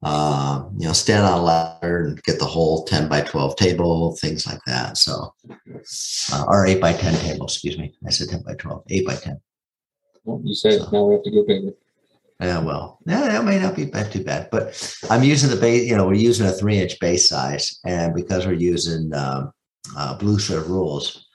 Uh, 0.03 0.65
you 0.79 0.87
know, 0.87 0.95
stand 0.95 1.27
on 1.27 1.39
a 1.39 1.43
ladder 1.43 2.05
and 2.05 2.23
get 2.23 2.39
the 2.39 2.45
whole 2.47 2.85
ten 2.87 3.07
by 3.07 3.21
twelve 3.21 3.55
table, 3.57 4.17
things 4.17 4.47
like 4.47 4.61
that. 4.67 4.97
So, 4.97 5.35
uh, 6.33 6.45
or 6.49 6.67
eight 6.67 6.81
by 6.81 6.95
ten 6.95 7.15
table. 7.17 7.45
Excuse 7.45 7.77
me, 7.77 7.95
I 8.07 8.11
said 8.11 8.31
ten 8.31 8.43
by 8.43 8.55
twelve. 8.55 8.83
Eight 8.89 9.07
by 9.07 9.17
ten. 9.17 9.39
Well, 10.25 10.41
you 10.43 10.55
said 10.55 10.73
it, 10.73 10.93
now 10.93 11.05
we 11.05 11.15
have 11.15 11.23
to 11.25 11.31
go 11.31 11.45
bigger. 11.45 11.73
Yeah, 12.41 12.61
well, 12.61 12.99
yeah, 13.05 13.21
that 13.29 13.45
may 13.45 13.59
not 13.59 13.77
be 13.77 13.85
bad, 13.85 14.11
too 14.11 14.25
bad, 14.25 14.49
but 14.51 14.97
I'm 15.11 15.23
using 15.23 15.51
the 15.51 15.57
base. 15.57 15.87
You 15.87 15.97
know, 15.97 16.07
we're 16.07 16.15
using 16.15 16.47
a 16.47 16.53
three 16.53 16.79
inch 16.79 16.99
base 16.99 17.29
size, 17.29 17.79
and 17.85 18.15
because 18.15 18.47
we're 18.47 18.55
using 18.55 19.13
um, 19.13 19.53
uh, 19.95 20.17
Blücher 20.17 20.67
rules, 20.67 21.27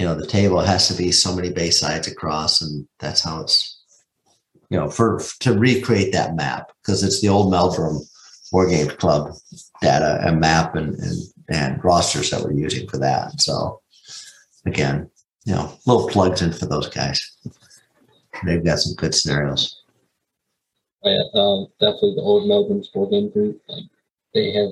you 0.00 0.06
know, 0.06 0.14
the 0.14 0.26
table 0.26 0.62
has 0.62 0.88
to 0.88 0.94
be 0.94 1.12
so 1.12 1.36
many 1.36 1.50
base 1.50 1.78
sides 1.78 2.08
across, 2.08 2.62
and 2.62 2.88
that's 3.00 3.22
how 3.22 3.42
it's, 3.42 3.82
you 4.70 4.78
know, 4.78 4.88
for 4.88 5.20
to 5.40 5.52
recreate 5.52 6.10
that 6.14 6.34
map 6.34 6.72
because 6.80 7.02
it's 7.02 7.20
the 7.20 7.28
old 7.28 7.50
Meldrum 7.50 8.00
War 8.50 8.66
Games 8.66 8.94
Club 8.94 9.34
data 9.82 10.18
and 10.22 10.40
map 10.40 10.74
and, 10.74 10.94
and 10.94 11.18
and 11.50 11.84
rosters 11.84 12.30
that 12.30 12.42
we're 12.42 12.52
using 12.52 12.88
for 12.88 12.96
that. 12.96 13.38
So 13.42 13.82
again, 14.64 15.10
you 15.44 15.52
know, 15.52 15.70
little 15.84 16.08
plugs 16.08 16.40
in 16.40 16.54
for 16.54 16.64
those 16.64 16.88
guys. 16.88 17.20
They've 18.46 18.64
got 18.64 18.78
some 18.78 18.94
good 18.94 19.14
scenarios. 19.14 19.82
Oh, 21.04 21.10
yeah, 21.10 21.40
um, 21.40 21.66
definitely 21.78 22.14
the 22.14 22.22
old 22.22 22.48
Melbourne 22.48 22.82
Sport 22.84 23.10
Game 23.10 23.28
Group. 23.28 23.60
Like 23.68 23.84
they 24.32 24.50
have 24.52 24.70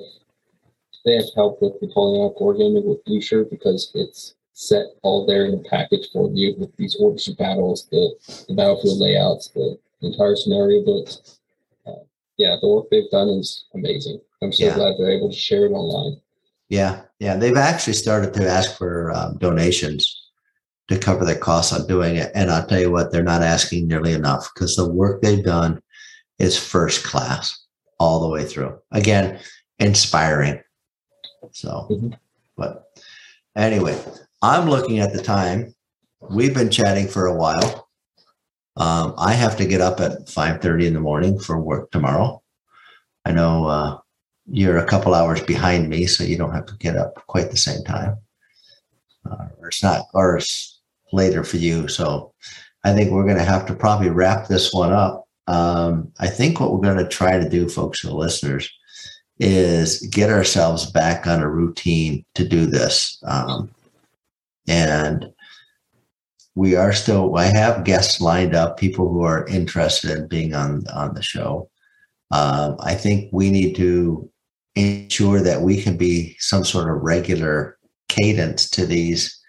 they 1.05 1.13
have 1.17 1.29
helped 1.35 1.61
with 1.61 1.79
Napoleonic 1.83 2.35
Wargaming 2.37 2.85
with 2.85 3.05
Blue 3.05 3.21
Shirt 3.21 3.51
because 3.51 3.91
it's 3.93 4.33
set 4.59 4.87
all 5.03 5.25
there 5.25 5.45
in 5.45 5.53
a 5.53 5.69
package 5.69 6.09
for 6.11 6.29
you 6.33 6.53
with 6.57 6.75
these 6.75 6.97
orders 6.99 7.29
of 7.29 7.37
battles, 7.37 7.87
the, 7.91 8.13
the 8.49 8.53
battlefield 8.53 8.99
layouts, 8.99 9.47
the, 9.51 9.79
entire 10.01 10.35
scenario 10.35 10.83
books. 10.85 11.39
Uh, 11.85 11.91
yeah, 12.37 12.55
the 12.61 12.67
work 12.67 12.85
they've 12.89 13.09
done 13.11 13.27
is 13.29 13.65
amazing. 13.73 14.17
I'm 14.41 14.51
so 14.53 14.65
Yeah. 14.65 14.75
glad 14.75 14.95
they're 14.97 15.11
able 15.11 15.29
to 15.29 15.35
share 15.35 15.65
it 15.65 15.71
online. 15.71 16.21
Yeah, 16.69 17.01
yeah, 17.19 17.35
they've 17.35 17.57
actually 17.57 17.93
started 17.93 18.33
to 18.35 18.49
ask 18.49 18.77
for 18.77 19.11
um, 19.11 19.37
donations 19.37 20.29
to 20.89 20.97
cover 20.97 21.25
their 21.25 21.37
costs 21.37 21.73
on 21.73 21.85
doing 21.87 22.15
it, 22.17 22.31
and 22.33 22.49
I'll 22.49 22.65
tell 22.65 22.79
you 22.79 22.91
what, 22.91 23.11
they're 23.11 23.23
not 23.23 23.43
asking 23.43 23.87
nearly 23.87 24.13
enough 24.13 24.49
because 24.53 24.75
the 24.77 24.89
work 24.89 25.21
they've 25.21 25.43
done 25.43 25.81
is 26.37 26.57
first 26.57 27.03
class 27.03 27.65
all 27.99 28.21
the 28.21 28.29
way 28.29 28.45
through. 28.45 28.77
Again, 28.91 29.39
inspiring. 29.79 30.61
So, 31.51 31.87
Mhm. 31.89 32.17
but 32.55 32.85
anyway, 33.55 33.97
I'm 34.41 34.69
looking 34.69 34.99
at 34.99 35.13
the 35.13 35.21
time. 35.21 35.73
We've 36.29 36.53
been 36.53 36.69
chatting 36.69 37.07
for 37.07 37.25
a 37.25 37.35
while. 37.35 37.89
Um, 38.77 39.13
I 39.17 39.33
have 39.33 39.57
to 39.57 39.65
get 39.65 39.81
up 39.81 39.99
at 39.99 40.29
five 40.29 40.61
thirty 40.61 40.87
in 40.87 40.93
the 40.93 40.99
morning 40.99 41.39
for 41.39 41.59
work 41.59 41.91
tomorrow. 41.91 42.41
I 43.25 43.31
know 43.33 43.65
uh, 43.65 43.97
you're 44.49 44.77
a 44.77 44.85
couple 44.85 45.13
hours 45.13 45.41
behind 45.41 45.89
me, 45.89 46.05
so 46.05 46.23
you 46.23 46.37
don't 46.37 46.53
have 46.53 46.65
to 46.67 46.77
get 46.77 46.95
up 46.95 47.15
quite 47.27 47.51
the 47.51 47.57
same 47.57 47.83
time. 47.83 48.17
Uh, 49.29 49.47
or 49.59 49.67
it's 49.67 49.83
not, 49.83 50.05
or 50.13 50.37
it's 50.37 50.79
later 51.11 51.43
for 51.43 51.57
you. 51.57 51.87
So 51.89 52.33
I 52.85 52.93
think 52.93 53.11
we're 53.11 53.25
going 53.25 53.37
to 53.37 53.43
have 53.43 53.65
to 53.67 53.75
probably 53.75 54.09
wrap 54.09 54.47
this 54.47 54.73
one 54.73 54.93
up. 54.93 55.27
Um, 55.47 56.11
I 56.19 56.27
think 56.27 56.59
what 56.59 56.71
we're 56.71 56.79
going 56.79 56.97
to 56.97 57.07
try 57.07 57.37
to 57.37 57.49
do, 57.49 57.67
folks 57.67 58.03
and 58.03 58.13
listeners, 58.13 58.71
is 59.39 60.01
get 60.07 60.29
ourselves 60.29 60.89
back 60.89 61.27
on 61.27 61.41
a 61.41 61.49
routine 61.49 62.23
to 62.35 62.47
do 62.47 62.65
this. 62.65 63.21
Um, 63.25 63.69
and 64.69 65.25
we 66.53 66.75
are 66.75 66.93
still, 66.93 67.35
I 67.35 67.45
have 67.45 67.83
guests 67.83 68.21
lined 68.21 68.55
up, 68.55 68.77
people 68.77 69.11
who 69.11 69.23
are 69.23 69.47
interested 69.47 70.11
in 70.11 70.27
being 70.27 70.53
on, 70.53 70.85
on 70.93 71.15
the 71.15 71.23
show. 71.23 71.69
Um, 72.31 72.77
I 72.79 72.93
think 72.93 73.29
we 73.33 73.49
need 73.49 73.75
to 73.77 74.29
ensure 74.75 75.41
that 75.41 75.61
we 75.61 75.81
can 75.81 75.97
be 75.97 76.35
some 76.37 76.63
sort 76.63 76.87
of 76.87 77.01
regular 77.01 77.79
cadence 78.09 78.69
to 78.71 78.85
these 78.85 79.41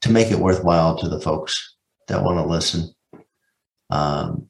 to 0.00 0.10
make 0.10 0.30
it 0.30 0.38
worthwhile 0.38 0.96
to 0.96 1.08
the 1.08 1.20
folks 1.20 1.74
that 2.06 2.22
want 2.22 2.38
to 2.38 2.44
listen 2.44 2.88
um, 3.90 4.48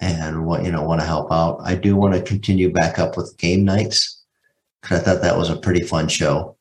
and 0.00 0.46
what 0.46 0.64
you 0.64 0.70
know 0.70 0.82
want 0.82 1.00
to 1.00 1.06
help 1.06 1.32
out. 1.32 1.58
I 1.64 1.74
do 1.74 1.96
want 1.96 2.14
to 2.14 2.22
continue 2.22 2.70
back 2.70 2.98
up 2.98 3.16
with 3.16 3.36
game 3.38 3.64
nights 3.64 4.22
because 4.80 5.00
I 5.00 5.04
thought 5.04 5.22
that 5.22 5.36
was 5.36 5.50
a 5.50 5.56
pretty 5.56 5.82
fun 5.82 6.06
show 6.06 6.56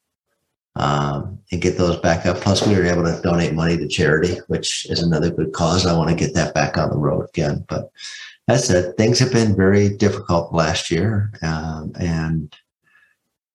um, 0.76 1.39
and 1.52 1.61
get 1.61 1.77
those 1.77 1.98
back 1.98 2.26
up. 2.26 2.38
Plus, 2.38 2.65
we 2.65 2.76
were 2.76 2.85
able 2.85 3.03
to 3.03 3.22
donate 3.22 3.53
money 3.53 3.77
to 3.77 3.88
charity, 3.88 4.38
which 4.48 4.89
is 4.89 5.02
another 5.02 5.30
good 5.30 5.53
cause. 5.53 5.85
I 5.85 5.98
want 5.98 6.10
to 6.10 6.15
get 6.15 6.34
that 6.35 6.53
back 6.53 6.77
on 6.77 6.89
the 6.89 6.98
road 6.98 7.27
again, 7.30 7.65
but 7.68 7.91
that 8.48 8.61
said, 8.61 8.95
Things 8.98 9.19
have 9.19 9.31
been 9.31 9.56
very 9.56 9.89
difficult 9.89 10.53
last 10.53 10.89
year, 10.89 11.31
um, 11.41 11.91
and 11.99 12.56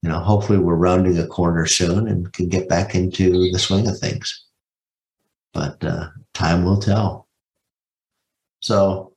you 0.03 0.11
know, 0.11 0.21
hopefully, 0.21 0.59
we're 0.59 0.75
rounding 0.75 1.19
a 1.19 1.27
corner 1.27 1.67
soon 1.67 2.07
and 2.07 2.33
can 2.33 2.49
get 2.49 2.69
back 2.69 2.95
into 2.95 3.51
the 3.51 3.59
swing 3.59 3.89
of 3.89 3.99
things. 3.99 4.45
But 5.53 5.83
uh, 5.83 6.11
time 6.35 6.65
will 6.65 6.79
tell. 6.79 7.27
So, 8.61 9.15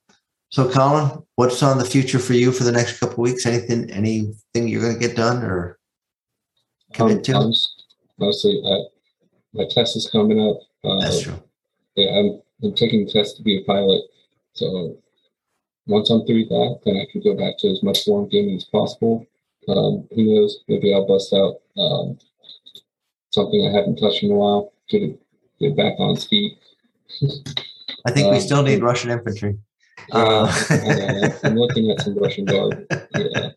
so 0.50 0.70
Colin, 0.70 1.22
what's 1.36 1.62
on 1.62 1.78
the 1.78 1.86
future 1.86 2.18
for 2.20 2.34
you 2.34 2.52
for 2.52 2.64
the 2.64 2.72
next 2.72 3.00
couple 3.00 3.16
of 3.16 3.32
weeks? 3.32 3.46
Anything, 3.46 3.92
anything 3.92 4.68
you're 4.68 4.82
going 4.82 4.94
to 4.94 5.00
get 5.00 5.16
done 5.16 5.44
or 5.44 5.78
commit 6.94 7.24
to? 7.26 7.54
Mostly, 8.20 8.62
uh, 8.66 8.84
my 9.54 9.66
test 9.70 9.96
is 9.96 10.10
coming 10.12 10.40
up. 10.40 10.58
Uh, 10.84 11.00
That's 11.02 11.22
true. 11.22 11.42
yeah, 11.96 12.10
I'm, 12.20 12.42
I'm 12.64 12.76
taking 12.76 13.06
the 13.06 13.12
test 13.12 13.38
to 13.38 13.44
be 13.44 13.58
a 13.58 13.64
pilot. 13.64 14.02
So 14.54 14.98
once 15.88 16.10
I'm 16.10 16.26
through 16.26 16.46
that, 16.46 16.80
then 16.86 16.98
I 16.98 17.06
can 17.12 17.22
go 17.22 17.36
back 17.36 17.58
to 17.60 17.68
as 17.70 17.82
much 17.84 18.00
warm 18.08 18.28
gaming 18.30 18.56
as 18.58 18.66
possible. 18.66 19.26
Um, 19.68 20.08
who 20.16 20.24
knows? 20.36 20.60
Maybe 20.68 20.94
I'll 20.94 21.08
bust 21.08 21.34
out 21.34 21.56
um, 21.78 22.18
something 23.32 23.66
I 23.68 23.72
haven't 23.72 23.98
touched 23.98 24.24
in 24.24 24.32
a 24.32 24.36
while. 24.36 24.74
Get 24.90 25.04
it, 25.04 25.20
get 25.60 25.76
back 25.78 25.94
on 26.00 26.16
speed. 26.18 26.58
I 28.06 28.12
think 28.12 28.30
we 28.32 28.38
um, 28.38 28.42
still 28.42 28.64
need 28.64 28.82
Russian 28.84 29.12
infantry. 29.12 29.58
Uh, 30.12 30.48
Uh, 30.72 31.30
I'm 31.44 31.56
looking 31.56 31.92
at 31.92 32.00
some 32.02 32.16
Russian 32.18 32.46
guard. 32.46 32.88
Yeah, 33.16 33.50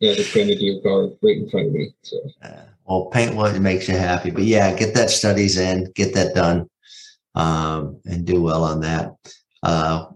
yeah, 0.00 0.14
the 0.14 0.28
Grenadier 0.32 0.80
guard 0.80 1.16
right 1.22 1.38
in 1.38 1.48
front 1.50 1.66
of 1.68 1.72
me. 1.72 1.92
So 2.02 2.18
Uh, 2.42 2.60
well, 2.88 3.06
paint 3.06 3.36
what 3.36 3.60
makes 3.60 3.86
you 3.86 3.96
happy. 3.96 4.30
But 4.30 4.44
yeah, 4.44 4.74
get 4.74 4.94
that 4.94 5.10
studies 5.10 5.58
in, 5.58 5.92
get 5.94 6.14
that 6.14 6.34
done, 6.34 6.68
um, 7.34 8.00
and 8.06 8.24
do 8.24 8.40
well 8.42 8.64
on 8.64 8.80
that. 8.80 9.14
Uh, 9.62 10.06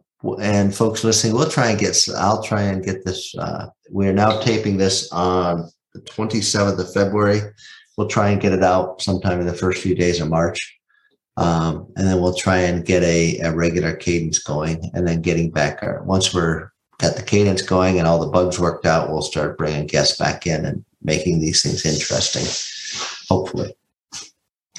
and 0.40 0.74
folks 0.74 1.04
listening, 1.04 1.34
we'll 1.34 1.50
try 1.50 1.70
and 1.70 1.78
get. 1.78 1.96
I'll 2.16 2.42
try 2.42 2.62
and 2.62 2.82
get 2.82 3.04
this. 3.04 3.34
Uh, 3.36 3.66
we're 3.90 4.14
now 4.14 4.40
taping 4.40 4.78
this 4.78 5.10
on 5.12 5.68
the 5.92 6.00
27th 6.00 6.78
of 6.78 6.92
February. 6.94 7.40
We'll 7.98 8.08
try 8.08 8.30
and 8.30 8.40
get 8.40 8.52
it 8.52 8.62
out 8.62 9.02
sometime 9.02 9.40
in 9.40 9.46
the 9.46 9.52
first 9.52 9.82
few 9.82 9.94
days 9.94 10.20
of 10.20 10.30
March. 10.30 10.78
Um, 11.36 11.92
and 11.96 12.06
then 12.06 12.20
we'll 12.20 12.34
try 12.34 12.58
and 12.58 12.84
get 12.84 13.02
a, 13.02 13.38
a 13.40 13.54
regular 13.54 13.94
cadence 13.96 14.38
going 14.38 14.90
and 14.94 15.06
then 15.06 15.22
getting 15.22 15.50
back 15.50 15.82
our, 15.82 16.02
once 16.04 16.34
we're 16.34 16.71
got 17.02 17.16
the 17.16 17.22
cadence 17.22 17.62
going 17.62 17.98
and 17.98 18.06
all 18.06 18.20
the 18.20 18.30
bugs 18.30 18.60
worked 18.60 18.86
out, 18.86 19.10
we'll 19.10 19.22
start 19.22 19.58
bringing 19.58 19.86
guests 19.86 20.16
back 20.16 20.46
in 20.46 20.64
and 20.64 20.84
making 21.02 21.40
these 21.40 21.62
things 21.62 21.84
interesting, 21.84 22.44
hopefully. 23.28 23.74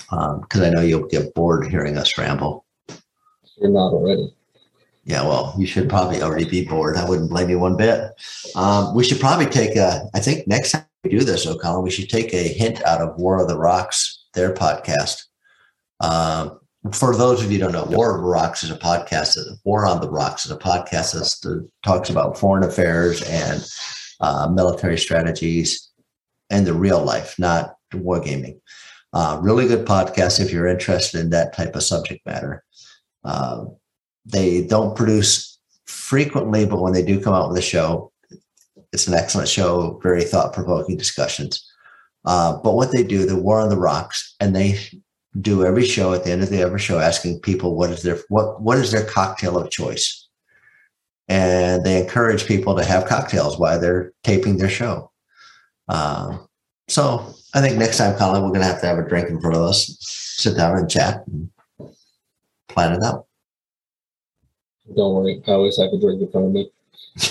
Because 0.10 0.62
I 0.62 0.70
know 0.70 0.82
you'll 0.82 1.08
get 1.08 1.34
bored 1.34 1.68
hearing 1.68 1.98
us 1.98 2.18
ramble. 2.18 2.66
you're 3.58 3.70
not 3.70 3.92
already. 3.92 4.34
Yeah, 5.06 5.24
well, 5.24 5.54
you 5.58 5.68
should 5.68 5.90
probably 5.90 6.22
already 6.22 6.46
be 6.46 6.64
bored. 6.66 6.96
I 6.96 7.08
wouldn't 7.08 7.30
blame 7.30 7.50
you 7.50 7.60
one 7.60 7.76
bit. 7.76 8.12
Um, 8.56 8.96
we 8.96 9.04
should 9.04 9.20
probably 9.20 9.48
take 9.48 9.76
a, 9.76 10.10
I 10.14 10.22
think 10.22 10.48
next 10.48 10.72
time 10.72 10.86
we 11.04 11.10
do 11.10 11.26
this, 11.26 11.46
O'Connell, 11.46 11.84
we 11.84 11.92
should 11.92 12.10
take 12.10 12.34
a 12.34 12.48
hint 12.48 12.82
out 12.86 13.02
of 13.02 13.18
War 13.18 13.42
of 13.42 13.50
the 13.50 13.58
Rocks, 13.58 14.24
their 14.34 14.54
podcast. 14.54 15.24
Um, 16.00 16.60
for 16.92 17.16
those 17.16 17.44
of 17.44 17.52
you 17.52 17.60
who 17.60 17.64
don't 17.64 17.72
know, 17.72 17.96
War 17.96 18.16
of 18.16 18.22
the 18.22 18.28
Rocks 18.28 18.64
is 18.64 18.72
a 18.72 18.76
podcast. 18.76 19.38
War 19.64 19.86
on 19.86 20.02
the 20.02 20.10
Rocks 20.10 20.46
is 20.46 20.52
a 20.52 20.58
podcast 20.58 21.42
that 21.42 21.70
talks 21.84 22.10
about 22.10 22.38
foreign 22.38 22.64
affairs 22.64 23.22
and 23.24 23.66
uh, 24.20 24.50
military 24.50 24.98
strategies 24.98 25.90
and 26.50 26.68
the 26.68 26.74
real 26.74 27.04
life, 27.04 27.40
not 27.40 27.76
wargaming. 27.94 28.60
Uh, 29.14 29.40
really 29.42 29.68
good 29.68 29.86
podcast 29.86 30.40
if 30.40 30.52
you're 30.52 30.68
interested 30.68 31.22
in 31.22 31.30
that 31.30 31.54
type 31.54 31.76
of 31.76 31.84
subject 31.84 32.26
matter. 32.26 32.64
Um, 33.24 33.78
they 34.26 34.66
don't 34.66 34.96
produce 34.96 35.60
frequently, 35.86 36.66
but 36.66 36.82
when 36.82 36.94
they 36.94 37.04
do 37.04 37.22
come 37.22 37.34
out 37.34 37.50
with 37.50 37.58
a 37.58 37.62
show, 37.62 38.12
it's 38.92 39.08
an 39.08 39.14
excellent 39.14 39.48
show, 39.48 40.00
very 40.04 40.24
thought 40.24 40.54
provoking 40.54 40.98
discussions. 40.98 41.66
Uh, 42.26 42.58
but 42.58 42.74
what 42.74 42.92
they 42.92 43.04
do, 43.04 43.26
the 43.26 43.38
War 43.38 43.60
on 43.60 43.70
the 43.70 43.78
Rocks, 43.78 44.36
and 44.40 44.56
they 44.56 44.80
do 45.42 45.66
every 45.66 45.86
show 45.86 46.14
at 46.14 46.24
the 46.24 46.32
end 46.32 46.44
of 46.44 46.50
the 46.50 46.62
every 46.62 46.80
show 46.80 47.00
asking 47.00 47.40
people 47.40 47.76
what 47.76 47.90
is 47.90 48.04
their 48.04 48.20
what 48.30 48.62
what 48.62 48.78
is 48.78 48.92
their 48.92 49.06
cocktail 49.06 49.58
of 49.58 49.72
choice? 49.72 50.28
And 51.28 51.84
they 51.86 52.02
encourage 52.02 52.46
people 52.46 52.76
to 52.76 52.84
have 52.84 53.06
cocktails 53.06 53.58
while 53.58 53.80
they're 53.80 54.14
taping 54.24 54.58
their 54.58 54.70
show. 54.70 55.12
Um, 55.88 56.48
so 56.88 57.34
i 57.54 57.62
think 57.62 57.78
next 57.78 57.98
time 57.98 58.18
colin 58.18 58.42
we're 58.42 58.50
going 58.50 58.62
to 58.62 58.68
have 58.68 58.82
to 58.82 58.88
have 58.88 58.98
a 58.98 59.08
drink 59.08 59.30
in 59.30 59.40
front 59.40 59.56
of 59.56 59.62
us 59.62 59.98
sit 60.00 60.58
down 60.58 60.78
and 60.78 60.90
chat 60.90 61.24
and 61.28 61.50
plan 62.68 62.94
it 62.94 63.04
out. 63.04 63.26
Don't 64.96 65.14
worry, 65.14 65.42
I 65.48 65.52
always 65.52 65.78
have 65.78 65.94
a 65.94 66.00
drink 66.00 66.22
in 66.22 66.32
front 66.32 66.48
of 66.48 66.52
me. 66.54 66.72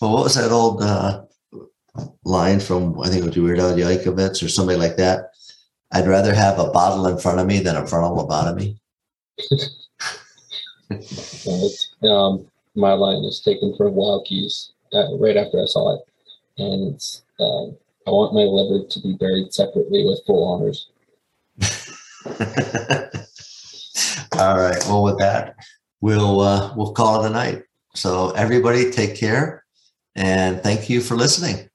well 0.00 0.12
what 0.12 0.24
was 0.24 0.34
that 0.34 0.50
old 0.50 0.82
uh, 0.82 1.22
line 2.24 2.60
from 2.60 3.00
i 3.00 3.08
think 3.08 3.24
it 3.24 3.28
was 3.28 3.38
weird 3.38 3.60
al 3.60 3.72
yankovic 3.72 4.42
or 4.42 4.48
somebody 4.48 4.78
like 4.78 4.96
that 4.96 5.30
i'd 5.92 6.06
rather 6.06 6.34
have 6.34 6.58
a 6.58 6.70
bottle 6.70 7.06
in 7.06 7.18
front 7.18 7.38
of 7.38 7.46
me 7.46 7.60
than 7.60 7.76
a 7.76 7.86
frontal 7.86 8.16
lobotomy 8.16 8.76
um, 12.02 12.46
my 12.74 12.92
line 12.92 13.24
is 13.24 13.40
taken 13.40 13.74
from 13.76 13.94
Wild 13.94 14.26
Geese 14.26 14.72
uh, 14.92 15.16
right 15.18 15.36
after 15.36 15.60
I 15.60 15.66
saw 15.66 15.96
it, 15.96 16.02
and 16.58 17.00
um, 17.40 17.76
I 18.06 18.10
want 18.10 18.34
my 18.34 18.42
liver 18.42 18.86
to 18.88 19.00
be 19.00 19.14
buried 19.14 19.52
separately 19.52 20.04
with 20.04 20.22
full 20.26 20.44
honors. 20.44 20.88
All 24.38 24.58
right. 24.58 24.78
Well, 24.86 25.02
with 25.02 25.18
that, 25.18 25.56
we'll 26.00 26.40
uh, 26.40 26.72
we'll 26.76 26.92
call 26.92 27.24
it 27.24 27.28
a 27.28 27.30
night. 27.30 27.62
So 27.94 28.30
everybody, 28.32 28.90
take 28.90 29.16
care, 29.16 29.64
and 30.14 30.62
thank 30.62 30.88
you 30.88 31.00
for 31.00 31.16
listening. 31.16 31.68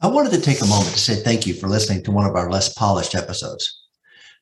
I 0.00 0.06
wanted 0.06 0.30
to 0.30 0.40
take 0.40 0.60
a 0.60 0.66
moment 0.66 0.92
to 0.92 0.98
say 1.00 1.16
thank 1.16 1.44
you 1.44 1.54
for 1.54 1.66
listening 1.66 2.04
to 2.04 2.12
one 2.12 2.24
of 2.24 2.36
our 2.36 2.48
less 2.52 2.72
polished 2.72 3.16
episodes. 3.16 3.82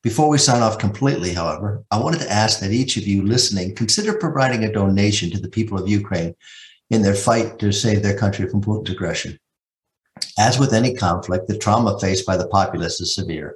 Before 0.02 0.28
we 0.28 0.36
sign 0.36 0.60
off 0.60 0.78
completely, 0.78 1.32
however, 1.32 1.82
I 1.90 1.98
wanted 1.98 2.20
to 2.20 2.30
ask 2.30 2.60
that 2.60 2.72
each 2.72 2.98
of 2.98 3.06
you 3.06 3.22
listening 3.22 3.74
consider 3.74 4.18
providing 4.18 4.64
a 4.64 4.72
donation 4.72 5.30
to 5.30 5.40
the 5.40 5.48
people 5.48 5.78
of 5.78 5.88
Ukraine 5.88 6.34
in 6.90 7.00
their 7.00 7.14
fight 7.14 7.58
to 7.60 7.72
save 7.72 8.02
their 8.02 8.18
country 8.18 8.46
from 8.50 8.60
Putin's 8.60 8.90
aggression. 8.90 9.38
As 10.38 10.58
with 10.58 10.74
any 10.74 10.94
conflict, 10.94 11.48
the 11.48 11.56
trauma 11.56 11.98
faced 11.98 12.26
by 12.26 12.36
the 12.36 12.48
populace 12.48 13.00
is 13.00 13.14
severe, 13.14 13.54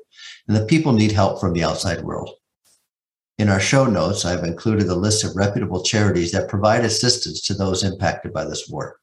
and 0.48 0.56
the 0.56 0.64
people 0.64 0.92
need 0.92 1.12
help 1.12 1.38
from 1.38 1.52
the 1.52 1.64
outside 1.64 2.02
world. 2.02 2.30
In 3.36 3.50
our 3.50 3.60
show 3.60 3.84
notes, 3.84 4.24
I've 4.24 4.44
included 4.44 4.88
a 4.88 4.94
list 4.94 5.22
of 5.22 5.36
reputable 5.36 5.82
charities 5.82 6.32
that 6.32 6.48
provide 6.48 6.82
assistance 6.82 7.42
to 7.42 7.52
those 7.52 7.84
impacted 7.84 8.32
by 8.32 8.46
this 8.46 8.70
war. 8.70 8.96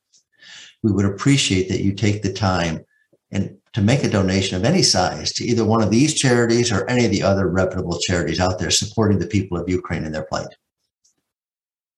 We 0.82 0.92
would 0.92 1.06
appreciate 1.06 1.70
that 1.70 1.82
you 1.82 1.94
take 1.94 2.24
the 2.24 2.34
time 2.34 2.84
and 3.32 3.58
to 3.74 3.82
make 3.82 4.04
a 4.04 4.10
donation 4.10 4.58
of 4.58 4.64
any 4.64 4.82
size 4.82 5.32
to 5.34 5.46
either 5.46 5.66
one 5.66 5.84
of 5.84 5.92
these 5.92 6.14
charities 6.14 6.72
or 6.72 6.90
any 6.90 7.06
of 7.06 7.12
the 7.12 7.24
other 7.24 7.48
reputable 7.48 8.00
charities 8.00 8.40
out 8.40 8.60
there 8.60 8.72
supporting 8.72 9.20
the 9.20 9.28
people 9.28 9.58
of 9.58 9.70
Ukraine 9.70 10.04
in 10.04 10.12
their 10.12 10.24
plight. 10.24 10.48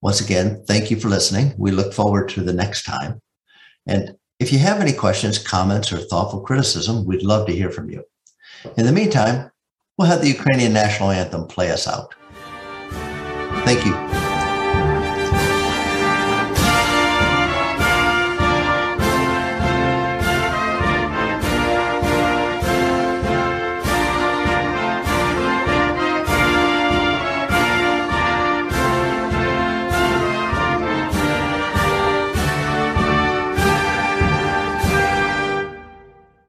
Once 0.01 0.21
again, 0.21 0.63
thank 0.67 0.89
you 0.89 0.99
for 0.99 1.09
listening. 1.09 1.53
We 1.57 1.71
look 1.71 1.93
forward 1.93 2.29
to 2.29 2.41
the 2.41 2.53
next 2.53 2.83
time. 2.83 3.21
And 3.85 4.15
if 4.39 4.53
you 4.53 4.59
have 4.59 4.79
any 4.79 4.93
questions, 4.93 5.37
comments, 5.37 5.91
or 5.91 5.97
thoughtful 5.97 6.41
criticism, 6.41 7.05
we'd 7.05 7.23
love 7.23 7.45
to 7.47 7.55
hear 7.55 7.69
from 7.69 7.89
you. 7.89 8.03
In 8.77 8.85
the 8.85 8.93
meantime, 8.93 9.51
we'll 9.97 10.07
have 10.07 10.21
the 10.21 10.29
Ukrainian 10.29 10.73
national 10.73 11.11
anthem 11.11 11.47
play 11.47 11.71
us 11.71 11.87
out. 11.87 12.15
Thank 13.65 13.85
you. 13.85 14.18